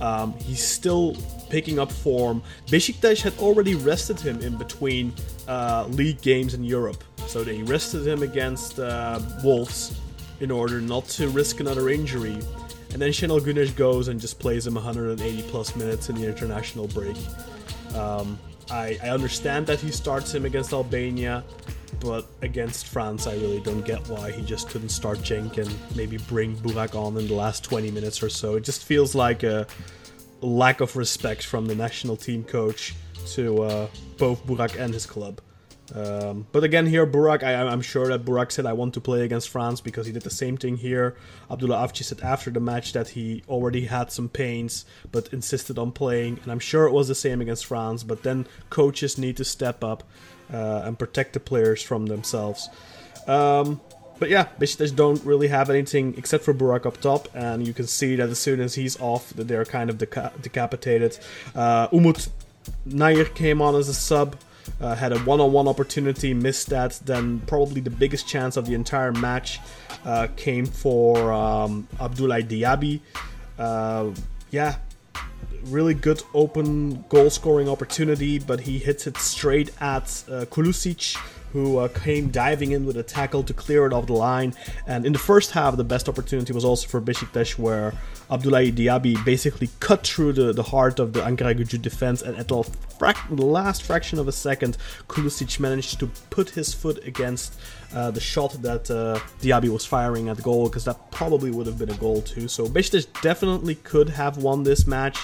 Um, 0.00 0.32
he's 0.38 0.62
still 0.62 1.16
picking 1.50 1.78
up 1.78 1.92
form. 1.92 2.42
Besiktas 2.66 3.20
had 3.20 3.36
already 3.38 3.74
rested 3.74 4.18
him 4.18 4.40
in 4.40 4.56
between 4.56 5.12
uh, 5.46 5.86
league 5.90 6.22
games 6.22 6.54
in 6.54 6.64
Europe. 6.64 7.04
So 7.26 7.44
they 7.44 7.62
rested 7.62 8.06
him 8.06 8.22
against 8.22 8.78
uh, 8.78 9.20
Wolves 9.44 10.00
in 10.40 10.50
order 10.50 10.80
not 10.80 11.04
to 11.08 11.28
risk 11.28 11.60
another 11.60 11.90
injury. 11.90 12.36
And 12.92 13.00
then 13.00 13.10
Şenol 13.12 13.40
Güneş 13.40 13.76
goes 13.76 14.08
and 14.08 14.20
just 14.20 14.40
plays 14.40 14.66
him 14.66 14.74
180 14.74 15.42
plus 15.42 15.76
minutes 15.76 16.08
in 16.08 16.16
the 16.16 16.26
international 16.26 16.88
break. 16.88 17.16
Um, 17.94 18.38
I, 18.70 18.98
I 19.02 19.08
understand 19.10 19.66
that 19.66 19.80
he 19.80 19.90
starts 19.90 20.34
him 20.34 20.44
against 20.44 20.72
Albania, 20.72 21.44
but 22.00 22.26
against 22.42 22.86
France, 22.86 23.26
I 23.26 23.34
really 23.34 23.60
don't 23.60 23.84
get 23.84 24.08
why 24.08 24.30
he 24.30 24.42
just 24.42 24.68
couldn't 24.68 24.90
start 24.90 25.18
Cenk 25.18 25.58
and 25.58 25.74
maybe 25.96 26.16
bring 26.16 26.56
Burak 26.56 26.94
on 26.94 27.16
in 27.16 27.26
the 27.26 27.34
last 27.34 27.64
20 27.64 27.90
minutes 27.90 28.22
or 28.22 28.28
so. 28.28 28.56
It 28.56 28.64
just 28.64 28.84
feels 28.84 29.14
like 29.14 29.42
a 29.42 29.66
lack 30.40 30.80
of 30.80 30.96
respect 30.96 31.44
from 31.44 31.66
the 31.66 31.74
national 31.74 32.16
team 32.16 32.44
coach 32.44 32.94
to 33.32 33.62
uh, 33.62 33.88
both 34.16 34.46
Burak 34.46 34.78
and 34.78 34.94
his 34.94 35.06
club. 35.06 35.40
Um, 35.94 36.46
but 36.52 36.62
again, 36.62 36.86
here 36.86 37.06
Burak, 37.06 37.42
I, 37.42 37.52
am 37.52 37.80
sure 37.80 38.08
that 38.08 38.24
Burak 38.24 38.52
said 38.52 38.66
I 38.66 38.72
want 38.72 38.94
to 38.94 39.00
play 39.00 39.22
against 39.22 39.48
France 39.48 39.80
because 39.80 40.06
he 40.06 40.12
did 40.12 40.22
the 40.22 40.30
same 40.30 40.56
thing 40.56 40.76
here. 40.76 41.16
Abdullah 41.50 41.76
Avci 41.76 42.04
said 42.04 42.20
after 42.20 42.50
the 42.50 42.60
match 42.60 42.92
that 42.92 43.10
he 43.10 43.42
already 43.48 43.86
had 43.86 44.12
some 44.12 44.28
pains 44.28 44.84
but 45.10 45.32
insisted 45.32 45.78
on 45.78 45.92
playing, 45.92 46.38
and 46.42 46.52
I'm 46.52 46.60
sure 46.60 46.86
it 46.86 46.92
was 46.92 47.08
the 47.08 47.14
same 47.14 47.40
against 47.40 47.66
France. 47.66 48.02
But 48.02 48.22
then 48.22 48.46
coaches 48.70 49.18
need 49.18 49.36
to 49.38 49.44
step 49.44 49.82
up 49.82 50.04
uh, 50.52 50.82
and 50.84 50.98
protect 50.98 51.32
the 51.32 51.40
players 51.40 51.82
from 51.82 52.06
themselves. 52.06 52.68
Um, 53.26 53.80
but 54.20 54.28
yeah, 54.28 54.48
Besiktas 54.60 54.94
don't 54.94 55.24
really 55.24 55.48
have 55.48 55.70
anything 55.70 56.14
except 56.18 56.44
for 56.44 56.52
Burak 56.52 56.84
up 56.86 57.00
top, 57.00 57.28
and 57.34 57.66
you 57.66 57.72
can 57.72 57.86
see 57.86 58.16
that 58.16 58.28
as 58.28 58.38
soon 58.38 58.60
as 58.60 58.74
he's 58.74 59.00
off, 59.00 59.30
that 59.30 59.48
they're 59.48 59.64
kind 59.64 59.88
of 59.88 59.96
deca- 59.96 60.40
decapitated. 60.42 61.18
Uh, 61.54 61.88
Umut 61.88 62.28
Nayir 62.86 63.34
came 63.34 63.62
on 63.62 63.74
as 63.74 63.88
a 63.88 63.94
sub 63.94 64.36
uh, 64.80 64.94
had 64.94 65.12
a 65.12 65.18
one-on-one 65.20 65.68
opportunity, 65.68 66.34
missed 66.34 66.70
that. 66.70 67.00
Then 67.04 67.40
probably 67.40 67.80
the 67.80 67.90
biggest 67.90 68.26
chance 68.28 68.56
of 68.56 68.66
the 68.66 68.74
entire 68.74 69.12
match 69.12 69.60
uh, 70.04 70.28
came 70.36 70.66
for 70.66 71.32
um, 71.32 71.88
Abdoulaye 71.98 72.46
Diaby. 72.48 73.00
Uh, 73.58 74.10
yeah, 74.50 74.76
really 75.64 75.94
good 75.94 76.22
open 76.34 77.04
goal-scoring 77.08 77.68
opportunity, 77.68 78.38
but 78.38 78.60
he 78.60 78.78
hits 78.78 79.06
it 79.06 79.16
straight 79.16 79.70
at 79.80 80.04
uh, 80.28 80.44
Kulusic 80.46 81.16
who 81.52 81.78
uh, 81.78 81.88
came 81.88 82.30
diving 82.30 82.72
in 82.72 82.86
with 82.86 82.96
a 82.96 83.02
tackle 83.02 83.42
to 83.42 83.52
clear 83.52 83.86
it 83.86 83.92
off 83.92 84.06
the 84.06 84.12
line. 84.12 84.54
And 84.86 85.04
in 85.04 85.12
the 85.12 85.18
first 85.18 85.50
half, 85.50 85.76
the 85.76 85.84
best 85.84 86.08
opportunity 86.08 86.52
was 86.52 86.64
also 86.64 86.86
for 86.88 87.00
Besiktas, 87.00 87.58
where 87.58 87.92
Abdoulaye 88.30 88.72
Diaby 88.72 89.24
basically 89.24 89.68
cut 89.80 90.06
through 90.06 90.34
the, 90.34 90.52
the 90.52 90.62
heart 90.62 90.98
of 90.98 91.12
the 91.12 91.20
Ankara 91.20 91.58
Gücü 91.58 91.82
defense, 91.82 92.22
and 92.22 92.36
at 92.36 92.48
the, 92.48 92.56
frac- 92.56 93.36
the 93.36 93.44
last 93.44 93.82
fraction 93.82 94.18
of 94.18 94.28
a 94.28 94.32
second, 94.32 94.76
Kulisic 95.08 95.58
managed 95.58 95.98
to 95.98 96.06
put 96.30 96.50
his 96.50 96.72
foot 96.72 97.04
against 97.04 97.58
uh, 97.92 98.10
the 98.12 98.20
shot 98.20 98.52
that 98.62 98.88
uh, 98.90 99.18
Diaby 99.40 99.68
was 99.68 99.84
firing 99.84 100.28
at 100.28 100.40
goal, 100.42 100.68
because 100.68 100.84
that 100.84 101.10
probably 101.10 101.50
would 101.50 101.66
have 101.66 101.78
been 101.78 101.90
a 101.90 101.96
goal 101.96 102.22
too. 102.22 102.46
So 102.46 102.66
Besiktas 102.66 103.06
definitely 103.22 103.74
could 103.74 104.10
have 104.10 104.36
won 104.38 104.62
this 104.62 104.86
match 104.86 105.18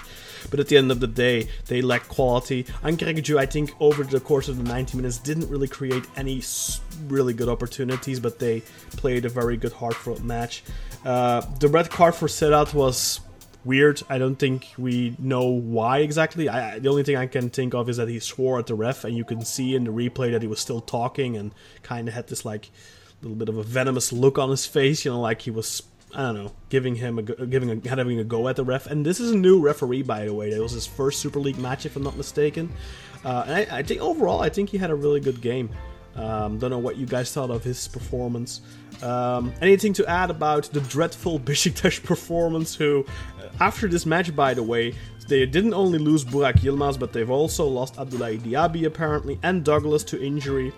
but 0.51 0.61
at 0.61 0.69
the 0.69 0.77
end 0.77 0.91
of 0.91 1.01
the 1.01 1.07
day, 1.07 1.49
they 1.67 1.83
lack 1.83 2.09
quality. 2.09 2.67
And 2.83 2.99
Ankara 2.99 3.39
I 3.39 3.47
think, 3.47 3.75
over 3.81 4.05
the 4.05 4.21
course 4.21 4.49
of 4.49 4.57
the 4.57 4.63
90 4.63 4.97
minutes, 4.97 5.19
didn't 5.19 5.49
really 5.49 5.69
create 5.69 6.05
any 6.17 6.43
really 7.09 7.35
good 7.35 7.49
opportunities, 7.49 8.21
but 8.21 8.39
they 8.39 8.61
played 8.97 9.25
a 9.25 9.29
very 9.29 9.57
good 9.57 9.73
hard 9.73 9.95
fought 9.95 10.23
match. 10.23 10.63
Uh, 11.05 11.43
the 11.61 11.69
red 11.69 11.91
card 11.91 12.15
for 12.15 12.27
Sedat 12.27 12.75
was 12.75 13.21
weird. 13.65 14.03
I 14.09 14.19
don't 14.19 14.37
think 14.37 14.69
we 14.79 15.17
know 15.19 15.47
why 15.47 15.99
exactly. 15.99 16.49
I, 16.49 16.79
the 16.79 16.89
only 16.89 17.03
thing 17.03 17.17
I 17.17 17.27
can 17.27 17.51
think 17.51 17.75
of 17.75 17.89
is 17.89 17.97
that 17.97 18.09
he 18.09 18.19
swore 18.21 18.59
at 18.59 18.67
the 18.67 18.75
ref, 18.75 19.05
and 19.05 19.17
you 19.17 19.25
can 19.25 19.45
see 19.45 19.75
in 19.75 19.85
the 19.85 19.91
replay 19.91 20.33
that 20.33 20.43
he 20.43 20.49
was 20.49 20.61
still 20.61 20.81
talking 20.81 21.37
and 21.37 21.53
kind 21.83 22.09
of 22.09 22.15
had 22.15 22.29
this 22.29 22.45
like 22.45 22.71
little 23.23 23.37
bit 23.37 23.49
of 23.49 23.57
a 23.57 23.63
venomous 23.63 24.13
look 24.13 24.39
on 24.39 24.51
his 24.51 24.67
face, 24.67 25.05
you 25.05 25.11
know, 25.11 25.21
like 25.21 25.43
he 25.43 25.51
was 25.51 25.83
I 26.15 26.23
don't 26.23 26.35
know, 26.35 26.53
giving 26.69 26.95
him 26.95 27.19
a 27.19 27.23
giving 27.23 27.71
a, 27.71 27.89
having 27.89 28.19
a 28.19 28.25
go 28.25 28.49
at 28.49 28.57
the 28.57 28.65
ref. 28.65 28.87
And 28.87 29.05
this 29.05 29.21
is 29.21 29.33
a 29.33 29.37
new 29.37 29.61
referee, 29.61 30.03
by 30.03 30.25
the 30.25 30.33
way. 30.33 30.51
It 30.51 30.61
was 30.61 30.73
his 30.73 30.87
first 30.87 31.21
Super 31.21 31.41
League 31.41 31.59
match, 31.59 31.85
if 31.85 31.97
I'm 31.97 32.03
not 32.03 32.17
mistaken. 32.17 32.73
Uh, 33.25 33.45
and 33.47 33.55
I, 33.55 33.79
I, 33.79 33.83
think 33.83 34.01
overall, 34.01 34.41
I 34.41 34.49
think 34.49 34.71
he 34.71 34.79
had 34.79 34.91
a 34.91 34.95
really 34.95 35.21
good 35.21 35.41
game. 35.41 35.69
Um, 36.15 36.59
don't 36.59 36.71
know 36.71 36.79
what 36.79 36.97
you 36.97 37.07
guys 37.07 37.33
thought 37.33 37.51
of 37.51 37.63
his 37.65 37.89
performance. 37.89 38.63
Um, 39.03 39.53
anything 39.61 39.93
to 39.95 40.07
add 40.07 40.31
about 40.31 40.65
the 40.65 40.81
dreadful 40.81 41.39
Besiktas 41.51 42.03
performance? 42.03 42.75
Who, 42.75 43.05
uh, 43.39 43.49
after 43.61 43.89
this 43.89 44.07
match, 44.07 44.35
by 44.35 44.55
the 44.55 44.63
way, 44.63 44.95
they 45.29 45.45
didn't 45.47 45.75
only 45.75 45.99
lose 45.99 46.25
Burak 46.25 46.61
Yilmaz, 46.61 46.99
but 46.99 47.13
they've 47.13 47.31
also 47.31 47.67
lost 47.67 47.97
Abdoulaye 47.97 48.39
Diaby 48.39 48.87
apparently 48.87 49.39
and 49.43 49.65
Douglas 49.65 50.05
to 50.05 50.23
injury, 50.23 50.73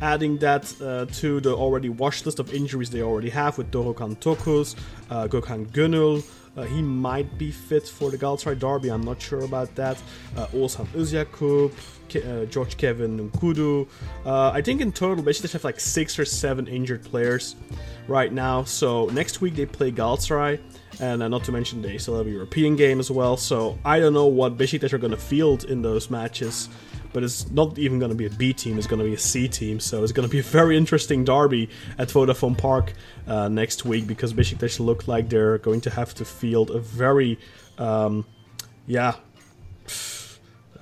adding 0.00 0.36
that 0.38 0.72
uh, 0.80 1.06
to 1.20 1.40
the 1.40 1.54
already 1.54 1.88
watch 1.88 2.26
list 2.26 2.38
of 2.38 2.52
injuries 2.52 2.90
they 2.90 3.02
already 3.02 3.30
have 3.30 3.56
with 3.56 3.70
Dorukhan 3.70 4.16
Toköz, 4.18 4.76
uh, 5.10 5.26
Gökhan 5.28 5.66
Gönül. 5.68 6.24
Uh, 6.56 6.62
he 6.62 6.80
might 6.82 7.36
be 7.36 7.50
fit 7.50 7.88
for 7.88 8.10
the 8.10 8.18
Galatasaray 8.18 8.58
derby. 8.58 8.88
I'm 8.88 9.02
not 9.02 9.20
sure 9.20 9.40
about 9.40 9.74
that. 9.74 10.00
Uh, 10.36 10.46
Oğuzhan 10.48 10.86
Özyakup, 10.94 11.72
uh, 12.14 12.44
George 12.46 12.76
Kevin 12.76 13.28
Nkoudou. 13.28 13.88
Uh, 14.24 14.50
I 14.50 14.62
think 14.62 14.80
in 14.80 14.92
total, 14.92 15.24
basically, 15.24 15.50
have 15.50 15.64
like 15.64 15.80
six 15.80 16.16
or 16.16 16.24
seven 16.24 16.68
injured 16.68 17.02
players 17.02 17.56
right 18.06 18.32
now. 18.32 18.62
So 18.62 19.06
next 19.06 19.40
week 19.40 19.56
they 19.56 19.66
play 19.66 19.90
Galatasaray 19.90 20.60
and 21.00 21.22
uh, 21.22 21.28
not 21.28 21.44
to 21.44 21.52
mention 21.52 21.82
they 21.82 21.98
still 21.98 22.16
have 22.16 22.26
a 22.26 22.30
European 22.30 22.76
game 22.76 23.00
as 23.00 23.10
well. 23.10 23.36
So 23.36 23.78
I 23.84 24.00
don't 24.00 24.14
know 24.14 24.26
what 24.26 24.56
Besiktas 24.56 24.92
are 24.92 24.98
going 24.98 25.10
to 25.12 25.16
field 25.16 25.64
in 25.64 25.82
those 25.82 26.10
matches, 26.10 26.68
but 27.12 27.22
it's 27.22 27.50
not 27.50 27.78
even 27.78 27.98
going 27.98 28.10
to 28.10 28.16
be 28.16 28.26
a 28.26 28.30
B 28.30 28.52
team; 28.52 28.78
it's 28.78 28.86
going 28.86 29.00
to 29.00 29.04
be 29.04 29.14
a 29.14 29.18
C 29.18 29.48
team. 29.48 29.80
So 29.80 30.02
it's 30.02 30.12
going 30.12 30.28
to 30.28 30.32
be 30.32 30.40
a 30.40 30.42
very 30.42 30.76
interesting 30.76 31.24
derby 31.24 31.68
at 31.98 32.08
Vodafone 32.08 32.56
Park 32.56 32.92
uh, 33.26 33.48
next 33.48 33.84
week 33.84 34.06
because 34.06 34.32
Besiktas 34.34 34.80
look 34.80 35.08
like 35.08 35.28
they're 35.28 35.58
going 35.58 35.80
to 35.82 35.90
have 35.90 36.14
to 36.14 36.24
field 36.24 36.70
a 36.70 36.78
very, 36.78 37.38
um, 37.78 38.24
yeah, 38.86 39.14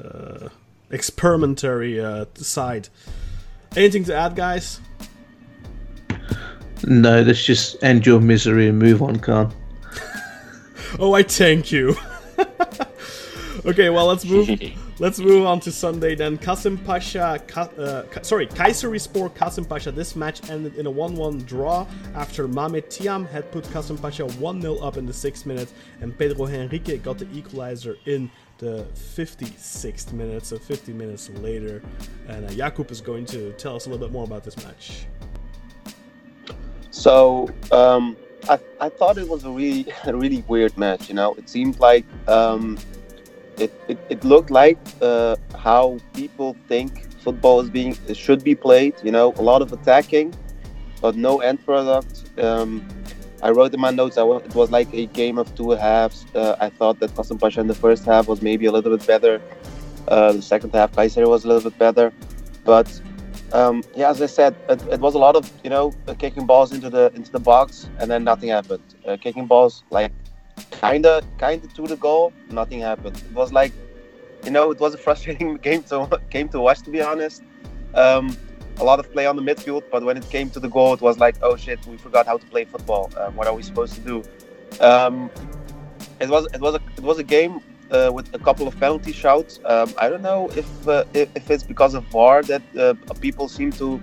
uh, 0.02 0.48
experimentary 0.90 2.00
uh, 2.00 2.26
side. 2.34 2.88
Anything 3.76 4.04
to 4.04 4.14
add, 4.14 4.36
guys? 4.36 4.80
No, 6.84 7.22
let's 7.22 7.44
just 7.44 7.82
end 7.82 8.04
your 8.04 8.20
misery 8.20 8.68
and 8.68 8.78
move 8.78 9.02
on, 9.02 9.18
Khan. 9.18 9.52
Oh, 10.98 11.14
I 11.14 11.22
thank 11.22 11.72
you. 11.72 11.96
okay, 13.66 13.88
well 13.88 14.06
let's 14.06 14.24
move. 14.24 14.48
let's 14.98 15.18
move 15.18 15.46
on 15.46 15.58
to 15.60 15.72
Sunday 15.72 16.14
then. 16.14 16.36
Kasımpaşa, 16.36 17.46
Ka, 17.46 17.62
uh, 17.78 18.22
sorry, 18.22 18.46
Kayserispor 18.46 19.34
Kasımpaşa. 19.34 19.94
This 19.94 20.14
match 20.14 20.50
ended 20.50 20.76
in 20.76 20.86
a 20.86 20.90
1-1 20.90 21.46
draw 21.46 21.86
after 22.14 22.46
Mehmet 22.46 22.90
Thiam 22.90 23.26
had 23.26 23.50
put 23.50 23.64
Kasımpaşa 23.64 24.28
1-0 24.38 24.82
up 24.82 24.98
in 24.98 25.06
the 25.06 25.12
sixth 25.12 25.46
minute, 25.46 25.68
and 26.02 26.16
Pedro 26.18 26.46
Henrique 26.46 27.02
got 27.02 27.18
the 27.18 27.26
equalizer 27.32 27.96
in 28.04 28.30
the 28.58 28.86
56th 29.16 30.12
minute, 30.12 30.44
so 30.44 30.58
50 30.58 30.92
minutes 30.92 31.30
later. 31.40 31.82
And 32.28 32.44
uh, 32.44 32.48
Jakub 32.50 32.90
is 32.90 33.00
going 33.00 33.24
to 33.26 33.52
tell 33.52 33.76
us 33.76 33.86
a 33.86 33.90
little 33.90 34.06
bit 34.06 34.12
more 34.12 34.24
about 34.24 34.44
this 34.44 34.56
match. 34.58 35.06
So. 36.90 37.48
Um 37.70 38.16
I, 38.48 38.58
I 38.80 38.88
thought 38.88 39.18
it 39.18 39.28
was 39.28 39.44
a 39.44 39.50
really 39.50 39.86
a 40.04 40.14
really 40.14 40.44
weird 40.48 40.76
match. 40.76 41.08
You 41.08 41.14
know, 41.14 41.34
it 41.34 41.48
seemed 41.48 41.78
like 41.80 42.04
um, 42.28 42.78
it, 43.58 43.72
it, 43.88 43.98
it 44.08 44.24
looked 44.24 44.50
like 44.50 44.78
uh, 45.00 45.36
how 45.58 45.98
people 46.14 46.56
think 46.68 47.10
football 47.20 47.60
is 47.60 47.70
being 47.70 47.96
should 48.14 48.42
be 48.42 48.54
played. 48.54 48.94
You 49.02 49.12
know, 49.12 49.32
a 49.36 49.42
lot 49.42 49.62
of 49.62 49.72
attacking, 49.72 50.34
but 51.00 51.16
no 51.16 51.40
end 51.40 51.64
product. 51.64 52.24
Um, 52.38 52.86
I 53.42 53.50
wrote 53.50 53.74
in 53.74 53.80
my 53.80 53.90
notes 53.90 54.18
I 54.18 54.22
it 54.22 54.54
was 54.54 54.70
like 54.70 54.92
a 54.94 55.06
game 55.06 55.38
of 55.38 55.52
two 55.56 55.70
halves. 55.70 56.24
Uh, 56.34 56.56
I 56.60 56.70
thought 56.70 57.00
that 57.00 57.10
Kasımpaşa 57.10 57.58
in 57.58 57.66
the 57.66 57.74
first 57.74 58.04
half 58.04 58.28
was 58.28 58.40
maybe 58.40 58.66
a 58.66 58.72
little 58.72 58.96
bit 58.96 59.06
better. 59.06 59.40
Uh, 60.08 60.32
the 60.32 60.42
second 60.42 60.72
half, 60.74 60.92
Kayseri 60.92 61.28
was 61.28 61.44
a 61.44 61.48
little 61.48 61.70
bit 61.70 61.78
better, 61.78 62.12
but 62.64 62.86
Um, 63.52 63.82
yeah, 63.94 64.08
as 64.08 64.22
I 64.22 64.26
said, 64.26 64.56
it, 64.70 64.82
it, 64.90 65.00
was 65.00 65.14
a 65.14 65.18
lot 65.18 65.36
of 65.36 65.50
you 65.62 65.68
know 65.68 65.92
kicking 66.18 66.46
balls 66.46 66.72
into 66.72 66.88
the 66.88 67.12
into 67.14 67.30
the 67.30 67.38
box, 67.38 67.88
and 67.98 68.10
then 68.10 68.24
nothing 68.24 68.48
happened. 68.48 68.82
Uh, 69.06 69.18
kicking 69.18 69.46
balls 69.46 69.84
like 69.90 70.10
kinda 70.70 71.22
kinda 71.38 71.66
to 71.68 71.86
the 71.86 71.96
goal, 71.96 72.32
nothing 72.50 72.80
happened. 72.80 73.16
It 73.16 73.34
was 73.34 73.52
like 73.52 73.72
you 74.44 74.50
know 74.50 74.70
it 74.70 74.80
was 74.80 74.94
a 74.94 74.98
frustrating 75.06 75.56
game 75.56 75.82
to 75.84 76.20
game 76.30 76.48
to 76.48 76.60
watch 76.60 76.80
to 76.82 76.90
be 76.90 77.02
honest. 77.02 77.42
Um, 77.94 78.34
a 78.78 78.84
lot 78.84 78.98
of 78.98 79.12
play 79.12 79.26
on 79.26 79.36
the 79.36 79.42
midfield, 79.42 79.82
but 79.90 80.02
when 80.02 80.16
it 80.16 80.28
came 80.30 80.48
to 80.50 80.60
the 80.60 80.68
goal, 80.68 80.94
it 80.94 81.02
was 81.02 81.18
like 81.18 81.36
oh 81.42 81.56
shit, 81.56 81.84
we 81.86 81.98
forgot 81.98 82.26
how 82.26 82.38
to 82.38 82.46
play 82.46 82.64
football. 82.64 83.10
Um, 83.18 83.36
what 83.36 83.46
are 83.46 83.54
we 83.54 83.62
supposed 83.62 83.94
to 83.96 84.00
do? 84.00 84.22
Um, 84.80 85.30
it 86.20 86.30
was 86.30 86.46
it 86.54 86.60
was 86.60 86.74
a 86.74 86.80
it 86.96 87.02
was 87.02 87.18
a 87.18 87.24
game 87.24 87.60
uh, 87.92 88.10
with 88.12 88.34
a 88.34 88.38
couple 88.38 88.66
of 88.66 88.78
penalty 88.80 89.12
shouts. 89.12 89.60
Um, 89.64 89.92
I 89.98 90.08
don't 90.08 90.22
know 90.22 90.50
if, 90.56 90.88
uh, 90.88 91.04
if, 91.14 91.28
if 91.36 91.50
it's 91.50 91.62
because 91.62 91.94
of 91.94 92.04
VAR 92.04 92.42
that 92.44 92.62
uh, 92.76 92.94
people 93.20 93.48
seem 93.48 93.70
to 93.72 94.00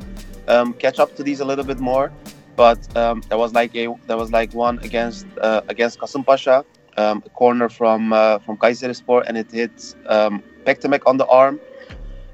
um, 0.48 0.74
catch 0.74 1.00
up 1.00 1.16
to 1.16 1.24
these 1.24 1.40
a 1.40 1.46
little 1.46 1.66
bit 1.66 1.80
more. 1.80 2.12
But 2.56 2.96
um, 2.98 3.22
there 3.30 3.38
was 3.38 3.54
like 3.54 3.74
a 3.76 3.88
there 4.08 4.18
was 4.18 4.32
like 4.32 4.54
one 4.54 4.80
against 4.80 5.26
uh, 5.40 5.62
against 5.70 5.98
Kasımpaşa, 6.00 6.66
um, 6.98 7.24
a 7.26 7.30
corner 7.30 7.70
from 7.70 8.12
uh, 8.12 8.40
from 8.40 8.58
Kayserispor, 8.58 9.24
and 9.26 9.38
it 9.38 9.50
hit 9.50 9.96
um, 10.08 10.44
Pektemek 10.66 11.04
on 11.06 11.16
the 11.16 11.26
arm. 11.28 11.60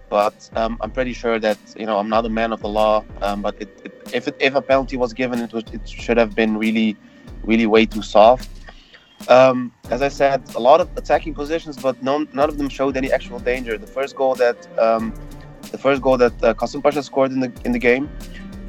But 0.09 0.49
um, 0.55 0.77
I'm 0.81 0.89
pretty 0.89 1.13
sure 1.13 1.37
that 1.39 1.59
you 1.77 1.85
know 1.85 1.99
I'm 1.99 2.09
not 2.09 2.25
a 2.25 2.29
man 2.29 2.53
of 2.53 2.61
the 2.61 2.69
law. 2.69 3.03
Um, 3.21 3.43
but 3.43 3.55
it, 3.61 3.69
it, 3.83 3.93
if 4.13 4.27
it, 4.27 4.35
if 4.39 4.55
a 4.55 4.63
penalty 4.63 4.97
was 4.97 5.13
given, 5.13 5.39
it 5.39 5.53
was 5.53 5.63
it 5.71 5.87
should 5.87 6.17
have 6.17 6.33
been 6.33 6.57
really 6.57 6.97
really 7.43 7.67
way 7.67 7.85
too 7.85 8.01
soft. 8.01 8.49
Um, 9.27 9.71
as 9.89 10.01
I 10.01 10.09
said, 10.09 10.43
a 10.55 10.59
lot 10.59 10.81
of 10.81 10.89
attacking 10.97 11.33
positions, 11.33 11.77
but 11.77 12.01
none, 12.03 12.27
none 12.33 12.49
of 12.49 12.57
them 12.57 12.69
showed 12.69 12.95
any 12.95 13.11
actual 13.11 13.39
danger. 13.39 13.77
The 13.77 13.87
first 13.87 14.15
goal 14.15 14.35
that 14.35 14.57
um, 14.77 15.13
the 15.71 15.77
first 15.77 16.01
goal 16.01 16.17
that 16.17 16.43
uh, 16.43 16.53
Kasımpaşa 16.53 17.03
scored 17.03 17.31
in 17.31 17.39
the 17.39 17.51
in 17.65 17.71
the 17.71 17.79
game, 17.79 18.09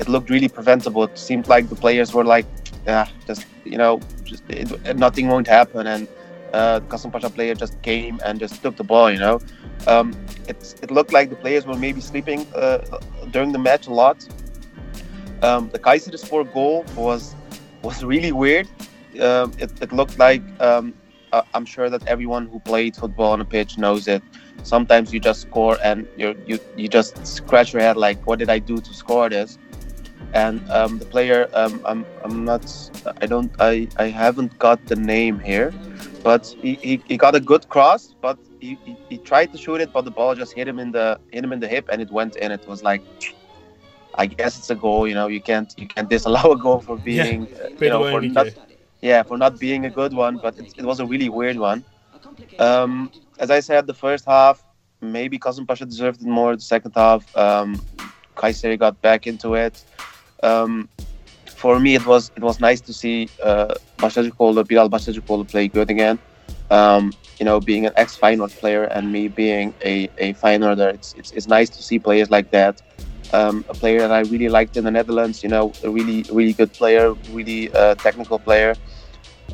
it 0.01 0.09
looked 0.09 0.31
really 0.31 0.49
preventable. 0.49 1.05
It 1.05 1.19
seemed 1.19 1.47
like 1.49 1.69
the 1.69 1.77
players 1.77 2.15
were 2.15 2.25
like, 2.25 2.47
yeah, 2.87 3.07
just 3.27 3.47
you 3.65 3.77
know, 3.77 4.01
just 4.25 4.45
it, 4.49 4.97
nothing 4.97 5.29
won't 5.29 5.47
happen, 5.47 5.87
and 5.87 6.09
uh, 6.55 6.81
Kasımpaşa 6.89 7.35
player 7.35 7.55
just 7.55 7.81
came 7.83 8.19
and 8.25 8.41
just 8.41 8.63
took 8.63 8.77
the 8.77 8.85
ball. 8.85 9.11
You 9.11 9.19
know, 9.19 9.41
um, 9.87 10.15
it 10.49 10.75
it 10.83 10.91
looked 10.91 11.13
like 11.13 11.29
the 11.29 11.37
players 11.37 11.67
were 11.67 11.77
maybe 11.77 12.01
sleeping 12.01 12.47
uh, 12.55 12.79
during 13.31 13.53
the 13.53 13.59
match 13.59 13.89
a 13.89 13.93
lot. 13.93 14.27
Um, 15.43 15.69
the 15.69 15.79
Kayserispor 15.79 16.51
goal 16.55 16.85
was 16.97 17.35
was 17.83 18.03
really 18.03 18.33
weird 18.33 18.69
um, 19.21 19.53
it, 19.59 19.71
it, 19.81 19.93
looked 19.93 20.19
like 20.19 20.43
um, 20.61 20.95
uh, 21.33 21.43
I'm 21.55 21.65
sure 21.65 21.91
that 21.91 22.07
everyone 22.07 22.47
who 22.47 22.61
played 22.61 22.97
football 22.97 23.33
on 23.33 23.41
a 23.41 23.45
pitch 23.45 23.79
knows 23.79 24.09
it. 24.09 24.23
Sometimes 24.63 25.13
you 25.13 25.21
just 25.21 25.43
score 25.43 25.79
and 25.83 26.07
you 26.17 26.37
you 26.47 26.59
you 26.77 26.89
just 26.89 27.27
scratch 27.27 27.73
your 27.73 27.83
head 27.83 27.97
like, 27.97 28.27
what 28.27 28.39
did 28.39 28.51
I 28.51 28.59
do 28.59 28.79
to 28.79 28.95
score 28.95 29.29
this? 29.29 29.59
And 30.33 30.69
um, 30.71 30.99
the 30.99 31.05
player, 31.05 31.49
um, 31.55 31.81
I'm 31.85 32.07
I'm 32.25 32.45
not, 32.45 32.65
I 33.21 33.27
don't, 33.27 33.53
I 33.59 33.89
I 33.97 34.07
haven't 34.09 34.59
got 34.59 34.85
the 34.87 34.97
name 34.97 35.39
here, 35.39 35.73
but 36.23 36.55
he, 36.61 36.75
he, 36.75 37.03
he 37.07 37.17
got 37.17 37.35
a 37.35 37.41
good 37.41 37.69
cross, 37.69 38.15
but 38.21 38.39
he, 38.61 38.79
he, 38.85 38.97
he 39.09 39.19
tried 39.19 39.53
to 39.53 39.59
shoot 39.59 39.81
it, 39.81 39.93
but 39.93 40.05
the 40.05 40.11
ball 40.11 40.35
just 40.35 40.53
hit 40.53 40.67
him 40.67 40.79
in 40.79 40.91
the 40.91 41.21
hit 41.33 41.45
him 41.45 41.53
in 41.53 41.61
the 41.61 41.69
hip 41.69 41.89
and 41.91 42.03
it 42.03 42.11
went 42.11 42.37
in. 42.37 42.51
It 42.51 42.67
was 42.67 42.83
like 42.83 43.03
I 44.17 44.27
guess 44.27 44.59
it's 44.59 44.71
a 44.71 44.75
goal. 44.75 45.07
You 45.07 45.15
know, 45.15 45.29
you 45.29 45.41
can't 45.41 45.73
you 45.77 45.87
can't 45.87 46.09
disallow 46.09 46.53
a 46.53 46.59
goal 46.59 46.81
for 46.81 46.97
being 46.97 47.47
yeah, 47.47 47.59
uh, 47.65 47.69
you 47.81 47.91
know 47.91 48.11
for 48.11 48.21
not 48.21 48.47
yeah, 49.01 49.23
for 49.23 49.37
not 49.37 49.59
being 49.59 49.85
a 49.85 49.91
good 49.91 50.13
one, 50.13 50.39
but 50.43 50.59
it, 50.59 50.75
it 50.79 50.85
was 50.85 51.01
a 51.01 51.07
really 51.07 51.29
weird 51.29 51.57
one. 51.57 51.85
Um, 52.59 53.11
as 53.39 53.51
I 53.51 53.61
said, 53.61 53.87
the 53.87 53.95
first 53.95 54.25
half, 54.25 54.65
maybe 55.01 55.39
Kasımpaşa 55.39 55.89
deserved 55.89 56.23
it 56.23 56.27
more. 56.27 56.57
The 56.57 56.63
second 56.63 56.93
half, 56.95 57.37
um, 57.37 57.81
Kayseri 58.37 58.79
got 58.79 59.01
back 59.03 59.27
into 59.27 59.55
it. 59.55 59.85
Um, 60.43 60.89
for 61.47 61.81
me, 61.81 61.95
it 61.95 62.07
was 62.07 62.31
it 62.37 62.43
was 62.43 62.61
nice 62.61 62.81
to 62.83 62.93
see 62.93 63.29
uh, 63.43 63.75
Bilal 63.99 65.45
play 65.45 65.69
good 65.69 65.91
again. 65.91 66.19
Um, 66.71 67.13
you 67.39 67.45
know, 67.45 67.61
being 67.61 67.87
an 67.87 67.93
ex-Feyenoord 67.97 68.59
player 68.59 68.85
and 68.85 69.13
me 69.13 69.29
being 69.29 69.75
a, 69.85 70.09
a 70.19 70.35
Feyenoorder, 70.35 70.95
it's, 70.95 71.15
it's, 71.15 71.31
it's 71.33 71.47
nice 71.47 71.69
to 71.71 71.83
see 71.83 71.99
players 71.99 72.31
like 72.31 72.51
that. 72.51 72.83
Um, 73.33 73.65
a 73.69 73.75
player 73.75 74.01
that 74.01 74.13
I 74.13 74.21
really 74.21 74.49
liked 74.49 74.77
in 74.77 74.85
the 74.85 74.91
Netherlands, 74.91 75.43
you 75.43 75.49
know, 75.49 75.73
a 75.83 75.91
really, 75.91 76.25
really 76.31 76.53
good 76.53 76.73
player, 76.73 77.13
really 77.33 77.73
uh, 77.75 77.95
technical 77.97 78.39
player. 78.39 78.75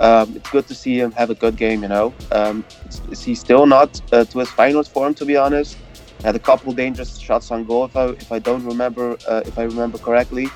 Um, 0.01 0.37
it's 0.37 0.51
good 0.51 0.67
to 0.69 0.75
see 0.75 0.99
him 0.99 1.13
have 1.13 1.31
a 1.31 1.35
good 1.35 1.57
game, 1.57 1.83
you 1.83 1.89
know. 1.89 2.15
Um, 2.31 2.65
he's 3.17 3.41
still 3.41 3.67
not 3.67 4.01
uh, 4.13 4.25
to 4.25 4.39
his 4.39 4.51
finals 4.51 4.89
form, 4.89 5.15
to 5.15 5.25
be 5.25 5.37
honest. 5.37 5.77
Had 6.23 6.37
a 6.37 6.39
couple 6.39 6.73
dangerous 6.73 7.19
shots 7.19 7.51
on 7.51 7.65
goal, 7.65 7.85
if 7.87 7.97
I, 7.97 8.07
if 8.09 8.31
I 8.31 8.39
don't 8.39 8.65
remember, 8.65 9.17
uh, 9.29 9.43
if 9.45 9.59
I 9.59 9.65
remember 9.65 9.99
correctly. 9.99 10.49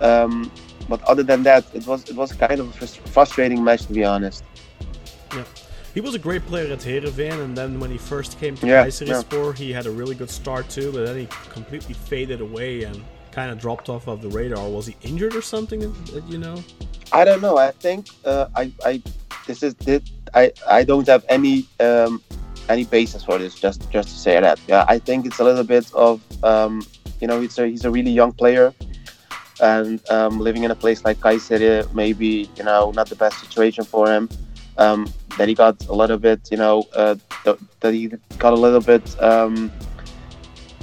Um, 0.00 0.50
but 0.88 1.02
other 1.04 1.22
than 1.22 1.42
that, 1.42 1.64
it 1.74 1.86
was 1.86 2.08
it 2.08 2.16
was 2.16 2.32
kind 2.32 2.60
of 2.60 2.82
a 2.82 2.86
frustrating 2.86 3.62
match, 3.62 3.86
to 3.86 3.92
be 3.92 4.04
honest. 4.04 4.44
Yeah. 5.34 5.44
He 5.98 6.00
was 6.00 6.14
a 6.14 6.18
great 6.20 6.46
player 6.46 6.72
at 6.72 6.78
Heerenveen, 6.78 7.42
and 7.42 7.58
then 7.58 7.80
when 7.80 7.90
he 7.90 7.98
first 7.98 8.38
came 8.38 8.54
to 8.58 8.66
yeah, 8.68 8.86
Kayserispor, 8.86 9.46
yeah. 9.46 9.52
he 9.64 9.72
had 9.72 9.86
a 9.86 9.90
really 9.90 10.14
good 10.14 10.30
start 10.30 10.68
too, 10.68 10.92
but 10.92 11.04
then 11.04 11.16
he 11.16 11.26
completely 11.50 11.92
faded 11.92 12.40
away 12.40 12.84
and 12.84 13.02
kind 13.32 13.50
of 13.50 13.58
dropped 13.58 13.88
off 13.88 14.06
of 14.06 14.22
the 14.22 14.28
radar. 14.28 14.68
Was 14.68 14.86
he 14.86 14.94
injured 15.02 15.34
or 15.34 15.42
something? 15.42 15.80
You 16.28 16.38
know? 16.38 16.62
I 17.10 17.24
don't 17.24 17.42
know. 17.42 17.58
I 17.58 17.72
think 17.72 18.10
uh, 18.24 18.46
I, 18.54 18.70
I 18.86 19.02
this 19.48 19.64
is 19.64 19.74
this, 19.74 20.02
I 20.34 20.52
I 20.68 20.84
don't 20.84 21.08
have 21.08 21.24
any 21.28 21.66
um, 21.80 22.22
any 22.68 22.84
basis 22.84 23.24
for 23.24 23.36
this. 23.36 23.56
Just 23.56 23.90
just 23.90 24.08
to 24.10 24.14
say 24.14 24.38
that. 24.38 24.60
Yeah, 24.68 24.84
I 24.88 25.00
think 25.00 25.26
it's 25.26 25.40
a 25.40 25.44
little 25.44 25.64
bit 25.64 25.92
of 25.94 26.22
um, 26.44 26.80
you 27.20 27.26
know 27.26 27.40
he's 27.40 27.58
a 27.58 27.66
he's 27.66 27.84
a 27.84 27.90
really 27.90 28.12
young 28.12 28.30
player, 28.30 28.72
and 29.60 29.98
um, 30.10 30.38
living 30.38 30.62
in 30.62 30.70
a 30.70 30.76
place 30.76 31.04
like 31.04 31.18
Kayseri 31.18 31.92
maybe 31.92 32.48
you 32.54 32.62
know 32.62 32.92
not 32.92 33.08
the 33.08 33.16
best 33.16 33.40
situation 33.40 33.82
for 33.82 34.08
him. 34.08 34.28
Um, 34.78 35.12
that 35.36 35.48
he 35.48 35.54
got 35.54 35.86
a 35.86 35.92
little 35.92 36.18
bit, 36.18 36.48
you 36.50 36.56
know, 36.56 36.86
uh, 36.94 37.16
th- 37.44 37.58
that 37.80 37.92
he 37.94 38.10
got 38.38 38.52
a 38.52 38.56
little 38.56 38.80
bit 38.80 39.04
um, 39.22 39.70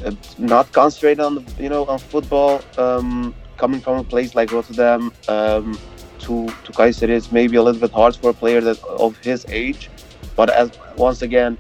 uh, 0.06 0.12
not 0.38 0.72
concentrated 0.72 1.20
on 1.20 1.36
the, 1.36 1.44
you 1.60 1.70
know, 1.70 1.86
on 1.86 2.00
football. 2.00 2.62
Um, 2.78 3.34
coming 3.58 3.80
from 3.80 3.98
a 4.00 4.04
place 4.04 4.36
like 4.36 4.52
Rotterdam 4.52 5.12
um, 5.30 5.78
to 6.20 6.48
to 6.48 6.72
Kayseri 6.72 7.10
is 7.10 7.32
maybe 7.32 7.56
a 7.58 7.64
little 7.64 7.80
bit 7.80 7.92
hard 7.92 8.16
for 8.16 8.30
a 8.32 8.34
player 8.34 8.62
that 8.62 8.84
of 8.84 9.18
his 9.18 9.46
age. 9.50 9.90
But 10.36 10.50
as 10.50 10.72
once 10.98 11.22
again, 11.22 11.58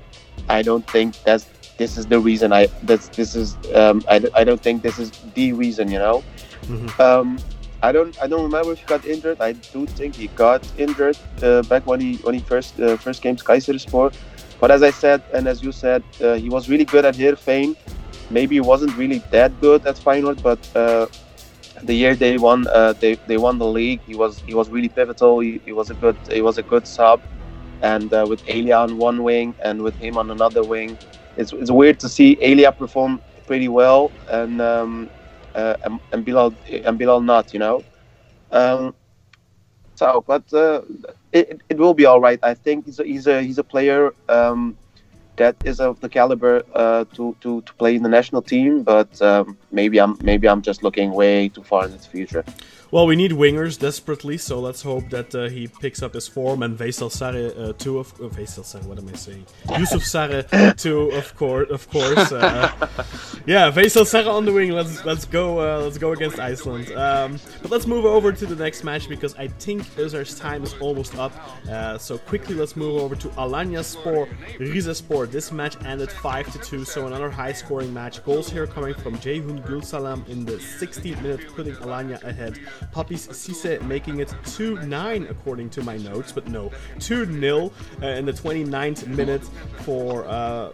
I 0.49 0.61
don't 0.61 0.85
think 0.89 1.15
that's 1.23 1.45
this 1.77 1.97
is 1.97 2.05
the 2.05 2.19
reason. 2.19 2.53
I 2.53 2.67
that's 2.83 3.07
this 3.09 3.35
is 3.35 3.57
um, 3.73 4.03
I, 4.09 4.21
I 4.33 4.43
don't 4.43 4.61
think 4.61 4.81
this 4.81 4.99
is 4.99 5.11
the 5.33 5.53
reason. 5.53 5.89
You 5.91 5.99
know. 5.99 6.23
Mm-hmm. 6.63 7.01
Um, 7.01 7.37
I 7.87 7.91
don't 7.91 8.13
I 8.23 8.27
don't 8.31 8.43
remember 8.49 8.71
if 8.73 8.79
he 8.79 8.85
got 8.95 9.05
injured. 9.05 9.37
I 9.49 9.51
do 9.73 9.85
think 9.97 10.15
he 10.15 10.27
got 10.45 10.61
injured 10.85 11.17
uh, 11.43 11.61
back 11.71 11.83
when 11.89 11.99
he 12.05 12.11
when 12.25 12.33
he 12.33 12.41
first 12.51 12.79
uh, 12.79 12.97
first 13.05 13.19
came 13.21 13.35
to 13.35 13.43
Kayserispor. 13.49 14.07
But 14.61 14.69
as 14.71 14.81
I 14.89 14.91
said 15.03 15.19
and 15.35 15.43
as 15.53 15.57
you 15.65 15.71
said, 15.71 16.01
uh, 16.25 16.33
he 16.43 16.49
was 16.55 16.63
really 16.71 16.85
good 16.93 17.05
at 17.05 17.15
Heerenveen. 17.21 17.69
Maybe 18.37 18.55
he 18.55 18.61
wasn't 18.73 18.93
really 19.01 19.19
that 19.35 19.51
good 19.59 19.85
at 19.85 19.97
Feyenoord, 20.05 20.39
but 20.41 20.61
uh, 20.75 21.05
the 21.83 21.93
year 22.01 22.15
they 22.15 22.37
won 22.47 22.65
uh, 22.79 22.93
they, 23.01 23.13
they 23.27 23.37
won 23.37 23.59
the 23.59 23.67
league, 23.79 24.01
he 24.11 24.15
was 24.15 24.41
he 24.47 24.55
was 24.55 24.67
really 24.75 24.89
pivotal. 24.89 25.39
He, 25.45 25.61
he 25.67 25.73
was 25.79 25.91
a 25.91 25.95
good 26.03 26.17
he 26.31 26.41
was 26.41 26.57
a 26.57 26.63
good 26.63 26.87
sub, 26.87 27.21
and 27.81 28.11
uh, 28.13 28.25
with 28.27 28.41
Elia 28.49 28.77
on 28.85 28.97
one 28.97 29.21
wing 29.29 29.55
and 29.63 29.75
with 29.85 29.95
him 30.05 30.17
on 30.17 30.31
another 30.31 30.63
wing, 30.63 30.97
it's, 31.37 31.53
it's 31.53 31.71
weird 31.71 31.99
to 31.99 32.09
see 32.09 32.29
Elia 32.41 32.71
perform 32.71 33.21
pretty 33.45 33.67
well 33.67 34.11
and. 34.39 34.59
Um, 34.73 35.11
and, 35.83 35.99
and 36.11 36.25
Bilal 36.25 36.55
and 36.85 36.99
Bilal 36.99 37.21
not, 37.21 37.53
you 37.53 37.59
know. 37.59 37.83
Um, 38.51 38.95
so, 39.95 40.23
but 40.27 40.51
uh, 40.53 40.81
it, 41.31 41.61
it 41.69 41.77
will 41.77 41.93
be 41.93 42.05
all 42.05 42.19
right. 42.21 42.39
I 42.43 42.53
think 42.53 42.85
he's 42.85 42.99
a, 42.99 43.03
he's 43.03 43.27
a 43.27 43.41
he's 43.41 43.57
a 43.57 43.63
player 43.63 44.13
um, 44.29 44.77
that 45.37 45.57
is 45.63 45.79
of 45.79 45.99
the 46.01 46.09
caliber 46.09 46.63
uh, 46.73 47.05
to, 47.13 47.35
to 47.41 47.61
to 47.61 47.73
play 47.75 47.95
in 47.95 48.03
the 48.03 48.09
national 48.09 48.41
team. 48.41 48.83
But 48.83 49.21
um, 49.21 49.57
maybe 49.71 49.99
I'm 49.99 50.17
maybe 50.21 50.47
I'm 50.49 50.61
just 50.61 50.83
looking 50.83 51.11
way 51.13 51.49
too 51.49 51.63
far 51.63 51.85
into 51.85 51.97
the 51.97 52.07
future. 52.09 52.45
Well, 52.91 53.07
we 53.07 53.15
need 53.15 53.31
wingers 53.31 53.79
desperately, 53.79 54.37
so 54.37 54.59
let's 54.59 54.81
hope 54.81 55.09
that 55.09 55.33
uh, 55.33 55.49
he 55.49 55.67
picks 55.67 56.03
up 56.03 56.13
his 56.13 56.27
form 56.27 56.63
and 56.63 56.77
Veysel 56.77 57.09
Sarı 57.09 57.57
uh, 57.57 57.73
too. 57.73 57.99
Of 57.99 58.13
uh, 58.21 58.29
Veysel 58.29 58.63
Sarı, 58.63 58.83
what 58.83 58.99
am 58.99 59.09
I 59.09 59.15
saying? 59.15 59.45
Yusuf 59.79 60.03
Sarı 60.03 60.77
too, 60.77 61.09
of 61.11 61.35
course, 61.35 61.69
of 61.71 61.89
course. 61.89 62.31
Uh, 62.31 62.69
yeah, 63.45 63.71
Veysel 63.71 64.05
Sarı 64.05 64.29
on 64.29 64.45
the 64.45 64.51
wing. 64.51 64.71
Let's 64.71 65.03
let's 65.05 65.25
go. 65.25 65.59
Uh, 65.59 65.81
let's 65.83 65.97
go 65.97 66.11
against 66.13 66.39
Iceland. 66.39 66.91
Um, 66.91 67.39
but 67.61 67.71
let's 67.71 67.87
move 67.87 68.05
over 68.05 68.31
to 68.31 68.45
the 68.45 68.55
next 68.55 68.83
match 68.83 69.09
because 69.09 69.35
I 69.35 69.47
think 69.47 69.83
Özer's 69.97 70.39
time 70.39 70.63
is 70.63 70.75
almost 70.79 71.17
up. 71.17 71.33
Uh, 71.67 71.97
so 71.97 72.17
quickly, 72.17 72.55
let's 72.55 72.75
move 72.75 73.01
over 73.01 73.15
to 73.15 73.27
Alanya 73.29 73.83
Spor, 73.83 74.27
Rizespor 74.59 75.15
score. 75.15 75.27
This 75.27 75.51
match 75.51 75.77
ended 75.85 76.11
5 76.11 76.51
to 76.51 76.59
2, 76.59 76.85
so 76.85 77.07
another 77.07 77.29
high 77.29 77.53
scoring 77.53 77.93
match. 77.93 78.23
Goals 78.25 78.49
here 78.49 78.67
coming 78.67 78.93
from 78.93 79.17
Jehun 79.19 79.65
Gulsalam 79.65 80.27
in 80.27 80.45
the 80.45 80.57
16th 80.57 81.21
minute, 81.21 81.47
putting 81.55 81.75
Alanya 81.75 82.21
ahead. 82.23 82.59
Papis 82.91 83.27
Cisse 83.27 83.81
making 83.83 84.19
it 84.19 84.33
2 84.45 84.85
9 84.85 85.27
according 85.29 85.69
to 85.71 85.83
my 85.83 85.97
notes, 85.97 86.31
but 86.31 86.47
no, 86.47 86.71
2 86.99 87.25
0 87.39 87.71
uh, 88.01 88.05
in 88.05 88.25
the 88.25 88.33
29th 88.33 89.07
minute 89.07 89.43
for 89.83 90.25
uh, 90.25 90.71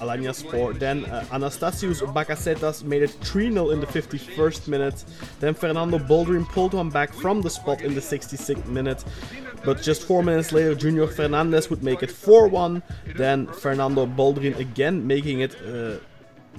Alanya 0.00 0.34
Sport. 0.34 0.78
Then 0.78 1.04
uh, 1.06 1.24
Anastasios 1.30 2.00
Bakasetas 2.14 2.82
made 2.82 3.02
it 3.02 3.10
3 3.10 3.52
0 3.52 3.70
in 3.70 3.80
the 3.80 3.86
51st 3.86 4.68
minute. 4.68 5.04
Then 5.40 5.54
Fernando 5.54 5.98
Boldrin 5.98 6.46
pulled 6.48 6.74
one 6.74 6.90
back 6.90 7.12
from 7.12 7.42
the 7.42 7.50
spot 7.50 7.82
in 7.82 7.94
the 7.94 8.00
66th 8.00 8.66
minute. 8.66 9.04
But 9.64 9.82
just 9.82 10.04
four 10.04 10.22
minutes 10.22 10.52
later, 10.52 10.74
Junior 10.74 11.06
Fernandez 11.06 11.68
would 11.68 11.82
make 11.82 12.02
it 12.02 12.10
4 12.10 12.48
1. 12.48 12.82
Then 13.16 13.46
Fernando 13.46 14.06
Boldrin 14.06 14.58
again 14.58 15.06
making 15.06 15.40
it. 15.40 15.54
Uh, 15.62 15.98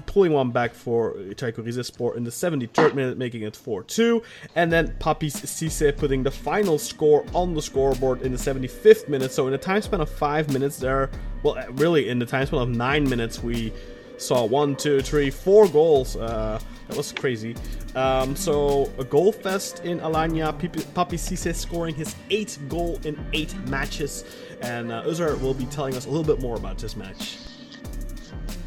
pulling 0.05 0.31
one 0.31 0.51
back 0.51 0.73
for 0.73 1.13
Çaykur 1.13 1.65
Rizespor 1.65 2.15
in 2.15 2.23
the 2.23 2.31
73rd 2.31 2.93
minute, 2.93 3.17
making 3.17 3.43
it 3.43 3.53
4-2, 3.53 4.23
and 4.55 4.71
then 4.71 4.95
Papis 4.99 5.41
Cisse 5.41 5.95
putting 5.95 6.23
the 6.23 6.31
final 6.31 6.77
score 6.77 7.25
on 7.33 7.53
the 7.53 7.61
scoreboard 7.61 8.21
in 8.21 8.31
the 8.31 8.37
75th 8.37 9.07
minute. 9.07 9.31
So 9.31 9.47
in 9.47 9.53
a 9.53 9.57
time 9.57 9.81
span 9.81 10.01
of 10.01 10.09
five 10.09 10.51
minutes, 10.51 10.77
there, 10.77 11.09
well, 11.43 11.63
really 11.71 12.09
in 12.09 12.19
the 12.19 12.25
time 12.25 12.45
span 12.45 12.59
of 12.59 12.69
nine 12.69 13.07
minutes, 13.09 13.43
we 13.43 13.73
saw 14.17 14.45
one, 14.45 14.75
two, 14.75 15.01
three, 15.01 15.29
four 15.29 15.67
goals. 15.67 16.15
Uh, 16.15 16.59
that 16.87 16.97
was 16.97 17.11
crazy. 17.11 17.55
Um, 17.95 18.35
so 18.35 18.91
a 18.97 19.03
goal 19.03 19.31
fest 19.31 19.83
in 19.83 19.99
Alanya. 19.99 20.53
Papi 20.93 21.17
Cisse 21.17 21.55
scoring 21.55 21.95
his 21.95 22.15
eighth 22.29 22.59
goal 22.69 22.99
in 23.03 23.17
eight 23.33 23.55
matches, 23.67 24.23
and 24.61 24.91
uh, 24.91 25.03
will 25.41 25.53
be 25.53 25.65
telling 25.65 25.95
us 25.95 26.05
a 26.05 26.09
little 26.09 26.23
bit 26.23 26.41
more 26.41 26.55
about 26.55 26.77
this 26.77 26.95
match. 26.95 27.37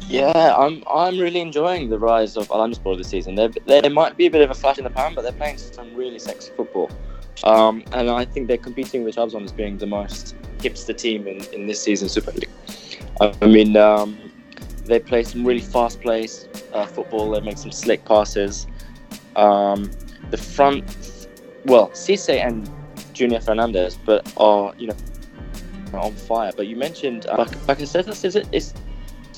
Yeah, 0.07 0.55
I'm 0.55 0.83
I'm 0.91 1.17
really 1.17 1.39
enjoying 1.39 1.89
the 1.89 1.97
rise 1.97 2.37
of 2.37 2.47
Alanyaspor 2.49 2.97
this 2.97 3.07
season. 3.07 3.35
They 3.35 3.47
they 3.65 3.89
might 3.89 4.15
be 4.17 4.27
a 4.27 4.31
bit 4.31 4.41
of 4.41 4.51
a 4.51 4.53
flash 4.53 4.77
in 4.77 4.83
the 4.83 4.89
pan, 4.89 5.15
but 5.15 5.23
they're 5.23 5.31
playing 5.31 5.57
some 5.57 5.95
really 5.95 6.19
sexy 6.19 6.51
football. 6.55 6.91
Um, 7.43 7.83
and 7.91 8.09
I 8.09 8.23
think 8.25 8.47
they're 8.47 8.57
competing 8.57 9.03
with 9.03 9.15
Trabzon 9.15 9.43
as 9.43 9.51
being 9.51 9.77
the 9.77 9.87
most 9.87 10.35
hipster 10.59 10.95
team 10.95 11.27
in, 11.27 11.43
in 11.53 11.67
this 11.67 11.81
season's 11.81 12.11
Super 12.11 12.31
League. 12.31 12.49
I 13.19 13.45
mean, 13.45 13.75
um, 13.77 14.17
they 14.85 14.99
play 14.99 15.23
some 15.23 15.45
really 15.45 15.61
fast 15.61 16.01
plays 16.01 16.47
uh, 16.73 16.85
football. 16.85 17.31
They 17.31 17.41
make 17.41 17.57
some 17.57 17.71
slick 17.71 18.05
passes. 18.05 18.67
Um, 19.35 19.91
the 20.31 20.37
front, 20.37 21.27
well, 21.65 21.89
Cisse 21.89 22.39
and 22.39 22.69
Junior 23.13 23.41
Fernandez, 23.41 23.97
but 24.05 24.31
are 24.37 24.73
you 24.77 24.87
know 24.87 24.95
on 25.93 26.13
fire. 26.13 26.51
But 26.55 26.67
you 26.67 26.75
mentioned 26.75 27.25
uh, 27.27 27.45
Bakasetas, 27.45 28.23
is 28.23 28.35
it? 28.35 28.47
Is 28.51 28.73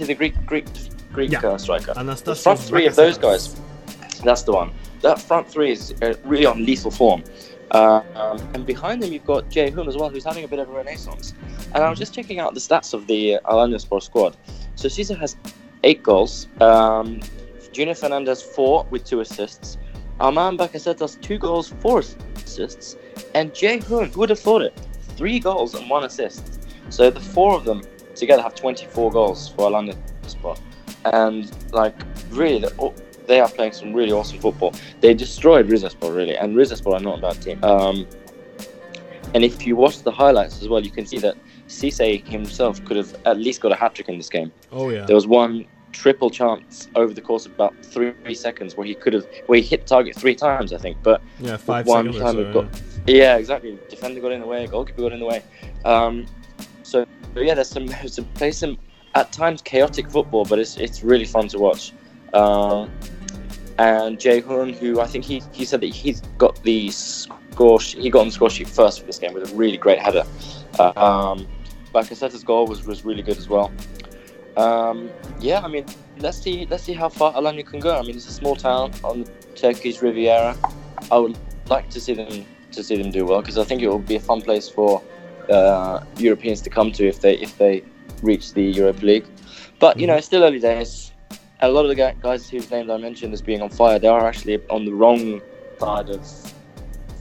the 0.05 0.15
Greek 0.15 0.33
Greek 0.45 0.65
Greek 1.11 1.31
yeah. 1.31 1.39
uh, 1.39 1.57
striker? 1.57 1.93
the 2.21 2.35
front 2.35 2.59
three 2.59 2.85
of 2.85 2.95
those 2.95 3.17
guys. 3.17 3.55
That's 4.23 4.43
the 4.43 4.51
one. 4.51 4.71
That 5.01 5.21
front 5.21 5.47
three 5.47 5.71
is 5.71 5.93
uh, 6.01 6.15
really 6.23 6.45
on 6.45 6.65
lethal 6.65 6.91
form. 6.91 7.23
Uh, 7.71 8.01
um, 8.15 8.37
and 8.53 8.65
behind 8.65 9.03
them, 9.03 9.11
you've 9.11 9.25
got 9.25 9.49
Jae 9.49 9.69
Hoon 9.71 9.87
as 9.87 9.97
well, 9.97 10.09
who's 10.09 10.23
having 10.23 10.43
a 10.43 10.47
bit 10.47 10.59
of 10.59 10.69
a 10.69 10.71
renaissance. 10.71 11.33
And 11.73 11.83
I 11.83 11.89
was 11.89 11.99
just 11.99 12.13
checking 12.13 12.39
out 12.39 12.53
the 12.53 12.59
stats 12.59 12.93
of 12.93 13.07
the 13.07 13.35
uh, 13.35 13.51
Alanyaspor 13.51 14.01
squad. 14.01 14.37
So 14.75 14.87
Caesar 14.87 15.15
has 15.15 15.35
eight 15.83 16.01
goals. 16.01 16.47
Um, 16.61 17.19
Junior 17.71 17.93
Fernandez 17.93 18.41
four 18.41 18.87
with 18.89 19.03
two 19.03 19.19
assists. 19.19 19.77
Arman 20.19 20.57
Bakasetas 20.57 21.21
two 21.21 21.37
goals, 21.37 21.69
four 21.79 21.99
assists, 21.99 22.97
and 23.35 23.51
Jae 23.51 23.83
Hoon, 23.83 24.09
who 24.09 24.21
would 24.21 24.29
have 24.29 24.39
thought 24.39 24.63
it, 24.63 24.73
three 25.15 25.39
goals 25.39 25.75
and 25.75 25.89
one 25.89 26.03
assist. 26.03 26.59
So 26.89 27.11
the 27.11 27.19
four 27.19 27.55
of 27.55 27.65
them 27.65 27.83
together 28.19 28.41
have 28.41 28.55
24 28.55 29.11
goals 29.11 29.49
for 29.49 29.69
Alanya 29.69 29.95
Sport, 30.27 30.59
and 31.05 31.51
like 31.73 31.95
really, 32.29 32.67
they 33.27 33.39
are 33.39 33.49
playing 33.49 33.73
some 33.73 33.93
really 33.93 34.11
awesome 34.11 34.39
football. 34.39 34.73
They 35.01 35.13
destroyed 35.13 35.67
Rizespor 35.67 36.15
really, 36.15 36.35
and 36.37 36.55
Rizespor 36.55 36.93
are 36.93 36.99
not 36.99 37.19
a 37.19 37.21
bad 37.21 37.41
team. 37.41 37.63
Um, 37.63 38.07
and 39.33 39.43
if 39.43 39.67
you 39.67 39.75
watch 39.75 40.03
the 40.03 40.11
highlights 40.11 40.61
as 40.61 40.69
well, 40.69 40.83
you 40.83 40.91
can 40.91 41.05
see 41.05 41.17
that 41.19 41.35
Cisse 41.67 42.25
himself 42.25 42.83
could 42.85 42.97
have 42.97 43.15
at 43.25 43.37
least 43.37 43.61
got 43.61 43.71
a 43.71 43.75
hat 43.75 43.95
trick 43.95 44.09
in 44.09 44.17
this 44.17 44.29
game. 44.29 44.51
Oh 44.71 44.89
yeah. 44.89 45.05
There 45.05 45.15
was 45.15 45.27
one 45.27 45.65
triple 45.91 46.29
chance 46.29 46.87
over 46.95 47.13
the 47.13 47.21
course 47.21 47.45
of 47.45 47.53
about 47.53 47.73
three, 47.83 48.13
three 48.23 48.35
seconds 48.35 48.77
where 48.77 48.85
he 48.85 48.93
could 48.93 49.13
have 49.13 49.27
where 49.47 49.59
he 49.59 49.65
hit 49.65 49.87
target 49.87 50.15
three 50.15 50.35
times, 50.35 50.71
I 50.73 50.77
think. 50.77 50.97
But 51.03 51.21
yeah, 51.39 51.57
five 51.57 51.85
one 51.87 52.13
time 52.13 52.35
so, 52.35 52.53
got, 52.53 52.81
yeah. 53.05 53.15
yeah. 53.15 53.37
exactly. 53.37 53.77
Defender 53.89 54.21
got 54.21 54.31
in 54.31 54.41
the 54.41 54.47
way, 54.47 54.67
goalkeeper 54.67 55.01
got 55.01 55.13
in 55.13 55.19
the 55.19 55.25
way. 55.25 55.43
Um, 55.85 56.25
so, 56.83 57.05
so 57.37 57.43
yeah, 57.43 57.53
there's 57.53 57.69
some 57.69 57.87
some 58.07 58.25
play 58.33 58.51
some 58.51 58.79
at 59.13 59.31
times 59.31 59.61
chaotic 59.61 60.09
football, 60.09 60.43
but 60.43 60.57
it's 60.57 60.75
it's 60.77 61.03
really 61.03 61.25
fun 61.25 61.47
to 61.49 61.59
watch. 61.59 61.93
Um, 62.33 62.91
and 63.77 64.17
Jae 64.17 64.41
Hoon, 64.41 64.73
who 64.73 64.99
I 64.99 65.05
think 65.05 65.23
he 65.23 65.43
he 65.51 65.63
said 65.63 65.81
that 65.81 65.93
he's 65.93 66.21
got 66.39 66.61
the 66.63 66.89
score 66.89 67.79
he 67.79 68.09
got 68.09 68.21
on 68.21 68.27
the 68.27 68.31
score 68.31 68.49
sheet 68.49 68.67
first 68.67 69.01
for 69.01 69.05
this 69.05 69.19
game 69.19 69.33
with 69.35 69.51
a 69.51 69.55
really 69.55 69.77
great 69.77 69.99
header. 69.99 70.23
Um, 70.79 71.47
Bakasetas' 71.93 72.43
goal 72.43 72.65
was, 72.65 72.85
was 72.87 73.05
really 73.05 73.21
good 73.21 73.37
as 73.37 73.47
well. 73.47 73.71
Um, 74.55 75.11
yeah, 75.39 75.61
I 75.61 75.67
mean, 75.67 75.85
let's 76.17 76.41
see 76.41 76.65
let's 76.71 76.83
see 76.83 76.93
how 76.93 77.07
far 77.07 77.33
Alanya 77.33 77.63
can 77.63 77.79
go. 77.79 77.95
I 77.95 78.01
mean, 78.01 78.15
it's 78.15 78.27
a 78.27 78.33
small 78.33 78.55
town 78.55 78.93
on 79.03 79.25
the 79.25 79.31
Turkish 79.53 80.01
Riviera. 80.01 80.57
I 81.11 81.17
would 81.19 81.37
like 81.69 81.91
to 81.91 82.01
see 82.01 82.15
them 82.15 82.45
to 82.71 82.83
see 82.83 82.99
them 82.99 83.11
do 83.11 83.25
well 83.25 83.41
because 83.41 83.59
I 83.59 83.63
think 83.63 83.83
it 83.83 83.89
will 83.89 83.99
be 83.99 84.15
a 84.15 84.19
fun 84.19 84.41
place 84.41 84.67
for 84.67 85.03
uh, 85.49 86.03
Europeans 86.17 86.61
to 86.61 86.69
come 86.69 86.91
to 86.93 87.07
if 87.07 87.21
they 87.21 87.37
if 87.37 87.57
they 87.57 87.83
reach 88.21 88.53
the 88.53 88.63
Europa 88.63 89.05
League. 89.05 89.25
But 89.79 89.99
you 89.99 90.07
know, 90.07 90.15
it's 90.15 90.25
still 90.25 90.43
early 90.43 90.59
days. 90.59 91.11
A 91.61 91.69
lot 91.69 91.85
of 91.85 91.89
the 91.89 92.13
guys 92.21 92.49
whose 92.49 92.69
names 92.69 92.89
I 92.89 92.97
mentioned 92.97 93.33
as 93.33 93.41
being 93.41 93.61
on 93.61 93.69
fire, 93.69 93.97
they 93.97 94.07
are 94.07 94.27
actually 94.27 94.61
on 94.69 94.85
the 94.85 94.93
wrong 94.93 95.41
side 95.79 96.09
of 96.09 96.21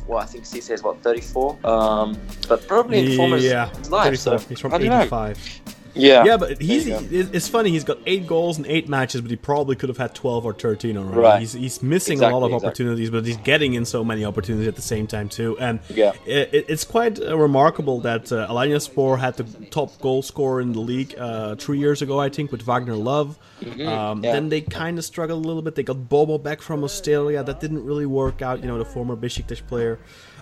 well, 0.06 0.18
I 0.18 0.26
think 0.26 0.44
Cisse 0.44 0.70
is 0.70 0.82
what 0.82 1.02
34, 1.02 1.58
um, 1.66 2.16
but 2.48 2.66
probably 2.68 3.12
in 3.12 3.16
form 3.16 3.36
yeah, 3.38 3.70
life. 3.88 4.16
So, 4.18 4.38
he's 4.38 4.60
from 4.60 4.74
85. 4.74 5.60
Yeah, 5.96 6.24
yeah, 6.24 6.36
but 6.36 6.60
he's 6.60 6.86
it's 6.86 7.48
funny. 7.48 7.70
He's 7.70 7.84
got 7.84 7.98
eight 8.06 8.26
goals 8.26 8.58
in 8.58 8.66
eight 8.66 8.88
matches, 8.88 9.20
but 9.20 9.30
he 9.30 9.36
probably 9.36 9.76
could 9.76 9.88
have 9.88 9.96
had 9.96 10.14
twelve 10.14 10.44
or 10.44 10.52
thirteen 10.52 10.96
already. 10.96 11.18
Right. 11.18 11.40
He's, 11.40 11.52
he's 11.54 11.82
missing 11.82 12.14
exactly, 12.14 12.32
a 12.32 12.36
lot 12.36 12.46
of 12.46 12.52
exactly. 12.52 12.68
opportunities, 12.68 13.10
but 13.10 13.24
he's 13.24 13.36
getting 13.38 13.74
in 13.74 13.84
so 13.84 14.04
many 14.04 14.24
opportunities 14.24 14.68
at 14.68 14.76
the 14.76 14.82
same 14.82 15.06
time 15.06 15.28
too. 15.28 15.58
And 15.58 15.80
yeah, 15.88 16.12
it, 16.26 16.66
it's 16.68 16.84
quite 16.84 17.20
uh, 17.20 17.36
remarkable 17.36 18.00
that 18.00 18.30
uh, 18.30 18.46
Alanyaspor 18.48 19.18
had 19.18 19.36
the 19.36 19.44
top 19.66 19.98
goal 20.00 20.22
scorer 20.22 20.60
in 20.60 20.72
the 20.72 20.80
league 20.80 21.14
uh, 21.18 21.54
three 21.56 21.78
years 21.78 22.02
ago, 22.02 22.20
I 22.20 22.28
think, 22.28 22.52
with 22.52 22.62
Wagner 22.62 22.96
Love. 22.96 23.38
Mm-hmm. 23.60 23.88
Um, 23.88 24.22
yeah. 24.22 24.32
Then 24.32 24.48
they 24.50 24.60
kind 24.60 24.98
of 24.98 25.04
struggled 25.04 25.44
a 25.44 25.48
little 25.48 25.62
bit. 25.62 25.74
They 25.74 25.82
got 25.82 26.08
Bobo 26.08 26.38
back 26.38 26.60
from 26.60 26.84
Australia. 26.84 27.42
That 27.42 27.60
didn't 27.60 27.84
really 27.84 28.06
work 28.06 28.42
out. 28.42 28.60
You 28.60 28.66
know, 28.66 28.78
the 28.78 28.84
former 28.84 29.16
Besiktas 29.16 29.66
player. 29.66 29.98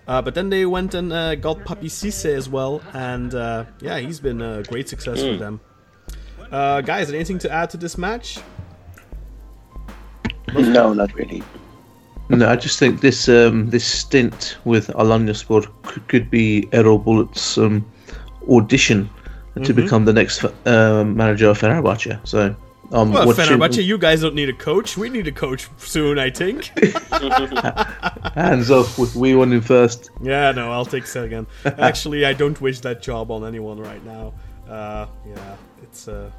Uh, 0.07 0.21
but 0.21 0.35
then 0.35 0.51
they 0.51 0.67
went 0.67 0.95
and 0.95 1.13
uh, 1.13 1.35
got 1.35 1.59
Papi 1.61 1.87
Cisse 1.87 2.35
as 2.35 2.49
well, 2.49 2.83
and 2.93 3.35
uh, 3.35 3.65
yeah, 3.81 3.99
he's 3.99 4.21
been 4.21 4.43
a 4.43 4.63
great 4.65 4.89
success 4.89 5.21
mm. 5.21 5.33
for 5.33 5.39
them. 5.39 5.61
Uh, 6.53 6.81
guys, 6.83 7.11
anything 7.11 7.39
to 7.39 7.51
add 7.51 7.71
to 7.71 7.77
this 7.77 7.97
match? 7.97 8.39
No, 10.53 10.93
not 10.93 11.13
really. 11.15 11.43
No, 12.29 12.49
I 12.49 12.57
just 12.57 12.79
think 12.79 13.01
this 13.01 13.29
um, 13.29 13.71
this 13.71 13.85
stint 13.85 14.57
with 14.65 14.89
Alanyaspor 14.89 15.67
could, 15.83 16.09
could 16.09 16.31
be 16.31 16.69
Erol 16.73 17.03
Bulut's 17.03 17.59
um, 17.59 17.85
audition 18.49 19.11
to 19.55 19.61
mm-hmm. 19.61 19.75
become 19.75 20.05
the 20.05 20.13
next 20.13 20.45
uh, 20.45 21.05
manager 21.05 21.49
of 21.51 21.59
Fenerbahce. 21.59 22.19
So 22.27 22.55
um, 22.93 23.13
well, 23.13 23.27
Fenerbahce, 23.29 23.83
you 23.83 23.99
guys 23.99 24.21
don't 24.21 24.35
need 24.35 24.49
a 24.49 24.55
coach. 24.55 24.97
We 24.97 25.09
need 25.09 25.27
a 25.27 25.33
coach 25.33 25.69
soon, 25.79 26.19
I 26.19 26.31
think. 26.31 26.67
Hands 28.35 28.71
off. 28.71 28.99
with 28.99 29.15
We 29.17 29.35
won 29.35 29.53
him 29.53 29.61
first. 29.61 30.11
Yeah, 30.23 30.53
no, 30.53 30.71
I'll 30.71 30.85
take 30.85 31.07
second. 31.07 31.47
Actually, 31.65 32.25
I 32.25 32.33
don't 32.33 32.61
wish 32.61 32.81
that 32.81 33.03
job 33.03 33.31
on 33.31 33.45
anyone 33.45 33.81
right 33.81 34.05
now. 34.05 34.35
Uh, 34.69 35.07
yeah, 35.27 35.57
it's 35.83 36.09
a 36.09 36.33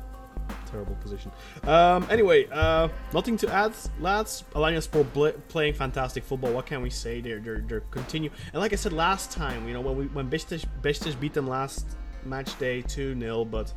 terrible 0.71 0.95
position. 0.95 1.31
Um, 1.63 2.07
anyway, 2.09 2.47
uh, 2.51 2.89
nothing 3.13 3.37
to 3.37 3.53
add, 3.53 3.73
lads. 3.99 4.43
Alanyaspor 4.53 5.11
bl- 5.13 5.39
playing 5.47 5.73
fantastic 5.73 6.23
football. 6.23 6.53
What 6.53 6.65
can 6.65 6.81
we 6.81 6.89
say? 6.89 7.21
They're, 7.21 7.39
they're, 7.39 7.63
they're 7.67 7.79
continue. 7.91 8.29
And 8.53 8.61
like 8.61 8.73
I 8.73 8.75
said 8.75 8.93
last 8.93 9.31
time, 9.31 9.67
you 9.67 9.73
know, 9.73 9.81
when 9.81 9.97
we 9.97 10.05
when 10.07 10.29
Besiktas 10.29 11.19
beat 11.19 11.33
them 11.33 11.47
last 11.47 11.85
match 12.23 12.57
day 12.59 12.81
2 12.81 13.19
0, 13.19 13.45
but 13.45 13.73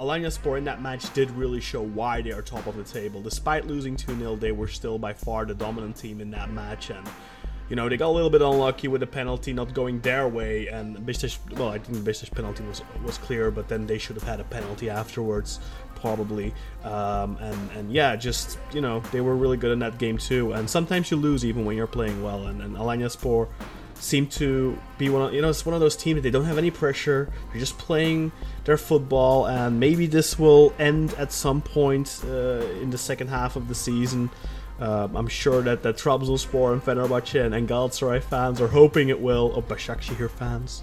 Alanyaspor 0.00 0.58
in 0.58 0.64
that 0.64 0.82
match 0.82 1.12
did 1.14 1.30
really 1.32 1.60
show 1.60 1.82
why 1.82 2.20
they 2.20 2.32
are 2.32 2.42
top 2.42 2.66
of 2.66 2.76
the 2.76 2.84
table. 2.84 3.20
Despite 3.20 3.66
losing 3.66 3.96
2 3.96 4.18
0, 4.18 4.36
they 4.36 4.52
were 4.52 4.68
still 4.68 4.98
by 4.98 5.12
far 5.12 5.44
the 5.44 5.54
dominant 5.54 5.96
team 5.96 6.20
in 6.20 6.30
that 6.32 6.50
match. 6.50 6.90
And, 6.90 7.06
you 7.68 7.76
know, 7.76 7.88
they 7.88 7.96
got 7.96 8.08
a 8.08 8.10
little 8.10 8.30
bit 8.30 8.42
unlucky 8.42 8.88
with 8.88 9.00
the 9.00 9.06
penalty 9.06 9.52
not 9.52 9.72
going 9.72 10.00
their 10.00 10.28
way. 10.28 10.66
And 10.66 10.96
Besiktas, 10.98 11.38
well, 11.56 11.68
I 11.68 11.78
think 11.78 12.04
the 12.04 12.30
penalty 12.34 12.64
was, 12.64 12.82
was 13.04 13.18
clear, 13.18 13.50
but 13.50 13.68
then 13.68 13.86
they 13.86 13.98
should 13.98 14.16
have 14.16 14.24
had 14.24 14.40
a 14.40 14.44
penalty 14.44 14.90
afterwards, 14.90 15.60
probably. 15.94 16.52
Um, 16.82 17.36
and, 17.40 17.70
and 17.72 17.92
yeah, 17.92 18.16
just, 18.16 18.58
you 18.72 18.80
know, 18.80 19.00
they 19.12 19.20
were 19.20 19.36
really 19.36 19.56
good 19.56 19.70
in 19.70 19.78
that 19.78 19.98
game 19.98 20.18
too. 20.18 20.52
And 20.52 20.68
sometimes 20.68 21.10
you 21.10 21.16
lose 21.16 21.44
even 21.44 21.64
when 21.64 21.76
you're 21.76 21.86
playing 21.86 22.22
well. 22.22 22.46
And, 22.46 22.60
and 22.60 22.76
Alanyaspor 22.76 23.48
seem 24.04 24.26
to 24.26 24.78
be 24.98 25.08
one 25.08 25.22
of 25.22 25.32
you 25.32 25.40
know 25.40 25.48
it's 25.48 25.64
one 25.64 25.74
of 25.74 25.80
those 25.80 25.96
teams 25.96 26.22
they 26.22 26.30
don't 26.30 26.44
have 26.44 26.58
any 26.58 26.70
pressure. 26.70 27.30
They're 27.50 27.60
just 27.60 27.78
playing 27.78 28.32
their 28.64 28.76
football, 28.76 29.46
and 29.46 29.78
maybe 29.78 30.06
this 30.06 30.38
will 30.38 30.72
end 30.78 31.14
at 31.14 31.32
some 31.32 31.60
point 31.60 32.20
uh, 32.26 32.64
in 32.82 32.90
the 32.90 32.98
second 32.98 33.28
half 33.28 33.56
of 33.56 33.68
the 33.68 33.74
season. 33.74 34.30
Um, 34.80 35.14
I'm 35.16 35.28
sure 35.28 35.62
that 35.62 35.82
the 35.82 35.92
Trabzonspor 35.92 36.72
and 36.72 36.82
Fenerbahce 36.82 37.44
and, 37.44 37.54
and 37.54 37.68
Galatasaray 37.68 38.22
fans 38.22 38.60
are 38.60 38.66
hoping 38.68 39.08
it 39.08 39.20
will. 39.20 39.52
Oh, 39.54 39.62
Başakşehir 39.62 40.28
fans. 40.30 40.82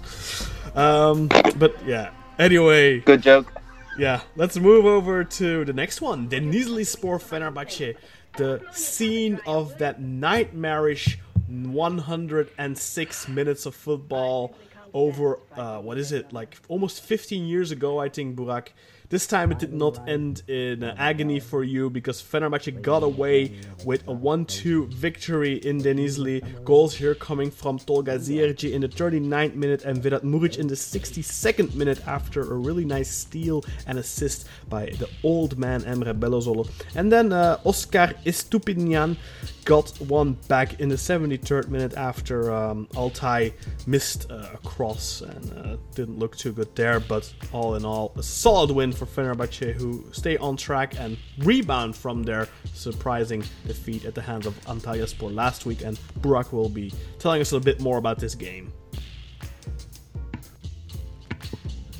Um, 0.74 1.28
but 1.58 1.74
yeah. 1.86 2.10
Anyway, 2.38 3.00
Good 3.00 3.20
joke. 3.22 3.52
yeah, 3.98 4.22
let's 4.36 4.56
move 4.56 4.86
over 4.86 5.22
to 5.24 5.64
the 5.66 5.72
next 5.74 6.00
one. 6.00 6.28
Denizli 6.28 6.86
Spor 6.86 7.18
Fenerbahce, 7.18 7.94
the 8.38 8.62
scene 8.72 9.38
of 9.46 9.76
that 9.78 10.00
nightmarish 10.00 11.18
106 11.48 13.28
minutes 13.28 13.66
of 13.66 13.74
football 13.74 14.54
over, 14.94 15.38
uh, 15.56 15.78
what 15.80 15.98
is 15.98 16.12
it, 16.12 16.32
like 16.32 16.56
almost 16.68 17.02
15 17.02 17.46
years 17.46 17.70
ago, 17.70 17.98
I 17.98 18.08
think, 18.08 18.36
Burak. 18.36 18.68
This 19.12 19.26
time 19.26 19.52
it 19.52 19.58
did 19.58 19.74
not 19.74 20.08
end 20.08 20.42
in 20.48 20.82
uh, 20.82 20.94
agony 20.96 21.38
for 21.38 21.64
you 21.64 21.90
because 21.90 22.22
Fenerbahce 22.22 22.80
got 22.80 23.02
away 23.02 23.52
with 23.84 24.00
a 24.08 24.14
1-2 24.14 24.88
victory 24.88 25.56
in 25.56 25.82
Denizli. 25.82 26.40
Goals 26.64 26.94
here 26.94 27.14
coming 27.14 27.50
from 27.50 27.78
Tolga 27.78 28.18
Ciğerci 28.18 28.72
in 28.72 28.80
the 28.80 28.88
39th 28.88 29.54
minute 29.54 29.84
and 29.84 30.02
Vedat 30.02 30.22
Muriqi 30.22 30.60
in 30.60 30.66
the 30.66 30.74
62nd 30.74 31.74
minute 31.74 32.00
after 32.08 32.40
a 32.40 32.54
really 32.54 32.86
nice 32.86 33.10
steal 33.10 33.62
and 33.86 33.98
assist 33.98 34.46
by 34.70 34.86
the 34.86 35.10
old 35.22 35.58
man 35.58 35.82
Emre 35.82 36.18
Belözoğlu. 36.18 36.66
And 36.94 37.12
then 37.12 37.34
uh, 37.34 37.58
Óscar 37.66 38.14
Estupiñán 38.24 39.18
got 39.64 39.90
one 40.00 40.36
back 40.48 40.80
in 40.80 40.88
the 40.88 40.96
73rd 40.96 41.68
minute 41.68 41.94
after 41.96 42.52
um, 42.52 42.88
Altay 42.94 43.52
missed 43.86 44.30
uh, 44.30 44.48
a 44.54 44.58
cross 44.58 45.20
and 45.20 45.52
uh, 45.52 45.76
didn't 45.94 46.18
look 46.18 46.36
too 46.36 46.52
good 46.52 46.74
there. 46.74 47.00
But 47.00 47.32
all 47.52 47.74
in 47.74 47.84
all, 47.84 48.12
a 48.16 48.22
solid 48.22 48.70
win 48.70 48.92
for 49.04 49.22
Fenerbahce, 49.22 49.72
who 49.72 50.04
stay 50.12 50.36
on 50.36 50.56
track 50.56 50.98
and 50.98 51.16
rebound 51.38 51.96
from 51.96 52.22
their 52.22 52.48
surprising 52.74 53.42
defeat 53.66 54.04
at 54.04 54.14
the 54.14 54.22
hands 54.22 54.46
of 54.46 54.58
Antalyaspor 54.62 55.34
last 55.34 55.66
week. 55.66 55.82
And 55.82 55.98
Burak 56.20 56.52
will 56.52 56.68
be 56.68 56.92
telling 57.18 57.40
us 57.40 57.52
a 57.52 57.60
bit 57.60 57.80
more 57.80 57.98
about 57.98 58.18
this 58.18 58.34
game. 58.34 58.72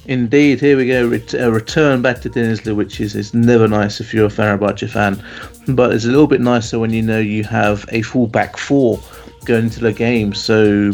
Indeed, 0.06 0.60
here 0.60 0.76
we 0.76 0.86
go. 0.86 1.12
A 1.38 1.50
return 1.50 2.02
back 2.02 2.20
to 2.22 2.30
Denizli, 2.30 2.74
which 2.74 3.00
is, 3.00 3.14
is 3.14 3.32
never 3.34 3.68
nice 3.68 4.00
if 4.00 4.12
you're 4.12 4.26
a 4.26 4.30
Fenerbahce 4.30 4.90
fan, 4.90 5.22
but 5.74 5.92
it's 5.92 6.04
a 6.04 6.08
little 6.08 6.26
bit 6.26 6.40
nicer 6.40 6.78
when 6.78 6.92
you 6.92 7.02
know 7.02 7.20
you 7.20 7.44
have 7.44 7.84
a 7.90 8.02
full 8.02 8.26
back 8.26 8.56
four 8.56 9.00
going 9.44 9.64
into 9.64 9.80
the 9.80 9.92
game. 9.92 10.34
So 10.34 10.92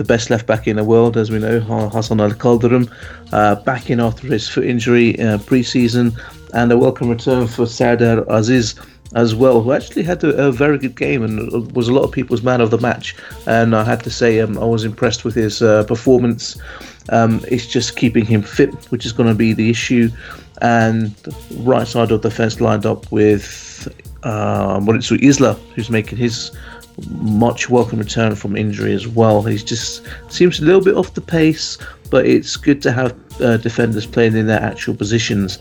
the 0.00 0.14
best 0.14 0.30
left 0.30 0.46
back 0.46 0.66
in 0.66 0.76
the 0.76 0.84
world, 0.84 1.18
as 1.18 1.30
we 1.30 1.38
know, 1.38 1.60
Ha- 1.60 1.90
Hasan 1.90 2.20
Ali 2.20 2.32
Kaldırım, 2.34 2.88
uh, 3.32 3.54
back 3.66 3.90
in 3.90 4.00
after 4.00 4.26
his 4.26 4.48
foot 4.48 4.64
injury 4.64 5.20
uh, 5.20 5.36
pre-season, 5.38 6.12
and 6.54 6.72
a 6.72 6.78
welcome 6.78 7.10
return 7.10 7.46
for 7.46 7.66
Serdar 7.66 8.24
Aziz 8.30 8.76
as 9.14 9.34
well, 9.34 9.60
who 9.60 9.72
actually 9.72 10.02
had 10.02 10.24
a, 10.24 10.46
a 10.46 10.52
very 10.52 10.78
good 10.78 10.96
game 10.96 11.22
and 11.22 11.36
was 11.76 11.88
a 11.88 11.92
lot 11.92 12.04
of 12.04 12.12
people's 12.12 12.42
man 12.42 12.62
of 12.62 12.70
the 12.70 12.78
match. 12.78 13.14
And 13.46 13.76
I 13.76 13.84
had 13.84 14.02
to 14.04 14.10
say, 14.10 14.40
um, 14.40 14.56
I 14.56 14.64
was 14.64 14.84
impressed 14.84 15.22
with 15.22 15.34
his 15.34 15.60
uh, 15.60 15.84
performance. 15.84 16.56
Um, 17.10 17.44
it's 17.48 17.66
just 17.66 17.96
keeping 17.96 18.24
him 18.24 18.40
fit, 18.40 18.72
which 18.86 19.04
is 19.04 19.12
going 19.12 19.28
to 19.28 19.34
be 19.34 19.52
the 19.52 19.68
issue. 19.68 20.08
And 20.62 21.14
right 21.56 21.86
side 21.86 22.10
of 22.10 22.22
the 22.22 22.30
fence 22.30 22.58
lined 22.60 22.86
up 22.86 23.12
with 23.12 23.86
uh, 24.22 24.80
Mauricio 24.80 25.20
Isla, 25.22 25.54
who's 25.74 25.90
making 25.90 26.16
his 26.16 26.52
much 27.08 27.70
welcome 27.70 27.98
return 27.98 28.34
from 28.34 28.56
injury 28.56 28.92
as 28.92 29.06
well. 29.06 29.42
He 29.42 29.56
just 29.56 30.06
seems 30.28 30.60
a 30.60 30.64
little 30.64 30.82
bit 30.82 30.94
off 30.94 31.14
the 31.14 31.20
pace, 31.20 31.78
but 32.10 32.26
it's 32.26 32.56
good 32.56 32.82
to 32.82 32.92
have 32.92 33.16
uh, 33.40 33.56
defenders 33.56 34.06
playing 34.06 34.36
in 34.36 34.46
their 34.46 34.60
actual 34.60 34.94
positions. 34.94 35.58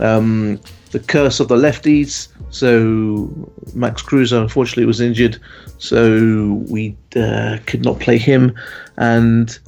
Um, 0.00 0.60
the 0.92 1.00
curse 1.00 1.40
of 1.40 1.48
the 1.48 1.56
lefties. 1.56 2.28
So 2.50 3.50
Max 3.74 4.02
Kruse 4.02 4.32
unfortunately 4.32 4.86
was 4.86 5.00
injured, 5.00 5.38
so 5.78 6.64
we 6.70 6.96
uh, 7.16 7.58
could 7.66 7.84
not 7.84 7.98
play 8.00 8.18
him, 8.18 8.54
and 8.96 9.58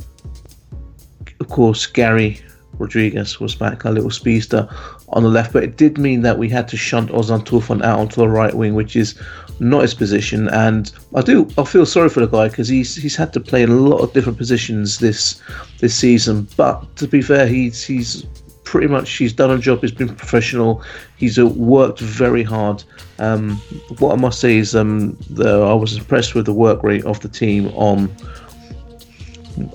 of 1.41 1.49
course 1.49 1.87
Garry 1.87 2.41
Rodrigues 2.79 3.41
was 3.41 3.55
back, 3.55 3.85
a 3.85 3.91
little 3.91 4.11
speedster 4.11 4.69
on 5.11 5.23
the 5.23 5.29
left. 5.29 5.53
But 5.53 5.65
it 5.65 5.77
did 5.77 5.99
mean 5.99 6.23
that 6.23 6.39
we 6.39 6.49
had 6.49 6.69
to 6.69 6.77
shunt 6.77 7.11
Ozan 7.11 7.45
Tufan 7.45 7.83
out 7.83 7.99
onto 7.99 8.17
the 8.17 8.29
right 8.29 8.55
wing, 8.55 8.75
which 8.75 8.97
is 8.97 9.15
not 9.61 9.83
his 9.83 9.95
position. 9.95 10.49
And 10.49 10.91
I 11.15 11.23
do 11.23 11.49
I 11.59 11.65
feel 11.65 11.87
sorry 11.87 12.09
for 12.09 12.21
the 12.21 12.27
guy 12.27 12.49
because 12.49 12.69
he's 12.69 12.95
he's 12.97 13.17
had 13.17 13.33
to 13.33 13.41
play 13.41 13.63
in 13.63 13.71
a 13.71 13.75
lot 13.75 13.99
of 13.99 14.13
different 14.13 14.39
positions 14.39 14.99
this 14.99 15.41
this 15.79 15.95
season. 15.95 16.49
But 16.57 16.97
to 16.97 17.07
be 17.07 17.23
fair, 17.23 17.47
he's 17.47 17.85
he's 17.85 18.27
pretty 18.69 18.87
much 18.87 19.11
he's 19.11 19.33
done 19.33 19.51
a 19.51 19.59
job. 19.59 19.81
He's 19.81 19.93
been 19.93 20.15
professional. 20.15 20.83
He's 21.17 21.41
worked 21.41 22.01
very 22.01 22.43
hard. 22.43 22.85
Um, 23.19 23.57
what 23.99 24.13
I 24.13 24.17
must 24.17 24.41
say 24.41 24.59
is 24.59 24.77
um, 24.77 25.17
the, 25.31 25.63
I 25.63 25.73
was 25.73 25.97
impressed 25.97 26.35
with 26.35 26.45
the 26.45 26.53
work 26.53 26.83
rate 26.83 27.05
of 27.07 27.19
the 27.21 27.29
team 27.29 27.69
on 27.69 28.15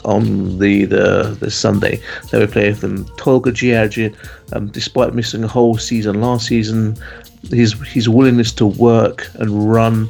on 0.05 0.59
the 0.59 0.85
the, 0.85 1.35
the 1.39 1.49
Sunday 1.49 1.99
that 2.29 2.39
we 2.39 2.45
played 2.47 2.75
them. 2.75 3.05
Tolga 3.17 3.51
Ciğerci, 3.51 4.15
um, 4.53 4.67
despite 4.67 5.13
missing 5.13 5.43
a 5.43 5.47
whole 5.47 5.77
season 5.77 6.21
last 6.21 6.47
season, 6.47 6.97
his 7.49 7.73
his 7.81 8.07
willingness 8.07 8.51
to 8.53 8.65
work 8.65 9.29
and 9.35 9.71
run. 9.71 10.09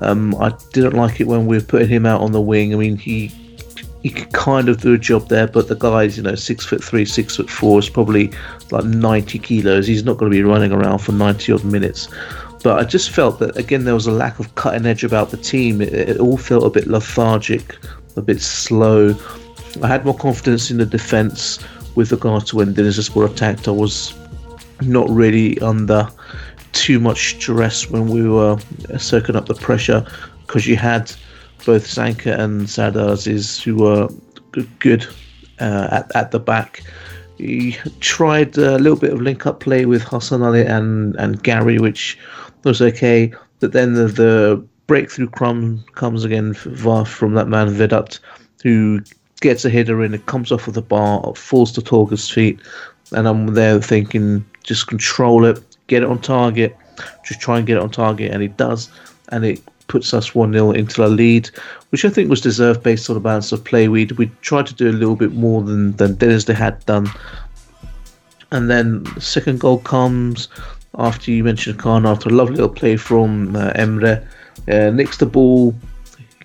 Um, 0.00 0.34
I 0.36 0.52
didn't 0.72 0.94
like 0.94 1.20
it 1.20 1.26
when 1.26 1.46
we 1.46 1.56
were 1.58 1.64
putting 1.64 1.88
him 1.88 2.06
out 2.06 2.20
on 2.20 2.32
the 2.32 2.40
wing. 2.40 2.72
I 2.72 2.76
mean, 2.76 2.96
he 2.96 3.32
he 4.02 4.10
could 4.10 4.32
kind 4.32 4.68
of 4.68 4.80
do 4.80 4.94
a 4.94 4.98
job 4.98 5.28
there, 5.28 5.46
but 5.46 5.68
the 5.68 5.74
guy's 5.74 6.16
you 6.16 6.22
know 6.22 6.34
six 6.34 6.64
foot 6.64 6.82
three, 6.82 7.04
six 7.04 7.36
foot 7.36 7.50
four 7.50 7.78
is 7.78 7.88
probably 7.88 8.30
like 8.70 8.84
ninety 8.84 9.38
kilos. 9.38 9.86
He's 9.86 10.04
not 10.04 10.18
going 10.18 10.30
to 10.30 10.36
be 10.36 10.42
running 10.42 10.72
around 10.72 10.98
for 10.98 11.12
ninety 11.12 11.52
odd 11.52 11.64
minutes. 11.64 12.08
But 12.62 12.80
I 12.80 12.84
just 12.84 13.10
felt 13.10 13.38
that 13.38 13.56
again 13.56 13.84
there 13.84 13.94
was 13.94 14.06
a 14.06 14.12
lack 14.12 14.38
of 14.38 14.54
cutting 14.54 14.86
edge 14.86 15.04
about 15.04 15.30
the 15.30 15.36
team. 15.36 15.80
It, 15.80 15.92
it 15.92 16.18
all 16.18 16.36
felt 16.36 16.64
a 16.64 16.70
bit 16.70 16.86
lethargic, 16.86 17.76
a 18.16 18.22
bit 18.22 18.40
slow. 18.40 19.14
I 19.82 19.88
had 19.88 20.04
more 20.04 20.16
confidence 20.16 20.70
in 20.70 20.78
the 20.78 20.86
defence 20.86 21.58
with 21.98 22.12
regard 22.12 22.46
to 22.46 22.54
when 22.54 22.72
Denizlispor 22.72 23.28
attacked. 23.28 23.66
I 23.66 23.72
was 23.72 24.14
not 24.80 25.10
really 25.10 25.58
under 25.58 26.08
too 26.72 27.00
much 27.00 27.34
stress 27.34 27.90
when 27.90 28.06
we 28.06 28.28
were 28.28 28.56
soaking 28.98 29.34
up 29.34 29.46
the 29.46 29.56
pressure 29.56 30.06
because 30.46 30.64
you 30.64 30.76
had 30.76 31.12
both 31.66 31.84
Zanka 31.84 32.38
and 32.38 32.70
Serdar 32.70 33.16
who 33.64 33.74
were 33.74 34.08
good, 34.78 35.08
uh, 35.58 35.88
at, 35.90 36.14
at 36.14 36.30
the 36.30 36.38
back. 36.38 36.84
He 37.36 37.72
tried 37.98 38.56
a 38.56 38.78
little 38.78 38.96
bit 38.96 39.12
of 39.12 39.20
link 39.20 39.44
up 39.44 39.58
play 39.58 39.84
with 39.84 40.02
Hassan 40.02 40.44
Ali 40.44 40.64
and, 40.64 41.16
and 41.16 41.42
Gary, 41.42 41.80
which 41.80 42.16
was 42.62 42.80
okay. 42.80 43.32
But 43.58 43.72
then 43.72 43.94
the, 43.94 44.06
the 44.06 44.64
breakthrough 44.86 45.30
crumb 45.30 45.84
comes 45.96 46.22
again 46.22 46.54
from 46.54 47.34
that 47.34 47.48
man 47.48 47.70
Vedat, 47.70 48.20
who 48.62 49.00
gets 49.40 49.64
a 49.64 49.70
header 49.70 50.02
in, 50.02 50.14
it 50.14 50.26
comes 50.26 50.52
off 50.52 50.68
of 50.68 50.74
the 50.74 50.82
bar, 50.82 51.34
falls 51.34 51.72
to 51.72 51.82
Tolga's 51.82 52.28
feet, 52.28 52.60
and 53.12 53.26
I'm 53.28 53.54
there 53.54 53.80
thinking, 53.80 54.44
just 54.62 54.86
control 54.86 55.44
it, 55.44 55.62
get 55.86 56.02
it 56.02 56.08
on 56.08 56.20
target, 56.20 56.76
just 57.24 57.40
try 57.40 57.58
and 57.58 57.66
get 57.66 57.76
it 57.76 57.82
on 57.82 57.90
target, 57.90 58.32
and 58.32 58.42
he 58.42 58.48
does, 58.48 58.90
and 59.30 59.44
it 59.44 59.62
puts 59.86 60.12
us 60.12 60.34
1 60.34 60.52
0 60.52 60.70
into 60.72 61.00
the 61.00 61.08
lead, 61.08 61.50
which 61.90 62.04
I 62.04 62.10
think 62.10 62.30
was 62.30 62.40
deserved 62.40 62.82
based 62.82 63.08
on 63.08 63.14
the 63.14 63.20
balance 63.20 63.52
of 63.52 63.64
play. 63.64 63.88
We 63.88 64.04
we 64.16 64.30
tried 64.42 64.66
to 64.66 64.74
do 64.74 64.90
a 64.90 64.92
little 64.92 65.16
bit 65.16 65.32
more 65.32 65.62
than, 65.62 65.96
than 65.96 66.16
Denizli 66.16 66.54
had 66.54 66.84
done. 66.86 67.08
And 68.52 68.70
then 68.70 69.02
the 69.02 69.20
second 69.20 69.60
goal 69.60 69.78
comes 69.78 70.48
after 70.96 71.30
you 71.30 71.44
mentioned 71.44 71.78
Khan, 71.78 72.06
after 72.06 72.28
a 72.28 72.32
lovely 72.32 72.56
little 72.56 72.72
play 72.72 72.96
from 72.96 73.56
uh, 73.56 73.72
Emre. 73.72 74.26
Uh, 74.70 74.90
nicks 74.90 75.16
the 75.16 75.26
ball, 75.26 75.74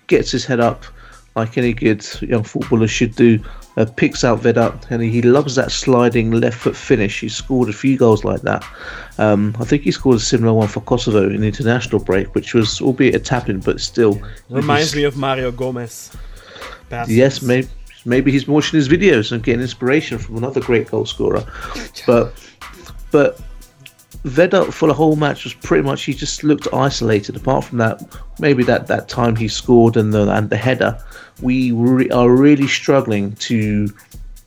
gets 0.06 0.30
his 0.30 0.44
head 0.44 0.60
up 0.60 0.84
like 1.36 1.58
any 1.58 1.72
good 1.72 2.06
young 2.22 2.44
footballer 2.44 2.86
should 2.86 3.14
do. 3.14 3.38
Uh, 3.76 3.84
picks 3.84 4.22
out 4.22 4.38
Vedat, 4.38 4.88
and 4.90 5.02
he, 5.02 5.10
he 5.10 5.22
loves 5.22 5.56
that 5.56 5.72
sliding 5.72 6.30
left 6.30 6.56
foot 6.56 6.76
finish. 6.76 7.20
He's 7.20 7.34
scored 7.34 7.68
a 7.68 7.72
few 7.72 7.98
goals 7.98 8.22
like 8.22 8.42
that. 8.42 8.64
Um, 9.18 9.56
I 9.58 9.64
think 9.64 9.82
he 9.82 9.90
scored 9.90 10.18
a 10.18 10.20
similar 10.20 10.52
one 10.52 10.68
for 10.68 10.80
Kosovo 10.80 11.28
in 11.28 11.40
the 11.40 11.48
international 11.48 12.00
break, 12.00 12.36
which 12.36 12.54
was 12.54 12.80
albeit 12.80 13.16
a 13.16 13.18
tapping, 13.18 13.58
but 13.58 13.80
still 13.80 14.22
Reminds 14.48 14.94
me 14.94 15.02
of 15.02 15.16
Mario 15.16 15.50
Gomez. 15.50 16.12
Passes. 16.88 17.16
Yes, 17.16 17.42
maybe 17.42 17.68
maybe 18.04 18.30
he's 18.30 18.46
watching 18.46 18.76
his 18.76 18.88
videos 18.88 19.32
and 19.32 19.42
getting 19.42 19.62
inspiration 19.62 20.18
from 20.18 20.36
another 20.36 20.60
great 20.60 20.90
goal 20.90 21.06
scorer. 21.06 21.44
But 22.06 22.32
but 23.10 23.40
Vedat 24.24 24.72
for 24.72 24.88
the 24.88 24.94
whole 24.94 25.16
match 25.16 25.44
was 25.44 25.52
pretty 25.52 25.82
much 25.82 26.04
he 26.04 26.14
just 26.14 26.42
looked 26.44 26.66
isolated. 26.72 27.36
Apart 27.36 27.64
from 27.64 27.78
that, 27.78 28.02
maybe 28.38 28.64
that, 28.64 28.86
that 28.86 29.08
time 29.08 29.36
he 29.36 29.48
scored 29.48 29.96
and 29.96 30.14
the 30.14 30.30
and 30.30 30.48
the 30.50 30.56
header, 30.56 30.98
we 31.42 31.72
re- 31.72 32.10
are 32.10 32.30
really 32.30 32.66
struggling 32.66 33.32
to 33.36 33.88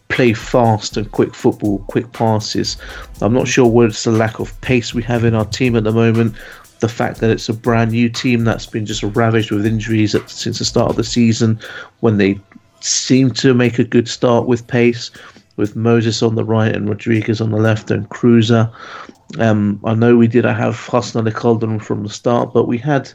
play 0.09 0.34
fast 0.34 0.97
and 0.97 1.11
quick 1.11 1.36
football, 1.36 1.80
quick 1.88 2.11
passes. 2.11 2.78
I'm 3.21 3.34
not 3.34 3.47
sure 3.47 3.67
whether 3.67 3.89
it's 3.89 4.03
the 4.03 4.11
lack 4.11 4.39
of 4.39 4.59
pace 4.61 4.93
we 4.93 5.03
have 5.03 5.23
in 5.23 5.36
our 5.36 5.45
team 5.45 5.75
at 5.75 5.84
the 5.84 5.91
moment. 5.91 6.36
the 6.80 6.88
fact 6.88 7.19
that 7.19 7.30
it's 7.30 7.49
a 7.49 7.53
brand 7.53 7.91
new 7.91 8.09
team 8.09 8.43
that's 8.43 8.65
been 8.65 8.86
just 8.86 9.03
ravaged 9.03 9.51
with 9.51 9.65
injuries 9.65 10.13
at, 10.13 10.30
since 10.30 10.59
the 10.59 10.65
start 10.65 10.89
of 10.89 10.95
the 10.95 11.03
season, 11.03 11.59
when 12.01 12.17
they 12.17 12.39
seem 12.80 13.32
to 13.32 13.53
make 13.53 13.80
a 13.80 13.84
good 13.84 14.07
start 14.07 14.45
with 14.47 14.65
pace, 14.67 15.11
with 15.58 15.76
Moses 15.76 16.24
on 16.24 16.36
the 16.36 16.45
right 16.45 16.74
and 16.74 16.88
Rodriguez 16.88 17.41
on 17.41 17.51
the 17.51 17.58
left 17.58 17.91
and 17.91 18.08
Kruse. 18.10 18.51
Um, 19.39 19.80
I 19.84 19.93
know 19.93 20.16
we 20.16 20.28
did 20.28 20.45
have 20.45 20.78
Hasan 20.78 21.26
Kaldırım 21.26 21.84
from 21.84 22.03
the 22.03 22.10
start, 22.10 22.53
but 22.53 22.68
we 22.68 22.78
had 22.78 23.12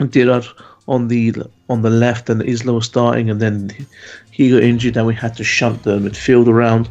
Dirar 0.00 0.44
on 0.88 1.08
the 1.08 1.32
on 1.68 1.82
the 1.82 1.90
left 1.90 2.28
and 2.28 2.42
Isla 2.42 2.72
was 2.72 2.86
starting, 2.86 3.30
and 3.30 3.40
then 3.40 3.70
he 4.30 4.50
got 4.50 4.62
injured, 4.62 4.96
and 4.96 5.06
we 5.06 5.14
had 5.14 5.36
to 5.36 5.44
shunt 5.44 5.84
the 5.84 5.98
midfield 5.98 6.48
around. 6.48 6.88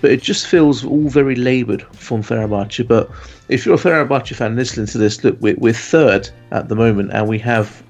But 0.00 0.10
it 0.10 0.22
just 0.22 0.46
feels 0.46 0.84
all 0.84 1.08
very 1.08 1.34
laboured 1.34 1.82
from 1.94 2.22
Fenerbahce. 2.22 2.86
But 2.86 3.10
if 3.48 3.64
you're 3.64 3.74
a 3.74 3.78
Fenerbahce 3.78 4.34
fan 4.34 4.54
listening 4.54 4.86
to 4.88 4.98
this, 4.98 5.24
look, 5.24 5.36
we're, 5.40 5.56
we're 5.56 5.72
third 5.72 6.28
at 6.52 6.68
the 6.68 6.76
moment, 6.76 7.10
and 7.12 7.28
we 7.28 7.38
have 7.40 7.82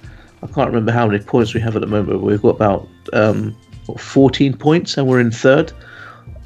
I 0.43 0.47
can't 0.47 0.69
remember 0.69 0.93
how 0.93 1.07
many 1.07 1.23
points 1.23 1.55
we 1.55 1.61
have 1.61 1.75
at 1.75 1.81
the 1.81 1.87
moment. 1.87 2.21
But 2.21 2.27
we've 2.27 2.43
got 2.43 2.57
about 2.57 2.89
um, 3.13 3.57
14 3.99 4.57
points, 4.57 4.97
and 4.97 5.07
we're 5.07 5.21
in 5.21 5.31
third. 5.31 5.73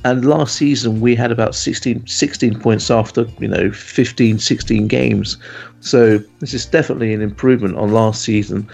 And 0.05 0.25
last 0.25 0.57
season 0.57 1.01
we 1.01 1.15
had 1.15 1.33
about 1.33 1.55
16, 1.55 2.07
16 2.07 2.61
points 2.61 2.91
after 2.91 3.27
you 3.41 3.49
know 3.49 3.71
15, 3.73 4.39
16 4.39 4.89
games. 4.89 5.37
So 5.81 6.19
this 6.39 6.55
is 6.55 6.67
definitely 6.67 7.13
an 7.15 7.23
improvement 7.23 7.77
on 7.77 7.93
last 7.93 8.23
season. 8.23 8.69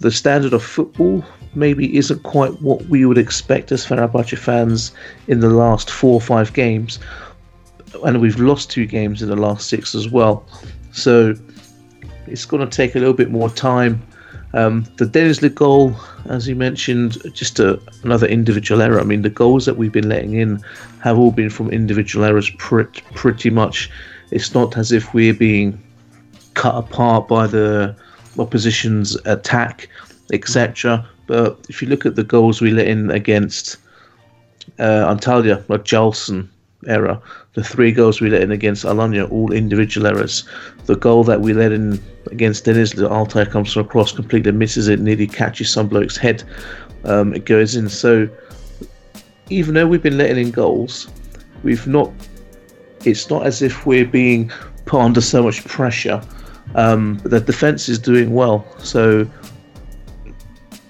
The 0.00 0.10
standard 0.10 0.52
of 0.52 0.62
football 0.62 1.24
maybe 1.54 1.96
isn't 1.96 2.22
quite 2.24 2.60
what 2.60 2.84
we 2.86 3.04
would 3.04 3.18
expect 3.18 3.70
as 3.70 3.86
Fenerbahce 3.86 4.36
fans 4.36 4.92
in 5.28 5.40
the 5.40 5.48
last 5.48 5.90
four 5.90 6.14
or 6.14 6.20
five 6.20 6.52
games, 6.52 6.98
and 8.04 8.20
we've 8.20 8.40
lost 8.40 8.70
two 8.70 8.86
games 8.86 9.22
in 9.22 9.28
the 9.28 9.36
last 9.36 9.68
six 9.68 9.94
as 9.94 10.08
well. 10.08 10.44
So 10.92 11.34
it's 12.26 12.44
going 12.44 12.68
to 12.68 12.76
take 12.76 12.94
a 12.94 12.98
little 12.98 13.14
bit 13.14 13.30
more 13.30 13.50
time. 13.50 14.02
Um, 14.54 14.84
the 14.98 15.04
Denizli 15.04 15.52
goal, 15.52 15.96
as 16.26 16.46
you 16.46 16.54
mentioned, 16.54 17.18
just 17.34 17.58
a, 17.58 17.80
another 18.04 18.28
individual 18.28 18.80
error. 18.80 19.00
I 19.00 19.04
mean, 19.04 19.22
the 19.22 19.28
goals 19.28 19.66
that 19.66 19.76
we've 19.76 19.92
been 19.92 20.08
letting 20.08 20.34
in 20.34 20.62
have 21.02 21.18
all 21.18 21.32
been 21.32 21.50
from 21.50 21.70
individual 21.70 22.24
errors, 22.24 22.48
pretty, 22.58 23.02
pretty 23.14 23.50
much. 23.50 23.90
It's 24.30 24.54
not 24.54 24.76
as 24.76 24.92
if 24.92 25.12
we're 25.12 25.34
being 25.34 25.82
cut 26.54 26.76
apart 26.76 27.26
by 27.26 27.48
the 27.48 27.96
opposition's 28.38 29.16
attack, 29.26 29.88
etc. 30.32 31.04
But 31.26 31.58
if 31.68 31.82
you 31.82 31.88
look 31.88 32.06
at 32.06 32.14
the 32.14 32.24
goals 32.24 32.60
we 32.60 32.70
let 32.70 32.86
in 32.86 33.10
against 33.10 33.76
uh, 34.78 35.12
Antalya, 35.12 35.68
like 35.68 35.84
Jailson 35.84 36.48
error, 36.86 37.20
the 37.54 37.62
three 37.62 37.92
goals 37.92 38.20
we 38.20 38.28
let 38.30 38.42
in 38.42 38.50
against 38.50 38.84
Alanya, 38.84 39.30
all 39.30 39.52
individual 39.52 40.06
errors. 40.06 40.44
The 40.86 40.96
goal 40.96 41.24
that 41.24 41.40
we 41.40 41.52
let 41.52 41.72
in 41.72 42.00
against 42.30 42.64
Denizli, 42.64 43.08
Altay 43.08 43.48
comes 43.50 43.72
from 43.72 43.86
across, 43.86 44.12
completely 44.12 44.52
misses 44.52 44.88
it, 44.88 45.00
nearly 45.00 45.26
catches 45.28 45.70
some 45.70 45.88
bloke's 45.88 46.16
head. 46.16 46.42
Um, 47.04 47.32
it 47.32 47.44
goes 47.44 47.76
in. 47.76 47.88
So 47.88 48.28
even 49.50 49.74
though 49.74 49.86
we've 49.86 50.02
been 50.02 50.18
letting 50.18 50.38
in 50.46 50.50
goals, 50.50 51.08
we've 51.62 51.86
not. 51.86 52.10
It's 53.04 53.28
not 53.28 53.46
as 53.46 53.60
if 53.60 53.84
we're 53.84 54.06
being 54.06 54.50
put 54.86 55.00
under 55.00 55.20
so 55.20 55.42
much 55.42 55.62
pressure. 55.64 56.22
Um, 56.74 57.20
the 57.24 57.38
defense 57.38 57.88
is 57.88 57.98
doing 57.98 58.34
well. 58.34 58.66
So 58.78 59.28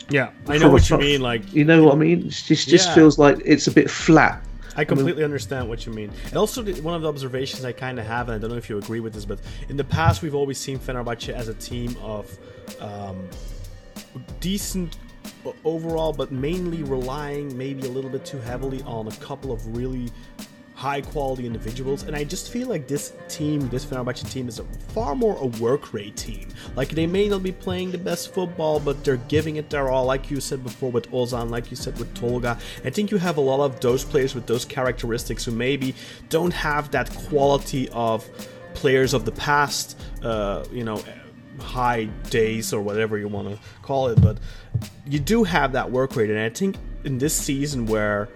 yeah, 0.08 0.30
I 0.46 0.58
know 0.58 0.70
what 0.70 0.88
you 0.88 0.98
mean. 0.98 1.20
Like 1.20 1.52
you 1.52 1.64
know 1.64 1.82
what 1.84 1.94
I 1.94 1.96
mean. 1.96 2.26
It 2.26 2.30
just 2.30 2.68
just 2.68 2.88
Yeah. 2.88 2.94
feels 2.94 3.18
like 3.18 3.38
it's 3.44 3.66
a 3.66 3.72
bit 3.72 3.90
flat. 3.90 4.42
I 4.76 4.84
completely 4.84 5.24
understand 5.24 5.68
what 5.68 5.86
you 5.86 5.92
mean. 5.92 6.10
And 6.26 6.36
also, 6.36 6.64
one 6.64 6.94
of 6.94 7.02
the 7.02 7.08
observations 7.08 7.64
I 7.64 7.72
kind 7.72 7.98
of 7.98 8.06
have, 8.06 8.28
and 8.28 8.36
I 8.36 8.38
don't 8.38 8.50
know 8.50 8.56
if 8.56 8.68
you 8.68 8.78
agree 8.78 9.00
with 9.00 9.14
this, 9.14 9.24
but 9.24 9.38
in 9.68 9.76
the 9.76 9.84
past, 9.84 10.22
we've 10.22 10.34
always 10.34 10.58
seen 10.58 10.78
Fenerbahce 10.78 11.30
as 11.30 11.48
a 11.48 11.54
team 11.54 11.96
of 12.02 12.36
um, 12.80 13.28
decent 14.40 14.98
overall, 15.64 16.12
but 16.12 16.32
mainly 16.32 16.82
relying 16.82 17.56
maybe 17.56 17.86
a 17.86 17.90
little 17.90 18.10
bit 18.10 18.24
too 18.24 18.38
heavily 18.40 18.82
on 18.82 19.08
a 19.08 19.12
couple 19.16 19.52
of 19.52 19.76
really 19.76 20.10
high 20.74 21.00
quality 21.00 21.46
individuals. 21.46 22.02
And 22.02 22.16
I 22.16 22.24
just 22.24 22.50
feel 22.50 22.68
like 22.68 22.88
this 22.88 23.12
team, 23.28 23.68
this 23.68 23.84
Fenerbahce 23.84 24.30
team, 24.30 24.48
is 24.48 24.58
a 24.58 24.64
far 24.88 25.14
more 25.14 25.36
a 25.36 25.46
work 25.46 25.92
rate 25.92 26.16
team. 26.16 26.48
Like 26.74 26.90
they 26.90 27.06
may 27.06 27.28
not 27.28 27.42
be 27.42 27.52
playing 27.52 27.92
the 27.92 27.98
best 27.98 28.34
football, 28.34 28.80
but 28.80 29.04
they're 29.04 29.16
giving 29.16 29.56
it 29.56 29.70
their 29.70 29.88
all. 29.88 30.04
Like 30.04 30.30
you 30.30 30.40
said 30.40 30.64
before 30.64 30.90
with 30.90 31.10
Ozan, 31.10 31.50
like 31.50 31.70
you 31.70 31.76
said 31.76 31.98
with 31.98 32.12
Tolga. 32.14 32.58
I 32.84 32.90
think 32.90 33.10
you 33.10 33.18
have 33.18 33.36
a 33.36 33.40
lot 33.40 33.64
of 33.64 33.80
those 33.80 34.04
players 34.04 34.34
with 34.34 34.46
those 34.46 34.64
characteristics 34.64 35.44
who 35.44 35.52
maybe 35.52 35.94
don't 36.28 36.52
have 36.52 36.90
that 36.90 37.14
quality 37.14 37.88
of 37.90 38.28
players 38.74 39.14
of 39.14 39.24
the 39.24 39.32
past. 39.32 39.98
Uh, 40.22 40.64
you 40.72 40.84
know 40.84 41.02
high 41.60 42.04
days 42.30 42.72
or 42.72 42.82
whatever 42.82 43.16
you 43.16 43.28
want 43.28 43.48
to 43.48 43.56
call 43.80 44.08
it 44.08 44.20
but 44.20 44.38
you 45.06 45.20
do 45.20 45.44
have 45.44 45.70
that 45.70 45.88
work 45.88 46.16
rate 46.16 46.28
and 46.28 46.40
i 46.40 46.48
think 46.48 46.76
in 47.04 47.16
this 47.18 47.32
season 47.32 47.86
where 47.86 48.28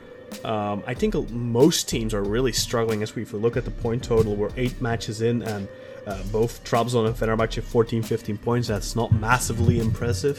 um, 0.44 0.82
i 0.86 0.94
think 0.94 1.14
most 1.30 1.88
teams 1.88 2.14
are 2.14 2.22
really 2.22 2.52
struggling 2.52 3.02
as 3.02 3.14
we 3.14 3.22
if 3.28 3.32
we 3.34 3.38
look 3.38 3.56
at 3.56 3.64
the 3.64 3.70
point 3.70 4.02
total. 4.02 4.34
We're 4.36 4.50
eight 4.56 4.80
matches 4.80 5.20
in 5.20 5.42
and 5.42 5.68
uh, 6.06 6.22
both 6.32 6.64
Trabzon 6.64 7.06
and 7.06 7.14
Fenerbahce 7.14 7.62
14 7.62 8.02
15 8.02 8.38
points. 8.38 8.68
That's 8.68 8.96
not 8.96 9.12
massively 9.12 9.78
impressive. 9.78 10.38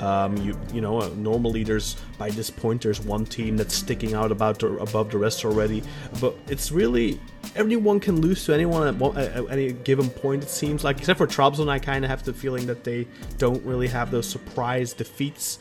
Um, 0.00 0.36
you 0.38 0.58
you 0.72 0.80
know 0.80 1.02
uh, 1.02 1.10
normally 1.16 1.64
there's 1.64 1.96
by 2.16 2.30
this 2.30 2.48
point 2.48 2.82
there's 2.82 3.00
one 3.00 3.26
team 3.26 3.56
that's 3.56 3.74
sticking 3.74 4.14
out 4.14 4.32
about 4.32 4.58
the, 4.58 4.68
above 4.78 5.10
the 5.10 5.18
rest 5.18 5.44
already. 5.44 5.82
But 6.20 6.34
it's 6.48 6.72
really 6.72 7.20
everyone 7.54 8.00
can 8.00 8.20
lose 8.20 8.44
to 8.46 8.54
anyone 8.54 8.88
at, 8.88 8.94
one, 8.94 9.16
at 9.18 9.50
any 9.50 9.72
given 9.72 10.08
point. 10.08 10.42
It 10.42 10.50
seems 10.50 10.84
like, 10.84 10.98
except 10.98 11.18
for 11.18 11.26
Trabzon, 11.26 11.68
I 11.68 11.78
kind 11.78 12.04
of 12.04 12.10
have 12.10 12.22
the 12.24 12.32
feeling 12.32 12.66
that 12.66 12.84
they 12.84 13.06
don't 13.38 13.62
really 13.64 13.88
have 13.88 14.10
those 14.10 14.28
surprise 14.28 14.92
defeats 14.92 15.58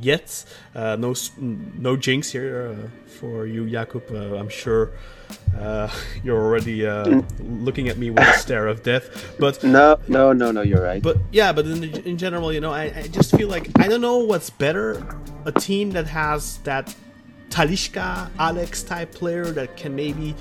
yet. 0.00 0.44
Uh, 0.74 0.96
no, 0.96 1.14
no 1.38 1.96
jinx 1.96 2.30
here 2.30 2.76
uh, 2.76 2.88
for 3.08 3.46
you, 3.46 3.64
Jakub. 3.64 4.10
Uh, 4.10 4.36
I'm 4.36 4.48
sure 4.48 4.90
uh, 5.58 5.88
you're 6.24 6.40
already 6.40 6.86
uh, 6.86 7.22
looking 7.40 7.88
at 7.88 7.98
me 7.98 8.10
with 8.10 8.22
a 8.24 8.38
stare 8.38 8.66
of 8.66 8.82
death. 8.82 9.34
But 9.38 9.62
No, 9.62 9.98
no, 10.08 10.32
no, 10.32 10.50
no. 10.50 10.62
You're 10.62 10.82
right. 10.82 11.02
but 11.02 11.18
yeah, 11.30 11.52
but 11.52 11.66
in, 11.66 11.84
in 11.84 12.18
general, 12.18 12.52
you 12.52 12.60
know, 12.60 12.72
I, 12.72 12.84
I 12.84 13.08
just 13.08 13.34
feel 13.36 13.48
like 13.48 13.70
I 13.78 13.88
don't 13.88 14.00
know 14.00 14.18
what's 14.18 14.50
better: 14.50 15.04
a 15.44 15.52
team 15.52 15.90
that 15.92 16.06
has 16.06 16.58
that 16.64 16.94
Talishka, 17.50 18.30
Alex 18.38 18.82
type 18.82 19.12
player 19.12 19.44
that 19.52 19.76
can 19.76 19.94
maybe, 19.94 20.34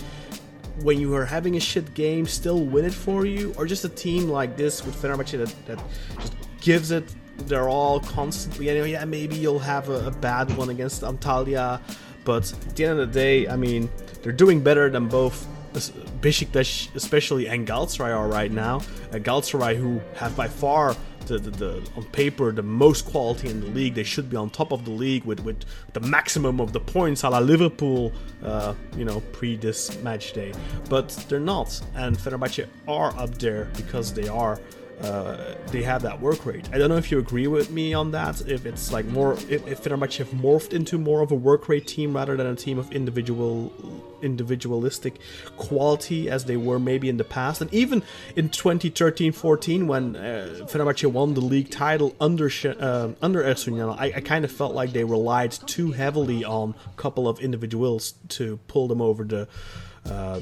when 0.82 1.00
you 1.00 1.14
are 1.16 1.26
having 1.26 1.58
a 1.58 1.60
shit 1.60 1.94
game, 1.94 2.26
still 2.26 2.64
win 2.64 2.86
it 2.86 2.94
for 2.94 3.26
you, 3.26 3.54
or 3.58 3.66
just 3.66 3.84
a 3.84 3.90
team 3.90 4.30
like 4.30 4.56
this 4.56 4.86
with 4.86 4.96
Fenerbahce 4.96 5.38
that, 5.38 5.54
that 5.68 5.84
just 6.20 6.34
gives 6.62 6.92
it 6.92 7.04
their 7.48 7.70
all 7.70 8.00
constantly. 8.00 8.70
Anyway, 8.70 8.92
yeah, 8.92 9.06
maybe 9.06 9.36
you'll 9.36 9.60
have 9.60 9.90
a, 9.90 10.08
a 10.08 10.12
bad 10.12 10.56
one 10.58 10.70
against 10.70 11.02
Antalya, 11.02 11.80
but 12.24 12.52
at 12.52 12.76
the 12.76 12.86
end 12.86 13.00
of 13.00 13.14
the 13.14 13.20
day, 13.20 13.48
I 13.48 13.56
mean, 13.56 13.90
they're 14.22 14.32
doing 14.32 14.62
better 14.62 14.90
than 14.90 15.08
both 15.08 15.48
Besiktas, 15.74 16.94
especially, 16.96 17.48
and 17.48 17.68
Galatasaray 17.68 18.16
are 18.16 18.28
right 18.28 18.52
now. 18.52 18.78
Uh, 19.12 19.18
Galatasaray, 19.18 19.78
who 19.78 20.02
have 20.16 20.36
by 20.36 20.48
far 20.48 20.96
the, 21.28 21.40
the, 21.40 21.52
the 21.52 21.90
on 21.96 22.04
paper 22.06 22.52
the 22.52 22.64
most 22.64 23.06
quality 23.06 23.50
in 23.50 23.62
the 23.62 23.68
league, 23.68 23.94
they 23.94 24.04
should 24.04 24.30
be 24.30 24.36
on 24.36 24.50
top 24.50 24.72
of 24.72 24.86
the 24.86 24.92
league 24.92 25.24
with, 25.24 25.40
with 25.42 25.64
the 25.94 26.00
maximum 26.00 26.60
of 26.60 26.74
the 26.74 26.80
points, 26.80 27.24
a 27.24 27.30
la 27.30 27.40
Liverpool, 27.40 28.12
uh, 28.44 28.74
you 28.98 29.06
know, 29.06 29.22
pre 29.32 29.56
this 29.56 29.98
match 30.02 30.34
day. 30.34 30.52
But 30.90 31.10
they're 31.30 31.40
not, 31.40 31.80
and 31.96 32.18
Fenerbahce 32.18 32.68
are 32.88 33.16
up 33.18 33.38
there 33.38 33.70
because 33.76 34.14
they 34.14 34.28
are 34.28 34.60
uh, 35.04 35.56
they 35.68 35.82
have 35.82 36.02
that 36.04 36.20
work 36.20 36.46
rate. 36.46 36.70
I 36.72 36.78
don't 36.78 36.90
know 36.90 36.98
if 36.98 37.12
you 37.12 37.18
agree 37.18 37.48
with 37.48 37.72
me 37.72 37.94
on 37.94 38.12
that. 38.12 38.42
If 38.48 38.66
it's 38.66 38.92
like 38.92 39.06
more, 39.06 39.34
if, 39.34 39.66
if 39.68 39.84
Fenerbahce 39.84 40.18
have 40.18 40.30
morphed 40.30 40.74
into 40.74 40.98
more 40.98 41.22
of 41.22 41.32
a 41.32 41.36
work 41.36 41.68
rate 41.70 41.88
team 41.88 42.16
rather 42.16 42.38
than 42.38 42.46
a 42.46 42.56
team 42.56 42.78
of 42.78 42.92
individual, 42.92 43.74
individualistic 44.22 45.20
quality 45.58 46.30
as 46.30 46.46
they 46.46 46.58
were 46.58 46.80
maybe 46.80 47.10
in 47.10 47.18
the 47.18 47.24
past, 47.24 47.62
and 47.62 47.74
even 47.74 48.04
in 48.36 48.50
2013-14 48.50 49.88
when 49.88 50.16
uh, 50.16 50.66
Fenerbahce 50.68 51.12
won 51.12 51.34
the 51.34 51.42
league 51.42 51.72
title 51.72 52.16
under 52.20 52.46
uh, 52.46 53.10
under 53.22 53.44
Ersun 53.44 53.74
Yanal, 53.74 53.98
I, 53.98 54.14
I 54.18 54.22
kind 54.22 54.46
of 54.46 54.52
felt 54.52 54.76
like 54.76 54.94
they 54.94 55.04
relied 55.04 55.52
too 55.52 55.92
heavily 55.92 56.46
on 56.46 56.76
a 56.86 57.02
couple 57.02 57.28
of 57.28 57.40
individuals 57.40 58.14
to 58.30 58.58
pull 58.68 58.88
them 58.88 59.02
over 59.02 59.24
the, 59.24 59.48
uh, 60.06 60.42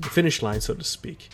the 0.00 0.08
finish 0.08 0.40
line, 0.40 0.60
so 0.60 0.74
to 0.74 0.84
speak. 0.84 1.30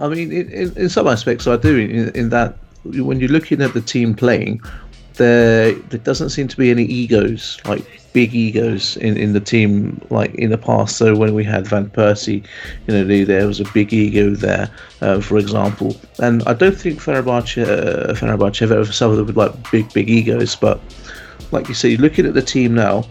I 0.00 0.08
mean, 0.08 0.32
in, 0.32 0.76
in, 0.76 0.88
some 0.88 1.06
aspects, 1.06 1.46
I 1.46 1.56
do. 1.56 1.76
In, 1.76 2.08
in 2.10 2.30
that, 2.30 2.56
when 2.84 3.20
you're 3.20 3.28
looking 3.28 3.60
at 3.60 3.74
the 3.74 3.80
team 3.82 4.14
playing, 4.14 4.60
there 5.14 5.72
there 5.72 6.00
doesn't 6.00 6.30
seem 6.30 6.48
to 6.48 6.56
be 6.56 6.70
any 6.70 6.84
egos, 6.84 7.58
like 7.66 7.84
big 8.14 8.34
egos, 8.34 8.96
in, 8.96 9.16
in 9.18 9.34
the 9.34 9.40
team 9.40 10.00
like 10.08 10.34
in 10.36 10.50
the 10.50 10.58
past. 10.58 10.96
So 10.96 11.14
when 11.14 11.34
we 11.34 11.44
had 11.44 11.66
Van 11.66 11.90
Persie, 11.90 12.42
you 12.86 12.94
know, 12.94 13.04
there- 13.04 13.26
there 13.26 13.46
was 13.46 13.60
a 13.60 13.64
big 13.74 13.92
ego 13.92 14.34
there, 14.34 14.70
uh, 15.02 15.20
for 15.20 15.36
example. 15.36 15.94
And 16.18 16.42
I 16.46 16.54
don't 16.54 16.76
think 16.76 17.00
Fenerbahce, 17.00 17.62
uh, 17.62 18.14
Fenerbahce 18.14 18.60
have 18.60 18.72
ever 18.72 18.90
suffered 18.90 19.26
with 19.26 19.36
like 19.36 19.52
big, 19.70 19.92
big 19.92 20.08
egos. 20.08 20.56
But 20.56 20.80
like 21.52 21.68
you 21.68 21.74
say, 21.74 21.96
looking 21.98 22.24
at 22.24 22.34
the 22.34 22.42
team 22.42 22.74
now, 22.74 23.04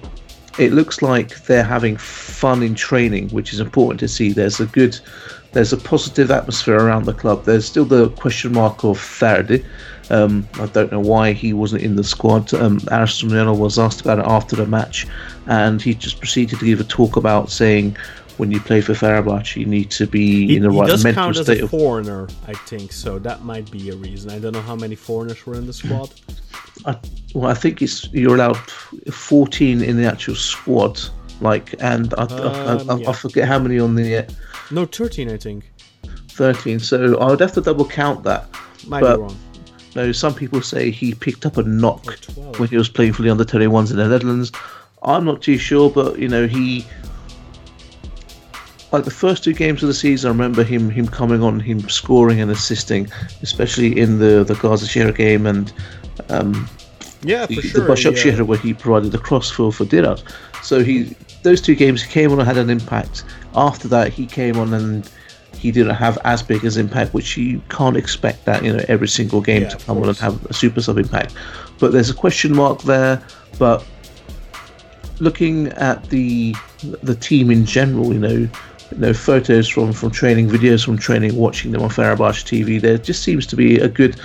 it 0.57 0.73
looks 0.73 1.01
like 1.01 1.45
they're 1.45 1.63
having 1.63 1.95
fun 1.95 2.63
in 2.63 2.75
training, 2.75 3.29
which 3.29 3.53
is 3.53 3.59
important 3.59 3.99
to 3.99 4.07
see. 4.07 4.33
There's 4.33 4.59
a 4.59 4.65
good 4.65 4.99
there's 5.51 5.73
a 5.73 5.77
positive 5.77 6.31
atmosphere 6.31 6.77
around 6.77 7.05
the 7.05 7.13
club. 7.13 7.45
There's 7.45 7.65
still 7.65 7.85
the 7.85 8.09
question 8.11 8.53
mark 8.53 8.83
of 8.83 8.97
Ferdi. 8.97 9.65
Um, 10.11 10.47
I 10.55 10.65
don't 10.67 10.91
know 10.91 10.99
why 10.99 11.33
he 11.33 11.53
wasn't 11.53 11.83
in 11.83 11.95
the 11.95 12.03
squad. 12.03 12.53
Um, 12.53 12.79
Aristotle 12.91 13.55
was 13.55 13.77
asked 13.77 14.01
about 14.01 14.19
it 14.19 14.25
after 14.25 14.55
the 14.55 14.65
match, 14.65 15.07
and 15.47 15.81
he 15.81 15.93
just 15.93 16.19
proceeded 16.19 16.59
to 16.59 16.65
give 16.65 16.79
a 16.79 16.83
talk 16.83 17.15
about 17.15 17.51
saying 17.51 17.95
when 18.37 18.51
you 18.51 18.59
play 18.59 18.79
for 18.79 18.93
Fenerbahce, 18.93 19.57
you 19.57 19.65
need 19.65 19.91
to 19.91 20.07
be 20.07 20.47
He, 20.47 20.55
in 20.55 20.63
the 20.63 20.69
right 20.69 20.85
he 20.85 20.91
does 20.91 21.03
mental 21.03 21.23
count 21.23 21.37
as 21.37 21.45
state 21.45 21.59
a 21.59 21.65
of 21.65 21.69
foreigner, 21.69 22.27
I 22.47 22.53
think, 22.53 22.93
so 22.93 23.19
that 23.19 23.43
might 23.43 23.69
be 23.69 23.89
a 23.89 23.95
reason. 23.95 24.31
I 24.31 24.39
don't 24.39 24.53
know 24.53 24.61
how 24.61 24.77
many 24.77 24.95
foreigners 24.95 25.45
were 25.45 25.55
in 25.55 25.67
the 25.67 25.73
squad. 25.73 26.09
I, 26.85 26.97
well, 27.33 27.51
I 27.51 27.53
think 27.53 27.81
it's 27.81 28.11
you're 28.13 28.35
allowed 28.35 28.57
14 29.11 29.81
in 29.81 29.97
the 29.97 30.05
actual 30.05 30.35
squad. 30.35 30.99
Like, 31.41 31.75
and 31.79 32.13
I, 32.17 32.23
I, 32.23 32.25
Um, 32.25 32.89
I, 32.89 32.95
yeah. 32.95 33.09
I 33.09 33.13
forget 33.13 33.47
how 33.47 33.59
many 33.59 33.79
on 33.79 33.95
the 33.95 34.17
uh, 34.17 34.23
No, 34.71 34.85
13, 34.85 35.29
I 35.29 35.37
think. 35.37 35.71
13. 36.29 36.79
So 36.79 37.17
I 37.17 37.29
would 37.29 37.39
have 37.39 37.53
to 37.53 37.61
double 37.61 37.85
count 37.85 38.23
that. 38.23 38.47
Might 38.87 39.01
But- 39.01 39.15
be 39.17 39.21
wrong. 39.21 39.37
No, 39.95 40.11
some 40.11 40.35
people 40.35 40.61
say 40.61 40.91
he 40.91 41.15
picked 41.15 41.47
up 41.47 41.57
a 41.57 41.63
knock 41.63 42.15
when 42.57 42.69
he 42.69 42.77
was 42.77 42.87
playing 42.87 43.13
for 43.13 43.23
the 43.23 43.29
under 43.31 43.43
21s 43.43 43.89
in 43.89 43.97
the 43.97 44.07
Netherlands. 44.07 44.51
I'm 45.01 45.25
not 45.25 45.41
too 45.41 45.57
sure, 45.57 45.89
but 45.89 46.19
you 46.19 46.27
know 46.27 46.45
he. 46.45 46.85
Like 48.91 49.03
the 49.03 49.11
first 49.11 49.43
two 49.43 49.53
games 49.53 49.81
of 49.83 49.87
the 49.87 49.93
season, 49.95 50.29
I 50.29 50.31
remember 50.31 50.63
him 50.63 50.89
him 50.91 51.07
coming 51.07 51.41
on, 51.43 51.59
him 51.59 51.87
scoring 51.89 52.39
and 52.39 52.51
assisting, 52.51 53.07
especially 53.41 53.99
in 53.99 54.19
the 54.19 54.43
the 54.43 54.53
Başakşehir 54.55 55.15
game 55.15 55.47
and 55.47 55.73
um, 56.29 56.69
Yeah, 57.23 57.47
the, 57.47 57.55
for 57.55 57.61
the 57.61 57.67
sure. 57.69 57.87
Başakşehir 57.87 58.37
yeah. 58.37 58.45
where 58.45 58.59
he 58.59 58.73
provided 58.73 59.11
the 59.11 59.17
cross 59.17 59.49
for 59.51 59.71
for 59.71 59.85
Dirar. 59.85 60.19
So 60.61 60.83
he 60.83 61.15
those 61.43 61.61
two 61.61 61.75
games 61.75 62.03
he 62.03 62.11
came 62.11 62.31
on 62.31 62.39
and 62.39 62.47
had 62.47 62.57
an 62.57 62.69
impact. 62.69 63.23
After 63.55 63.87
that, 63.89 64.11
he 64.11 64.25
came 64.25 64.57
on 64.57 64.73
and 64.73 65.09
he 65.57 65.71
didn't 65.71 65.95
have 65.95 66.17
as 66.23 66.41
big 66.41 66.63
as 66.63 66.77
impact, 66.77 67.13
which 67.13 67.37
you 67.37 67.61
can't 67.69 67.97
expect 67.97 68.45
that 68.45 68.63
you 68.63 68.71
know 68.71 68.83
every 68.87 69.07
single 69.07 69.41
game 69.41 69.63
Yeah, 69.63 69.69
to 69.69 69.85
come 69.85 69.97
on 69.97 70.09
and 70.09 70.17
have 70.17 70.43
a 70.45 70.53
super 70.53 70.81
sub 70.81 70.97
impact. 70.97 71.33
But 71.79 71.91
there's 71.91 72.09
a 72.09 72.13
question 72.13 72.55
mark 72.55 72.81
there. 72.83 73.21
But 73.57 73.85
looking 75.19 75.67
at 75.69 76.09
the 76.09 76.55
the 77.03 77.15
team 77.15 77.51
in 77.51 77.65
general, 77.65 78.13
you 78.13 78.19
know, 78.19 78.29
you 78.91 78.97
know 78.97 79.13
photos 79.13 79.67
from 79.67 79.91
from 79.91 80.11
training, 80.11 80.49
videos 80.49 80.85
from 80.85 80.97
training, 80.97 81.35
watching 81.35 81.71
them 81.71 81.81
on 81.81 81.89
Fenerbahce 81.89 82.43
TV, 82.43 82.79
there 82.79 82.97
just 82.97 83.23
seems 83.23 83.45
to 83.47 83.55
be 83.55 83.79
a 83.79 83.87
good 83.87 84.19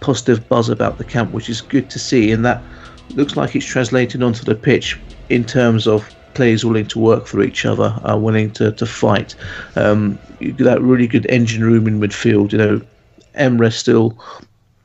positive 0.00 0.48
buzz 0.48 0.68
about 0.68 0.98
the 0.98 1.04
camp, 1.04 1.30
which 1.32 1.48
is 1.48 1.60
good 1.60 1.90
to 1.90 1.98
see, 1.98 2.32
and 2.32 2.44
that 2.44 2.62
looks 3.14 3.36
like 3.36 3.54
it's 3.54 3.66
translated 3.66 4.22
onto 4.22 4.44
the 4.44 4.54
pitch 4.54 4.98
in 5.28 5.44
terms 5.44 5.86
of 5.86 6.08
players 6.40 6.64
willing 6.64 6.86
to 6.86 6.98
work 6.98 7.26
for 7.26 7.42
each 7.42 7.66
other, 7.66 7.94
are 8.02 8.18
willing 8.18 8.50
to, 8.52 8.72
to 8.72 8.86
fight. 8.86 9.34
Um, 9.76 10.18
you- 10.38 10.54
that 10.54 10.80
really 10.80 11.06
good 11.06 11.26
engine 11.26 11.62
room 11.62 11.86
in 11.86 12.00
midfield, 12.00 12.52
you 12.52 12.56
know, 12.58 12.80
Emre 13.34 13.70
still 13.70 14.18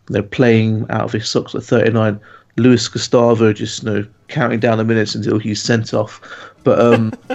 you 0.10 0.16
know, 0.16 0.22
playing 0.22 0.86
out 0.90 1.04
of 1.06 1.14
his 1.14 1.30
socks 1.30 1.56
at 1.56 1.64
39. 1.64 2.20
Luis 2.58 2.90
Gustavo 2.90 3.54
just 3.54 3.84
you 3.84 3.90
know 3.90 4.06
counting 4.28 4.60
down 4.60 4.78
the 4.80 4.84
minutes 4.84 5.16
until 5.16 5.40
he's 5.40 5.62
sent 5.62 5.94
off. 5.94 6.20
But 6.66 6.78
um, 6.80 7.14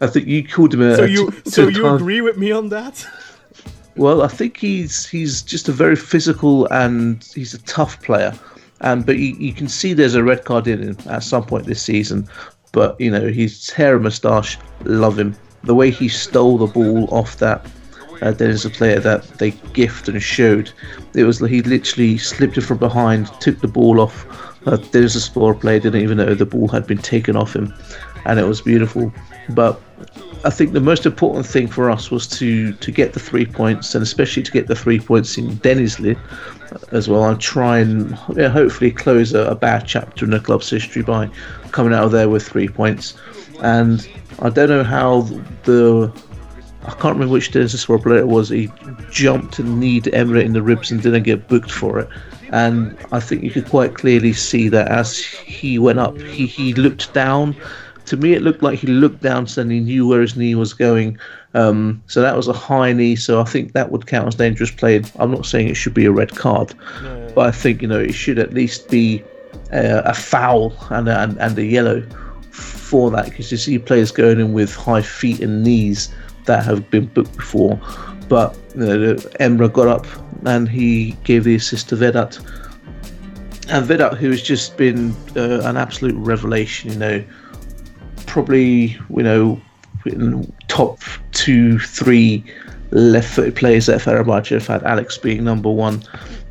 I 0.00 0.06
think 0.06 0.26
you 0.26 0.48
called 0.48 0.72
him 0.72 0.80
a. 0.80 0.96
So 0.96 1.04
you, 1.04 1.30
t- 1.30 1.50
so 1.50 1.68
you 1.68 1.82
time- 1.82 1.96
agree 1.96 2.22
with 2.22 2.38
me 2.38 2.50
on 2.50 2.70
that? 2.70 3.06
well, 3.96 4.22
I 4.22 4.28
think 4.28 4.56
he's 4.56 5.06
he's 5.06 5.42
just 5.42 5.68
a 5.68 5.72
very 5.72 5.96
physical 5.96 6.66
and 6.72 7.22
he's 7.34 7.52
a 7.52 7.58
tough 7.64 8.02
player. 8.02 8.32
Um, 8.80 9.02
but 9.02 9.18
you, 9.18 9.34
you 9.36 9.52
can 9.52 9.68
see 9.68 9.92
there's 9.92 10.14
a 10.14 10.22
red 10.22 10.44
card 10.44 10.66
in 10.68 10.80
him 10.82 10.96
at 11.08 11.22
some 11.24 11.44
point 11.44 11.66
this 11.66 11.82
season. 11.82 12.28
But 12.72 13.00
you 13.00 13.10
know 13.10 13.28
his 13.28 13.70
hair 13.70 13.94
and 13.94 14.04
moustache, 14.04 14.58
love 14.84 15.18
him. 15.18 15.36
The 15.64 15.74
way 15.74 15.90
he 15.90 16.08
stole 16.08 16.58
the 16.58 16.66
ball 16.66 17.08
off 17.10 17.38
that 17.38 17.66
uh, 18.22 18.32
Denizli 18.32 18.72
player 18.72 19.00
that 19.00 19.24
they 19.38 19.50
gift 19.72 20.08
and 20.08 20.22
showed. 20.22 20.72
It 21.14 21.24
was 21.24 21.38
he 21.38 21.62
literally 21.62 22.18
slipped 22.18 22.58
it 22.58 22.62
from 22.62 22.78
behind, 22.78 23.30
took 23.40 23.60
the 23.60 23.68
ball 23.68 24.00
off. 24.00 24.26
Uh, 24.66 24.76
Denizlispor 24.76 25.60
player 25.60 25.80
didn't 25.80 26.02
even 26.02 26.18
know 26.18 26.34
the 26.34 26.46
ball 26.46 26.68
had 26.68 26.86
been 26.86 26.98
taken 26.98 27.36
off 27.36 27.54
him, 27.54 27.72
and 28.24 28.38
it 28.38 28.46
was 28.46 28.60
beautiful. 28.60 29.12
But 29.50 29.80
I 30.44 30.50
think 30.50 30.72
the 30.72 30.80
most 30.80 31.04
important 31.04 31.46
thing 31.46 31.66
for 31.66 31.90
us 31.90 32.10
was 32.10 32.26
to 32.38 32.72
to 32.72 32.90
get 32.90 33.12
the 33.12 33.20
three 33.20 33.46
points, 33.46 33.94
and 33.94 34.02
especially 34.02 34.42
to 34.44 34.52
get 34.52 34.66
the 34.66 34.76
three 34.76 35.00
points 35.00 35.36
in 35.36 35.50
Denizli 35.58 36.18
as 36.92 37.08
well, 37.08 37.24
and 37.24 37.40
try 37.40 37.78
and 37.78 38.16
yeah, 38.36 38.48
hopefully 38.48 38.90
close 38.90 39.32
a, 39.34 39.42
a 39.46 39.54
bad 39.54 39.86
chapter 39.86 40.24
in 40.24 40.30
the 40.30 40.40
club's 40.40 40.70
history 40.70 41.02
by 41.02 41.28
coming 41.72 41.92
out 41.92 42.04
of 42.04 42.12
there 42.12 42.28
with 42.28 42.46
three 42.46 42.68
points. 42.68 43.14
And 43.62 44.08
I 44.40 44.50
don't 44.50 44.68
know 44.68 44.84
how 44.84 45.22
the 45.64 46.12
I 46.84 46.92
can't 46.92 47.14
remember 47.14 47.32
which 47.32 47.50
Denizlispor 47.50 48.02
player 48.02 48.18
it 48.18 48.28
was. 48.28 48.48
He 48.48 48.70
jumped 49.10 49.58
and 49.58 49.78
kneed 49.78 50.04
Emre 50.04 50.42
in 50.42 50.52
the 50.52 50.62
ribs 50.62 50.90
and 50.90 51.02
didn't 51.02 51.24
get 51.24 51.48
booked 51.48 51.70
for 51.70 51.98
it. 51.98 52.08
And 52.50 52.96
I 53.12 53.20
think 53.20 53.42
you 53.42 53.50
could 53.50 53.68
quite 53.68 53.94
clearly 53.94 54.32
see 54.32 54.70
that 54.70 54.88
as 54.88 55.18
he 55.18 55.78
went 55.78 55.98
up, 55.98 56.16
he, 56.18 56.46
he 56.46 56.72
looked 56.72 57.12
down. 57.12 57.54
To 58.08 58.16
me, 58.16 58.32
it 58.32 58.42
looked 58.42 58.62
like 58.62 58.78
he 58.78 58.86
looked 58.86 59.22
down 59.22 59.46
so 59.46 59.64
he 59.66 59.80
knew 59.80 60.06
where 60.06 60.22
his 60.22 60.34
knee 60.34 60.54
was 60.54 60.72
going. 60.72 61.18
Um, 61.54 62.02
so 62.06 62.22
that 62.22 62.36
was 62.36 62.48
a 62.48 62.52
high 62.52 62.92
knee. 62.92 63.16
So 63.16 63.40
I 63.40 63.44
think 63.44 63.72
that 63.72 63.92
would 63.92 64.06
count 64.06 64.28
as 64.28 64.34
dangerous 64.34 64.70
play. 64.70 65.02
I'm 65.16 65.30
not 65.30 65.44
saying 65.44 65.68
it 65.68 65.74
should 65.74 65.94
be 65.94 66.06
a 66.06 66.12
red 66.12 66.34
card, 66.34 66.74
but 67.34 67.46
I 67.46 67.50
think 67.50 67.82
you 67.82 67.88
know 67.88 67.98
it 67.98 68.14
should 68.14 68.38
at 68.38 68.54
least 68.54 68.88
be 68.88 69.22
uh, 69.72 70.02
a 70.04 70.14
foul 70.14 70.72
and 70.90 71.08
a, 71.08 71.20
and, 71.20 71.38
and 71.38 71.58
a 71.58 71.64
yellow 71.64 72.02
for 72.50 73.10
that 73.10 73.26
because 73.26 73.50
you 73.52 73.58
see 73.58 73.78
players 73.78 74.10
going 74.10 74.40
in 74.40 74.52
with 74.52 74.74
high 74.74 75.02
feet 75.02 75.40
and 75.40 75.62
knees 75.62 76.08
that 76.46 76.64
have 76.64 76.90
been 76.90 77.06
booked 77.06 77.36
before. 77.36 77.78
But 78.28 78.56
you 78.74 78.80
know, 78.80 79.14
Emre 79.40 79.72
got 79.72 79.88
up 79.88 80.06
and 80.46 80.68
he 80.68 81.12
gave 81.24 81.44
the 81.44 81.54
assist 81.54 81.90
to 81.90 81.96
Vedat. 81.96 82.38
And 83.70 83.86
Vedat, 83.86 84.16
who 84.16 84.30
has 84.30 84.42
just 84.42 84.78
been 84.78 85.14
uh, 85.36 85.60
an 85.64 85.76
absolute 85.76 86.16
revelation, 86.16 86.92
you 86.92 86.98
know, 86.98 87.24
probably 88.28 88.96
you 89.10 89.22
know 89.22 89.60
top 90.68 91.00
two, 91.32 91.78
three 91.80 92.44
left-footed 92.90 93.54
players 93.56 93.86
that 93.86 94.00
Fenerbahce 94.00 94.50
have 94.50 94.66
had. 94.66 94.82
Alex 94.84 95.18
being 95.18 95.44
number 95.44 95.70
one, 95.70 96.02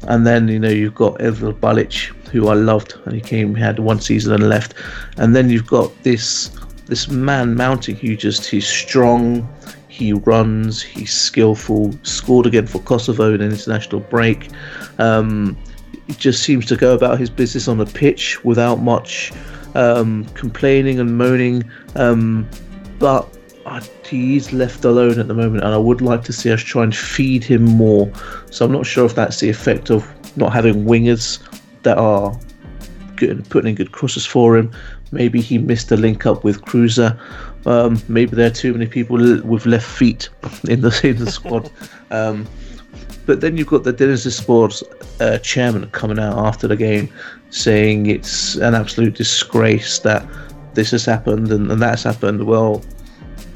and 0.03 0.27
then 0.27 0.47
you 0.47 0.59
know 0.59 0.69
you've 0.69 0.95
got 0.95 1.21
Evil 1.21 1.53
Balic, 1.53 2.13
who 2.27 2.49
I 2.49 2.53
loved, 2.53 2.95
and 3.05 3.13
he 3.13 3.21
came, 3.21 3.55
he 3.55 3.61
had 3.61 3.79
one 3.79 4.01
season 4.01 4.33
and 4.33 4.49
left, 4.49 4.73
and 5.17 5.35
then 5.35 5.49
you've 5.49 5.67
got 5.67 5.91
this 6.03 6.49
this 6.85 7.09
man 7.09 7.55
mounting 7.55 7.95
who 7.95 8.15
just 8.15 8.45
he's 8.45 8.67
strong, 8.67 9.47
he 9.87 10.13
runs, 10.13 10.81
he's 10.81 11.13
skillful, 11.13 11.93
scored 12.03 12.45
again 12.45 12.67
for 12.67 12.79
Kosovo 12.79 13.33
in 13.33 13.41
an 13.41 13.51
international 13.51 14.01
break. 14.01 14.49
Um, 14.97 15.57
just 16.17 16.43
seems 16.43 16.65
to 16.67 16.77
go 16.77 16.95
about 16.95 17.19
his 17.19 17.29
business 17.29 17.67
on 17.67 17.77
the 17.77 17.85
pitch 17.85 18.41
without 18.45 18.79
much 18.79 19.33
um, 19.77 20.25
complaining 20.33 20.99
and 20.99 21.17
moaning. 21.17 21.63
Um, 21.95 22.49
but 22.99 23.27
uh, 23.65 23.81
he's 24.05 24.51
left 24.51 24.83
alone 24.83 25.19
at 25.19 25.27
the 25.27 25.33
moment, 25.33 25.63
and 25.63 25.73
I 25.73 25.77
would 25.77 26.01
like 26.01 26.23
to 26.25 26.33
see 26.33 26.51
us 26.51 26.61
try 26.61 26.83
and 26.83 26.95
feed 26.95 27.43
him 27.43 27.63
more. 27.63 28.11
So 28.49 28.65
I'm 28.65 28.71
not 28.71 28.85
sure 28.85 29.05
if 29.05 29.15
that's 29.15 29.39
the 29.39 29.49
effect 29.49 29.89
of 29.89 30.05
not 30.35 30.51
having 30.51 30.85
wingers 30.85 31.39
that 31.83 31.97
are 31.97 32.37
good, 33.15 33.47
putting 33.49 33.69
in 33.69 33.75
good 33.75 33.91
crosses 33.91 34.25
for 34.25 34.57
him. 34.57 34.71
Maybe 35.11 35.39
he 35.39 35.57
missed 35.57 35.91
a 35.91 35.97
link 35.97 36.25
up 36.25 36.43
with 36.43 36.63
Kruse. 36.63 36.99
Um, 37.65 38.01
maybe 38.07 38.35
there 38.35 38.47
are 38.47 38.53
too 38.53 38.73
many 38.73 38.87
people 38.87 39.17
with 39.43 39.65
left 39.65 39.87
feet 39.87 40.29
in 40.67 40.81
the 40.81 40.99
in 41.07 41.17
the 41.17 41.31
squad. 41.31 41.69
Um, 42.11 42.47
but 43.25 43.41
then 43.41 43.57
you've 43.57 43.67
got 43.67 43.83
the 43.83 43.91
Dennis 43.93 44.23
Sports 44.35 44.81
uh, 45.19 45.37
chairman 45.39 45.89
coming 45.91 46.17
out 46.17 46.37
after 46.37 46.67
the 46.67 46.77
game 46.77 47.13
saying 47.49 48.07
it's 48.07 48.55
an 48.55 48.75
absolute 48.75 49.15
disgrace 49.15 49.99
that 49.99 50.25
this 50.73 50.91
has 50.91 51.05
happened 51.05 51.51
and, 51.51 51.71
and 51.71 51.81
that's 51.81 52.03
happened. 52.03 52.45
Well, 52.45 52.83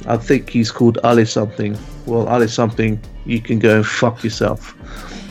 I 0.08 0.18
think 0.18 0.50
he's 0.50 0.72
called 0.72 0.98
Ali 1.04 1.26
something. 1.26 1.78
Well, 2.06 2.28
Ali 2.28 2.48
something, 2.48 3.00
you 3.26 3.42
can 3.42 3.60
go 3.60 3.78
and 3.78 3.86
fuck 3.86 4.24
yourself. 4.24 4.76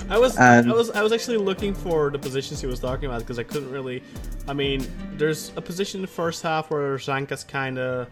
I 0.09 0.19
was 0.19 0.37
And- 0.39 0.71
I 0.71 0.75
was 0.75 0.91
I 0.91 1.03
was 1.03 1.13
actually 1.13 1.37
looking 1.39 1.73
for 1.73 2.11
the 2.11 2.19
positions 2.19 2.61
he 2.61 2.67
was 2.67 2.81
talking 2.81 3.07
about 3.07 3.21
because 3.21 3.39
I 3.39 3.45
couldn't 3.45 3.71
really. 3.71 4.03
I 4.49 4.53
mean, 4.53 4.87
there's 5.17 5.53
a 5.57 5.61
position 5.61 5.99
in 5.99 6.03
the 6.03 6.09
first 6.09 6.43
half 6.43 6.71
where 6.71 6.97
Zanka's 6.97 7.45
kind 7.45 7.79
of. 7.79 8.09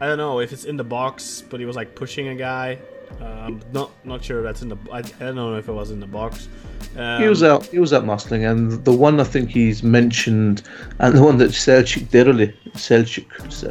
I 0.00 0.06
don't 0.06 0.18
know 0.18 0.40
if 0.40 0.52
it's 0.52 0.64
in 0.64 0.76
the 0.76 0.84
box, 0.84 1.42
but 1.48 1.60
he 1.60 1.66
was 1.66 1.76
like 1.76 1.94
pushing 1.94 2.28
a 2.28 2.34
guy. 2.34 2.78
Um, 3.20 3.60
not 3.72 3.90
not 4.04 4.24
sure 4.24 4.42
that's 4.42 4.62
in 4.62 4.68
the. 4.68 4.76
I, 4.92 4.98
I 4.98 5.02
don't 5.02 5.34
know 5.34 5.56
if 5.56 5.68
it 5.68 5.72
was 5.72 5.90
in 5.90 5.98
the 6.00 6.06
box. 6.06 6.48
Um, 6.96 7.20
He 7.22 7.28
was 7.28 7.42
out. 7.42 7.66
He 7.66 7.78
was 7.78 7.92
out 7.92 8.04
muscling, 8.04 8.48
and 8.50 8.84
the 8.84 8.92
one 8.92 9.18
I 9.20 9.24
think 9.24 9.50
he's 9.50 9.82
mentioned, 9.82 10.62
and 11.00 11.16
the 11.16 11.22
one 11.22 11.38
that 11.38 11.50
Selçuk 11.50 12.04
Dereli, 12.10 12.52
Selçuk, 12.74 13.26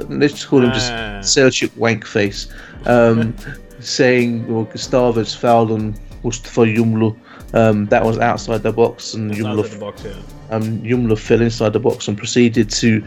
let's 0.09 0.45
call 0.45 0.61
him 0.63 0.71
just 0.71 0.91
Ah. 0.91 1.19
Selçuk 1.21 1.69
Wankface, 1.77 2.47
um, 2.85 3.33
saying, 3.79 4.47
"Well, 4.47 4.65
Gustavo's 4.65 5.33
fouled 5.33 5.71
on 5.71 5.95
Mustafa 6.23 6.61
Yumlu." 6.61 7.15
Um, 7.53 7.85
that 7.87 8.03
was 8.03 8.17
outside 8.17 8.63
the 8.63 8.71
box, 8.73 9.13
and 9.13 9.31
Yumlu 9.31 9.69
the 9.69 9.77
box, 9.77 10.03
yeah. 10.03 10.11
um, 10.49 10.79
Yumlu 10.81 11.17
fell 11.17 11.41
inside 11.41 11.71
the 11.73 11.79
box 11.79 12.07
and 12.07 12.17
proceeded 12.17 12.69
to 12.71 13.03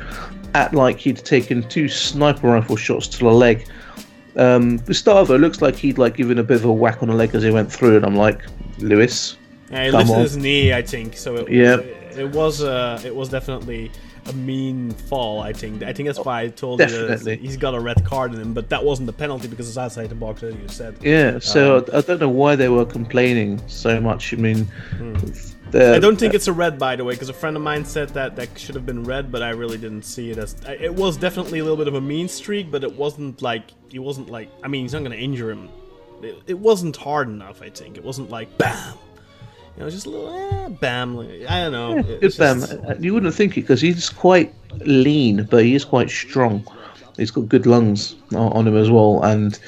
act 0.55 0.73
like 0.73 0.99
he'd 0.99 1.17
taken 1.19 1.63
two 1.69 1.89
sniper 1.89 2.49
rifle 2.49 2.77
shots 2.77 3.09
to 3.09 3.19
the 3.19 3.31
leg. 3.31 3.67
Um, 4.37 4.77
Gustavo 4.79 5.37
looks 5.37 5.61
like 5.63 5.75
he'd 5.77 5.99
like 5.99 6.17
given 6.17 6.39
a 6.39 6.43
bit 6.45 6.57
of 6.59 6.65
a 6.65 6.73
whack 6.73 7.03
on 7.03 7.09
the 7.09 7.15
leg 7.15 7.35
as 7.35 7.43
he 7.43 7.51
went 7.51 7.73
through, 7.73 7.97
and 7.97 8.05
I'm 8.07 8.17
like, 8.17 8.41
Lewis, 8.79 9.37
Yeah, 9.71 9.85
he 9.85 9.91
lifted 9.91 10.19
his 10.19 10.37
knee, 10.37 10.73
I 10.73 10.83
think. 10.83 11.17
So 11.17 11.37
it, 11.37 11.51
Yeah. 11.51 11.77
it, 11.77 12.19
it 12.19 12.31
was 12.31 12.63
uh, 12.63 13.01
it 13.05 13.15
was 13.15 13.29
definitely 13.29 13.91
a 14.29 14.33
mean 14.33 14.91
fall. 14.91 15.41
I 15.41 15.53
think. 15.53 15.83
I 15.83 15.93
think 15.93 16.09
that's 16.09 16.19
why 16.19 16.43
I 16.43 16.49
told 16.49 16.81
you 16.81 16.87
that 16.87 17.39
he's 17.41 17.57
got 17.57 17.75
a 17.75 17.81
red 17.81 18.05
card 18.05 18.35
in 18.35 18.41
him, 18.41 18.55
but 18.55 18.69
that 18.71 18.83
wasn't 18.85 19.07
the 19.07 19.13
penalty 19.13 19.49
because 19.49 19.69
it's 19.69 19.79
outside 19.79 20.09
the 20.09 20.15
box, 20.15 20.43
as 20.43 20.55
you 20.55 20.69
said. 20.69 20.97
yeah. 21.03 21.39
So 21.39 21.79
Um, 21.79 21.85
I, 21.93 21.99
I 21.99 22.01
don't 22.01 22.21
know 22.21 22.29
why 22.29 22.57
they 22.57 22.69
were 22.69 22.85
complaining 22.85 23.61
so 23.67 24.01
much. 24.01 24.33
I 24.35 24.37
mean, 24.37 24.65
Hmm. 24.99 25.17
I 25.75 25.99
don't 25.99 26.17
think 26.17 26.33
it's 26.33 26.47
a 26.47 26.53
red, 26.53 26.79
by 26.79 26.95
the 26.97 27.05
way, 27.05 27.15
because 27.15 27.29
a 27.29 27.35
friend 27.35 27.57
of 27.57 27.63
mine 27.63 27.85
said 27.85 28.11
that 28.11 28.37
that 28.37 28.57
should 28.57 28.77
have 28.77 28.87
been 28.87 29.03
red, 29.03 29.31
but 29.33 29.43
I 29.43 29.51
really 29.51 29.77
didn't 29.77 30.05
see 30.05 30.31
it 30.31 30.39
as. 30.39 30.55
It 30.69 30.95
was 30.95 31.17
definitely 31.17 31.59
a 31.59 31.63
little 31.65 31.77
bit 31.77 31.89
of 31.89 31.95
a 31.95 32.01
mean 32.01 32.29
streak, 32.29 32.71
but 32.71 32.85
it 32.85 32.95
wasn't 32.95 33.43
like 33.43 33.65
he 33.89 33.99
wasn't 33.99 34.31
like. 34.31 34.49
I 34.63 34.69
mean, 34.69 34.83
he's 34.83 34.93
not 34.93 35.01
going 35.01 35.11
to 35.11 35.19
injure 35.19 35.51
him. 35.51 35.69
It, 36.23 36.37
it 36.47 36.59
wasn't 36.59 36.97
hard 36.97 37.29
enough. 37.29 37.61
I 37.63 37.69
think 37.69 37.97
it 37.99 38.05
wasn't 38.05 38.31
like 38.31 38.57
bam. 38.59 38.95
You 39.77 39.85
know, 39.85 39.91
just 39.91 40.07
a 40.07 40.11
little 40.11 40.33
eh, 40.35 40.69
bam. 40.81 41.19
I 41.49 41.61
don't 41.61 41.73
know. 41.73 41.97
Yeah, 41.97 42.03
It's 42.23 42.37
Bam. 42.37 42.61
just- 42.61 42.73
Uh, 42.73 42.95
You 42.99 43.13
wouldn't 43.15 43.35
think 43.35 43.57
it 43.59 43.63
because 43.63 43.81
he's 43.81 44.09
quite 44.09 44.53
lean, 44.87 45.47
but 45.51 45.65
he 45.65 45.75
is 45.75 45.85
quite 45.85 46.11
strong. 46.11 46.67
He's 47.17 47.31
got 47.31 47.49
good 47.49 47.67
lungs 47.67 48.15
on, 48.35 48.53
on 48.53 48.67
him 48.67 48.77
as 48.77 48.91
well, 48.91 49.23
and 49.23 49.59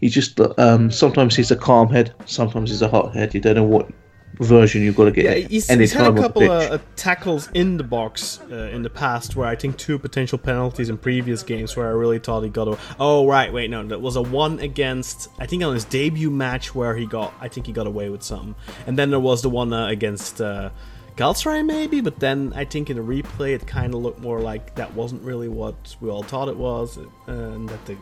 he 0.00 0.08
just 0.08 0.40
um, 0.58 0.90
sometimes 0.90 1.34
he's 1.36 1.50
a 1.50 1.56
calm 1.56 1.88
head, 1.88 2.12
sometimes 2.26 2.70
he's 2.70 2.82
a 2.82 2.88
hot 2.88 3.14
head. 3.14 3.34
You 3.34 3.40
don't 3.40 3.56
know 3.56 3.64
what 3.64 3.88
version 4.34 4.82
you've 4.82 4.96
got 4.96 5.06
to 5.06 5.10
get 5.10 5.24
Yeah, 5.24 5.46
he's, 5.48 5.68
he's 5.68 5.92
had 5.92 6.16
a 6.16 6.20
couple 6.20 6.50
of 6.50 6.72
uh, 6.72 6.78
tackles 6.96 7.48
in 7.54 7.76
the 7.76 7.84
box 7.84 8.40
uh, 8.50 8.70
in 8.72 8.82
the 8.82 8.90
past 8.90 9.36
where 9.36 9.48
I 9.48 9.56
think 9.56 9.76
two 9.76 9.98
potential 9.98 10.38
penalties 10.38 10.90
in 10.90 10.98
previous 10.98 11.42
games 11.42 11.76
where 11.76 11.86
I 11.86 11.90
really 11.90 12.18
thought 12.18 12.42
he 12.42 12.48
got 12.48 12.68
a. 12.68 12.78
Oh 13.00 13.26
right, 13.26 13.52
wait, 13.52 13.70
no, 13.70 13.84
that 13.86 14.00
was 14.00 14.16
a 14.16 14.22
one 14.22 14.60
against 14.60 15.28
I 15.38 15.46
think 15.46 15.62
on 15.62 15.74
his 15.74 15.84
debut 15.84 16.30
match 16.30 16.74
where 16.74 16.96
he 16.96 17.06
got 17.06 17.34
I 17.40 17.48
think 17.48 17.66
he 17.66 17.72
got 17.72 17.86
away 17.86 18.08
with 18.10 18.22
something, 18.22 18.54
and 18.86 18.98
then 18.98 19.10
there 19.10 19.20
was 19.20 19.42
the 19.42 19.50
one 19.50 19.72
uh, 19.72 19.88
against. 19.88 20.40
Uh, 20.40 20.70
Galatasaray 21.16 21.66
maybe, 21.66 22.00
but 22.00 22.20
then 22.20 22.52
I 22.54 22.64
think 22.64 22.90
in 22.90 22.96
the 22.96 23.02
replay 23.02 23.52
it 23.52 23.66
kind 23.66 23.92
of 23.92 24.02
looked 24.02 24.20
more 24.20 24.40
like 24.40 24.76
that 24.76 24.94
wasn't 24.94 25.20
really 25.22 25.48
what 25.48 25.96
we 26.00 26.08
all 26.08 26.22
thought 26.22 26.48
it 26.48 26.56
was, 26.56 26.96
uh, 26.96 27.02
and 27.26 27.68
that 27.68 27.84
the 27.86 27.96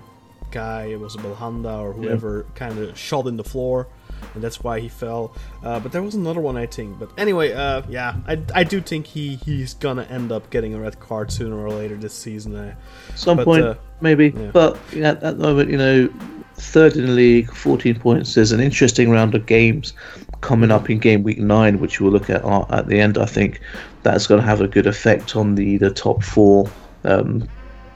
guy, 0.50 0.84
it 0.84 1.00
was 1.00 1.14
a 1.14 1.18
Belhanda 1.18 1.80
or 1.80 1.94
whoever, 1.94 2.44
kind 2.54 2.78
of 2.78 2.98
shot 2.98 3.26
in 3.26 3.38
the 3.38 3.44
floor, 3.44 3.88
and 4.34 4.42
that's 4.42 4.62
why 4.62 4.80
he 4.80 4.88
fell. 4.88 5.34
Uh, 5.62 5.80
but 5.80 5.92
there 5.92 6.02
was 6.02 6.14
another 6.14 6.40
one, 6.40 6.56
I 6.56 6.66
think. 6.66 6.98
But 6.98 7.10
anyway, 7.18 7.52
uh, 7.52 7.82
yeah, 7.88 8.16
I, 8.26 8.40
I 8.54 8.64
do 8.64 8.80
think 8.80 9.06
he, 9.06 9.36
he's 9.36 9.74
gonna 9.74 10.04
end 10.04 10.32
up 10.32 10.50
getting 10.50 10.74
a 10.74 10.80
red 10.80 10.98
card 11.00 11.30
sooner 11.30 11.56
or 11.56 11.70
later 11.70 11.96
this 11.96 12.14
season. 12.14 12.54
Uh, 12.54 12.74
Some 13.14 13.36
but, 13.38 13.44
point, 13.44 13.64
uh, 13.64 13.74
maybe. 14.00 14.34
yeah. 14.36 14.50
But 14.52 14.78
yeah, 14.92 15.10
at 15.10 15.20
the 15.20 15.34
moment, 15.34 15.70
you 15.70 15.78
know, 15.78 16.08
third 16.54 16.96
in 16.96 17.06
the 17.06 17.12
league, 17.12 17.52
14 17.52 17.98
points. 17.98 18.34
There's 18.34 18.52
an 18.52 18.60
interesting 18.60 19.10
round 19.10 19.34
of 19.34 19.46
games 19.46 19.92
coming 20.40 20.70
up 20.70 20.90
in 20.90 20.98
game 20.98 21.22
week 21.22 21.38
nine, 21.38 21.78
which 21.80 22.00
we'll 22.00 22.12
look 22.12 22.30
at 22.30 22.44
uh, 22.44 22.64
at 22.70 22.88
the 22.88 23.00
end. 23.00 23.18
I 23.18 23.26
think 23.26 23.60
that's 24.02 24.26
going 24.26 24.40
to 24.40 24.46
have 24.46 24.60
a 24.60 24.68
good 24.68 24.86
effect 24.86 25.36
on 25.36 25.54
the, 25.54 25.76
the 25.78 25.90
top 25.90 26.22
four 26.22 26.70
um, 27.04 27.46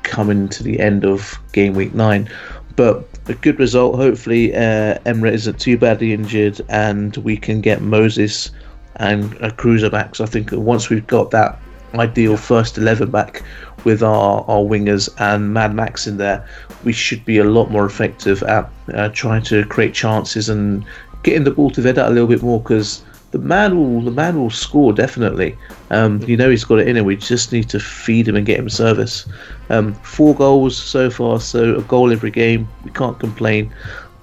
coming 0.02 0.48
to 0.48 0.62
the 0.62 0.80
end 0.80 1.04
of 1.04 1.38
game 1.52 1.74
week 1.74 1.94
nine. 1.94 2.28
But 2.76 3.08
a 3.30 3.34
good 3.34 3.58
result. 3.58 3.96
Hopefully, 3.96 4.54
uh, 4.54 4.98
Emirates 5.06 5.34
isn't 5.34 5.60
too 5.60 5.78
badly 5.78 6.12
injured, 6.12 6.60
and 6.68 7.16
we 7.18 7.36
can 7.36 7.60
get 7.60 7.80
Moses 7.80 8.50
and 8.96 9.32
a 9.40 9.50
Kruse 9.50 9.88
back. 9.90 10.16
So 10.16 10.24
I 10.24 10.26
think 10.26 10.52
once 10.52 10.90
we've 10.90 11.06
got 11.06 11.30
that 11.30 11.58
ideal 11.94 12.36
first 12.36 12.78
11 12.78 13.10
back 13.10 13.42
with 13.84 14.02
our, 14.02 14.44
our 14.48 14.60
wingers 14.60 15.08
and 15.18 15.54
Mad 15.54 15.74
Max 15.74 16.06
in 16.06 16.18
there, 16.18 16.46
we 16.84 16.92
should 16.92 17.24
be 17.24 17.38
a 17.38 17.44
lot 17.44 17.70
more 17.70 17.86
effective 17.86 18.42
at 18.42 18.70
uh, 18.94 19.08
trying 19.08 19.42
to 19.44 19.64
create 19.66 19.94
chances 19.94 20.48
and 20.48 20.84
getting 21.22 21.44
the 21.44 21.50
ball 21.50 21.70
to 21.70 21.80
Vedat 21.80 22.06
a 22.06 22.10
little 22.10 22.28
bit 22.28 22.42
more 22.42 22.60
because 22.60 23.02
the 23.30 23.38
man 23.38 23.76
will 23.76 24.02
the 24.02 24.10
man 24.10 24.38
will 24.38 24.50
score 24.50 24.92
definitely. 24.92 25.56
Um, 25.90 26.22
you 26.22 26.36
know 26.36 26.50
he's 26.50 26.64
got 26.64 26.80
it 26.80 26.88
in 26.88 26.96
him. 26.96 27.04
We 27.04 27.16
just 27.16 27.52
need 27.52 27.68
to 27.70 27.80
feed 27.80 28.26
him 28.26 28.36
and 28.36 28.44
get 28.44 28.58
him 28.58 28.68
service. 28.68 29.26
Um, 29.68 29.94
four 29.94 30.34
goals 30.34 30.76
so 30.76 31.10
far, 31.10 31.40
so 31.40 31.76
a 31.76 31.82
goal 31.82 32.12
every 32.12 32.30
game. 32.30 32.68
We 32.84 32.90
can't 32.90 33.18
complain. 33.18 33.72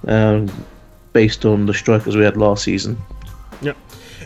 Um, 0.06 0.48
based 1.12 1.44
on 1.44 1.66
the 1.66 1.74
strikers 1.74 2.16
we 2.16 2.22
had 2.22 2.36
last 2.36 2.64
season. 2.64 2.96
Yeah. 3.60 3.72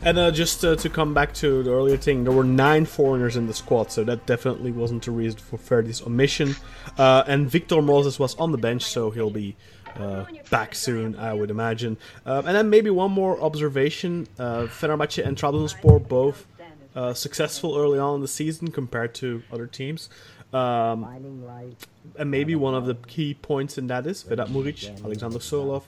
And 0.05 0.19
uh, 0.19 0.31
just 0.33 0.65
uh, 0.65 0.75
to 0.77 0.89
come 0.89 1.15
back 1.15 1.33
to 1.35 1.63
the 1.63 1.71
earlier 1.71 1.97
thing, 1.97 2.25
there 2.25 2.33
were 2.33 2.45
nine 2.45 2.85
foreigners 2.85 3.37
in 3.37 3.47
the 3.47 3.55
squad, 3.55 3.93
so 3.93 4.03
that 4.05 4.27
definitely 4.27 4.73
wasn't 4.73 5.07
a 5.07 5.13
reason 5.13 5.39
for 5.39 5.59
Ferdi's 5.59 6.03
omission. 6.03 6.57
Uh, 6.99 7.23
and 7.27 7.49
Victor 7.49 7.81
Moses 7.81 8.19
was 8.19 8.35
on 8.35 8.51
the 8.51 8.59
bench, 8.59 8.83
so 8.83 9.11
he'll 9.11 9.31
be 9.31 9.55
uh, 9.99 10.25
back 10.51 10.75
soon, 10.75 11.17
I 11.17 11.33
would 11.35 11.51
imagine. 11.51 11.97
Um, 12.27 12.47
and 12.47 12.57
then 12.57 12.71
maybe 12.71 12.91
one 12.91 13.11
more 13.13 13.41
observation: 13.41 14.27
uh, 14.39 14.63
Fenerbahce 14.65 15.25
and 15.25 15.37
Trabzonspor 15.37 16.07
both 16.09 16.47
uh, 16.95 17.15
successful 17.15 17.77
early 17.77 17.99
on 17.99 18.17
in 18.17 18.21
the 18.21 18.29
season 18.29 18.71
compared 18.71 19.15
to 19.17 19.43
other 19.53 19.67
teams. 19.67 20.09
Um, 20.53 21.05
and 22.19 22.31
maybe 22.31 22.55
one 22.55 22.75
of 22.75 22.85
the 22.85 22.95
key 22.95 23.33
points 23.33 23.79
in 23.79 23.87
that 23.87 24.07
is 24.07 24.23
Vedat 24.23 24.49
Muriqi, 24.49 25.03
Alexander 25.03 25.39
Sørloth, 25.39 25.85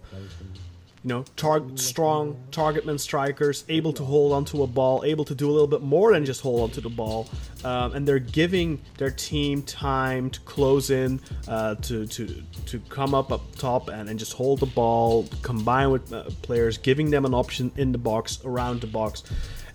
you 1.04 1.08
know, 1.10 1.24
tar- 1.36 1.62
strong 1.74 2.42
targetman 2.50 2.98
strikers, 2.98 3.64
able 3.68 3.92
to 3.92 4.02
hold 4.02 4.32
onto 4.32 4.62
a 4.62 4.66
ball, 4.66 5.04
able 5.04 5.24
to 5.26 5.34
do 5.34 5.50
a 5.50 5.52
little 5.52 5.66
bit 5.66 5.82
more 5.82 6.12
than 6.14 6.24
just 6.24 6.40
hold 6.40 6.62
onto 6.62 6.80
the 6.80 6.88
ball, 6.88 7.28
um, 7.62 7.92
and 7.92 8.08
they're 8.08 8.18
giving 8.18 8.80
their 8.96 9.10
team 9.10 9.62
time 9.62 10.30
to 10.30 10.40
close 10.40 10.90
in, 10.90 11.20
uh, 11.46 11.74
to 11.76 12.06
to 12.06 12.42
to 12.66 12.78
come 12.88 13.14
up 13.14 13.30
up 13.30 13.42
top 13.56 13.88
and, 13.88 14.08
and 14.08 14.18
just 14.18 14.32
hold 14.32 14.60
the 14.60 14.66
ball, 14.66 15.28
combine 15.42 15.90
with 15.90 16.10
uh, 16.10 16.24
players, 16.40 16.78
giving 16.78 17.10
them 17.10 17.26
an 17.26 17.34
option 17.34 17.70
in 17.76 17.92
the 17.92 17.98
box, 17.98 18.40
around 18.44 18.80
the 18.80 18.86
box. 18.86 19.24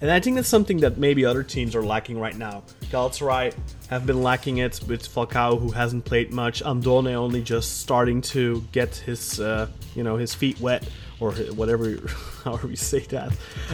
And 0.02 0.10
I 0.10 0.20
think 0.22 0.38
that's 0.38 0.48
something 0.48 0.78
that 0.78 0.98
maybe 0.98 1.26
other 1.26 1.44
teams 1.44 1.76
are 1.76 1.84
lacking 1.84 2.18
right 2.20 2.36
now. 2.36 2.64
Galatasaray 2.86 3.54
have 3.90 4.06
been 4.06 4.24
lacking 4.24 4.58
it 4.60 4.80
with 4.88 5.08
Falcao, 5.14 5.60
who 5.60 5.72
hasn't 5.72 6.06
played 6.06 6.32
much. 6.32 6.64
Andone 6.64 7.14
only 7.14 7.42
just 7.42 7.82
starting 7.82 8.22
to 8.22 8.64
get 8.72 8.96
his, 8.96 9.42
uh, 9.42 9.68
you 9.96 10.04
know, 10.04 10.16
his 10.16 10.34
feet 10.34 10.60
wet, 10.62 10.88
or 11.20 11.34
whatever, 11.34 11.98
however 12.44 12.68
you 12.68 12.76
say 12.76 13.00
that. 13.00 13.32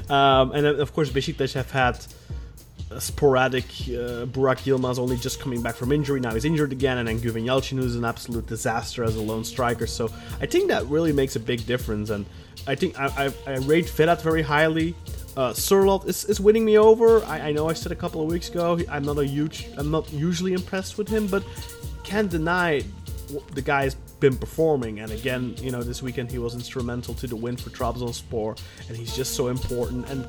Um, 0.10 0.52
and 0.52 0.66
then, 0.66 0.80
of 0.80 0.94
course, 0.94 1.10
Besiktas 1.10 1.54
have 1.54 1.72
had 1.72 2.06
sporadic. 3.00 3.66
Uh, 3.66 4.26
Burak 4.26 4.64
Yilmaz 4.64 5.00
only 5.00 5.18
just 5.18 5.40
coming 5.40 5.62
back 5.62 5.76
from 5.76 5.92
injury. 5.92 6.20
Now 6.20 6.34
he's 6.34 6.46
injured 6.46 6.72
again, 6.72 6.98
and 6.98 7.08
then 7.08 7.20
Güven 7.20 7.46
Yalçın, 7.46 7.78
who's 7.78 7.96
an 7.96 8.06
absolute 8.06 8.48
disaster 8.48 9.04
as 9.04 9.16
a 9.16 9.22
lone 9.22 9.44
striker. 9.44 9.88
So 9.88 10.10
I 10.42 10.46
think 10.46 10.70
that 10.70 10.86
really 10.88 11.12
makes 11.12 11.36
a 11.36 11.40
big 11.40 11.66
difference. 11.66 12.10
And 12.10 12.26
I 12.68 12.76
think 12.76 13.00
I, 13.00 13.34
I, 13.48 13.52
I 13.52 13.58
rate 13.58 13.86
Vedat 13.86 14.22
very 14.22 14.42
highly. 14.42 14.96
Uh, 15.36 15.52
Sørloth 15.52 16.08
is, 16.08 16.26
is 16.26 16.40
winning 16.40 16.64
me 16.64 16.78
over. 16.78 17.24
I, 17.26 17.50
I 17.50 17.52
know 17.52 17.68
I 17.70 17.74
said 17.74 17.92
a 17.92 17.96
couple 17.96 18.22
of 18.22 18.28
weeks 18.32 18.50
ago 18.50 18.80
I'm 18.90 19.04
not 19.04 19.18
a 19.18 19.26
huge, 19.26 19.68
I'm 19.78 19.92
not 19.92 20.12
usually 20.14 20.54
impressed 20.54 20.98
with 20.98 21.10
him, 21.10 21.28
but 21.28 21.44
can't 22.04 22.30
deny 22.30 22.84
the 23.54 23.62
guy's 23.62 23.96
been 24.20 24.38
performing. 24.38 25.00
And 25.00 25.12
again, 25.12 25.56
you 25.60 25.72
know, 25.72 25.84
this 25.84 26.02
weekend 26.02 26.32
he 26.32 26.38
was 26.40 26.54
instrumental 26.56 27.14
to 27.16 27.28
the 27.28 27.36
win 27.36 27.58
for 27.58 27.70
Trabzonspor, 27.70 28.60
and 28.88 28.98
he's 28.98 29.16
just 29.16 29.34
so 29.36 29.48
important. 29.48 30.10
And 30.10 30.26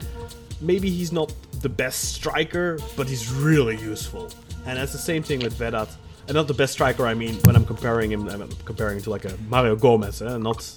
maybe 0.60 0.88
he's 0.90 1.12
not 1.12 1.32
the 1.62 1.68
best 1.68 2.12
striker, 2.14 2.78
but 2.96 3.08
he's 3.08 3.30
really 3.32 3.76
useful. 3.78 4.30
And 4.66 4.78
that's 4.78 4.92
the 4.92 4.98
same 4.98 5.22
thing 5.22 5.40
with 5.40 5.54
Vedat. 5.58 5.88
And 6.28 6.34
not 6.34 6.48
the 6.48 6.54
best 6.54 6.72
striker, 6.72 7.06
I 7.06 7.14
mean, 7.14 7.34
when 7.44 7.54
I'm 7.54 7.64
comparing 7.64 8.10
him, 8.10 8.28
I'm 8.28 8.48
comparing 8.64 8.96
him 8.96 9.02
to 9.04 9.10
like 9.10 9.24
a 9.26 9.36
Mario 9.48 9.76
Gomez, 9.76 10.20
eh? 10.22 10.36
not. 10.38 10.74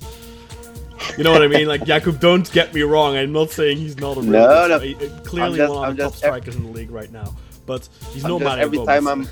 You 1.18 1.24
know 1.24 1.32
what 1.32 1.42
I 1.42 1.48
mean? 1.48 1.68
Like 1.68 1.82
Jakub, 1.82 2.20
don't 2.20 2.50
get 2.52 2.74
me 2.74 2.82
wrong. 2.84 3.18
I'm 3.18 3.32
not 3.32 3.50
saying 3.50 3.78
he's 3.78 3.98
not 3.98 4.18
a 4.18 4.20
really 4.20 4.32
No, 4.34 4.68
no. 4.68 4.80
stri- 4.80 4.96
uh, 5.02 5.22
clearly 5.24 5.58
just- 5.58 5.74
one 5.74 5.84
of 5.86 5.90
I'm 5.90 5.96
the 5.96 6.04
top 6.04 6.12
just- 6.12 6.18
strikers 6.24 6.56
in 6.56 6.64
the 6.64 6.70
league 6.72 6.92
right 6.92 7.12
now. 7.12 7.36
But 7.66 7.88
he's 8.12 8.24
I'm 8.26 8.30
no 8.32 8.40
Mario 8.40 8.64
every 8.66 8.78
Gomez. 8.78 8.88
time 8.96 9.08
I'm 9.08 9.28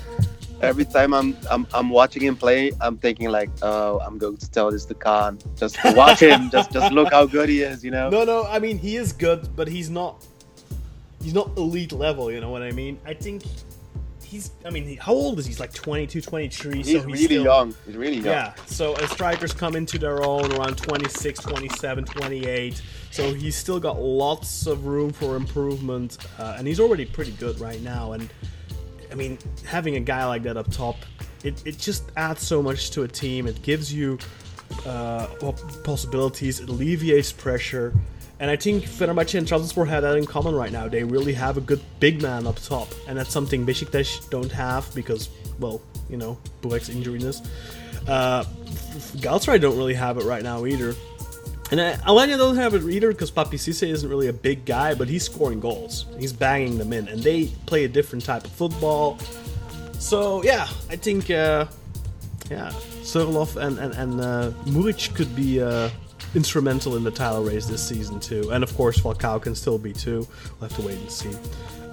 every 0.62 0.84
time 0.84 1.14
I'm, 1.14 1.36
I'm 1.50 1.66
I'm 1.72 1.90
watching 1.90 2.22
him 2.22 2.36
play, 2.36 2.72
I'm 2.80 2.96
thinking 2.96 3.28
like, 3.30 3.50
oh, 3.62 4.00
I'm 4.00 4.18
going 4.18 4.36
to 4.36 4.50
tell 4.50 4.70
this 4.70 4.84
to 4.86 4.94
Khan. 4.94 5.38
Just 5.56 5.76
to 5.76 5.92
watch 5.92 6.20
him, 6.20 6.50
just 6.52 6.72
just 6.72 6.92
look 6.92 7.12
how 7.12 7.26
good 7.26 7.48
he 7.48 7.62
is, 7.62 7.84
you 7.84 7.90
know. 7.90 8.08
No, 8.08 8.24
no. 8.24 8.44
I 8.46 8.58
mean, 8.58 8.78
he 8.78 8.96
is 8.96 9.12
good, 9.12 9.54
but 9.56 9.68
he's 9.68 9.90
not. 9.90 10.24
He's 11.22 11.34
not 11.34 11.56
elite 11.56 11.92
level. 11.92 12.30
You 12.30 12.40
know 12.40 12.50
what 12.50 12.62
I 12.62 12.70
mean? 12.70 12.98
I 13.04 13.14
think 13.14 13.42
he's. 14.22 14.52
I 14.64 14.70
mean, 14.70 14.96
how 14.96 15.12
old 15.12 15.38
is 15.38 15.46
he? 15.46 15.50
He's 15.50 15.60
like 15.60 15.72
22, 15.72 16.20
23. 16.20 16.76
he's, 16.76 16.86
so 16.86 16.92
he's 16.92 17.04
really 17.04 17.24
still, 17.24 17.44
young. 17.44 17.74
He's 17.86 17.96
really 17.96 18.16
young. 18.16 18.26
Yeah. 18.26 18.54
So 18.66 18.94
as 18.94 19.10
strikers 19.10 19.52
come 19.52 19.74
into 19.74 19.98
their 19.98 20.22
own 20.22 20.52
around 20.52 20.76
26, 20.78 21.40
27, 21.40 22.04
28. 22.04 22.82
So 23.10 23.34
he's 23.34 23.56
still 23.56 23.80
got 23.80 24.00
lots 24.00 24.66
of 24.66 24.86
room 24.86 25.12
for 25.12 25.36
improvement, 25.36 26.18
uh, 26.38 26.56
and 26.58 26.68
he's 26.68 26.78
already 26.78 27.04
pretty 27.04 27.32
good 27.32 27.58
right 27.58 27.80
now. 27.82 28.12
And 28.12 28.30
I 29.10 29.14
mean, 29.14 29.38
having 29.64 29.96
a 29.96 30.00
guy 30.00 30.24
like 30.26 30.42
that 30.44 30.56
up 30.56 30.70
top, 30.70 30.96
it, 31.44 31.62
it 31.66 31.78
just 31.78 32.10
adds 32.16 32.46
so 32.46 32.62
much 32.62 32.90
to 32.92 33.02
a 33.02 33.08
team. 33.08 33.46
It 33.46 33.62
gives 33.62 33.92
you 33.92 34.18
uh, 34.86 35.26
possibilities, 35.84 36.60
it 36.60 36.68
alleviates 36.68 37.32
pressure. 37.32 37.94
And 38.40 38.50
I 38.50 38.56
think 38.56 38.84
Fenerbahce 38.84 39.36
and 39.36 39.46
Trabzonspor 39.46 39.88
have 39.88 40.02
that 40.02 40.16
in 40.16 40.24
common 40.24 40.54
right 40.54 40.70
now. 40.70 40.86
They 40.86 41.02
really 41.02 41.32
have 41.32 41.56
a 41.56 41.60
good 41.60 41.80
big 41.98 42.22
man 42.22 42.46
up 42.46 42.60
top, 42.62 42.88
and 43.08 43.18
that's 43.18 43.32
something 43.32 43.66
Besiktas 43.66 44.30
don't 44.30 44.52
have 44.52 44.92
because, 44.94 45.28
well, 45.58 45.80
you 46.08 46.16
know 46.16 46.38
Burak's 46.62 46.88
injuriness. 46.88 47.44
Uh, 48.06 48.44
Galatasaray 49.18 49.60
don't 49.60 49.76
really 49.76 49.94
have 49.94 50.18
it 50.18 50.24
right 50.24 50.42
now 50.42 50.66
either. 50.66 50.94
And 51.70 51.80
Alanya 52.04 52.38
doesn't 52.38 52.56
have 52.56 52.74
it 52.74 52.82
either 52.84 53.12
because 53.12 53.30
Papi 53.30 53.54
isn't 53.68 54.08
really 54.08 54.28
a 54.28 54.32
big 54.32 54.64
guy, 54.64 54.94
but 54.94 55.06
he's 55.06 55.24
scoring 55.24 55.60
goals. 55.60 56.06
He's 56.18 56.32
banging 56.32 56.78
them 56.78 56.94
in, 56.94 57.08
and 57.08 57.22
they 57.22 57.46
play 57.66 57.84
a 57.84 57.88
different 57.88 58.24
type 58.24 58.44
of 58.44 58.52
football. 58.52 59.18
So 59.98 60.42
yeah, 60.44 60.66
I 60.88 60.96
think 60.96 61.30
uh, 61.30 61.66
yeah, 62.50 62.70
Sørloth 63.02 63.56
and 63.56 63.78
and 63.78 63.94
and 63.94 64.20
uh, 64.20 64.50
Muriqi 64.64 65.14
could 65.14 65.34
be 65.36 65.60
uh, 65.60 65.90
instrumental 66.34 66.96
in 66.96 67.04
the 67.04 67.10
title 67.10 67.44
race 67.44 67.66
this 67.66 67.86
season 67.86 68.20
too, 68.20 68.50
and 68.50 68.62
of 68.62 68.74
course 68.76 68.98
Falcao 69.00 69.40
can 69.40 69.54
still 69.54 69.78
be 69.78 69.92
too. 69.92 70.26
We'll 70.60 70.68
have 70.68 70.78
to 70.78 70.86
wait 70.86 70.98
and 70.98 71.10
see. 71.10 71.34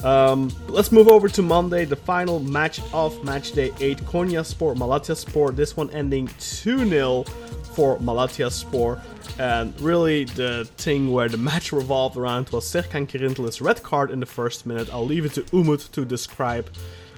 Um, 0.04 0.52
let's 0.68 0.92
move 0.92 1.08
over 1.08 1.28
to 1.30 1.42
Monday, 1.42 1.86
the 1.86 1.96
final 1.96 2.40
match 2.40 2.80
of 2.94 3.24
match 3.24 3.54
day 3.54 3.72
8, 3.80 3.98
Konyaspor, 4.00 4.76
Malatya 4.76 5.16
Sport. 5.16 5.56
This 5.56 5.76
one 5.76 5.90
ending 5.92 6.30
2 6.40 6.88
0 6.88 7.24
for 7.74 7.98
Malatyaspor. 7.98 9.02
And 9.40 9.80
really, 9.82 10.26
the 10.26 10.66
thing 10.78 11.12
where 11.12 11.28
the 11.28 11.38
match 11.38 11.72
revolved 11.72 12.18
around 12.18 12.50
was 12.50 12.66
Serkan 12.66 13.08
Kırıntılı's 13.08 13.62
red 13.62 13.84
card 13.84 14.12
in 14.12 14.20
the 14.20 14.26
first 14.26 14.66
minute. 14.66 14.90
I'll 14.94 15.06
leave 15.06 15.26
it 15.26 15.34
to 15.34 15.46
Umut 15.52 15.90
to 15.94 16.06
describe 16.06 16.70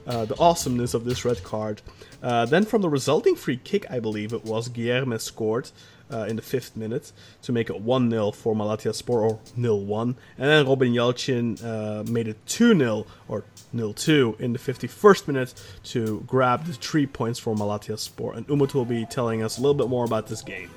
uh, 0.07 0.25
the 0.25 0.39
awesomeness 0.39 0.93
of 0.93 1.03
this 1.03 1.25
red 1.25 1.43
card. 1.43 1.81
Uh, 2.23 2.45
then, 2.45 2.63
from 2.63 2.81
the 2.81 2.89
resulting 2.89 3.35
free 3.35 3.57
kick, 3.57 3.85
I 3.91 3.99
believe 3.99 4.34
it 4.34 4.45
was, 4.45 4.69
Guilherme 4.69 5.19
scored 5.19 5.69
uh, 6.11 6.25
in 6.29 6.35
the 6.35 6.41
fifth 6.41 6.75
minute 6.75 7.11
to 7.41 7.51
make 7.51 7.69
it 7.69 7.79
1 7.79 8.09
0 8.09 8.31
for 8.31 8.55
Malatyaspor 8.55 9.09
or 9.09 9.39
0 9.59 9.75
1. 9.75 10.15
And 10.38 10.49
then 10.49 10.67
Robin 10.67 10.93
Yalçın 10.93 11.63
uh, 11.63 12.03
made 12.11 12.27
it 12.27 12.38
2 12.47 12.77
0 12.77 13.05
or 13.27 13.43
0 13.75 13.93
2 13.93 14.35
in 14.39 14.53
the 14.53 14.59
51st 14.59 15.27
minute 15.27 15.53
to 15.84 16.23
grab 16.27 16.65
the 16.65 16.73
three 16.73 17.05
points 17.05 17.39
for 17.39 17.55
Malatyaspor. 17.55 18.35
And 18.35 18.45
Umut 18.47 18.73
will 18.73 18.85
be 18.85 19.05
telling 19.05 19.43
us 19.43 19.57
a 19.57 19.61
little 19.61 19.75
bit 19.75 19.89
more 19.89 20.05
about 20.05 20.27
this 20.27 20.41
game. 20.41 20.69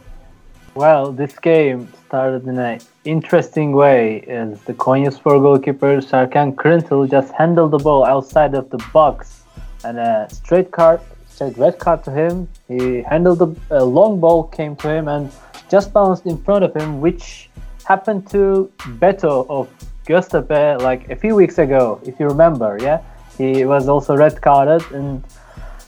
Well, 0.74 1.12
this 1.12 1.36
game 1.38 1.88
started 2.06 2.46
in 2.46 2.56
an 2.58 2.80
interesting 3.04 3.72
way 3.72 4.22
as 4.28 4.60
the 4.62 4.74
Konyaspor 4.74 5.40
goalkeeper 5.40 6.00
Serkan 6.00 6.54
Kırıntılı 6.54 7.10
just 7.10 7.32
handled 7.32 7.72
the 7.72 7.84
ball 7.84 8.04
outside 8.04 8.54
of 8.54 8.70
the 8.70 8.78
box 8.94 9.42
and 9.84 9.98
a 9.98 10.28
straight 10.30 10.70
card, 10.70 11.00
red 11.40 11.78
card 11.78 12.04
to 12.04 12.10
him. 12.10 12.48
He 12.68 13.02
handled 13.02 13.58
a 13.70 13.84
long 13.84 14.20
ball 14.20 14.44
came 14.44 14.76
to 14.76 14.88
him 14.88 15.08
and 15.08 15.30
just 15.70 15.92
bounced 15.92 16.26
in 16.26 16.36
front 16.42 16.64
of 16.64 16.74
him, 16.74 17.00
which 17.00 17.48
happened 17.84 18.28
to 18.30 18.70
Beto 19.00 19.46
of 19.48 19.68
Göztepe 20.06 20.80
like 20.80 21.08
a 21.10 21.16
few 21.16 21.34
weeks 21.34 21.58
ago, 21.58 22.00
if 22.04 22.18
you 22.20 22.26
remember. 22.26 22.78
Yeah, 22.80 23.02
he 23.38 23.64
was 23.64 23.88
also 23.88 24.16
red 24.16 24.40
carded 24.40 24.82
and 24.92 25.24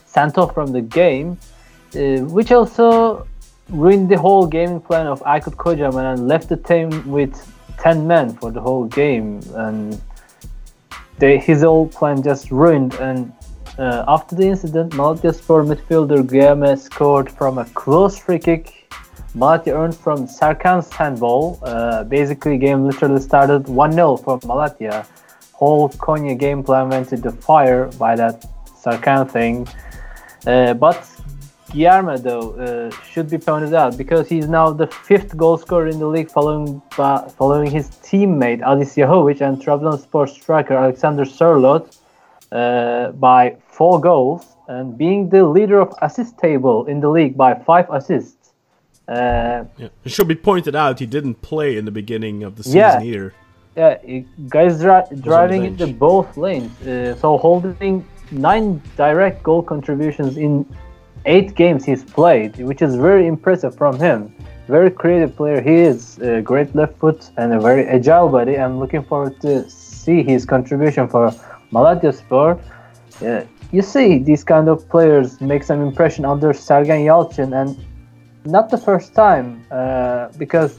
sent 0.07 0.39
off 0.39 0.55
from 0.55 0.73
the 0.73 0.81
game, 0.81 1.39
uh, 1.95 2.25
which 2.37 2.53
also 2.53 3.27
ruined 3.69 4.09
the 4.09 4.19
whole 4.19 4.47
gaming 4.47 4.81
plan 4.81 5.07
of 5.07 5.21
Aykut 5.23 5.57
Kocaman 5.57 6.15
and 6.15 6.29
left 6.29 6.49
the 6.49 6.57
team 6.57 6.89
with 7.11 7.35
10 7.79 8.07
men 8.07 8.35
for 8.35 8.51
the 8.51 8.61
whole 8.61 8.85
game 8.85 9.41
and 9.55 10.01
they, 11.19 11.39
his 11.39 11.63
whole 11.63 11.89
plan 11.89 12.23
just 12.23 12.51
ruined 12.51 12.95
and 12.95 13.33
uh, 13.83 14.05
after 14.15 14.35
the 14.41 14.47
incident 14.55 14.93
Malatyaspor 14.93 15.61
midfielder 15.71 16.21
Guilherme 16.33 16.79
scored 16.79 17.29
from 17.39 17.59
a 17.59 17.65
close 17.81 18.15
free 18.25 18.39
kick. 18.39 18.65
Malatya 19.41 19.73
earned 19.81 19.97
from 20.05 20.19
Serkan's 20.27 20.89
handball. 20.99 21.59
Uh, 21.63 22.05
basically 22.05 22.57
game 22.59 22.81
literally 22.89 23.21
started 23.21 23.63
1-0 23.65 24.25
for 24.25 24.39
Malatya 24.51 25.07
whole 25.63 25.89
Konya 26.05 26.37
game 26.37 26.61
plan 26.67 26.89
went 26.89 27.09
to 27.11 27.17
the 27.17 27.31
fire 27.49 27.83
by 28.05 28.13
that 28.17 28.37
Sarkan 28.83 29.31
thing. 29.31 29.55
Uh, 30.45 30.75
but 30.75 31.01
Guilherme, 31.71 32.17
though, 32.29 32.47
uh, 32.65 32.91
should 33.11 33.29
be 33.31 33.39
pointed 33.39 33.73
out 33.73 33.97
because 33.97 34.25
he's 34.29 34.49
now 34.59 34.67
the 34.83 34.89
fifth 35.09 35.37
goal 35.43 35.57
scorer 35.65 35.87
in 35.95 35.99
the 36.01 36.11
league, 36.15 36.31
following 36.39 36.83
uh, 36.99 37.29
following 37.39 37.71
his 37.71 37.87
teammate 38.07 38.61
Adis 38.71 38.93
Jahović 38.99 39.41
and 39.47 39.55
Trabzonspor 39.65 40.25
striker 40.29 40.75
Alexander 40.85 41.25
Sørloth 41.25 41.87
uh, 42.61 43.13
by 43.27 43.57
four 43.79 43.95
goals, 44.11 44.43
and 44.69 44.85
being 45.05 45.21
the 45.35 45.43
leader 45.57 45.79
of 45.85 45.91
assist 46.07 46.33
table 46.47 46.79
in 46.93 46.97
the 47.05 47.09
league 47.19 47.35
by 47.45 47.51
five 47.71 47.87
assists. 47.99 48.45
Uh, 49.09 49.65
Yeah. 49.83 49.89
It 50.07 50.11
should 50.15 50.29
be 50.29 50.41
pointed 50.51 50.75
out 50.83 50.93
he 51.07 51.07
didn't 51.17 51.39
play 51.51 51.71
in 51.79 51.85
the 51.91 51.95
beginning 52.01 52.37
of 52.49 52.53
the 52.57 52.63
season 52.65 52.79
Yeah. 52.81 53.11
either. 53.11 53.29
yeah, 53.77 53.95
guys 54.57 54.75
dri- 54.85 55.11
driving 55.29 55.63
into 55.71 55.87
both 56.09 56.29
lanes, 56.37 56.73
uh, 56.87 57.15
so 57.23 57.27
holding 57.47 58.05
nine 58.31 58.67
direct 59.05 59.39
goal 59.49 59.63
contributions 59.73 60.33
in 60.37 60.53
eight 61.35 61.51
games 61.63 61.81
he's 61.91 62.05
played, 62.19 62.53
which 62.69 62.83
is 62.87 62.93
very 63.09 63.25
impressive 63.35 63.73
from 63.83 63.95
him. 64.07 64.19
Very 64.69 64.91
creative 65.03 65.33
player 65.41 65.61
he 65.69 65.77
is, 65.93 66.01
a 66.21 66.43
great 66.51 66.71
left 66.81 66.95
foot 67.01 67.21
and 67.39 67.49
a 67.59 67.61
very 67.69 67.85
agile 67.97 68.29
body. 68.29 68.55
I'm 68.63 68.77
looking 68.83 69.03
forward 69.11 69.35
to 69.47 69.53
see 69.71 70.19
his 70.33 70.41
contribution 70.55 71.05
for 71.15 71.25
Malatya 71.75 72.13
Sport. 72.23 72.59
Uh, 73.21 73.43
you 73.73 73.83
see 73.83 74.19
these 74.19 74.45
kind 74.45 74.69
of 74.69 74.89
players 74.89 75.41
make 75.41 75.65
some 75.65 75.83
impression 75.83 76.25
under 76.25 76.53
Sergen 76.53 77.05
Yalçın, 77.05 77.53
and 77.53 77.77
not 78.45 78.71
the 78.71 78.77
first 78.77 79.15
time 79.15 79.65
uh, 79.71 80.29
because 80.39 80.79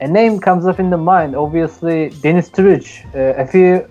a 0.00 0.08
name 0.08 0.40
comes 0.40 0.66
up 0.66 0.80
in 0.80 0.90
the 0.90 0.96
mind. 0.96 1.36
Obviously, 1.36 2.10
Deniz 2.22 2.50
Türüç. 2.50 3.04
Uh, 3.14 3.42
a 3.42 3.46
few 3.46 3.86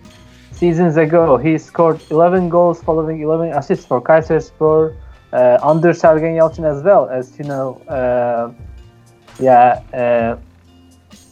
seasons 0.52 0.98
ago, 0.98 1.38
he 1.38 1.58
scored 1.58 2.02
11 2.10 2.50
goals 2.50 2.82
following 2.82 3.22
11 3.22 3.52
assists 3.52 3.86
for 3.86 4.02
Kayserispor 4.02 4.96
uh, 5.34 5.60
under 5.62 5.94
Sergen 5.94 6.36
Yalçın 6.36 6.64
as 6.64 6.84
well, 6.84 7.08
as 7.10 7.40
you 7.40 7.46
know. 7.46 7.82
Uh, 7.88 8.52
yeah, 9.40 9.84
uh, 9.94 10.38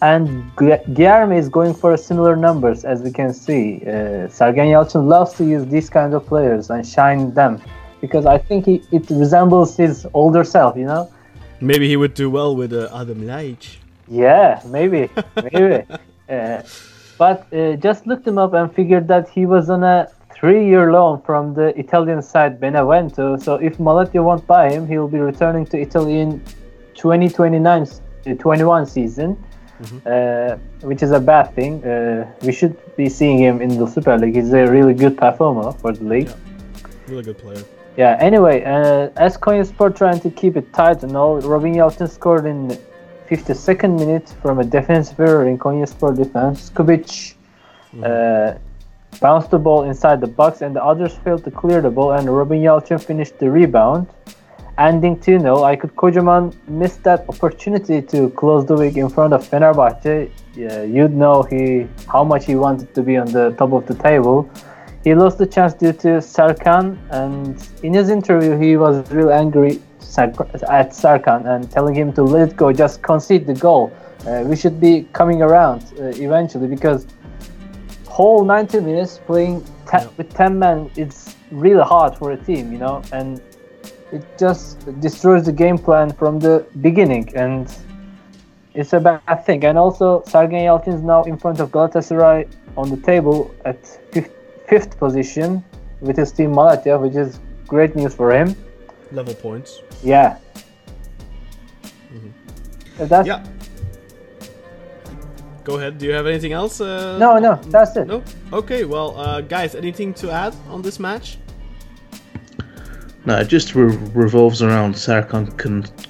and 0.02 0.56
Guilherme 0.56 1.38
is 1.38 1.50
going 1.50 1.74
for 1.74 1.98
similar 1.98 2.36
numbers, 2.36 2.86
as 2.86 3.02
we 3.02 3.12
can 3.12 3.34
see. 3.34 3.82
Uh, 3.84 4.28
Sergen 4.30 5.08
loves 5.08 5.34
to 5.34 5.46
use 5.46 5.66
these 5.66 5.90
kind 5.90 6.14
of 6.14 6.26
players 6.26 6.70
and 6.70 6.86
shine 6.88 7.34
them 7.34 7.62
because 8.02 8.26
I 8.26 8.38
think 8.38 8.66
he, 8.66 8.84
it 8.92 9.10
resembles 9.10 9.76
his 9.76 10.06
older 10.14 10.44
self, 10.44 10.78
you 10.78 10.86
know. 10.86 11.12
Maybe 11.62 11.88
he 11.88 11.98
would 11.98 12.14
do 12.14 12.30
well 12.30 12.56
with 12.56 12.74
uh, 12.74 12.90
Adem 12.90 13.24
Ljajić. 13.24 13.78
Yeah, 14.08 14.62
maybe, 14.66 15.10
maybe. 15.52 15.84
uh, 16.30 16.62
but 17.18 17.52
uh, 17.52 17.76
just 17.78 18.06
looked 18.06 18.28
him 18.28 18.38
up 18.38 18.54
and 18.54 18.72
figured 18.74 19.08
that 19.08 19.28
he 19.30 19.46
was 19.46 19.70
on 19.70 19.84
a 19.84 20.08
three-year 20.32 20.92
loan 20.92 21.20
from 21.22 21.56
the 21.56 21.78
Italian 21.80 22.22
side 22.22 22.60
Benevento. 22.60 23.38
So 23.38 23.56
if 23.56 23.80
Malatya 23.80 24.24
won't 24.24 24.46
buy 24.46 24.70
him, 24.72 24.88
he'll 24.88 25.08
be 25.08 25.20
returning 25.20 25.66
to 25.68 25.80
Italy 25.80 26.20
in 26.20 26.44
2029-21 26.94 28.88
season, 28.88 29.44
uh, 30.06 30.58
which 30.82 31.04
is 31.04 31.12
a 31.12 31.20
bad 31.20 31.54
thing. 31.54 31.84
Uh, 31.84 32.32
we 32.42 32.52
should 32.52 32.76
be 32.96 33.10
seeing 33.10 33.38
him 33.38 33.62
in 33.62 33.78
the 33.78 33.88
Super 33.88 34.18
League. 34.18 34.36
He's 34.36 34.54
a 34.54 34.66
really 34.68 34.94
good 34.94 35.18
performer 35.18 35.72
for 35.74 35.92
the 35.94 36.04
league. 36.04 36.30
Really 37.08 37.24
good 37.24 37.38
player. 37.38 37.64
Yeah. 37.96 38.18
Anyway, 38.20 38.64
uh, 38.64 39.10
as 39.16 39.38
Konyaspor 39.38 39.96
trying 39.96 40.20
to 40.22 40.30
keep 40.30 40.56
it 40.56 40.72
tight 40.74 41.04
and 41.04 41.16
all, 41.16 41.42
Robin 41.42 41.74
Yalçın 41.74 42.08
scored 42.08 42.46
in 42.46 42.78
52nd 43.30 44.00
minute 44.00 44.30
from 44.42 44.60
a 44.60 44.64
defensive 44.64 45.20
error 45.20 45.48
in 45.48 45.58
Konyaspor 45.58 46.16
defense. 46.16 46.70
Kubic 46.70 47.36
uh, 48.04 48.54
bounced 49.20 49.50
the 49.52 49.58
ball 49.58 49.84
inside 49.84 50.22
the 50.22 50.28
box, 50.28 50.62
and 50.62 50.76
the 50.76 50.84
others 50.84 51.16
failed 51.24 51.44
to 51.44 51.52
clear 51.52 51.82
the 51.82 51.90
ball. 51.90 52.12
And 52.12 52.30
Robin 52.30 52.62
Yalçın 52.62 53.00
finished 53.00 53.40
the 53.40 53.50
rebound, 53.50 54.08
ending 54.78 55.18
2-0. 55.18 55.42
Aykut 55.42 55.92
Kocaman 55.96 56.54
missed 56.68 57.04
that 57.04 57.28
opportunity 57.30 58.02
to 58.02 58.30
close 58.32 58.66
the 58.66 58.76
week 58.76 58.98
in 58.98 59.10
front 59.10 59.34
of 59.34 59.48
Fenerbahce. 59.48 60.30
Yeah, 60.56 60.84
you'd 60.84 61.14
know 61.14 61.44
he 61.44 61.88
how 62.08 62.24
much 62.24 62.46
he 62.46 62.56
wanted 62.56 62.94
to 62.96 63.02
be 63.04 63.18
on 63.18 63.32
the 63.32 63.52
top 63.58 63.74
of 63.74 63.86
the 63.86 63.96
table. 63.96 64.50
He 65.04 65.16
lost 65.16 65.38
the 65.38 65.46
chance 65.46 65.74
due 65.74 65.94
to 65.94 66.20
Sarkan, 66.20 66.98
and 67.12 67.68
in 67.84 67.94
his 67.94 68.10
interview, 68.10 68.58
he 68.58 68.76
was 68.78 69.10
real 69.12 69.32
angry 69.32 69.82
at 70.18 70.92
Sarkan 70.92 71.46
and 71.46 71.70
telling 71.72 71.94
him 71.96 72.12
to 72.14 72.24
let 72.24 72.50
it 72.50 72.58
go, 72.58 72.74
just 72.74 73.02
concede 73.02 73.46
the 73.46 73.54
goal. 73.54 73.92
Uh, 74.26 74.44
we 74.46 74.56
should 74.56 74.80
be 74.80 75.08
coming 75.14 75.42
around 75.42 75.84
uh, 76.00 76.06
eventually 76.16 76.68
because 76.68 77.06
whole 78.08 78.44
90 78.44 78.80
minutes 78.80 79.20
playing 79.26 79.64
te- 79.90 80.08
with 80.18 80.34
10 80.34 80.58
men, 80.58 80.90
it's 80.96 81.36
really 81.52 81.84
hard 81.84 82.18
for 82.18 82.32
a 82.32 82.38
team, 82.38 82.72
you 82.72 82.80
know, 82.80 83.02
and 83.12 83.42
it 84.12 84.24
just 84.38 84.80
destroys 85.02 85.46
the 85.46 85.52
game 85.52 85.78
plan 85.78 86.12
from 86.14 86.40
the 86.40 86.66
beginning, 86.82 87.30
and 87.36 87.74
it's 88.74 88.94
a 88.94 89.00
bad 89.00 89.46
thing. 89.46 89.66
And 89.66 89.78
also, 89.78 90.22
Sergen 90.22 90.64
Yalçın 90.64 90.94
is 90.96 91.02
now 91.02 91.24
in 91.24 91.38
front 91.38 91.60
of 91.60 91.72
Galatasaray 91.72 92.48
on 92.78 92.90
the 92.90 92.98
table 92.98 93.52
at 93.66 93.86
fifth, 94.12 94.34
fifth 94.68 94.98
position 94.98 95.64
with 96.02 96.18
his 96.18 96.32
team 96.32 96.54
Malatya, 96.54 97.00
which 97.02 97.16
is 97.16 97.40
great 97.68 97.96
news 97.96 98.14
for 98.14 98.32
him. 98.32 98.56
Level 99.12 99.34
points. 99.34 99.82
Yeah. 100.04 100.38
Uh, 103.00 103.06
That's 103.06 103.28
Yeah. 103.28 103.44
Go 105.64 105.76
ahead. 105.78 105.98
Do 105.98 106.06
you 106.06 106.14
have 106.14 106.28
anything 106.28 106.54
else? 106.54 106.80
Uh, 106.80 107.18
no, 107.18 107.38
no, 107.40 107.56
that's 107.68 107.98
it. 107.98 108.08
No. 108.08 108.24
Okay. 108.54 108.86
Well, 108.86 109.18
uh, 109.18 109.42
guys, 109.42 109.76
anything 109.76 110.14
to 110.14 110.32
add 110.32 110.56
on 110.70 110.82
this 110.82 110.98
match? 110.98 111.38
No, 113.28 113.36
it 113.36 113.50
just 113.50 113.76
re- 113.76 113.98
revolves 114.14 114.62
around 114.62 114.96
Serkan 114.96 115.48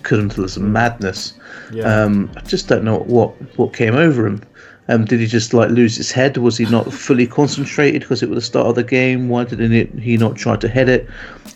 Kırıntılı's 0.03 0.60
madness. 0.60 1.34
Yeah. 1.72 2.03
Um, 2.03 2.30
I 2.38 2.41
just 2.41 2.69
don't 2.69 2.84
know 2.84 2.99
what 2.99 3.31
what 3.57 3.73
came 3.73 3.95
over 3.95 4.27
him. 4.27 4.41
Um, 4.89 5.03
did 5.03 5.19
he 5.19 5.27
just 5.27 5.53
like 5.53 5.69
lose 5.69 5.97
his 5.97 6.11
head? 6.11 6.38
Was 6.38 6.57
he 6.57 6.65
not 6.65 6.93
fully 6.93 7.27
concentrated 7.27 8.01
because 8.01 8.23
it 8.23 8.30
was 8.30 8.38
the 8.38 8.41
start 8.45 8.68
of 8.68 8.76
the 8.76 8.84
game? 8.84 9.27
Why 9.27 9.43
didn't 9.43 9.73
it, 9.73 9.93
he 9.99 10.15
not 10.18 10.38
try 10.38 10.55
to 10.55 10.68
head 10.68 10.88
it? 10.88 11.07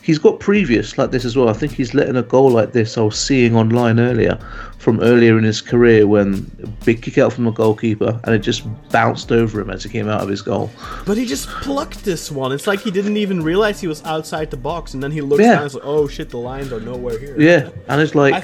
He's 0.02 0.18
got 0.18 0.40
previous 0.40 0.98
like 0.98 1.12
this 1.12 1.24
as 1.24 1.36
well. 1.36 1.48
I 1.48 1.52
think 1.52 1.72
he's 1.72 1.94
letting 1.94 2.16
a 2.16 2.22
goal 2.22 2.50
like 2.50 2.72
this. 2.72 2.98
I 2.98 3.02
was 3.02 3.18
seeing 3.18 3.56
online 3.56 4.00
earlier 4.00 4.36
from 4.78 5.00
earlier 5.00 5.38
in 5.38 5.44
his 5.44 5.60
career 5.62 6.06
when 6.08 6.50
a 6.62 6.66
big 6.84 7.00
kick 7.02 7.16
out 7.18 7.32
from 7.32 7.46
a 7.46 7.52
goalkeeper 7.52 8.20
and 8.24 8.34
it 8.34 8.40
just 8.40 8.64
bounced 8.90 9.30
over 9.30 9.60
him 9.60 9.70
as 9.70 9.84
he 9.84 9.88
came 9.88 10.08
out 10.08 10.20
of 10.20 10.28
his 10.28 10.42
goal. 10.42 10.70
But 11.06 11.16
he 11.16 11.24
just 11.24 11.48
plucked 11.48 12.04
this 12.04 12.30
one. 12.30 12.52
It's 12.52 12.66
like 12.66 12.80
he 12.80 12.90
didn't 12.90 13.16
even 13.16 13.42
realize 13.42 13.80
he 13.80 13.86
was 13.86 14.02
outside 14.04 14.50
the 14.50 14.56
box, 14.56 14.92
and 14.92 15.02
then 15.02 15.12
he 15.12 15.20
looks 15.20 15.40
Yeah. 15.42 15.52
down 15.52 15.58
and 15.58 15.66
is 15.68 15.74
like, 15.74 15.84
"Oh 15.86 16.08
shit, 16.08 16.30
the 16.30 16.38
lines 16.38 16.72
are 16.72 16.80
nowhere 16.80 17.18
here." 17.18 17.40
Yeah, 17.40 17.70
and 17.88 18.00
it's 18.00 18.14
like, 18.16 18.34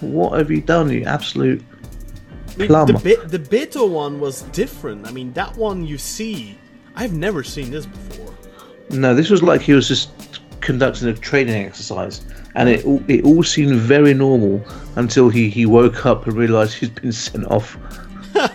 what 0.00 0.36
have 0.38 0.50
you 0.50 0.60
done? 0.60 0.90
You 0.90 1.04
absolute. 1.04 1.62
I 2.54 2.58
mean, 2.58 2.68
Plum. 2.68 2.86
the 2.86 2.94
Be- 2.94 3.26
the 3.26 3.38
Beto 3.38 3.88
one 3.88 4.20
was 4.20 4.42
different. 4.52 5.06
I 5.06 5.10
mean, 5.12 5.32
that 5.32 5.56
one 5.56 5.86
you 5.86 5.98
see. 5.98 6.58
I've 6.96 7.12
never 7.12 7.42
seen 7.42 7.70
this 7.70 7.86
before. 7.86 8.32
No, 8.90 9.14
this 9.14 9.30
was 9.30 9.42
like 9.42 9.60
he 9.60 9.72
was 9.72 9.88
just 9.88 10.10
conducting 10.60 11.08
a 11.08 11.12
training 11.14 11.64
exercise, 11.66 12.22
and 12.54 12.68
it 12.68 12.84
all, 12.84 13.02
it 13.08 13.24
all 13.24 13.42
seemed 13.42 13.76
very 13.80 14.14
normal 14.14 14.64
until 14.96 15.28
he, 15.28 15.50
he 15.50 15.66
woke 15.66 16.06
up 16.06 16.26
and 16.26 16.36
realised 16.36 16.74
he's 16.74 16.90
been 16.90 17.12
sent 17.12 17.46
off. 17.50 17.76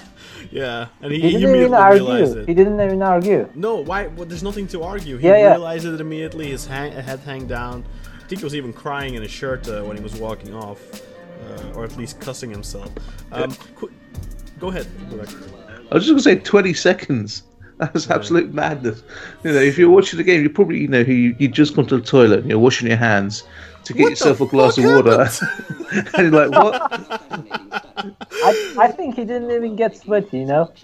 Yeah, 0.52 0.88
and 1.04 1.12
he, 1.12 1.20
He 1.20 1.28
he 1.28 1.34
didn't 1.34 1.42
even 1.42 1.50
immediately 1.74 2.00
realized 2.00 2.28
argue. 2.30 2.42
it. 2.42 2.48
He 2.48 2.54
didn't 2.56 2.82
even 2.82 3.02
argue. 3.04 3.48
No, 3.54 3.76
why? 3.76 4.08
Well, 4.08 4.26
there's 4.26 4.42
nothing 4.42 4.68
to 4.70 4.82
argue. 4.82 5.18
He 5.18 5.28
Yeah, 5.28 5.38
yeah. 5.38 5.50
realized 5.52 5.86
it 5.86 6.02
immediately. 6.02 6.50
His 6.50 6.66
hang, 6.66 6.92
head 6.92 7.20
hang 7.20 7.46
down. 7.46 7.86
I 8.18 8.28
think 8.28 8.40
he 8.42 8.46
was 8.46 8.56
even 8.56 8.74
crying 8.74 9.14
in 9.14 9.22
his 9.22 9.30
shirt 9.30 9.68
uh, 9.70 9.84
when 9.84 9.96
he 9.96 10.02
was 10.02 10.16
walking 10.16 10.56
off, 10.56 10.80
uh, 11.42 11.74
or 11.76 11.84
at 11.84 11.96
least 11.98 12.20
cussing 12.20 12.50
himself. 12.50 12.92
Um, 13.32 13.52
qu- 13.76 13.92
go 14.60 14.68
ahead. 14.70 14.88
Burak. 15.10 15.30
I 15.92 15.96
was 15.96 16.06
just 16.06 16.12
gonna 16.12 16.22
say 16.22 16.36
twenty 16.40 16.74
seconds. 16.74 17.44
That's 17.80 18.10
absolute 18.10 18.54
madness. 18.54 19.04
You 19.44 19.54
know, 19.54 19.60
if 19.60 19.78
you're 19.78 19.90
watching 19.90 20.18
the 20.18 20.24
game, 20.24 20.42
you 20.44 20.50
probably 20.50 20.80
you 20.80 20.88
know 20.90 21.00
you 21.00 21.36
you 21.40 21.48
just 21.48 21.76
gone 21.76 21.86
to 21.88 21.98
the 21.98 22.06
toilet 22.06 22.40
and 22.40 22.50
you're 22.50 22.60
washing 22.60 22.88
your 22.88 22.98
hands 22.98 23.44
to 23.86 23.94
get 23.94 24.04
What 24.04 24.10
yourself 24.10 24.42
a 24.42 24.46
glass 24.46 24.78
of 24.78 24.84
water, 24.84 25.30
and 26.18 26.32
you're 26.32 26.48
like, 26.48 26.52
what? 26.52 26.82
I, 28.32 28.76
I 28.78 28.88
think 28.90 29.16
he 29.16 29.24
didn't 29.26 29.52
even 29.52 29.76
get 29.76 29.96
sweaty, 29.98 30.40
you 30.40 30.46
know? 30.46 30.72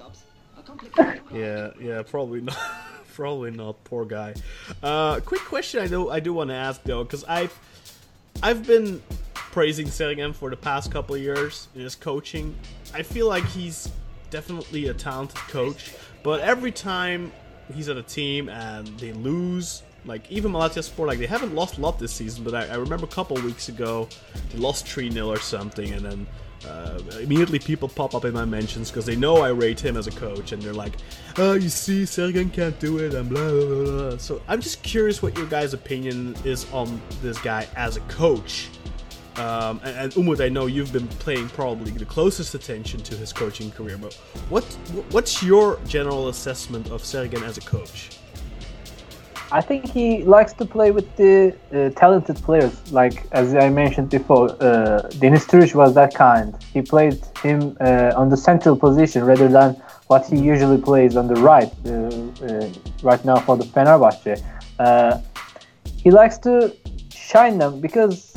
Yeah, 1.31 1.71
yeah, 1.81 2.01
probably 2.03 2.39
not. 2.39 2.57
probably 3.13 3.51
not. 3.51 3.83
Poor 3.83 4.05
guy. 4.05 4.33
Uh, 4.81 5.19
quick 5.19 5.41
question. 5.41 5.81
I 5.81 5.87
do. 5.87 6.09
I 6.09 6.21
do 6.21 6.33
want 6.33 6.49
to 6.49 6.55
ask 6.55 6.81
though, 6.83 7.03
because 7.03 7.25
I've 7.25 7.57
I've 8.41 8.65
been 8.65 9.01
praising 9.55 9.87
Sergen 9.87 10.35
for 10.35 10.49
the 10.49 10.57
past 10.57 10.91
couple 10.91 11.15
years 11.15 11.69
in 11.75 11.79
his 11.79 11.95
coaching. 11.95 12.53
I 12.93 13.03
feel 13.03 13.29
like 13.29 13.45
he's 13.45 13.89
definitely 14.29 14.89
a 14.89 14.93
talented 14.93 15.37
coach, 15.47 15.93
but 16.23 16.41
every 16.41 16.73
time 16.73 17.31
he's 17.73 17.87
at 17.87 17.95
a 17.95 18.03
team 18.03 18.49
and 18.49 18.85
they 18.99 19.13
lose, 19.13 19.81
like 20.03 20.29
even 20.29 20.51
Malatyaspor, 20.51 21.07
like 21.07 21.19
they 21.19 21.25
haven't 21.25 21.55
lost 21.55 21.77
a 21.77 21.81
lot 21.81 21.97
this 21.99 22.11
season, 22.11 22.43
but 22.43 22.53
I, 22.53 22.65
I 22.65 22.75
remember 22.75 23.05
a 23.05 23.07
couple 23.07 23.37
weeks 23.37 23.69
ago 23.69 24.09
they 24.51 24.57
lost 24.57 24.89
3 24.89 25.09
0 25.09 25.29
or 25.29 25.39
something, 25.39 25.93
and 25.93 26.01
then 26.01 26.27
uh, 26.67 26.99
immediately 27.21 27.59
people 27.59 27.87
pop 27.87 28.13
up 28.13 28.25
in 28.25 28.33
my 28.33 28.43
mentions 28.43 28.91
because 28.91 29.05
they 29.05 29.15
know 29.15 29.37
I 29.37 29.51
rate 29.51 29.79
him 29.79 29.95
as 29.95 30.07
a 30.07 30.11
coach, 30.11 30.51
and 30.51 30.61
they're 30.61 30.73
like, 30.73 30.97
"Oh, 31.37 31.53
you 31.53 31.69
see, 31.69 32.03
Sergen 32.03 32.51
can't 32.51 32.77
do 32.81 32.97
it," 32.97 33.13
and 33.13 33.29
blah 33.29 33.49
blah. 33.49 34.09
blah. 34.09 34.17
So 34.17 34.41
I'm 34.49 34.59
just 34.59 34.83
curious 34.83 35.23
what 35.23 35.37
your 35.37 35.47
guys' 35.47 35.73
opinion 35.73 36.35
is 36.43 36.69
on 36.73 37.01
this 37.21 37.37
guy 37.37 37.69
as 37.77 37.95
a 37.95 38.01
coach. 38.01 38.67
Um, 39.37 39.81
and, 39.83 39.97
and 39.97 40.13
Umut, 40.13 40.39
I 40.39 40.47
know 40.47 40.67
you've 40.67 40.93
been 40.93 41.07
paying 41.25 41.49
probably 41.49 41.91
the 41.91 42.05
closest 42.05 42.55
attention 42.55 43.01
to 43.01 43.15
his 43.15 43.33
coaching 43.33 43.69
career, 43.69 43.97
but 43.97 44.13
what 44.49 44.63
what's 45.11 45.43
your 45.43 45.77
general 45.85 46.29
assessment 46.29 46.89
of 46.89 47.01
Sergen 47.01 47.41
as 47.43 47.57
a 47.57 47.61
coach? 47.61 48.11
I 49.51 49.61
think 49.61 49.85
he 49.85 50.23
likes 50.23 50.53
to 50.53 50.65
play 50.65 50.91
with 50.91 51.07
the 51.17 51.55
uh, 51.71 51.89
talented 51.99 52.37
players. 52.37 52.91
Like 52.91 53.25
as 53.31 53.53
I 53.55 53.69
mentioned 53.69 54.09
before, 54.09 54.51
uh, 54.51 55.09
Deniz 55.19 55.45
Türüç 55.45 55.75
was 55.75 55.93
that 55.95 56.15
kind. 56.15 56.55
He 56.73 56.81
played 56.81 57.19
him 57.43 57.77
uh, 57.79 58.13
on 58.15 58.29
the 58.29 58.37
central 58.37 58.75
position 58.75 59.23
rather 59.23 59.47
than 59.47 59.75
what 60.07 60.25
he 60.25 60.37
usually 60.37 60.81
plays 60.81 61.15
on 61.15 61.27
the 61.27 61.35
right. 61.35 61.71
Uh, 61.85 61.91
uh, 61.91 62.69
right 63.03 63.23
now 63.25 63.37
for 63.37 63.57
the 63.57 63.65
Fenerbahce, 63.65 64.41
uh, 64.79 65.19
he 65.97 66.09
likes 66.09 66.37
to 66.39 66.75
shine 67.11 67.57
them 67.57 67.81
because 67.81 68.35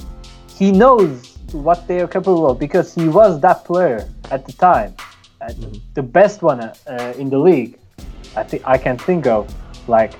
he 0.59 0.72
knows 0.72 1.39
what 1.52 1.86
they 1.86 2.01
are 2.01 2.09
capable 2.09 2.51
of. 2.51 2.59
Because 2.59 2.94
he 2.94 3.09
was 3.09 3.40
that 3.40 3.64
player 3.64 4.09
at 4.30 4.44
the 4.44 4.52
time, 4.52 4.94
uh, 5.40 5.52
the 5.94 6.02
best 6.02 6.43
one 6.43 6.60
uh, 6.60 7.14
in 7.16 7.30
the 7.30 7.39
league. 7.39 7.78
I 8.36 8.43
think 8.43 8.62
I 8.66 8.76
can 8.76 8.98
think 8.98 9.26
of 9.26 9.52
like 9.89 10.14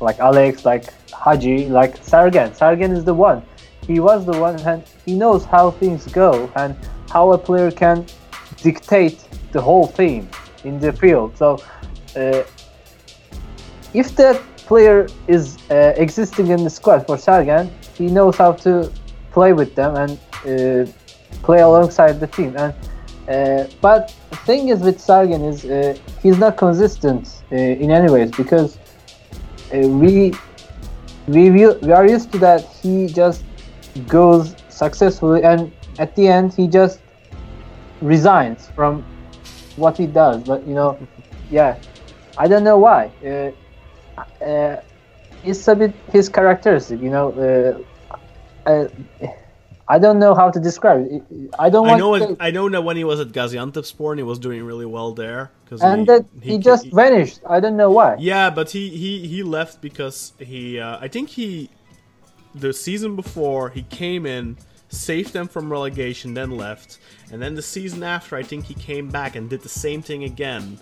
like 0.00 0.18
Alex, 0.18 0.64
like 0.64 0.92
Hagi, 1.12 1.68
like 1.68 2.02
Sargan. 2.02 2.50
Sargan 2.56 2.96
is 2.96 3.04
the 3.04 3.14
one. 3.14 3.42
He 3.86 4.00
was 4.00 4.24
the 4.24 4.36
one, 4.38 4.58
and 4.60 4.82
he 5.04 5.14
knows 5.14 5.44
how 5.44 5.70
things 5.70 6.06
go 6.06 6.50
and 6.56 6.76
how 7.10 7.32
a 7.32 7.38
player 7.38 7.70
can 7.70 8.06
dictate 8.62 9.24
the 9.52 9.60
whole 9.60 9.88
team 9.88 10.28
in 10.64 10.78
the 10.80 10.92
field. 10.92 11.36
So, 11.36 11.62
uh, 12.16 12.42
if 13.92 14.16
that 14.16 14.40
player 14.66 15.06
is 15.28 15.58
uh, 15.70 15.92
existing 15.96 16.48
in 16.48 16.64
the 16.64 16.70
squad 16.70 17.06
for 17.06 17.16
Sargan, 17.16 17.70
he 17.94 18.06
knows 18.06 18.36
how 18.36 18.52
to 18.64 18.90
play 19.32 19.52
with 19.52 19.74
them 19.74 19.96
and 19.96 20.12
uh, 20.46 20.90
play 21.42 21.60
alongside 21.60 22.20
the 22.20 22.26
team. 22.26 22.54
And 22.56 22.74
uh, 23.28 23.66
but 23.80 24.14
the 24.30 24.36
thing 24.36 24.68
is 24.68 24.80
with 24.80 24.98
Sargan 24.98 25.48
is 25.48 25.64
uh, 25.64 25.96
he's 26.22 26.38
not 26.38 26.56
consistent 26.56 27.42
uh, 27.52 27.56
in 27.56 27.90
any 27.90 28.10
ways 28.10 28.30
because 28.30 28.78
uh, 29.72 29.78
we 29.78 30.32
we 31.28 31.50
we 31.50 31.92
are 31.92 32.06
used 32.06 32.32
to 32.32 32.38
that 32.38 32.62
he 32.82 33.06
just 33.06 33.44
goes 34.08 34.56
successfully 34.68 35.42
and 35.44 35.72
at 35.98 36.16
the 36.16 36.26
end 36.26 36.52
he 36.52 36.66
just 36.66 37.00
resigns 38.00 38.68
from 38.74 39.04
what 39.76 39.96
he 39.96 40.06
does 40.06 40.42
but 40.42 40.66
you 40.66 40.74
know 40.74 40.98
yeah 41.50 41.76
i 42.38 42.48
don't 42.48 42.64
know 42.64 42.78
why 42.78 43.10
uh, 43.24 44.76
it's 45.44 45.68
a 45.68 45.76
bit 45.76 45.94
his 46.10 46.28
characteristic 46.28 47.00
you 47.00 47.10
know 47.10 47.30
uh, 48.66 48.86
i 49.88 49.98
don't 49.98 50.18
know 50.18 50.34
how 50.34 50.50
to 50.50 50.60
describe 50.60 51.06
it. 51.10 51.22
I 51.58 51.68
don't 51.70 51.88
I 51.88 51.96
know 51.96 52.14
it, 52.14 52.36
I 52.40 52.50
know 52.50 52.68
that 52.68 52.82
when 52.82 52.96
he 52.96 53.04
was 53.04 53.20
at 53.20 53.28
Gaziantepspor 53.28 54.16
he 54.16 54.22
was 54.22 54.38
doing 54.38 54.64
really 54.64 54.86
well 54.86 55.12
there 55.12 55.50
because 55.72 55.82
and 55.82 56.06
that 56.06 56.26
he, 56.42 56.58
just 56.58 56.86
vanished. 56.92 57.40
I 57.48 57.58
don't 57.58 57.78
know 57.78 57.90
why. 57.90 58.16
Yeah, 58.18 58.50
but 58.50 58.70
he 58.70 58.90
he 58.90 59.26
he 59.26 59.42
left 59.42 59.80
because 59.80 60.34
he 60.38 60.78
uh, 60.78 60.98
I 61.00 61.08
think 61.08 61.30
he 61.30 61.70
the 62.54 62.72
season 62.74 63.16
before 63.16 63.70
he 63.70 63.82
came 63.84 64.26
in, 64.26 64.58
saved 64.90 65.32
them 65.32 65.48
from 65.48 65.72
relegation, 65.72 66.34
then 66.34 66.50
left, 66.50 66.98
and 67.30 67.40
then 67.40 67.54
the 67.54 67.62
season 67.62 68.02
after 68.02 68.36
I 68.36 68.42
think 68.42 68.66
he 68.66 68.74
came 68.74 69.08
back 69.08 69.34
and 69.34 69.48
did 69.48 69.62
the 69.62 69.70
same 69.70 70.02
thing 70.02 70.24
again. 70.24 70.78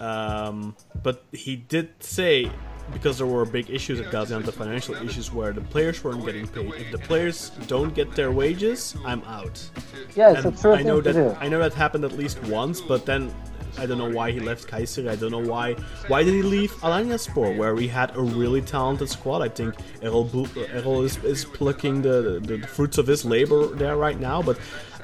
Um, 0.00 0.74
but 1.02 1.24
he 1.32 1.56
did 1.56 1.90
say 2.00 2.50
because 2.92 3.18
there 3.18 3.26
were 3.26 3.44
big 3.44 3.70
issues 3.70 4.00
at 4.00 4.12
Gaziantep, 4.12 4.52
financial 4.52 4.94
issues 4.96 5.32
where 5.32 5.52
the 5.52 5.60
players 5.60 6.02
weren't 6.04 6.24
getting 6.24 6.46
paid. 6.46 6.72
If 6.74 6.92
the 6.92 6.98
players 6.98 7.50
don't 7.66 7.94
get 7.94 8.14
their 8.14 8.30
wages, 8.30 8.94
I'm 9.04 9.22
out. 9.24 9.62
yeah 10.14 10.32
it's 10.32 10.44
And 10.44 10.58
true 10.58 10.72
I 10.72 10.76
thing 10.78 10.86
know 10.86 11.00
that 11.00 11.38
I 11.40 11.48
know 11.48 11.58
that 11.58 11.74
happened 11.74 12.04
at 12.04 12.12
least 12.12 12.42
once, 12.44 12.80
but 12.80 13.06
then 13.06 13.32
I 13.76 13.86
don't 13.86 13.98
know 13.98 14.10
why 14.10 14.30
he 14.30 14.40
left 14.40 14.68
Kaiser. 14.68 15.10
I 15.10 15.16
don't 15.16 15.32
know 15.32 15.38
why. 15.54 15.74
Why 16.06 16.22
did 16.22 16.34
he 16.34 16.42
leave 16.42 16.72
Alanyaspor, 16.74 17.56
where 17.56 17.74
we 17.74 17.88
had 17.88 18.16
a 18.16 18.20
really 18.20 18.62
talented 18.62 19.08
squad? 19.08 19.42
I 19.42 19.48
think 19.48 19.74
Erol, 20.00 20.28
Erol 20.28 21.04
is, 21.04 21.16
is 21.24 21.44
plucking 21.44 22.02
the, 22.02 22.40
the, 22.40 22.56
the 22.56 22.66
fruits 22.66 22.98
of 22.98 23.06
his 23.06 23.24
labor 23.24 23.66
there 23.66 23.96
right 23.96 24.18
now. 24.18 24.42
But 24.42 24.58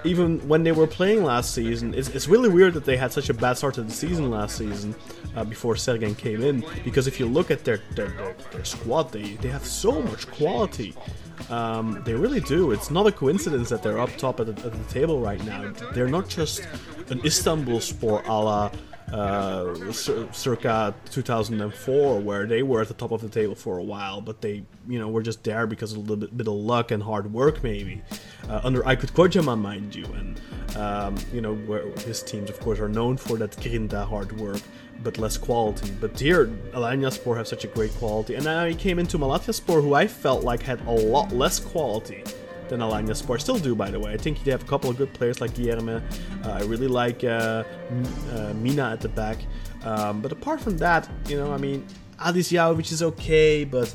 even 0.05 0.47
when 0.49 0.63
they 0.63 0.73
were 0.73 0.87
playing 0.87 1.25
last 1.25 1.55
season, 1.55 1.95
it's, 1.95 2.09
it's 2.09 2.29
really 2.29 2.49
weird 2.49 2.75
that 2.75 2.85
they 2.85 2.97
had 2.97 3.13
such 3.13 3.29
a 3.29 3.35
bad 3.35 3.57
start 3.59 3.75
to 3.75 3.83
the 3.83 3.91
season 3.91 4.31
last 4.31 4.57
season 4.57 4.95
uh, 5.37 5.45
before 5.45 5.75
Sergen 5.75 6.17
came 6.17 6.43
in. 6.43 6.65
Because 6.85 7.07
if 7.07 7.21
you 7.21 7.27
look 7.27 7.51
at 7.51 7.65
their 7.65 7.81
their, 7.95 8.09
their, 8.09 8.37
their 8.53 8.65
squad, 8.65 9.13
they, 9.13 9.35
they 9.37 9.49
have 9.49 9.65
so 9.65 10.03
much 10.03 10.27
quality. 10.31 10.95
Um, 11.49 12.03
they 12.05 12.15
really 12.15 12.41
do. 12.41 12.71
It's 12.73 12.91
not 12.91 13.07
a 13.07 13.13
coincidence 13.13 13.71
that 13.71 13.83
they're 13.83 13.99
up 13.99 14.15
top 14.17 14.41
at 14.41 14.47
the, 14.55 14.67
at 14.67 14.73
the 14.73 14.93
table 14.93 15.21
right 15.21 15.43
now. 15.45 15.73
They're 15.93 16.09
not 16.09 16.29
just 16.29 16.67
an 17.09 17.21
Istanbul 17.25 17.81
sport 17.81 18.27
a 18.27 18.33
la 18.33 18.71
uh, 19.13 19.93
circa 19.93 20.95
2004, 21.11 22.21
where 22.21 22.47
they 22.47 22.63
were 22.63 22.81
at 22.81 22.89
the 22.89 22.95
top 22.95 23.11
of 23.11 23.21
the 23.21 23.29
table 23.29 23.55
for 23.55 23.79
a 23.79 23.83
while, 23.83 24.21
but 24.21 24.41
they, 24.41 24.63
you 24.89 24.99
know, 24.99 25.09
were 25.09 25.23
just 25.23 25.43
there 25.45 25.67
because 25.67 25.93
of 25.93 25.99
a 25.99 26.01
little 26.01 26.17
bit, 26.17 26.37
bit 26.37 26.47
of 26.47 26.55
luck 26.55 26.91
and 26.91 27.03
hard 27.03 27.33
work, 27.33 27.63
maybe. 27.63 28.03
Uh, 28.49 28.61
under 28.63 28.83
Aykut 28.83 29.13
Kocaman, 29.13 29.61
mind 29.61 29.95
you, 29.95 30.05
and 30.05 30.41
um, 30.77 31.17
you 31.33 31.41
know, 31.41 31.55
where 31.55 31.89
his 32.01 32.23
teams, 32.23 32.51
of 32.51 32.61
course, 32.61 32.79
are 32.79 32.89
known 32.89 33.17
for 33.17 33.37
that 33.37 33.51
grinta 33.57 34.07
hard 34.07 34.39
work. 34.39 34.61
but 35.03 35.17
less 35.19 35.39
quality. 35.39 35.91
But 36.01 36.19
here, 36.19 36.47
Alanyaspor 36.73 37.37
have 37.37 37.49
such 37.49 37.65
a 37.65 37.69
great 37.69 37.93
quality, 37.95 38.35
and 38.35 38.69
he 38.69 38.75
came 38.75 38.99
into 38.99 39.19
Malatyaspor, 39.19 39.83
who 39.83 39.95
I 39.95 40.07
felt 40.07 40.45
like 40.45 40.63
had 40.63 40.81
a 40.87 40.91
lot 40.91 41.33
less 41.33 41.59
quality 41.59 42.23
than 42.71 42.81
Alanyaspor. 42.81 43.39
Still 43.41 43.59
do, 43.59 43.75
by 43.75 43.91
the 43.91 44.01
way. 44.01 44.13
I 44.13 44.17
think 44.17 44.43
they 44.45 44.51
have 44.51 44.63
a 44.63 44.67
couple 44.67 44.89
of 44.89 44.97
good 44.97 45.13
players 45.13 45.41
like 45.41 45.51
Guilherme. 45.51 46.03
Uh, 46.45 46.51
I 46.51 46.63
really 46.63 46.89
like 46.89 47.23
uh, 47.23 47.65
uh, 48.33 48.55
Mina 48.55 48.91
at 48.91 49.01
the 49.01 49.09
back. 49.09 49.39
Um, 49.85 50.23
but 50.23 50.33
apart 50.33 50.61
from 50.61 50.79
that, 50.79 51.09
you 51.29 51.37
know, 51.37 51.53
I 51.53 51.59
mean, 51.59 51.87
Adis 52.19 52.51
Jahović 52.53 52.93
is 52.93 53.03
okay, 53.03 53.65
but 53.65 53.95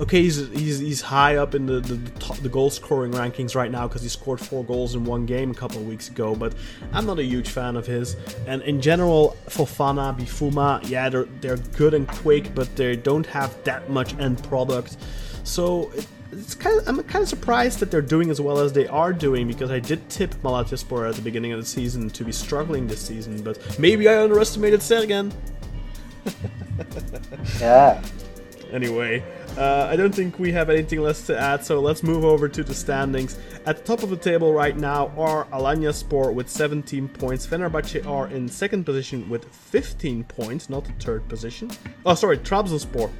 okay, 0.00 0.22
he's 0.22 0.48
he's, 0.50 0.78
he's 0.78 1.00
high 1.00 1.36
up 1.36 1.54
in 1.54 1.66
the 1.66 1.80
the, 1.80 1.94
the, 1.94 2.10
top, 2.20 2.36
the 2.38 2.48
goal 2.48 2.70
scoring 2.70 3.12
rankings 3.12 3.54
right 3.54 3.70
now 3.70 3.88
because 3.88 4.02
he 4.02 4.08
scored 4.08 4.40
four 4.40 4.64
goals 4.64 4.94
in 4.94 5.04
one 5.04 5.26
game 5.26 5.50
a 5.50 5.54
couple 5.54 5.78
of 5.78 5.86
weeks 5.86 6.08
ago. 6.08 6.34
But 6.34 6.54
I'm 6.92 7.06
not 7.06 7.18
a 7.18 7.24
huge 7.24 7.48
fan 7.48 7.76
of 7.76 7.86
his. 7.86 8.16
And 8.46 8.62
in 8.62 8.80
general, 8.80 9.36
Fofana, 9.46 10.16
Bifouma, 10.16 10.88
yeah, 10.88 11.08
they're 11.08 11.28
they're 11.40 11.56
good 11.56 11.94
and 11.94 12.06
quick, 12.06 12.54
but 12.54 12.74
they 12.76 12.96
don't 12.96 13.26
have 13.26 13.62
that 13.64 13.90
much 13.90 14.16
end 14.18 14.42
product. 14.44 14.96
So. 15.42 15.90
It, 15.94 16.06
it's 16.38 16.54
kind 16.54 16.78
of, 16.78 16.88
I'm 16.88 17.02
kind 17.04 17.22
of 17.22 17.28
surprised 17.28 17.80
that 17.80 17.90
they're 17.90 18.02
doing 18.02 18.30
as 18.30 18.40
well 18.40 18.58
as 18.58 18.72
they 18.72 18.86
are 18.88 19.12
doing 19.12 19.46
because 19.46 19.70
I 19.70 19.78
did 19.78 20.08
tip 20.10 20.34
Malatyaspor 20.42 21.08
at 21.08 21.14
the 21.14 21.22
beginning 21.22 21.52
of 21.52 21.60
the 21.60 21.66
season 21.66 22.10
to 22.10 22.24
be 22.24 22.32
struggling 22.32 22.86
this 22.86 23.00
season, 23.00 23.42
but 23.42 23.78
maybe 23.78 24.08
I 24.08 24.22
underestimated 24.22 24.80
Sergen. 24.80 25.32
yeah. 27.60 28.02
Anyway, 28.72 29.22
uh, 29.56 29.86
I 29.88 29.94
don't 29.94 30.12
think 30.12 30.38
we 30.38 30.50
have 30.50 30.68
anything 30.68 31.00
less 31.00 31.26
to 31.26 31.38
add, 31.38 31.64
so 31.64 31.80
let's 31.80 32.02
move 32.02 32.24
over 32.24 32.48
to 32.48 32.64
the 32.64 32.74
standings. 32.74 33.38
At 33.66 33.78
the 33.78 33.84
top 33.84 34.02
of 34.02 34.10
the 34.10 34.16
table 34.16 34.52
right 34.52 34.76
now 34.76 35.12
are 35.16 35.44
Alanyaspor 35.46 36.34
with 36.34 36.48
17 36.48 37.08
points. 37.08 37.46
Fenerbahce 37.46 38.04
are 38.06 38.26
in 38.28 38.48
second 38.48 38.84
position 38.84 39.28
with 39.28 39.44
15 39.44 40.24
points, 40.24 40.68
not 40.68 40.84
the 40.84 40.92
third 40.94 41.28
position. 41.28 41.70
Oh, 42.04 42.14
sorry, 42.14 42.38
Trabzonspor. 42.38 43.12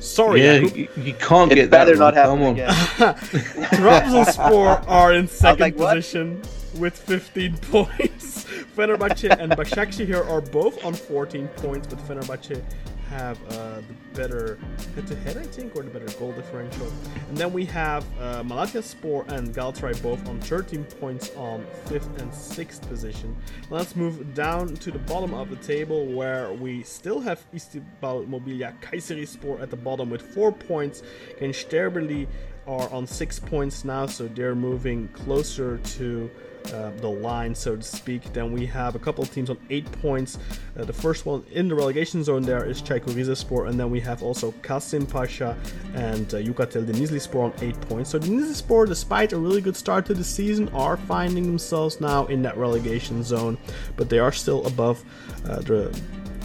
Sorry, 0.00 0.42
yeah, 0.42 0.58
Jakub. 0.60 0.76
you, 0.76 0.88
you 0.96 1.14
can't 1.14 1.52
It 1.52 1.56
get 1.56 1.70
better 1.70 1.96
that. 1.96 1.96
not 1.96 2.14
wrong. 2.14 2.14
happen 2.14 2.38
Come 2.38 2.42
on. 2.42 2.52
again. 2.52 2.68
Trabzonspor 3.72 4.84
are 4.88 5.12
in 5.12 5.28
second 5.28 5.60
like, 5.60 5.76
what? 5.76 5.94
position 5.96 6.42
with 6.78 6.96
15 6.98 7.56
points. 7.58 8.31
Fenerbahce 8.76 9.30
and 9.38 9.52
Başakşehir 9.52 10.14
are 10.14 10.40
both 10.40 10.84
on 10.84 10.94
14 10.94 11.48
points, 11.48 11.86
but 11.88 11.98
Fenerbahce 12.08 12.62
have 13.10 13.38
uh, 13.50 13.82
the 13.88 13.94
better 14.14 14.58
head-to-head, 14.94 15.36
I 15.36 15.42
think, 15.42 15.76
or 15.76 15.82
the 15.82 15.90
better 15.90 16.18
goal 16.18 16.32
differential. 16.32 16.86
And 17.28 17.36
then 17.36 17.52
we 17.52 17.66
have 17.66 18.04
uh, 18.18 18.42
Malatyaspor 18.42 19.28
and 19.28 19.54
Galatasaray 19.54 20.02
both 20.02 20.26
on 20.26 20.40
13 20.40 20.84
points 20.84 21.30
on 21.36 21.66
5th 21.86 22.18
and 22.20 22.32
6th 22.32 22.88
position. 22.88 23.36
Let's 23.68 23.94
move 23.94 24.34
down 24.34 24.74
to 24.76 24.90
the 24.90 24.98
bottom 25.00 25.34
of 25.34 25.50
the 25.50 25.56
table 25.56 26.06
where 26.06 26.52
we 26.54 26.82
still 26.82 27.20
have 27.20 27.44
İstikbal 27.52 28.26
Mobilya 28.26 28.72
Kayserispor 28.80 29.60
at 29.60 29.70
the 29.70 29.76
bottom 29.76 30.08
with 30.08 30.22
4 30.22 30.50
points. 30.52 31.02
Gençlerbirliği 31.38 32.26
are 32.66 32.88
on 32.90 33.06
6 33.06 33.40
points 33.40 33.84
now, 33.84 34.06
so 34.06 34.28
they're 34.28 34.54
moving 34.54 35.08
closer 35.08 35.78
to 35.98 36.30
uh, 36.72 36.90
the 37.00 37.08
line, 37.08 37.54
so 37.54 37.76
to 37.76 37.82
speak. 37.82 38.32
Then 38.32 38.52
we 38.52 38.66
have 38.66 38.94
a 38.94 38.98
couple 38.98 39.22
of 39.24 39.32
teams 39.32 39.50
on 39.50 39.58
eight 39.70 39.90
points. 40.00 40.38
Uh, 40.78 40.84
the 40.84 40.92
first 40.92 41.26
one 41.26 41.44
in 41.52 41.68
the 41.68 41.74
relegation 41.74 42.22
zone 42.24 42.42
there 42.42 42.64
is 42.64 42.82
Çaykur 42.82 43.14
Rizespor, 43.14 43.68
and 43.68 43.78
then 43.78 43.90
we 43.90 44.00
have 44.00 44.22
also 44.22 44.52
Kasımpaşa 44.62 45.56
and 45.94 46.34
uh, 46.34 46.38
Yukatel 46.38 46.84
Denizlispor 46.84 47.44
on 47.44 47.52
eight 47.60 47.80
points. 47.82 48.10
So 48.10 48.18
Denizlispor, 48.18 48.86
despite 48.86 49.32
a 49.32 49.38
really 49.38 49.60
good 49.60 49.76
start 49.76 50.06
to 50.06 50.14
the 50.14 50.24
season, 50.24 50.68
are 50.70 50.96
finding 50.96 51.44
themselves 51.44 52.00
now 52.00 52.26
in 52.26 52.42
that 52.42 52.56
relegation 52.56 53.22
zone, 53.22 53.58
but 53.96 54.08
they 54.08 54.18
are 54.18 54.32
still 54.32 54.66
above 54.66 55.04
uh, 55.48 55.60
the 55.60 55.98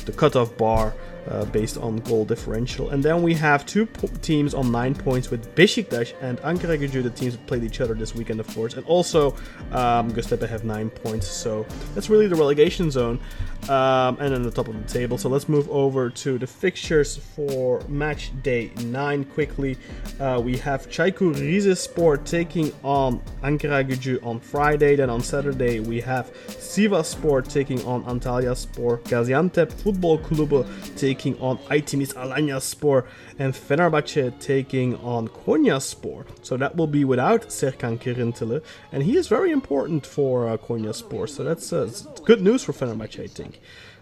the 0.05 0.13
cutoff 0.13 0.55
bar 0.57 0.93
uh, 1.29 1.45
based 1.45 1.77
on 1.77 1.97
goal 1.97 2.25
differential. 2.25 2.89
And 2.89 3.03
then 3.03 3.21
we 3.21 3.33
have 3.35 3.65
two 3.65 3.85
po- 3.85 4.07
teams 4.21 4.53
on 4.53 4.71
nine 4.71 4.95
points 4.95 5.29
with 5.29 5.53
Besiktas 5.55 6.13
and 6.21 6.39
Ankara 6.39 6.77
Gücü, 6.77 7.03
the 7.03 7.09
teams 7.09 7.37
played 7.47 7.63
each 7.63 7.81
other 7.81 7.93
this 7.93 8.15
weekend, 8.15 8.39
of 8.39 8.47
course. 8.55 8.75
And 8.75 8.85
also 8.85 9.31
um, 9.71 10.11
Göztepe 10.11 10.47
have 10.47 10.63
nine 10.63 10.89
points. 10.89 11.27
So 11.27 11.65
that's 11.93 12.09
really 12.09 12.27
the 12.27 12.35
relegation 12.35 12.89
zone. 12.91 13.19
Um, 13.69 14.17
and 14.19 14.33
then 14.33 14.43
the 14.43 14.51
top 14.51 14.67
of 14.69 14.75
the 14.81 14.93
table. 14.93 15.17
So 15.17 15.27
let's 15.27 15.49
move 15.49 15.69
over 15.69 16.09
to 16.09 16.37
the 16.37 16.47
fixtures 16.47 17.17
for 17.17 17.81
match 17.89 18.31
day 18.41 18.71
nine 18.85 19.25
quickly. 19.25 19.77
Uh, 20.19 20.41
we 20.43 20.57
have 20.57 20.87
Çaykur 20.89 21.35
Rizespor 21.35 22.23
taking 22.23 22.71
on 22.83 23.19
Ankara 23.43 23.83
Gücü 23.85 24.23
on 24.23 24.39
Friday. 24.39 24.95
Then 24.95 25.09
on 25.09 25.21
Saturday 25.21 25.81
we 25.81 25.99
have 26.01 26.31
Sivasspor 26.47 27.45
taking 27.45 27.83
on 27.85 28.05
Antalyaspor, 28.05 28.99
Gaziantep 29.03 29.71
Football 29.71 30.19
Club 30.19 30.65
taking 30.95 31.16
on 31.39 31.57
Aytemiz 31.69 32.13
Alanyaspor, 32.13 33.05
and 33.37 33.53
Fenerbahce 33.53 34.39
taking 34.39 34.95
on 34.97 35.27
Konya 35.27 35.67
Konyaspor. 35.67 36.25
So 36.41 36.57
that 36.57 36.75
will 36.75 36.87
be 36.87 37.03
without 37.03 37.49
Serkan 37.49 37.97
Kırıntılı, 37.97 38.61
and 38.91 39.03
he 39.03 39.17
is 39.17 39.27
very 39.27 39.51
important 39.51 40.05
for 40.05 40.47
uh, 40.47 40.57
Konyaspor. 40.57 41.27
So 41.27 41.43
that's 41.43 41.73
uh, 41.73 41.89
good 42.25 42.41
news 42.41 42.63
for 42.63 42.73
Fenerbahce, 42.73 43.23
I 43.23 43.27
think. 43.27 43.59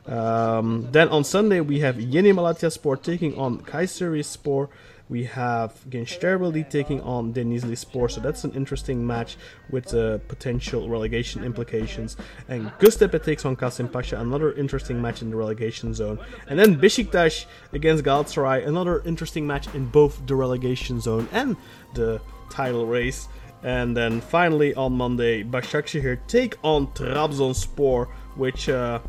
Um, 0.08 0.88
then 0.92 1.10
on 1.10 1.24
Sunday 1.24 1.62
we 1.62 1.80
have 1.80 2.00
Yeni 2.00 2.32
Malatyaspor 2.32 3.02
taking 3.02 3.36
on 3.38 3.60
Kayserispor. 3.60 4.70
We 5.10 5.26
have 5.26 5.72
Gençlerbirliği 5.90 6.70
taking 6.70 7.02
on 7.02 7.34
Denizli 7.34 7.76
Spor, 7.76 8.10
so 8.10 8.22
that's 8.22 8.44
an 8.44 8.52
interesting 8.52 9.06
match 9.06 9.38
with 9.70 9.94
uh, 9.94 10.18
potential 10.28 10.90
relegation 10.90 11.44
implications. 11.44 12.18
And 12.50 12.72
Göztepe 12.80 13.24
takes 13.24 13.46
on 13.46 13.56
Kasımpaşa, 13.56 14.20
another 14.20 14.54
interesting 14.54 15.00
match 15.00 15.22
in 15.22 15.30
the 15.30 15.38
relegation 15.38 15.94
zone. 15.94 16.18
And 16.50 16.58
then 16.58 16.80
Besiktas 16.82 17.46
against 17.74 18.04
Galatasaray, 18.04 18.68
another 18.68 19.04
interesting 19.06 19.46
match 19.46 19.68
in 19.76 19.86
both 19.86 20.26
the 20.26 20.36
relegation 20.36 21.00
zone 21.00 21.28
and 21.32 21.56
the 21.94 22.20
title 22.50 22.88
race. 22.88 23.28
And 23.64 23.96
then 23.96 24.22
finally 24.22 24.74
on 24.76 24.94
Monday, 24.94 25.44
Başakşehir 25.44 26.20
take 26.28 26.58
on 26.64 26.88
Trabzonspor, 26.88 28.08
which 28.36 28.70
uh, 28.70 29.00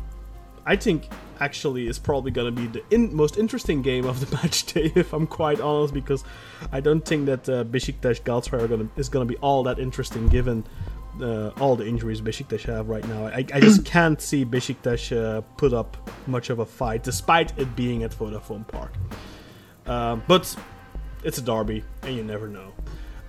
I 0.67 0.75
think 0.75 1.07
actually 1.39 1.87
is 1.87 1.97
probably 1.97 2.29
going 2.29 2.53
to 2.53 2.61
be 2.61 2.67
the 2.67 2.83
in- 2.93 3.15
most 3.15 3.37
interesting 3.37 3.81
game 3.81 4.05
of 4.05 4.19
the 4.19 4.35
match 4.43 4.65
day, 4.65 4.91
if 4.95 5.13
I'm 5.13 5.25
quite 5.25 5.61
honest, 5.61 5.93
because 5.93 6.23
I 6.73 6.81
don't 6.81 7.03
think 7.03 7.25
that 7.27 7.47
uh, 7.47 7.63
Besiktas 7.63 8.21
Galatasaray 8.21 8.61
are 8.61 8.67
gonna, 8.67 8.89
is 8.97 9.07
going 9.07 9.25
to 9.25 9.33
be 9.33 9.39
all 9.39 9.63
that 9.63 9.79
interesting 9.79 10.27
given 10.27 10.65
uh, 11.21 11.49
all 11.61 11.75
the 11.75 11.87
injuries 11.87 12.21
Besiktas 12.21 12.63
have 12.63 12.89
right 12.89 13.07
now. 13.07 13.27
I, 13.27 13.45
I 13.53 13.59
just 13.61 13.85
can't 13.95 14.21
see 14.21 14.43
Besiktas 14.45 15.15
uh, 15.15 15.41
put 15.55 15.73
up 15.73 15.95
much 16.27 16.49
of 16.49 16.59
a 16.59 16.65
fight, 16.65 17.01
despite 17.01 17.57
it 17.57 17.73
being 17.77 18.03
at 18.03 18.11
Vodafone 18.11 18.67
Park. 18.67 18.91
Uh, 19.85 20.17
but 20.27 20.53
it's 21.23 21.37
a 21.37 21.41
derby, 21.41 21.83
and 22.03 22.15
you 22.15 22.23
never 22.23 22.49
know. 22.49 22.73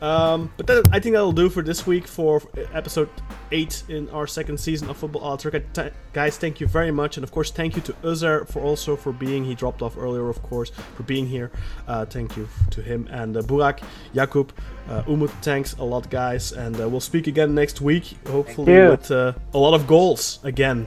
Um, 0.00 0.52
but 0.56 0.66
that, 0.66 0.88
I 0.92 1.00
think 1.00 1.14
that'll 1.14 1.32
do 1.32 1.48
for 1.48 1.62
this 1.62 1.86
week 1.86 2.06
for 2.06 2.42
episode 2.72 3.08
8 3.50 3.84
in 3.88 4.08
our 4.10 4.26
second 4.26 4.58
season 4.58 4.88
of 4.88 4.96
Football 4.96 5.22
Alter. 5.22 5.50
T- 5.50 5.90
guys, 6.12 6.36
thank 6.36 6.60
you 6.60 6.66
very 6.66 6.90
much. 6.90 7.16
And 7.16 7.24
of 7.24 7.32
course, 7.32 7.50
thank 7.50 7.74
you 7.74 7.82
to 7.82 7.92
Uzer 8.04 8.46
for 8.48 8.60
also 8.60 8.96
for 8.96 9.12
being, 9.12 9.44
he 9.44 9.54
dropped 9.54 9.82
off 9.82 9.98
earlier, 9.98 10.28
of 10.28 10.42
course, 10.42 10.70
for 10.96 11.02
being 11.02 11.26
here. 11.26 11.50
Uh, 11.86 12.04
thank 12.04 12.36
you 12.36 12.48
to 12.70 12.82
him. 12.82 13.08
And 13.10 13.36
uh, 13.36 13.42
Burak, 13.42 13.82
Jakub, 14.14 14.50
uh, 14.88 15.02
Umut, 15.08 15.30
thanks 15.42 15.74
a 15.74 15.84
lot, 15.84 16.08
guys. 16.10 16.52
And 16.52 16.80
uh, 16.80 16.88
we'll 16.88 17.00
speak 17.00 17.26
again 17.26 17.54
next 17.54 17.80
week, 17.80 18.16
hopefully 18.28 18.72
with 18.88 19.10
uh, 19.10 19.32
a 19.54 19.58
lot 19.58 19.74
of 19.74 19.86
goals 19.86 20.38
again. 20.44 20.86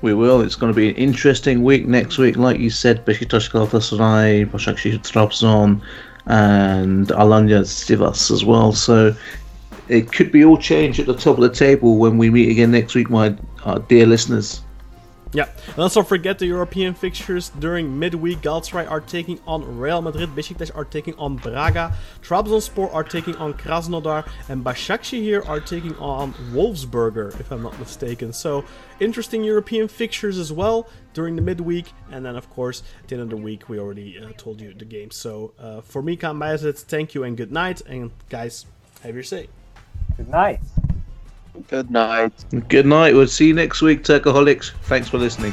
We 0.00 0.14
will. 0.14 0.42
It's 0.42 0.54
going 0.54 0.72
to 0.72 0.76
be 0.76 0.90
an 0.90 0.94
interesting 0.94 1.64
week 1.64 1.88
next 1.88 2.18
week. 2.18 2.36
Like 2.36 2.60
you 2.60 2.70
said, 2.70 3.04
Beşiktaş 3.04 3.48
Galatasaray, 3.48 4.52
Başakşehir 4.52 5.02
Trabzon, 5.02 5.80
and 6.28 7.08
Alanya 7.08 7.62
Sivas 7.62 8.30
as 8.30 8.44
well. 8.44 8.72
So 8.72 9.14
it 9.88 10.12
could 10.12 10.30
be 10.30 10.44
all 10.44 10.58
changed 10.58 11.00
at 11.00 11.06
the 11.06 11.16
top 11.16 11.38
of 11.38 11.42
the 11.42 11.50
table 11.50 11.96
when 11.98 12.18
we 12.18 12.30
meet 12.30 12.50
again 12.50 12.70
next 12.70 12.94
week, 12.94 13.10
my 13.10 13.34
dear 13.88 14.06
listeners. 14.06 14.62
Yeah, 15.32 15.48
and 15.66 15.78
also 15.78 16.02
forget 16.02 16.38
the 16.38 16.46
European 16.46 16.94
fixtures 16.94 17.50
during 17.58 17.98
midweek. 17.98 18.40
Galatasaray 18.40 18.90
are 18.90 19.00
taking 19.00 19.38
on 19.46 19.78
Real 19.78 20.00
Madrid, 20.00 20.30
Besiktas 20.30 20.74
are 20.74 20.86
taking 20.86 21.14
on 21.16 21.36
Braga, 21.36 21.92
Trabzonspor 22.22 22.92
are 22.94 23.04
taking 23.04 23.36
on 23.36 23.52
Krasnodar, 23.52 24.26
and 24.48 24.64
Başakşehir 24.64 25.46
are 25.46 25.60
taking 25.60 25.94
on 25.96 26.32
Wolfsberger, 26.52 27.38
if 27.40 27.50
I'm 27.50 27.62
not 27.62 27.78
mistaken. 27.78 28.32
So 28.32 28.64
interesting 29.00 29.44
European 29.44 29.86
fixtures 29.86 30.38
as 30.38 30.50
well 30.50 30.88
during 31.12 31.36
the 31.36 31.42
midweek, 31.42 31.92
and 32.10 32.24
then 32.24 32.36
of 32.36 32.48
course 32.48 32.82
at 33.02 33.08
the 33.08 33.16
end 33.16 33.22
of 33.24 33.30
the 33.30 33.36
week 33.36 33.68
we 33.68 33.78
already 33.78 34.18
uh, 34.18 34.32
told 34.38 34.62
you 34.62 34.72
the 34.72 34.86
game. 34.86 35.10
So 35.10 35.52
uh, 35.58 35.82
for 35.82 36.00
me, 36.00 36.16
Kaan 36.16 36.38
thank 36.88 37.14
you 37.14 37.24
and 37.24 37.36
good 37.36 37.52
night, 37.52 37.82
and 37.82 38.12
guys, 38.30 38.64
have 39.02 39.14
your 39.14 39.24
say. 39.24 39.48
Good 40.16 40.28
night. 40.28 40.60
Good 41.66 41.90
night. 41.90 42.32
Good 42.68 42.86
night. 42.86 43.14
We'll 43.14 43.26
see 43.26 43.48
you 43.48 43.54
next 43.54 43.82
week, 43.82 44.04
Turkaholics. 44.04 44.72
Thanks 44.84 45.08
for 45.08 45.18
listening. 45.18 45.52